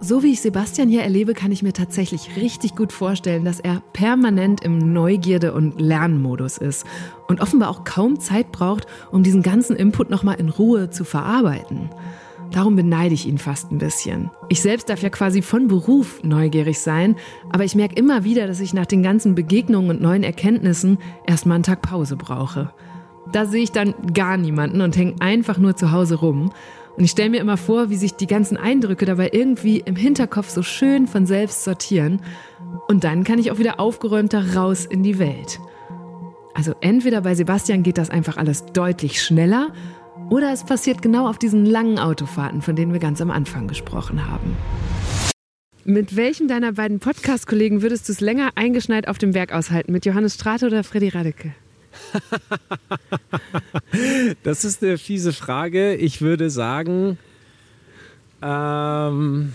So 0.00 0.22
wie 0.22 0.32
ich 0.32 0.40
Sebastian 0.40 0.88
hier 0.88 1.02
erlebe, 1.02 1.34
kann 1.34 1.50
ich 1.50 1.62
mir 1.62 1.72
tatsächlich 1.72 2.36
richtig 2.36 2.76
gut 2.76 2.92
vorstellen, 2.92 3.44
dass 3.44 3.58
er 3.58 3.82
permanent 3.92 4.62
im 4.62 4.92
Neugierde- 4.92 5.52
und 5.52 5.80
Lernmodus 5.80 6.58
ist 6.58 6.84
und 7.26 7.40
offenbar 7.40 7.68
auch 7.70 7.84
kaum 7.84 8.20
Zeit 8.20 8.52
braucht, 8.52 8.86
um 9.10 9.24
diesen 9.24 9.42
ganzen 9.42 9.74
Input 9.74 10.08
nochmal 10.08 10.38
in 10.38 10.50
Ruhe 10.50 10.90
zu 10.90 11.04
verarbeiten. 11.04 11.90
Darum 12.50 12.76
beneide 12.76 13.14
ich 13.14 13.26
ihn 13.26 13.38
fast 13.38 13.70
ein 13.70 13.78
bisschen. 13.78 14.30
Ich 14.48 14.62
selbst 14.62 14.88
darf 14.88 15.02
ja 15.02 15.10
quasi 15.10 15.42
von 15.42 15.68
Beruf 15.68 16.22
neugierig 16.22 16.78
sein, 16.78 17.16
aber 17.50 17.64
ich 17.64 17.74
merke 17.74 17.96
immer 17.96 18.24
wieder, 18.24 18.46
dass 18.46 18.60
ich 18.60 18.72
nach 18.72 18.86
den 18.86 19.02
ganzen 19.02 19.34
Begegnungen 19.34 19.90
und 19.90 20.00
neuen 20.00 20.22
Erkenntnissen 20.22 20.98
erstmal 21.26 21.56
einen 21.56 21.64
Tag 21.64 21.82
Pause 21.82 22.16
brauche. 22.16 22.72
Da 23.30 23.44
sehe 23.44 23.62
ich 23.62 23.72
dann 23.72 23.94
gar 24.14 24.38
niemanden 24.38 24.80
und 24.80 24.96
hänge 24.96 25.16
einfach 25.20 25.58
nur 25.58 25.76
zu 25.76 25.92
Hause 25.92 26.16
rum. 26.16 26.50
Und 26.96 27.04
ich 27.04 27.10
stelle 27.10 27.30
mir 27.30 27.40
immer 27.40 27.58
vor, 27.58 27.90
wie 27.90 27.96
sich 27.96 28.14
die 28.14 28.26
ganzen 28.26 28.56
Eindrücke 28.56 29.04
dabei 29.04 29.30
irgendwie 29.32 29.78
im 29.78 29.94
Hinterkopf 29.94 30.48
so 30.48 30.62
schön 30.62 31.06
von 31.06 31.26
selbst 31.26 31.62
sortieren. 31.62 32.22
Und 32.88 33.04
dann 33.04 33.22
kann 33.22 33.38
ich 33.38 33.52
auch 33.52 33.58
wieder 33.58 33.78
aufgeräumter 33.78 34.56
raus 34.56 34.86
in 34.86 35.02
die 35.02 35.18
Welt. 35.18 35.60
Also 36.54 36.72
entweder 36.80 37.20
bei 37.20 37.36
Sebastian 37.36 37.84
geht 37.84 37.98
das 37.98 38.10
einfach 38.10 38.36
alles 38.36 38.66
deutlich 38.66 39.22
schneller 39.22 39.68
oder 40.30 40.52
es 40.52 40.64
passiert 40.64 41.02
genau 41.02 41.28
auf 41.28 41.38
diesen 41.38 41.64
langen 41.64 41.98
Autofahrten, 41.98 42.62
von 42.62 42.76
denen 42.76 42.92
wir 42.92 43.00
ganz 43.00 43.20
am 43.20 43.30
Anfang 43.30 43.68
gesprochen 43.68 44.26
haben. 44.26 44.56
Mit 45.84 46.16
welchem 46.16 46.48
deiner 46.48 46.72
beiden 46.72 46.98
Podcast-Kollegen 46.98 47.80
würdest 47.80 48.08
du 48.08 48.12
es 48.12 48.20
länger 48.20 48.50
eingeschneit 48.56 49.08
auf 49.08 49.16
dem 49.16 49.32
Berg 49.32 49.52
aushalten? 49.52 49.92
Mit 49.92 50.04
Johannes 50.04 50.34
Strate 50.34 50.66
oder 50.66 50.84
Freddy 50.84 51.08
Radeke? 51.08 51.54
Das 54.42 54.64
ist 54.64 54.82
eine 54.82 54.98
fiese 54.98 55.32
Frage. 55.32 55.94
Ich 55.94 56.20
würde 56.20 56.50
sagen, 56.50 57.18
ähm, 58.42 59.52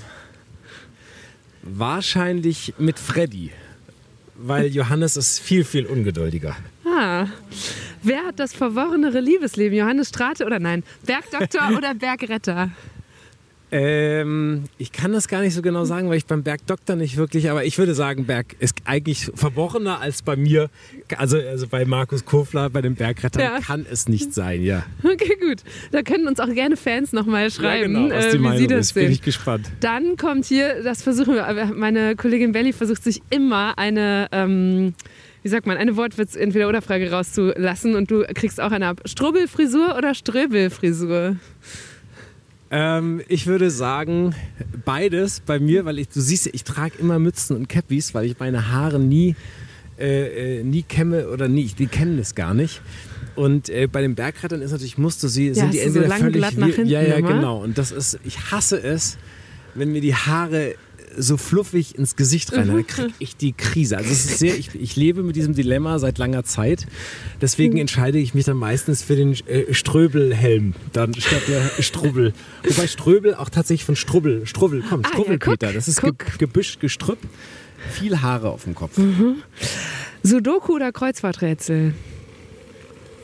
wahrscheinlich 1.61 2.73
mit 2.77 2.99
Freddy, 2.99 3.51
weil 4.35 4.67
Johannes 4.75 5.17
ist 5.17 5.39
viel, 5.39 5.63
viel 5.63 5.85
ungeduldiger. 5.85 6.55
Ah, 6.95 7.27
wer 8.03 8.23
hat 8.25 8.39
das 8.39 8.53
verworrenere 8.53 9.19
Liebesleben? 9.19 9.77
Johannes 9.77 10.09
Strate 10.09 10.45
oder 10.45 10.59
nein? 10.59 10.83
Bergdoktor 11.05 11.71
oder 11.77 11.93
Bergretter? 11.95 12.69
Ähm, 13.75 14.65
ich 14.77 14.91
kann 14.91 15.13
das 15.13 15.27
gar 15.27 15.41
nicht 15.41 15.55
so 15.55 15.63
genau 15.63 15.83
sagen, 15.83 16.07
weil 16.07 16.17
ich 16.17 16.27
beim 16.27 16.43
Bergdoktor 16.43 16.95
nicht 16.95 17.17
wirklich, 17.17 17.49
aber 17.49 17.65
ich 17.65 17.79
würde 17.79 17.95
sagen, 17.95 18.25
Berg 18.27 18.55
ist 18.59 18.75
eigentlich 18.85 19.31
verworrener 19.33 19.99
als 19.99 20.21
bei 20.21 20.35
mir. 20.35 20.69
Also, 21.17 21.37
also 21.39 21.67
bei 21.67 21.83
Markus 21.83 22.23
Kofler, 22.23 22.69
bei 22.69 22.83
den 22.83 22.93
Bergrettern 22.93 23.41
Ja. 23.41 23.59
kann 23.61 23.83
es 23.89 24.07
nicht 24.07 24.31
sein, 24.35 24.61
ja. 24.61 24.85
Okay, 25.03 25.35
gut. 25.41 25.63
Da 25.91 26.03
können 26.03 26.27
uns 26.27 26.39
auch 26.39 26.53
gerne 26.53 26.77
Fans 26.77 27.13
nochmal 27.13 27.49
schreiben, 27.49 27.95
ja, 27.95 28.01
genau, 28.01 28.15
was 28.15 28.25
äh, 28.25 28.31
die 28.33 28.37
wie 28.37 28.41
Meinung 28.43 28.57
sie 28.59 28.67
das 28.67 28.79
ist. 28.87 28.93
Bin 28.93 29.03
sehen. 29.05 29.11
ich 29.13 29.21
gespannt. 29.23 29.71
Dann 29.79 30.17
kommt 30.17 30.45
hier, 30.45 30.83
das 30.83 31.01
versuchen 31.01 31.33
wir, 31.33 31.47
aber 31.47 31.65
meine 31.65 32.15
Kollegin 32.15 32.51
Belly 32.51 32.73
versucht 32.73 33.03
sich 33.03 33.23
immer 33.31 33.79
eine, 33.79 34.27
ähm, 34.31 34.93
wie 35.43 35.49
sagt 35.49 35.67
man, 35.67 35.77
eine 35.77 35.97
Wortwitz 35.97 36.35
entweder 36.35 36.69
oder 36.69 36.81
Frage 36.81 37.11
rauszulassen 37.11 37.95
und 37.95 38.09
du 38.09 38.23
kriegst 38.33 38.61
auch 38.61 38.71
eine 38.71 38.87
ab. 38.87 39.01
Strubbelfrisur 39.05 39.95
oder 39.97 40.15
Ströbelfrisur? 40.15 41.35
Ähm, 42.71 43.21
ich 43.27 43.45
würde 43.45 43.69
sagen, 43.69 44.33
beides 44.85 45.41
bei 45.41 45.59
mir, 45.59 45.85
weil 45.85 45.99
ich, 45.99 46.09
du 46.09 46.21
siehst, 46.21 46.47
ich 46.47 46.63
trage 46.63 46.93
immer 46.97 47.19
Mützen 47.19 47.55
und 47.55 47.69
Cappies, 47.69 48.15
weil 48.15 48.25
ich 48.25 48.39
meine 48.39 48.71
Haare 48.71 48.99
nie, 48.99 49.35
äh, 49.99 50.59
äh, 50.59 50.63
nie 50.63 50.81
kämme 50.81 51.27
oder 51.29 51.47
nie, 51.47 51.65
die 51.65 51.87
kennen 51.87 52.17
das 52.17 52.33
gar 52.35 52.53
nicht. 52.53 52.81
Und 53.35 53.69
äh, 53.69 53.87
bei 53.87 54.01
den 54.01 54.15
Bergrettern 54.15 54.61
ist 54.61 54.71
natürlich, 54.71 54.97
musst 54.97 55.21
du 55.23 55.27
sie, 55.27 55.53
sind 55.53 55.73
die 55.73 55.77
du 55.77 55.83
so 55.83 55.87
entweder 55.87 56.07
lang 56.07 56.19
völlig 56.19 56.37
glatt 56.37 56.57
nach 56.57 56.67
hinten 56.67 56.87
Ja, 56.87 57.01
ja, 57.01 57.19
genau. 57.19 57.61
Und 57.61 57.77
das 57.77 57.91
ist, 57.91 58.19
ich 58.23 58.51
hasse 58.51 58.81
es, 58.81 59.17
wenn 59.75 59.91
mir 59.91 60.01
die 60.01 60.15
Haare 60.15 60.75
so 61.17 61.37
fluffig 61.37 61.97
ins 61.97 62.15
Gesicht 62.15 62.53
rein, 62.53 62.67
dann 62.67 62.87
kriege 62.87 63.13
ich 63.19 63.35
die 63.35 63.53
Krise. 63.53 63.97
Also 63.97 64.09
es 64.11 64.25
ist 64.25 64.39
sehr, 64.39 64.57
ich, 64.57 64.73
ich 64.75 64.95
lebe 64.95 65.23
mit 65.23 65.35
diesem 65.35 65.53
Dilemma 65.53 65.99
seit 65.99 66.17
langer 66.17 66.43
Zeit. 66.43 66.85
Deswegen 67.41 67.77
entscheide 67.77 68.17
ich 68.19 68.33
mich 68.33 68.45
dann 68.45 68.57
meistens 68.57 69.03
für 69.03 69.15
den 69.15 69.33
äh, 69.47 69.73
Ströbelhelm 69.73 70.73
dann 70.91 71.13
statt 71.15 71.43
der 71.47 71.81
Strubbel. 71.83 72.33
Wobei 72.67 72.87
Ströbel 72.87 73.35
auch 73.35 73.49
tatsächlich 73.49 73.85
von 73.85 73.95
Strubbel, 73.95 74.45
Strubbel 74.45 74.81
kommt, 74.81 75.05
Ah, 75.05 75.09
ja, 75.09 75.13
Strubbelpeter. 75.15 75.67
guck, 75.67 75.73
das 75.75 75.87
ist 75.87 76.01
ge. 76.01 76.11
Gebüsch, 76.37 76.79
Gestrüpp, 76.79 77.19
viel 77.91 78.21
Haare 78.21 78.49
auf 78.49 78.63
dem 78.63 78.75
Kopf. 78.75 78.99
Sudoku 80.23 80.73
oder 80.75 80.91
Kreuzworträtsel? 80.91 81.93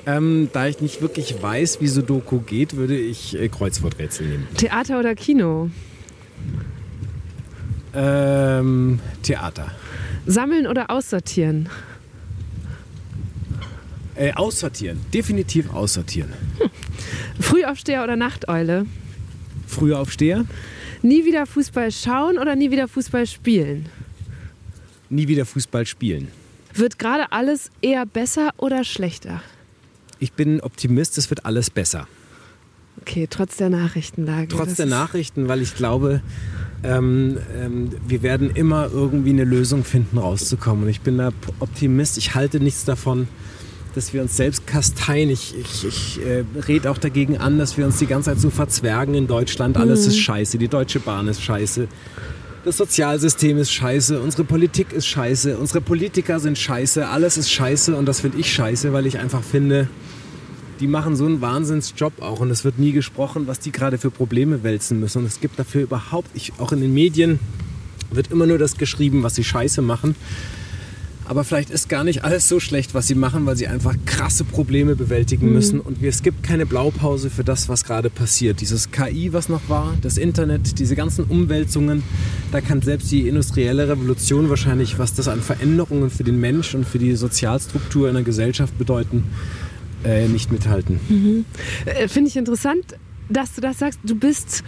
Ähm, 0.06 0.50
da 0.54 0.68
ich 0.68 0.80
nicht 0.82 1.02
wirklich 1.02 1.42
weiß, 1.42 1.82
wie 1.82 1.88
Sudoku 1.88 2.40
geht, 2.40 2.76
würde 2.76 2.98
ich 2.98 3.38
äh, 3.40 3.48
Kreuzworträtsel 3.50 4.28
nehmen. 4.28 4.48
Theater 4.58 5.00
oder 5.00 5.14
Kino? 5.16 5.70
Ähm, 7.94 9.00
Theater. 9.24 9.72
Sammeln 10.26 10.68
oder 10.68 10.90
aussortieren? 10.92 11.70
Äh, 14.16 14.34
aussortieren. 14.34 15.00
Definitiv 15.14 15.74
aussortieren. 15.74 16.34
Frühaufsteher 17.40 18.04
oder 18.04 18.16
Nachteule? 18.16 18.86
Früher 19.68 20.00
Aufsteher, 20.00 20.46
Nie 21.02 21.24
wieder 21.24 21.46
Fußball 21.46 21.92
schauen 21.92 22.38
oder 22.38 22.56
nie 22.56 22.72
wieder 22.72 22.88
Fußball 22.88 23.26
spielen? 23.26 23.88
nie 25.12 25.28
wieder 25.28 25.46
Fußball 25.46 25.86
spielen. 25.88 26.28
Wird 26.74 27.00
gerade 27.00 27.32
alles 27.32 27.72
eher 27.82 28.06
besser 28.06 28.52
oder 28.58 28.84
schlechter? 28.84 29.42
Ich 30.20 30.34
bin 30.34 30.62
Optimist, 30.62 31.18
es 31.18 31.30
wird 31.32 31.46
alles 31.46 31.70
besser. 31.72 32.08
Okay, 33.02 33.26
trotz 33.28 33.58
der 33.58 33.70
Nachrichtenlage. 33.70 34.50
Trotz 34.50 34.76
der 34.76 34.86
Nachrichten, 34.86 35.48
weil 35.48 35.62
ich 35.64 35.74
glaube, 35.76 36.22
ähm, 36.84 37.38
ähm, 37.58 37.90
wir 38.08 38.24
werden 38.24 38.52
immer 38.52 38.90
irgendwie 38.92 39.32
eine 39.32 39.44
Lösung 39.44 39.84
finden, 39.84 40.18
rauszukommen. 40.18 40.84
Und 40.84 40.90
ich 40.90 41.02
bin 41.02 41.18
da 41.18 41.32
Optimist. 41.60 42.18
Ich 42.18 42.36
halte 42.36 42.60
nichts 42.60 42.86
davon, 42.86 43.28
dass 43.96 44.14
wir 44.14 44.22
uns 44.22 44.38
selbst 44.38 44.66
kasteien. 44.66 45.30
Ich, 45.30 45.56
ich, 45.58 45.86
ich 45.86 46.26
äh, 46.26 46.44
rede 46.68 46.90
auch 46.90 46.98
dagegen 46.98 47.38
an, 47.38 47.58
dass 47.58 47.78
wir 47.78 47.86
uns 47.86 47.98
die 47.98 48.08
ganze 48.08 48.32
Zeit 48.32 48.40
so 48.40 48.50
verzwergen 48.50 49.14
in 49.14 49.28
Deutschland. 49.28 49.78
Alles 49.78 50.08
ist 50.08 50.20
scheiße. 50.20 50.58
Die 50.58 50.68
Deutsche 50.68 51.00
Bahn 51.00 51.28
ist 51.28 51.42
scheiße. 51.42 51.88
Das 52.66 52.76
Sozialsystem 52.76 53.58
ist 53.58 53.72
scheiße, 53.72 54.20
unsere 54.20 54.44
Politik 54.44 54.92
ist 54.92 55.08
scheiße, 55.08 55.58
unsere 55.58 55.80
Politiker 55.80 56.42
sind 56.42 56.58
scheiße, 56.58 57.08
alles 57.08 57.38
ist 57.38 57.50
scheiße 57.50 57.96
und 57.96 58.06
das 58.06 58.20
finde 58.20 58.38
ich 58.38 58.52
scheiße, 58.52 58.92
weil 58.92 59.06
ich 59.06 59.18
einfach 59.18 59.42
finde, 59.42 59.88
die 60.80 60.88
machen 60.88 61.16
so 61.16 61.26
einen 61.26 61.42
Wahnsinnsjob 61.42 62.22
auch 62.22 62.40
und 62.40 62.52
es 62.52 62.64
wird 62.64 62.80
nie 62.80 62.92
gesprochen, 62.92 63.48
was 63.48 63.60
die 63.60 63.72
gerade 63.72 63.98
für 63.98 64.12
Probleme 64.12 64.64
wälzen 64.64 65.00
müssen. 65.00 65.20
Und 65.20 65.26
es 65.26 65.40
gibt 65.40 65.60
dafür 65.60 65.84
überhaupt, 65.84 66.30
ich, 66.34 66.54
auch 66.58 66.72
in 66.72 66.82
den 66.82 66.94
Medien 66.94 67.40
wird 68.12 68.32
immer 68.32 68.46
nur 68.46 68.58
das 68.58 68.78
geschrieben, 68.78 69.24
was 69.24 69.36
sie 69.36 69.44
scheiße 69.44 69.82
machen. 69.82 70.16
Aber 71.30 71.44
vielleicht 71.44 71.70
ist 71.70 71.90
gar 71.90 72.04
nicht 72.04 72.24
alles 72.24 72.50
so 72.50 72.60
schlecht, 72.60 72.96
was 72.96 73.06
sie 73.06 73.14
machen, 73.14 73.46
weil 73.46 73.56
sie 73.56 73.68
einfach 73.68 73.94
krasse 74.08 74.44
Probleme 74.44 74.96
bewältigen 74.96 75.54
müssen. 75.54 75.80
Und 75.80 76.02
es 76.02 76.24
gibt 76.24 76.42
keine 76.42 76.66
Blaupause 76.66 77.30
für 77.30 77.44
das, 77.44 77.70
was 77.70 77.84
gerade 77.84 78.10
passiert. 78.10 78.62
Dieses 78.62 78.90
KI, 78.90 79.32
was 79.32 79.48
noch 79.48 79.70
war, 79.70 79.96
das 80.02 80.18
Internet, 80.18 80.80
diese 80.80 80.96
ganzen 80.96 81.26
Umwälzungen, 81.26 82.02
da 82.52 82.62
kann 82.62 82.82
selbst 82.82 83.12
die 83.12 83.28
industrielle 83.28 83.88
Revolution 83.88 84.50
wahrscheinlich, 84.50 84.98
was 84.98 85.14
das 85.14 85.28
an 85.28 85.42
Veränderungen 85.42 86.10
für 86.10 86.24
den 86.24 86.40
Mensch 86.40 86.74
und 86.74 86.88
für 86.88 86.98
die 86.98 87.16
Sozialstruktur 87.16 88.08
in 88.08 88.16
der 88.16 88.24
Gesellschaft 88.24 88.76
bedeuten, 88.80 89.26
äh, 90.04 90.28
nicht 90.28 90.52
mithalten. 90.52 91.46
Äh, 91.86 92.08
Finde 92.08 92.30
ich 92.30 92.38
interessant, 92.38 92.98
dass 93.30 93.54
du 93.56 93.62
das 93.62 93.80
sagst. 93.80 94.00
Du 94.04 94.16
bist 94.16 94.64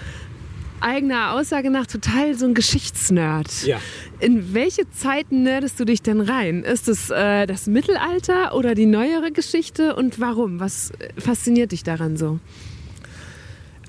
eigener 0.81 1.33
Aussage 1.33 1.69
nach 1.69 1.85
total 1.85 2.35
so 2.35 2.45
ein 2.45 2.53
Geschichtsnerd. 2.53 3.63
Ja. 3.65 3.79
In 4.19 4.53
welche 4.53 4.89
Zeiten 4.89 5.43
nerdest 5.43 5.79
du 5.79 5.85
dich 5.85 6.01
denn 6.01 6.21
rein? 6.21 6.63
Ist 6.63 6.87
es 6.87 7.09
äh, 7.09 7.45
das 7.45 7.67
Mittelalter 7.67 8.55
oder 8.55 8.75
die 8.75 8.85
neuere 8.85 9.31
Geschichte 9.31 9.95
und 9.95 10.19
warum? 10.19 10.59
Was 10.59 10.91
äh, 10.91 11.09
fasziniert 11.19 11.71
dich 11.71 11.83
daran 11.83 12.17
so? 12.17 12.39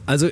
Also 0.07 0.29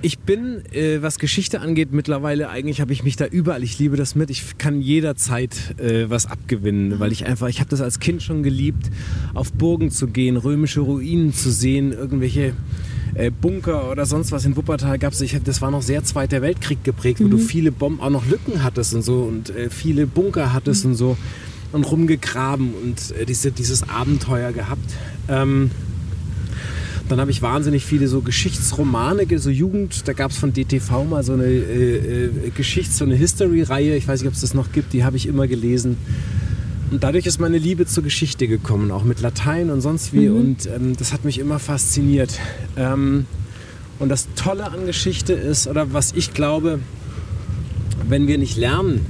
Ich 0.00 0.20
bin, 0.20 0.62
äh, 0.72 1.02
was 1.02 1.18
Geschichte 1.18 1.60
angeht, 1.60 1.88
mittlerweile 1.90 2.50
eigentlich 2.50 2.80
habe 2.80 2.92
ich 2.92 3.02
mich 3.02 3.16
da 3.16 3.26
überall. 3.26 3.64
Ich 3.64 3.80
liebe 3.80 3.96
das 3.96 4.14
mit. 4.14 4.30
Ich 4.30 4.56
kann 4.56 4.80
jederzeit 4.80 5.74
äh, 5.80 6.08
was 6.08 6.26
abgewinnen, 6.26 7.00
weil 7.00 7.10
ich 7.10 7.26
einfach, 7.26 7.48
ich 7.48 7.58
habe 7.58 7.70
das 7.70 7.80
als 7.80 7.98
Kind 7.98 8.22
schon 8.22 8.44
geliebt, 8.44 8.90
auf 9.34 9.52
Burgen 9.52 9.90
zu 9.90 10.06
gehen, 10.06 10.36
römische 10.36 10.80
Ruinen 10.80 11.32
zu 11.32 11.50
sehen, 11.50 11.92
irgendwelche 11.92 12.52
äh, 13.14 13.32
Bunker 13.32 13.90
oder 13.90 14.06
sonst 14.06 14.30
was 14.30 14.44
in 14.44 14.56
Wuppertal 14.56 15.00
gab 15.00 15.14
es. 15.14 15.24
Das 15.42 15.60
war 15.60 15.72
noch 15.72 15.82
sehr 15.82 16.04
Zweiter 16.04 16.42
Weltkrieg 16.42 16.84
geprägt, 16.84 17.18
wo 17.20 17.26
du 17.26 17.38
viele 17.38 17.72
Bomben, 17.72 18.00
auch 18.00 18.10
noch 18.10 18.26
Lücken 18.26 18.62
hattest 18.62 18.94
und 18.94 19.02
so 19.02 19.22
und 19.22 19.50
äh, 19.50 19.68
viele 19.68 20.06
Bunker 20.06 20.52
hattest 20.52 20.84
und 20.84 20.94
so 20.94 21.16
und 21.72 21.82
rumgegraben 21.82 22.72
und 22.72 23.16
äh, 23.16 23.26
diese, 23.26 23.50
dieses 23.50 23.88
Abenteuer 23.88 24.52
gehabt. 24.52 24.94
Ähm, 25.28 25.72
dann 27.08 27.20
habe 27.20 27.30
ich 27.30 27.42
wahnsinnig 27.42 27.84
viele 27.84 28.06
so 28.08 28.20
Geschichtsromane, 28.20 29.26
so 29.38 29.50
Jugend, 29.50 30.06
da 30.06 30.12
gab 30.12 30.30
es 30.30 30.36
von 30.36 30.52
DTV 30.52 31.04
mal 31.04 31.22
so 31.22 31.32
eine 31.32 31.44
äh, 31.44 32.26
äh, 32.26 32.50
Geschichts-, 32.54 32.98
so 32.98 33.04
eine 33.04 33.14
History-Reihe, 33.14 33.96
ich 33.96 34.06
weiß 34.06 34.20
nicht, 34.20 34.28
ob 34.28 34.34
es 34.34 34.42
das 34.42 34.54
noch 34.54 34.72
gibt, 34.72 34.92
die 34.92 35.04
habe 35.04 35.16
ich 35.16 35.26
immer 35.26 35.46
gelesen. 35.46 35.96
Und 36.90 37.04
dadurch 37.04 37.26
ist 37.26 37.38
meine 37.38 37.58
Liebe 37.58 37.86
zur 37.86 38.02
Geschichte 38.02 38.48
gekommen, 38.48 38.90
auch 38.90 39.04
mit 39.04 39.20
Latein 39.20 39.70
und 39.70 39.80
sonst 39.80 40.12
wie. 40.12 40.28
Mhm. 40.28 40.36
Und 40.36 40.66
ähm, 40.66 40.96
das 40.96 41.12
hat 41.12 41.24
mich 41.24 41.38
immer 41.38 41.58
fasziniert. 41.58 42.38
Ähm, 42.76 43.26
und 43.98 44.08
das 44.08 44.28
Tolle 44.36 44.70
an 44.70 44.86
Geschichte 44.86 45.32
ist, 45.32 45.66
oder 45.66 45.92
was 45.92 46.12
ich 46.12 46.32
glaube, 46.32 46.78
wenn 48.08 48.26
wir 48.26 48.38
nicht 48.38 48.56
lernen 48.56 49.04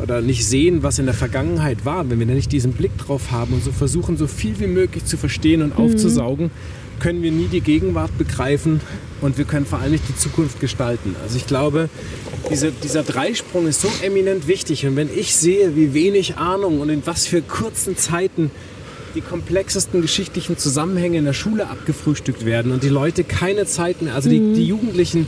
oder 0.00 0.20
nicht 0.20 0.46
sehen, 0.46 0.82
was 0.82 0.98
in 0.98 1.06
der 1.06 1.14
Vergangenheit 1.14 1.84
war, 1.84 2.08
wenn 2.08 2.18
wir 2.18 2.26
da 2.26 2.34
nicht 2.34 2.52
diesen 2.52 2.72
Blick 2.72 2.96
drauf 2.98 3.30
haben 3.30 3.54
und 3.54 3.64
so 3.64 3.72
versuchen, 3.72 4.16
so 4.16 4.26
viel 4.26 4.58
wie 4.60 4.66
möglich 4.66 5.04
zu 5.04 5.16
verstehen 5.16 5.62
und 5.62 5.78
mhm. 5.78 5.84
aufzusaugen, 5.84 6.50
können 7.02 7.22
wir 7.22 7.32
nie 7.32 7.48
die 7.48 7.60
Gegenwart 7.60 8.16
begreifen 8.16 8.80
und 9.20 9.36
wir 9.36 9.44
können 9.44 9.66
vor 9.66 9.80
allem 9.80 9.90
nicht 9.90 10.08
die 10.08 10.16
Zukunft 10.16 10.60
gestalten. 10.60 11.16
Also 11.24 11.36
ich 11.36 11.48
glaube, 11.48 11.88
diese, 12.48 12.70
dieser 12.70 13.02
Dreisprung 13.02 13.66
ist 13.66 13.80
so 13.80 13.88
eminent 14.02 14.46
wichtig. 14.46 14.86
Und 14.86 14.94
wenn 14.94 15.10
ich 15.12 15.34
sehe, 15.34 15.74
wie 15.74 15.94
wenig 15.94 16.36
Ahnung 16.36 16.80
und 16.80 16.90
in 16.90 17.04
was 17.04 17.26
für 17.26 17.42
kurzen 17.42 17.96
Zeiten 17.96 18.52
die 19.16 19.20
komplexesten 19.20 20.00
geschichtlichen 20.00 20.56
Zusammenhänge 20.56 21.18
in 21.18 21.24
der 21.24 21.32
Schule 21.32 21.68
abgefrühstückt 21.68 22.44
werden 22.44 22.70
und 22.70 22.84
die 22.84 22.88
Leute 22.88 23.24
keine 23.24 23.66
Zeit 23.66 24.00
mehr, 24.00 24.14
also 24.14 24.30
die, 24.30 24.38
mhm. 24.38 24.54
die 24.54 24.66
Jugendlichen, 24.66 25.26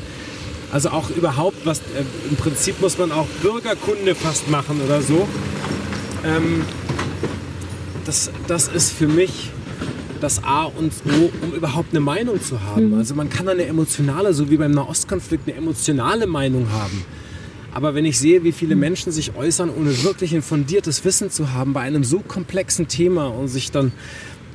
also 0.72 0.90
auch 0.90 1.10
überhaupt 1.10 1.66
was, 1.66 1.80
äh, 1.80 1.82
im 2.30 2.36
Prinzip 2.36 2.80
muss 2.80 2.98
man 2.98 3.10
auch 3.10 3.26
Bürgerkunde 3.42 4.14
fast 4.14 4.48
machen 4.48 4.80
oder 4.80 5.02
so. 5.02 5.26
Ähm, 6.24 6.62
das, 8.06 8.30
das 8.46 8.68
ist 8.68 8.92
für 8.92 9.08
mich 9.08 9.50
das 10.24 10.42
A 10.42 10.64
und 10.64 10.92
O, 11.06 11.30
um 11.42 11.52
überhaupt 11.52 11.90
eine 11.90 12.00
Meinung 12.00 12.42
zu 12.42 12.62
haben. 12.62 12.88
Mhm. 12.88 12.98
Also 12.98 13.14
man 13.14 13.28
kann 13.28 13.48
eine 13.48 13.66
emotionale, 13.66 14.32
so 14.32 14.50
wie 14.50 14.56
beim 14.56 14.72
Nahostkonflikt, 14.72 15.46
eine 15.46 15.56
emotionale 15.56 16.26
Meinung 16.26 16.72
haben. 16.72 17.04
Aber 17.72 17.94
wenn 17.94 18.04
ich 18.04 18.18
sehe, 18.18 18.42
wie 18.42 18.52
viele 18.52 18.74
Menschen 18.74 19.12
sich 19.12 19.36
äußern, 19.36 19.68
ohne 19.68 20.02
wirklich 20.02 20.34
ein 20.34 20.42
fundiertes 20.42 21.04
Wissen 21.04 21.30
zu 21.30 21.52
haben 21.52 21.72
bei 21.72 21.80
einem 21.80 22.04
so 22.04 22.20
komplexen 22.20 22.88
Thema 22.88 23.26
und 23.26 23.48
sich 23.48 23.70
dann, 23.70 23.92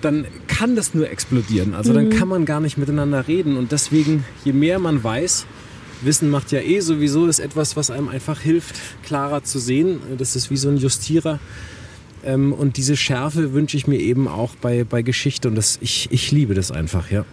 dann 0.01 0.25
kann 0.47 0.75
das 0.75 0.93
nur 0.93 1.09
explodieren. 1.09 1.75
Also 1.75 1.93
dann 1.93 2.05
mhm. 2.05 2.11
kann 2.11 2.29
man 2.29 2.45
gar 2.45 2.61
nicht 2.61 2.77
miteinander 2.77 3.27
reden. 3.27 3.55
Und 3.55 3.71
deswegen, 3.71 4.25
je 4.43 4.53
mehr 4.53 4.79
man 4.79 5.03
weiß, 5.03 5.45
Wissen 6.01 6.29
macht 6.29 6.51
ja 6.51 6.61
eh 6.61 6.79
sowieso, 6.79 7.27
ist 7.27 7.39
etwas, 7.39 7.75
was 7.75 7.91
einem 7.91 8.07
einfach 8.07 8.39
hilft, 8.39 8.75
klarer 9.03 9.43
zu 9.43 9.59
sehen. 9.59 9.99
Das 10.17 10.35
ist 10.35 10.49
wie 10.49 10.57
so 10.57 10.69
ein 10.69 10.77
Justierer 10.77 11.39
ähm, 12.25 12.53
und 12.53 12.77
diese 12.77 12.95
Schärfe 12.95 13.53
wünsche 13.53 13.77
ich 13.77 13.87
mir 13.87 13.99
eben 13.99 14.27
auch 14.27 14.55
bei, 14.55 14.83
bei 14.83 15.01
Geschichte. 15.01 15.47
Und 15.47 15.55
das, 15.55 15.79
ich, 15.81 16.09
ich 16.11 16.31
liebe 16.31 16.53
das 16.53 16.71
einfach, 16.71 17.11
ja. 17.11 17.25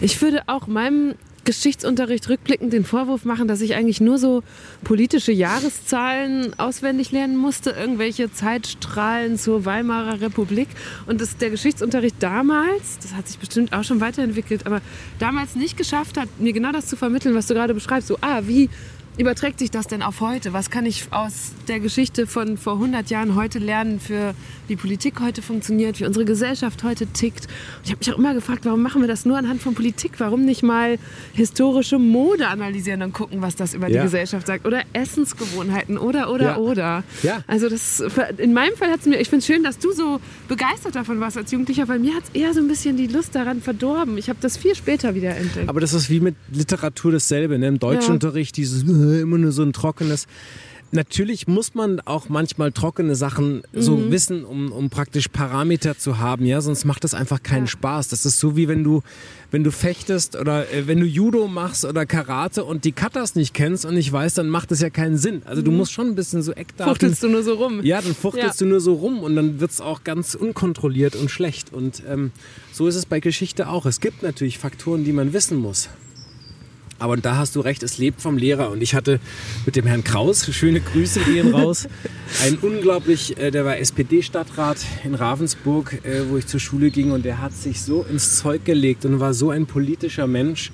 Ich 0.00 0.20
würde 0.20 0.42
auch 0.46 0.66
meinem 0.66 1.14
Geschichtsunterricht 1.44 2.28
rückblickend 2.28 2.72
den 2.72 2.84
Vorwurf 2.84 3.24
machen, 3.24 3.48
dass 3.48 3.60
ich 3.60 3.74
eigentlich 3.74 4.00
nur 4.00 4.18
so 4.18 4.42
politische 4.82 5.32
Jahreszahlen 5.32 6.58
auswendig 6.58 7.12
lernen 7.12 7.36
musste, 7.36 7.70
irgendwelche 7.70 8.32
Zeitstrahlen 8.32 9.38
zur 9.38 9.64
Weimarer 9.64 10.20
Republik. 10.20 10.68
Und 11.06 11.20
dass 11.20 11.36
der 11.36 11.50
Geschichtsunterricht 11.50 12.16
damals, 12.20 12.98
das 13.02 13.14
hat 13.14 13.28
sich 13.28 13.38
bestimmt 13.38 13.72
auch 13.72 13.84
schon 13.84 14.00
weiterentwickelt, 14.00 14.66
aber 14.66 14.80
damals 15.18 15.54
nicht 15.54 15.76
geschafft 15.76 16.16
hat, 16.16 16.28
mir 16.38 16.52
genau 16.52 16.72
das 16.72 16.86
zu 16.86 16.96
vermitteln, 16.96 17.34
was 17.34 17.46
du 17.46 17.54
gerade 17.54 17.74
beschreibst. 17.74 18.08
So, 18.08 18.18
ah, 18.20 18.42
wie 18.44 18.70
überträgt 19.16 19.60
sich 19.60 19.70
das 19.70 19.86
denn 19.86 20.02
auf 20.02 20.20
heute? 20.20 20.52
Was 20.52 20.70
kann 20.70 20.86
ich 20.86 21.06
aus 21.10 21.52
der 21.68 21.80
Geschichte 21.80 22.26
von 22.26 22.56
vor 22.56 22.74
100 22.74 23.10
Jahren 23.10 23.36
heute 23.36 23.58
lernen, 23.58 24.00
für 24.00 24.34
wie 24.66 24.76
Politik 24.76 25.20
heute 25.20 25.42
funktioniert, 25.42 26.00
wie 26.00 26.06
unsere 26.06 26.24
Gesellschaft 26.24 26.82
heute 26.82 27.06
tickt? 27.06 27.46
Und 27.46 27.84
ich 27.84 27.90
habe 27.90 27.98
mich 28.00 28.12
auch 28.12 28.18
immer 28.18 28.34
gefragt, 28.34 28.64
warum 28.64 28.82
machen 28.82 29.02
wir 29.02 29.08
das 29.08 29.24
nur 29.24 29.38
anhand 29.38 29.62
von 29.62 29.74
Politik? 29.74 30.12
Warum 30.18 30.44
nicht 30.44 30.62
mal 30.62 30.98
historische 31.32 31.98
Mode 31.98 32.48
analysieren 32.48 33.02
und 33.02 33.12
gucken, 33.12 33.40
was 33.42 33.54
das 33.56 33.74
über 33.74 33.88
ja. 33.88 34.00
die 34.00 34.04
Gesellschaft 34.04 34.46
sagt? 34.46 34.66
Oder 34.66 34.82
Essensgewohnheiten 34.92 35.96
oder, 35.96 36.30
oder, 36.30 36.44
ja. 36.44 36.56
oder. 36.56 37.04
Ja. 37.22 37.44
Also 37.46 37.68
das, 37.68 38.02
in 38.38 38.52
meinem 38.52 38.76
Fall 38.76 38.90
hat 38.90 39.00
es 39.00 39.06
mir, 39.06 39.20
ich 39.20 39.28
finde 39.28 39.40
es 39.40 39.46
schön, 39.46 39.62
dass 39.62 39.78
du 39.78 39.92
so 39.92 40.20
begeistert 40.48 40.96
davon 40.96 41.20
warst 41.20 41.36
als 41.36 41.52
Jugendlicher, 41.52 41.86
weil 41.88 42.00
mir 42.00 42.14
hat 42.14 42.24
es 42.24 42.30
eher 42.30 42.52
so 42.52 42.60
ein 42.60 42.68
bisschen 42.68 42.96
die 42.96 43.06
Lust 43.06 43.34
daran 43.34 43.60
verdorben. 43.62 44.18
Ich 44.18 44.28
habe 44.28 44.38
das 44.40 44.56
viel 44.56 44.74
später 44.74 45.14
wieder 45.14 45.36
entdeckt. 45.36 45.68
Aber 45.68 45.80
das 45.80 45.92
ist 45.92 46.10
wie 46.10 46.20
mit 46.20 46.34
Literatur 46.52 47.12
dasselbe. 47.12 47.58
Ne? 47.58 47.68
Im 47.68 47.78
Deutschunterricht 47.78 48.56
dieses 48.56 48.84
immer 49.12 49.38
nur 49.38 49.52
so 49.52 49.62
ein 49.62 49.72
trockenes. 49.72 50.26
Natürlich 50.94 51.48
muss 51.48 51.74
man 51.74 51.98
auch 51.98 52.28
manchmal 52.28 52.70
trockene 52.70 53.16
Sachen 53.16 53.62
so 53.72 53.96
mhm. 53.96 54.12
wissen, 54.12 54.44
um, 54.44 54.70
um 54.70 54.90
praktisch 54.90 55.26
Parameter 55.26 55.98
zu 55.98 56.18
haben, 56.18 56.46
ja, 56.46 56.60
sonst 56.60 56.84
macht 56.84 57.02
das 57.02 57.14
einfach 57.14 57.42
keinen 57.42 57.64
ja. 57.64 57.70
Spaß. 57.70 58.08
Das 58.08 58.24
ist 58.24 58.38
so 58.38 58.56
wie 58.56 58.68
wenn 58.68 58.84
du, 58.84 59.02
wenn 59.50 59.64
du 59.64 59.72
fechtest 59.72 60.36
oder 60.36 60.72
äh, 60.72 60.86
wenn 60.86 61.00
du 61.00 61.06
Judo 61.06 61.48
machst 61.48 61.84
oder 61.84 62.06
Karate 62.06 62.62
und 62.62 62.84
die 62.84 62.92
Katas 62.92 63.34
nicht 63.34 63.54
kennst 63.54 63.84
und 63.84 63.94
nicht 63.94 64.12
weißt, 64.12 64.38
dann 64.38 64.48
macht 64.48 64.70
das 64.70 64.80
ja 64.80 64.88
keinen 64.88 65.18
Sinn. 65.18 65.42
Also 65.46 65.62
du 65.62 65.72
mhm. 65.72 65.78
musst 65.78 65.92
schon 65.92 66.06
ein 66.06 66.14
bisschen 66.14 66.42
so 66.42 66.52
Eckdaten. 66.52 66.92
Fuchtelst 66.92 67.24
du 67.24 67.28
nur 67.28 67.42
so 67.42 67.54
rum. 67.54 67.80
Ja, 67.82 68.00
dann 68.00 68.14
fuchtelst 68.14 68.60
ja. 68.60 68.64
du 68.64 68.70
nur 68.70 68.80
so 68.80 68.94
rum 68.94 69.18
und 69.18 69.34
dann 69.34 69.58
wird 69.58 69.72
es 69.72 69.80
auch 69.80 70.04
ganz 70.04 70.36
unkontrolliert 70.36 71.16
und 71.16 71.28
schlecht. 71.28 71.72
Und 71.72 72.04
ähm, 72.08 72.30
so 72.72 72.86
ist 72.86 72.94
es 72.94 73.04
bei 73.04 73.18
Geschichte 73.18 73.68
auch. 73.68 73.84
Es 73.84 73.98
gibt 73.98 74.22
natürlich 74.22 74.58
Faktoren, 74.58 75.02
die 75.02 75.12
man 75.12 75.32
wissen 75.32 75.58
muss. 75.58 75.88
Aber 76.98 77.16
da 77.16 77.36
hast 77.36 77.56
du 77.56 77.60
recht, 77.60 77.82
es 77.82 77.98
lebt 77.98 78.20
vom 78.20 78.38
Lehrer. 78.38 78.70
Und 78.70 78.82
ich 78.82 78.94
hatte 78.94 79.20
mit 79.66 79.76
dem 79.76 79.86
Herrn 79.86 80.04
Kraus, 80.04 80.44
schöne 80.52 80.80
Grüße 80.80 81.20
gehen 81.20 81.54
raus, 81.54 81.88
einen 82.44 82.58
unglaublich, 82.58 83.36
äh, 83.38 83.50
der 83.50 83.64
war 83.64 83.78
SPD-Stadtrat 83.78 84.78
in 85.04 85.14
Ravensburg, 85.14 86.04
äh, 86.04 86.28
wo 86.28 86.36
ich 86.36 86.46
zur 86.46 86.60
Schule 86.60 86.90
ging. 86.90 87.12
Und 87.12 87.24
der 87.24 87.40
hat 87.40 87.52
sich 87.52 87.82
so 87.82 88.02
ins 88.02 88.38
Zeug 88.38 88.64
gelegt 88.64 89.04
und 89.04 89.20
war 89.20 89.34
so 89.34 89.50
ein 89.50 89.66
politischer 89.66 90.26
Mensch 90.26 90.70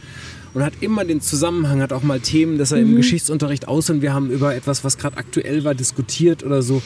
und 0.54 0.62
hat 0.62 0.74
immer 0.80 1.04
den 1.04 1.20
Zusammenhang, 1.20 1.80
hat 1.80 1.92
auch 1.92 2.02
mal 2.02 2.20
Themen, 2.20 2.58
dass 2.58 2.72
er 2.72 2.78
mhm. 2.78 2.90
im 2.90 2.96
Geschichtsunterricht 2.96 3.68
aus 3.68 3.90
und 3.90 4.02
wir 4.02 4.12
haben 4.12 4.30
über 4.30 4.54
etwas, 4.54 4.84
was 4.84 4.98
gerade 4.98 5.16
aktuell 5.16 5.64
war, 5.64 5.74
diskutiert 5.74 6.42
oder 6.42 6.62
so. 6.62 6.82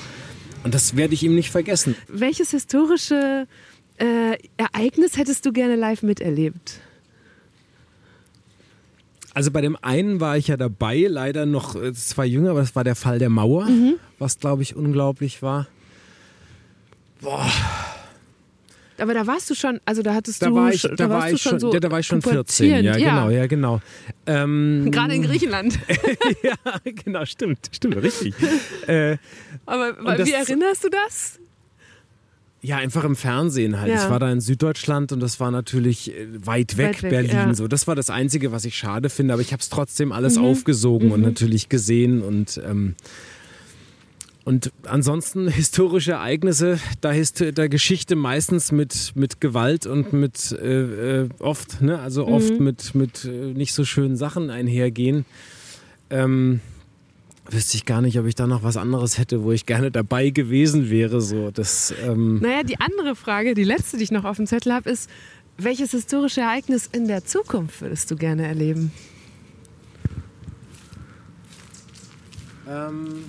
Und 0.62 0.74
das 0.74 0.97
werde 0.97 1.14
ich 1.14 1.22
ihm 1.22 1.35
nicht 1.35 1.51
vergessen. 1.51 1.95
Welches 2.09 2.51
historische 2.51 3.47
äh, 3.99 4.37
Ereignis 4.57 5.16
hättest 5.16 5.45
du 5.47 5.53
gerne 5.53 5.76
live 5.76 6.03
miterlebt? 6.03 6.80
Also 9.35 9.51
bei 9.51 9.61
dem 9.61 9.76
einen 9.82 10.20
war 10.20 10.37
ich 10.37 10.47
ja 10.47 10.57
dabei, 10.57 11.07
leider 11.09 11.45
noch 11.45 11.74
äh, 11.74 11.93
zwei 11.93 12.24
jünger, 12.24 12.51
aber 12.51 12.61
das 12.61 12.76
war 12.76 12.85
der 12.85 12.95
Fall 12.95 13.18
der 13.18 13.30
Mauer, 13.30 13.66
mhm. 13.66 13.97
was 14.18 14.39
glaube 14.39 14.62
ich 14.62 14.76
unglaublich 14.76 15.43
war. 15.43 15.66
Boah. 17.20 17.51
Aber 18.99 19.12
da 19.12 19.26
warst 19.26 19.51
du 19.51 19.55
schon, 19.57 19.80
also 19.85 20.03
da 20.03 20.14
hattest 20.14 20.41
da 20.41 20.47
du, 20.47 20.55
war 20.55 20.72
ich, 20.72 20.82
da, 20.82 20.95
da 20.95 21.11
war 21.11 21.28
ich 21.28 21.43
schon, 21.43 21.59
so 21.59 21.72
ja, 21.72 21.80
da 21.80 21.91
war 21.91 21.99
ich 21.99 22.07
schon 22.07 22.22
14, 22.22 22.70
ja, 22.70 22.78
ja, 22.78 22.93
genau, 22.97 23.28
ja, 23.28 23.47
genau. 23.47 23.80
Ähm, 24.26 24.89
Gerade 24.93 25.14
in 25.14 25.22
Griechenland. 25.22 25.80
ja, 26.45 26.55
genau, 26.85 27.24
stimmt, 27.24 27.70
stimmt, 27.72 27.97
richtig. 27.97 28.35
äh, 28.87 29.16
aber 29.66 29.99
wie 30.24 30.32
erinnerst 30.32 30.85
du 30.85 30.91
das? 30.91 31.41
Ja, 32.64 32.78
einfach 32.78 33.04
im 33.04 33.14
Fernsehen 33.14 33.78
halt. 33.78 33.92
Ja. 33.92 34.02
Ich 34.02 34.08
war 34.08 34.18
da 34.18 34.32
in 34.32 34.40
Süddeutschland 34.40 35.12
und 35.12 35.20
das 35.20 35.38
war 35.38 35.50
natürlich 35.50 36.14
äh, 36.14 36.26
weit 36.46 36.78
weg, 36.78 36.86
weit 36.86 37.02
weg 37.02 37.10
Berlin. 37.10 37.30
Ja. 37.30 37.54
So, 37.54 37.68
das 37.68 37.86
war 37.86 37.94
das 37.94 38.08
Einzige, 38.08 38.52
was 38.52 38.64
ich 38.64 38.74
schade 38.74 39.10
finde, 39.10 39.34
aber 39.34 39.42
ich 39.42 39.52
habe 39.52 39.60
es 39.60 39.68
trotzdem 39.68 40.12
alles 40.12 40.38
mhm. 40.38 40.46
aufgesogen 40.46 41.08
mhm. 41.08 41.12
und 41.12 41.20
natürlich 41.20 41.68
gesehen 41.68 42.22
und 42.22 42.58
ähm, 42.66 42.94
und 44.44 44.72
ansonsten 44.84 45.48
historische 45.50 46.12
Ereignisse, 46.12 46.78
da 47.02 47.12
ist 47.12 47.40
der 47.40 47.68
Geschichte 47.68 48.16
meistens 48.16 48.72
mit, 48.72 49.12
mit 49.14 49.42
Gewalt 49.42 49.86
und 49.86 50.14
mit 50.14 50.52
äh, 50.52 51.22
äh, 51.22 51.28
oft, 51.40 51.82
ne, 51.82 51.98
also 51.98 52.26
oft 52.26 52.58
mhm. 52.58 52.64
mit, 52.64 52.94
mit 52.94 53.24
äh, 53.26 53.52
nicht 53.52 53.74
so 53.74 53.84
schönen 53.84 54.16
Sachen 54.16 54.48
einhergehen. 54.48 55.26
Ähm, 56.08 56.60
wüsste 57.51 57.76
ich 57.76 57.84
gar 57.84 58.01
nicht, 58.01 58.18
ob 58.18 58.26
ich 58.26 58.34
da 58.34 58.47
noch 58.47 58.62
was 58.62 58.76
anderes 58.76 59.18
hätte, 59.18 59.42
wo 59.42 59.53
ich 59.53 59.66
gerne 59.66 59.90
dabei 59.90 60.30
gewesen 60.30 60.90
wäre. 60.90 61.20
So, 61.20 61.51
das, 61.51 61.95
ähm 62.05 62.40
naja, 62.40 62.62
die 62.62 62.80
andere 62.80 63.14
Frage, 63.14 63.55
die 63.55 63.64
letzte, 63.64 63.97
die 63.97 64.05
ich 64.05 64.11
noch 64.11 64.24
auf 64.24 64.36
dem 64.36 64.47
Zettel 64.47 64.72
habe, 64.72 64.90
ist, 64.90 65.11
welches 65.59 65.92
historische 65.92 66.40
Ereignis 66.40 66.88
in 66.90 67.07
der 67.07 67.24
Zukunft 67.24 67.80
würdest 67.80 68.11
du 68.11 68.16
gerne 68.16 68.47
erleben? 68.47 68.92
Ähm, 72.68 73.24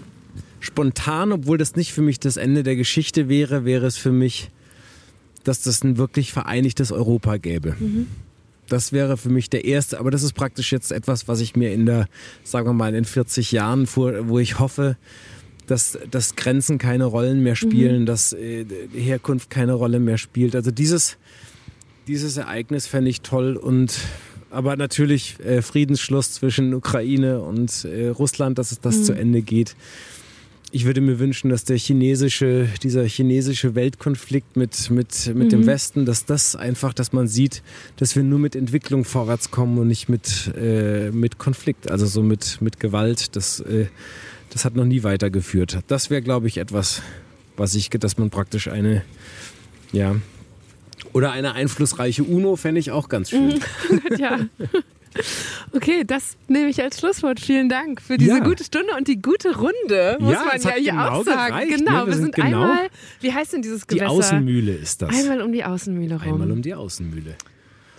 spontan, 0.59 1.31
obwohl 1.31 1.57
das 1.57 1.75
nicht 1.75 1.93
für 1.93 2.01
mich 2.01 2.19
das 2.19 2.37
Ende 2.37 2.63
der 2.63 2.75
Geschichte 2.75 3.29
wäre, 3.29 3.65
wäre 3.65 3.85
es 3.85 3.97
für 3.97 4.11
mich, 4.11 4.49
dass 5.43 5.61
das 5.61 5.83
ein 5.83 5.97
wirklich 5.97 6.33
vereinigtes 6.33 6.91
Europa 6.91 7.37
gäbe. 7.37 7.75
Mhm. 7.79 8.07
Das 8.67 8.91
wäre 8.91 9.17
für 9.17 9.29
mich 9.29 9.49
der 9.49 9.65
erste, 9.65 9.99
aber 9.99 10.11
das 10.11 10.23
ist 10.23 10.33
praktisch 10.33 10.71
jetzt 10.71 10.91
etwas, 10.91 11.27
was 11.27 11.39
ich 11.39 11.55
mir 11.55 11.71
in 11.71 11.85
der, 11.85 12.07
sagen 12.43 12.67
wir 12.67 12.73
mal, 12.73 12.95
in 12.95 13.05
40 13.05 13.51
Jahren 13.51 13.85
vor, 13.87 14.27
wo 14.27 14.39
ich 14.39 14.59
hoffe, 14.59 14.97
dass, 15.67 15.97
dass 16.09 16.35
Grenzen 16.35 16.77
keine 16.77 17.05
Rollen 17.05 17.41
mehr 17.43 17.55
spielen, 17.55 18.01
mhm. 18.01 18.05
dass 18.05 18.33
äh, 18.33 18.65
Herkunft 18.93 19.49
keine 19.49 19.73
Rolle 19.73 19.99
mehr 19.99 20.17
spielt. 20.17 20.55
Also 20.55 20.71
dieses, 20.71 21.17
dieses 22.07 22.37
Ereignis 22.37 22.87
fände 22.87 23.09
ich 23.09 23.21
toll 23.21 23.55
und 23.55 23.99
aber 24.51 24.77
natürlich 24.77 25.37
äh, 25.43 25.61
Friedensschluss 25.61 26.31
zwischen 26.33 26.73
Ukraine 26.73 27.41
und 27.41 27.83
äh, 27.83 28.07
Russland, 28.07 28.57
dass 28.57 28.71
es 28.71 28.79
das 28.79 28.97
mhm. 28.97 29.03
zu 29.03 29.13
Ende 29.13 29.41
geht. 29.41 29.75
Ich 30.71 30.85
würde 30.85 30.99
mir 30.99 31.19
wünschen, 31.19 31.49
dass 31.49 31.63
der 31.63 31.77
chinesische, 31.77 32.67
dieser 32.83 33.05
chinesische 33.05 33.75
Weltkonflikt 33.75 34.57
mit, 34.57 34.89
mit, 34.89 35.27
mit 35.27 35.45
mhm. 35.45 35.49
dem 35.49 35.65
Westen, 35.65 36.05
dass 36.05 36.25
das 36.25 36.55
einfach, 36.55 36.93
dass 36.93 37.13
man 37.13 37.27
sieht, 37.27 37.63
dass 37.97 38.15
wir 38.15 38.23
nur 38.23 38.39
mit 38.39 38.55
Entwicklung 38.55 39.05
vorwärts 39.05 39.51
kommen 39.51 39.77
und 39.77 39.87
nicht 39.87 40.09
mit, 40.09 40.51
äh, 40.57 41.11
mit 41.11 41.37
Konflikt, 41.37 41.89
also 41.89 42.05
so 42.05 42.21
mit, 42.21 42.61
mit 42.61 42.79
Gewalt. 42.79 43.35
Das, 43.35 43.61
äh, 43.61 43.85
das 44.49 44.65
hat 44.65 44.75
noch 44.75 44.85
nie 44.85 45.03
weitergeführt. 45.03 45.79
Das 45.87 46.09
wäre, 46.09 46.21
glaube 46.21 46.47
ich, 46.47 46.57
etwas, 46.57 47.01
was 47.57 47.75
ich, 47.75 47.89
dass 47.89 48.17
man 48.17 48.29
praktisch 48.29 48.67
eine, 48.67 49.03
ja, 49.91 50.15
oder 51.13 51.31
eine 51.31 51.53
einflussreiche 51.53 52.23
UNO 52.23 52.55
fände 52.57 52.79
ich 52.79 52.91
auch 52.91 53.07
ganz 53.07 53.29
schön. 53.29 53.59
ja. 54.17 54.39
Okay, 55.71 56.03
das 56.05 56.37
nehme 56.47 56.69
ich 56.69 56.81
als 56.81 56.99
Schlusswort. 56.99 57.39
Vielen 57.39 57.69
Dank 57.69 58.01
für 58.01 58.17
diese 58.17 58.37
ja. 58.37 58.39
gute 58.39 58.63
Stunde 58.63 58.93
und 58.97 59.07
die 59.07 59.21
gute 59.21 59.55
Runde, 59.55 60.17
muss 60.19 60.33
ja, 60.33 60.45
man 60.45 60.61
ja 60.61 60.71
hier 60.71 60.91
genau 60.91 61.09
auch 61.09 61.25
sagen. 61.25 61.53
Gereicht, 61.53 61.77
genau, 61.77 61.91
ne? 61.91 61.99
wir, 61.99 62.07
wir 62.07 62.13
sind, 62.15 62.35
genau 62.35 62.61
einmal, 62.61 62.87
wie 63.21 63.33
heißt 63.33 63.53
denn 63.53 63.61
dieses 63.61 63.87
Gewässer? 63.87 64.05
Die 64.05 64.11
Außenmühle 64.11 64.73
ist 64.73 65.01
das. 65.01 65.09
Einmal 65.09 65.41
um 65.41 65.51
die 65.51 65.63
Außenmühle 65.63 66.15
rum. 66.15 66.33
Einmal 66.33 66.51
um 66.51 66.61
die 66.61 66.73
Außenmühle. 66.73 67.35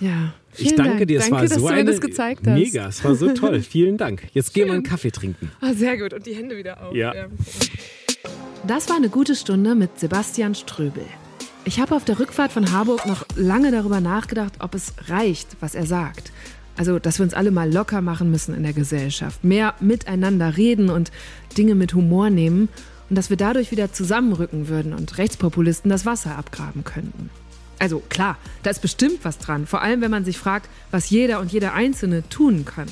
Ja. 0.00 0.34
Ich 0.58 0.74
danke 0.74 0.98
Dank. 0.98 1.08
dir, 1.08 1.18
es 1.18 1.24
danke, 1.24 1.36
war 1.36 1.42
dass 1.42 1.58
so 1.58 1.68
du 1.68 1.74
mir 1.74 1.84
das 1.84 2.00
gezeigt 2.00 2.46
hast. 2.46 2.54
mega, 2.54 2.88
es 2.88 3.04
war 3.04 3.14
so 3.14 3.32
toll. 3.32 3.60
Vielen 3.68 3.96
Dank. 3.96 4.22
Jetzt 4.32 4.54
gehen 4.54 4.66
wir 4.66 4.74
einen 4.74 4.82
Kaffee 4.82 5.10
trinken. 5.10 5.50
Oh, 5.62 5.72
sehr 5.74 5.98
gut 5.98 6.12
und 6.12 6.26
die 6.26 6.34
Hände 6.34 6.56
wieder 6.56 6.82
auf. 6.82 6.94
Ja. 6.94 7.12
Das 8.66 8.88
war 8.88 8.96
eine 8.96 9.08
gute 9.08 9.34
Stunde 9.34 9.74
mit 9.74 9.98
Sebastian 9.98 10.54
Ströbel. 10.54 11.04
Ich 11.64 11.80
habe 11.80 11.94
auf 11.94 12.04
der 12.04 12.18
Rückfahrt 12.18 12.52
von 12.52 12.72
Harburg 12.72 13.06
noch 13.06 13.26
lange 13.34 13.70
darüber 13.70 14.00
nachgedacht, 14.00 14.54
ob 14.60 14.74
es 14.74 14.94
reicht, 15.08 15.48
was 15.60 15.74
er 15.74 15.84
sagt. 15.84 16.30
Also, 16.76 16.98
dass 16.98 17.18
wir 17.18 17.24
uns 17.24 17.34
alle 17.34 17.50
mal 17.50 17.72
locker 17.72 18.02
machen 18.02 18.30
müssen 18.30 18.54
in 18.54 18.62
der 18.62 18.72
Gesellschaft, 18.72 19.44
mehr 19.44 19.74
miteinander 19.80 20.56
reden 20.56 20.90
und 20.90 21.10
Dinge 21.56 21.74
mit 21.74 21.94
Humor 21.94 22.30
nehmen 22.30 22.68
und 23.08 23.16
dass 23.16 23.30
wir 23.30 23.36
dadurch 23.36 23.70
wieder 23.70 23.92
zusammenrücken 23.92 24.68
würden 24.68 24.92
und 24.92 25.16
Rechtspopulisten 25.16 25.90
das 25.90 26.04
Wasser 26.04 26.36
abgraben 26.36 26.84
könnten. 26.84 27.30
Also 27.78 28.02
klar, 28.08 28.38
da 28.62 28.70
ist 28.70 28.82
bestimmt 28.82 29.20
was 29.22 29.38
dran, 29.38 29.66
vor 29.66 29.82
allem 29.82 30.00
wenn 30.00 30.10
man 30.10 30.24
sich 30.24 30.38
fragt, 30.38 30.68
was 30.90 31.10
jeder 31.10 31.40
und 31.40 31.52
jeder 31.52 31.74
Einzelne 31.74 32.28
tun 32.28 32.64
kann. 32.64 32.88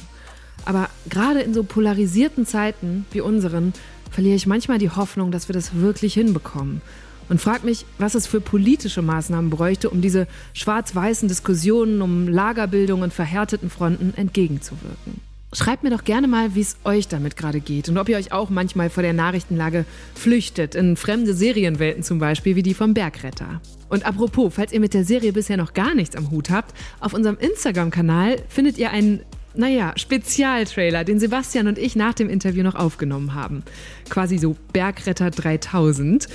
Aber 0.65 0.89
gerade 1.09 1.41
in 1.41 1.55
so 1.55 1.63
polarisierten 1.63 2.47
Zeiten 2.47 3.07
wie 3.13 3.21
unseren 3.21 3.73
verliere 4.11 4.37
ich 4.37 4.47
manchmal 4.47 4.79
die 4.79 4.91
Hoffnung, 4.91 5.31
dass 5.31 5.49
wir 5.49 5.55
das 5.55 5.75
wirklich 5.75 6.15
hinbekommen. 6.15 6.81
Und 7.29 7.41
frage 7.41 7.67
mich, 7.67 7.87
was 7.99 8.15
es 8.15 8.27
für 8.27 8.41
politische 8.41 9.03
Maßnahmen 9.03 9.51
bräuchte, 9.51 9.91
um 9.91 10.01
diese 10.01 10.27
schwarz-weißen 10.53 11.29
Diskussionen 11.29 12.03
um 12.03 12.29
Lagerbildung 12.29 13.03
und 13.03 13.13
verhärteten 13.13 13.71
Fronten 13.71 14.13
entgegenzuwirken. 14.17 15.21
Schreibt 15.55 15.85
mir 15.85 15.91
doch 15.91 16.03
gerne 16.03 16.27
mal, 16.27 16.57
wie 16.57 16.63
es 16.63 16.77
euch 16.83 17.07
damit 17.07 17.37
gerade 17.37 17.61
geht 17.61 17.89
und 17.89 17.97
ob 17.97 18.09
ihr 18.09 18.17
euch 18.17 18.33
auch 18.33 18.51
manchmal 18.51 18.91
vor 18.91 19.05
der 19.05 19.13
Nachrichtenlage 19.13 19.85
flüchtet, 20.15 20.75
in 20.75 20.97
fremde 20.97 21.33
Serienwelten 21.33 22.03
zum 22.03 22.19
Beispiel, 22.19 22.57
wie 22.57 22.65
die 22.65 22.75
vom 22.75 22.93
Bergretter. 22.93 23.61
Und 23.89 24.05
apropos, 24.05 24.53
falls 24.53 24.73
ihr 24.73 24.81
mit 24.81 24.95
der 24.95 25.05
Serie 25.05 25.33
bisher 25.33 25.57
noch 25.57 25.73
gar 25.73 25.95
nichts 25.95 26.17
am 26.17 26.33
Hut 26.33 26.51
habt, 26.51 26.75
auf 26.99 27.15
unserem 27.15 27.39
Instagram-Kanal 27.39 28.39
findet 28.49 28.79
ihr 28.79 28.91
einen 28.91 29.21
naja, 29.57 29.93
Spezialtrailer, 29.97 31.05
den 31.05 31.21
Sebastian 31.21 31.69
und 31.69 31.79
ich 31.79 31.97
nach 31.97 32.15
dem 32.15 32.29
Interview 32.29 32.63
noch 32.63 32.75
aufgenommen 32.75 33.35
haben. 33.35 33.63
Quasi 34.09 34.39
so 34.39 34.57
Bergretter 34.73 35.31
3000. 35.31 36.29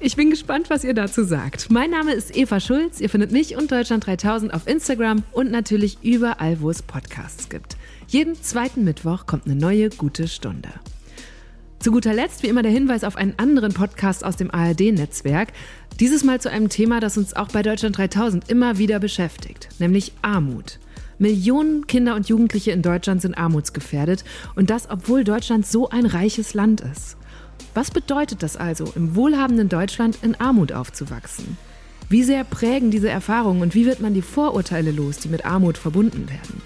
Ich 0.00 0.16
bin 0.16 0.30
gespannt, 0.30 0.70
was 0.70 0.84
ihr 0.84 0.94
dazu 0.94 1.24
sagt. 1.24 1.70
Mein 1.70 1.90
Name 1.90 2.12
ist 2.12 2.36
Eva 2.36 2.60
Schulz. 2.60 3.00
Ihr 3.00 3.10
findet 3.10 3.32
mich 3.32 3.56
und 3.56 3.72
Deutschland 3.72 4.06
3000 4.06 4.52
auf 4.52 4.66
Instagram 4.66 5.22
und 5.32 5.50
natürlich 5.50 5.98
überall, 6.02 6.60
wo 6.60 6.70
es 6.70 6.82
Podcasts 6.82 7.48
gibt. 7.48 7.76
Jeden 8.08 8.40
zweiten 8.40 8.84
Mittwoch 8.84 9.26
kommt 9.26 9.46
eine 9.46 9.56
neue 9.56 9.90
gute 9.90 10.28
Stunde. 10.28 10.68
Zu 11.78 11.92
guter 11.92 12.14
Letzt 12.14 12.42
wie 12.42 12.48
immer 12.48 12.62
der 12.62 12.72
Hinweis 12.72 13.04
auf 13.04 13.16
einen 13.16 13.38
anderen 13.38 13.72
Podcast 13.72 14.24
aus 14.24 14.36
dem 14.36 14.50
ARD-Netzwerk. 14.50 15.48
Dieses 16.00 16.24
Mal 16.24 16.40
zu 16.40 16.50
einem 16.50 16.68
Thema, 16.68 17.00
das 17.00 17.16
uns 17.16 17.34
auch 17.34 17.48
bei 17.48 17.62
Deutschland 17.62 17.96
3000 17.96 18.50
immer 18.50 18.78
wieder 18.78 18.98
beschäftigt, 18.98 19.68
nämlich 19.78 20.12
Armut. 20.22 20.78
Millionen 21.18 21.86
Kinder 21.86 22.14
und 22.14 22.28
Jugendliche 22.28 22.72
in 22.72 22.82
Deutschland 22.82 23.22
sind 23.22 23.36
armutsgefährdet 23.36 24.24
und 24.54 24.70
das, 24.70 24.90
obwohl 24.90 25.24
Deutschland 25.24 25.66
so 25.66 25.88
ein 25.88 26.06
reiches 26.06 26.54
Land 26.54 26.80
ist. 26.80 27.16
Was 27.74 27.90
bedeutet 27.90 28.42
das 28.42 28.56
also, 28.56 28.92
im 28.94 29.16
wohlhabenden 29.16 29.68
Deutschland 29.68 30.18
in 30.22 30.34
Armut 30.34 30.72
aufzuwachsen? 30.72 31.56
Wie 32.08 32.22
sehr 32.22 32.44
prägen 32.44 32.90
diese 32.90 33.08
Erfahrungen 33.08 33.62
und 33.62 33.74
wie 33.74 33.86
wird 33.86 34.00
man 34.00 34.14
die 34.14 34.22
Vorurteile 34.22 34.92
los, 34.92 35.18
die 35.18 35.28
mit 35.28 35.44
Armut 35.44 35.76
verbunden 35.76 36.28
werden? 36.28 36.62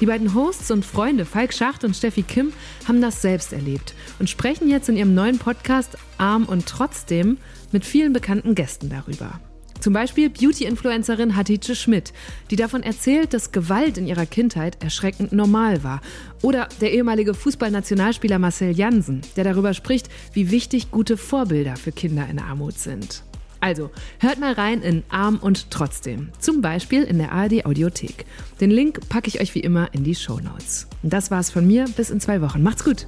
Die 0.00 0.06
beiden 0.06 0.34
Hosts 0.34 0.70
und 0.70 0.84
Freunde 0.84 1.24
Falk 1.24 1.52
Schacht 1.52 1.84
und 1.84 1.94
Steffi 1.94 2.22
Kim 2.22 2.52
haben 2.88 3.00
das 3.00 3.22
selbst 3.22 3.52
erlebt 3.52 3.94
und 4.18 4.28
sprechen 4.28 4.68
jetzt 4.68 4.88
in 4.88 4.96
ihrem 4.96 5.14
neuen 5.14 5.38
Podcast 5.38 5.96
Arm 6.18 6.46
und 6.46 6.66
Trotzdem 6.66 7.38
mit 7.72 7.84
vielen 7.84 8.12
bekannten 8.12 8.54
Gästen 8.54 8.88
darüber. 8.88 9.40
Zum 9.84 9.92
Beispiel 9.92 10.30
Beauty-Influencerin 10.30 11.36
Hatice 11.36 11.76
Schmidt, 11.76 12.14
die 12.50 12.56
davon 12.56 12.82
erzählt, 12.82 13.34
dass 13.34 13.52
Gewalt 13.52 13.98
in 13.98 14.06
ihrer 14.06 14.24
Kindheit 14.24 14.82
erschreckend 14.82 15.32
normal 15.32 15.84
war. 15.84 16.00
Oder 16.40 16.70
der 16.80 16.94
ehemalige 16.94 17.34
Fußballnationalspieler 17.34 18.38
Marcel 18.38 18.70
Jansen, 18.70 19.20
der 19.36 19.44
darüber 19.44 19.74
spricht, 19.74 20.08
wie 20.32 20.50
wichtig 20.50 20.90
gute 20.90 21.18
Vorbilder 21.18 21.76
für 21.76 21.92
Kinder 21.92 22.26
in 22.30 22.38
Armut 22.38 22.78
sind. 22.78 23.24
Also, 23.60 23.90
hört 24.20 24.40
mal 24.40 24.54
rein 24.54 24.80
in 24.80 25.02
Arm 25.10 25.36
und 25.36 25.70
Trotzdem. 25.70 26.30
Zum 26.38 26.62
Beispiel 26.62 27.02
in 27.02 27.18
der 27.18 27.32
ARD 27.32 27.66
Audiothek. 27.66 28.24
Den 28.62 28.70
Link 28.70 29.06
packe 29.10 29.28
ich 29.28 29.42
euch 29.42 29.54
wie 29.54 29.60
immer 29.60 29.92
in 29.92 30.02
die 30.02 30.14
Show 30.14 30.40
Notes. 30.40 30.86
Das 31.02 31.30
war's 31.30 31.50
von 31.50 31.66
mir. 31.66 31.84
Bis 31.94 32.08
in 32.08 32.20
zwei 32.20 32.40
Wochen. 32.40 32.62
Macht's 32.62 32.84
gut. 32.84 33.06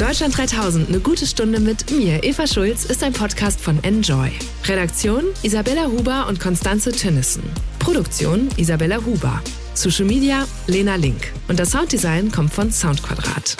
Deutschland 0.00 0.34
3000, 0.34 0.88
eine 0.88 0.98
gute 0.98 1.26
Stunde 1.26 1.60
mit 1.60 1.90
mir, 1.90 2.24
Eva 2.24 2.46
Schulz, 2.46 2.86
ist 2.86 3.04
ein 3.04 3.12
Podcast 3.12 3.60
von 3.60 3.84
Enjoy. 3.84 4.30
Redaktion 4.64 5.24
Isabella 5.42 5.88
Huber 5.88 6.26
und 6.26 6.40
Konstanze 6.40 6.90
Tönnissen. 6.90 7.42
Produktion 7.78 8.48
Isabella 8.56 9.04
Huber. 9.04 9.42
Social 9.74 10.06
Media 10.06 10.46
Lena 10.68 10.94
Link. 10.94 11.34
Und 11.48 11.60
das 11.60 11.72
Sounddesign 11.72 12.32
kommt 12.32 12.50
von 12.50 12.72
Soundquadrat. 12.72 13.58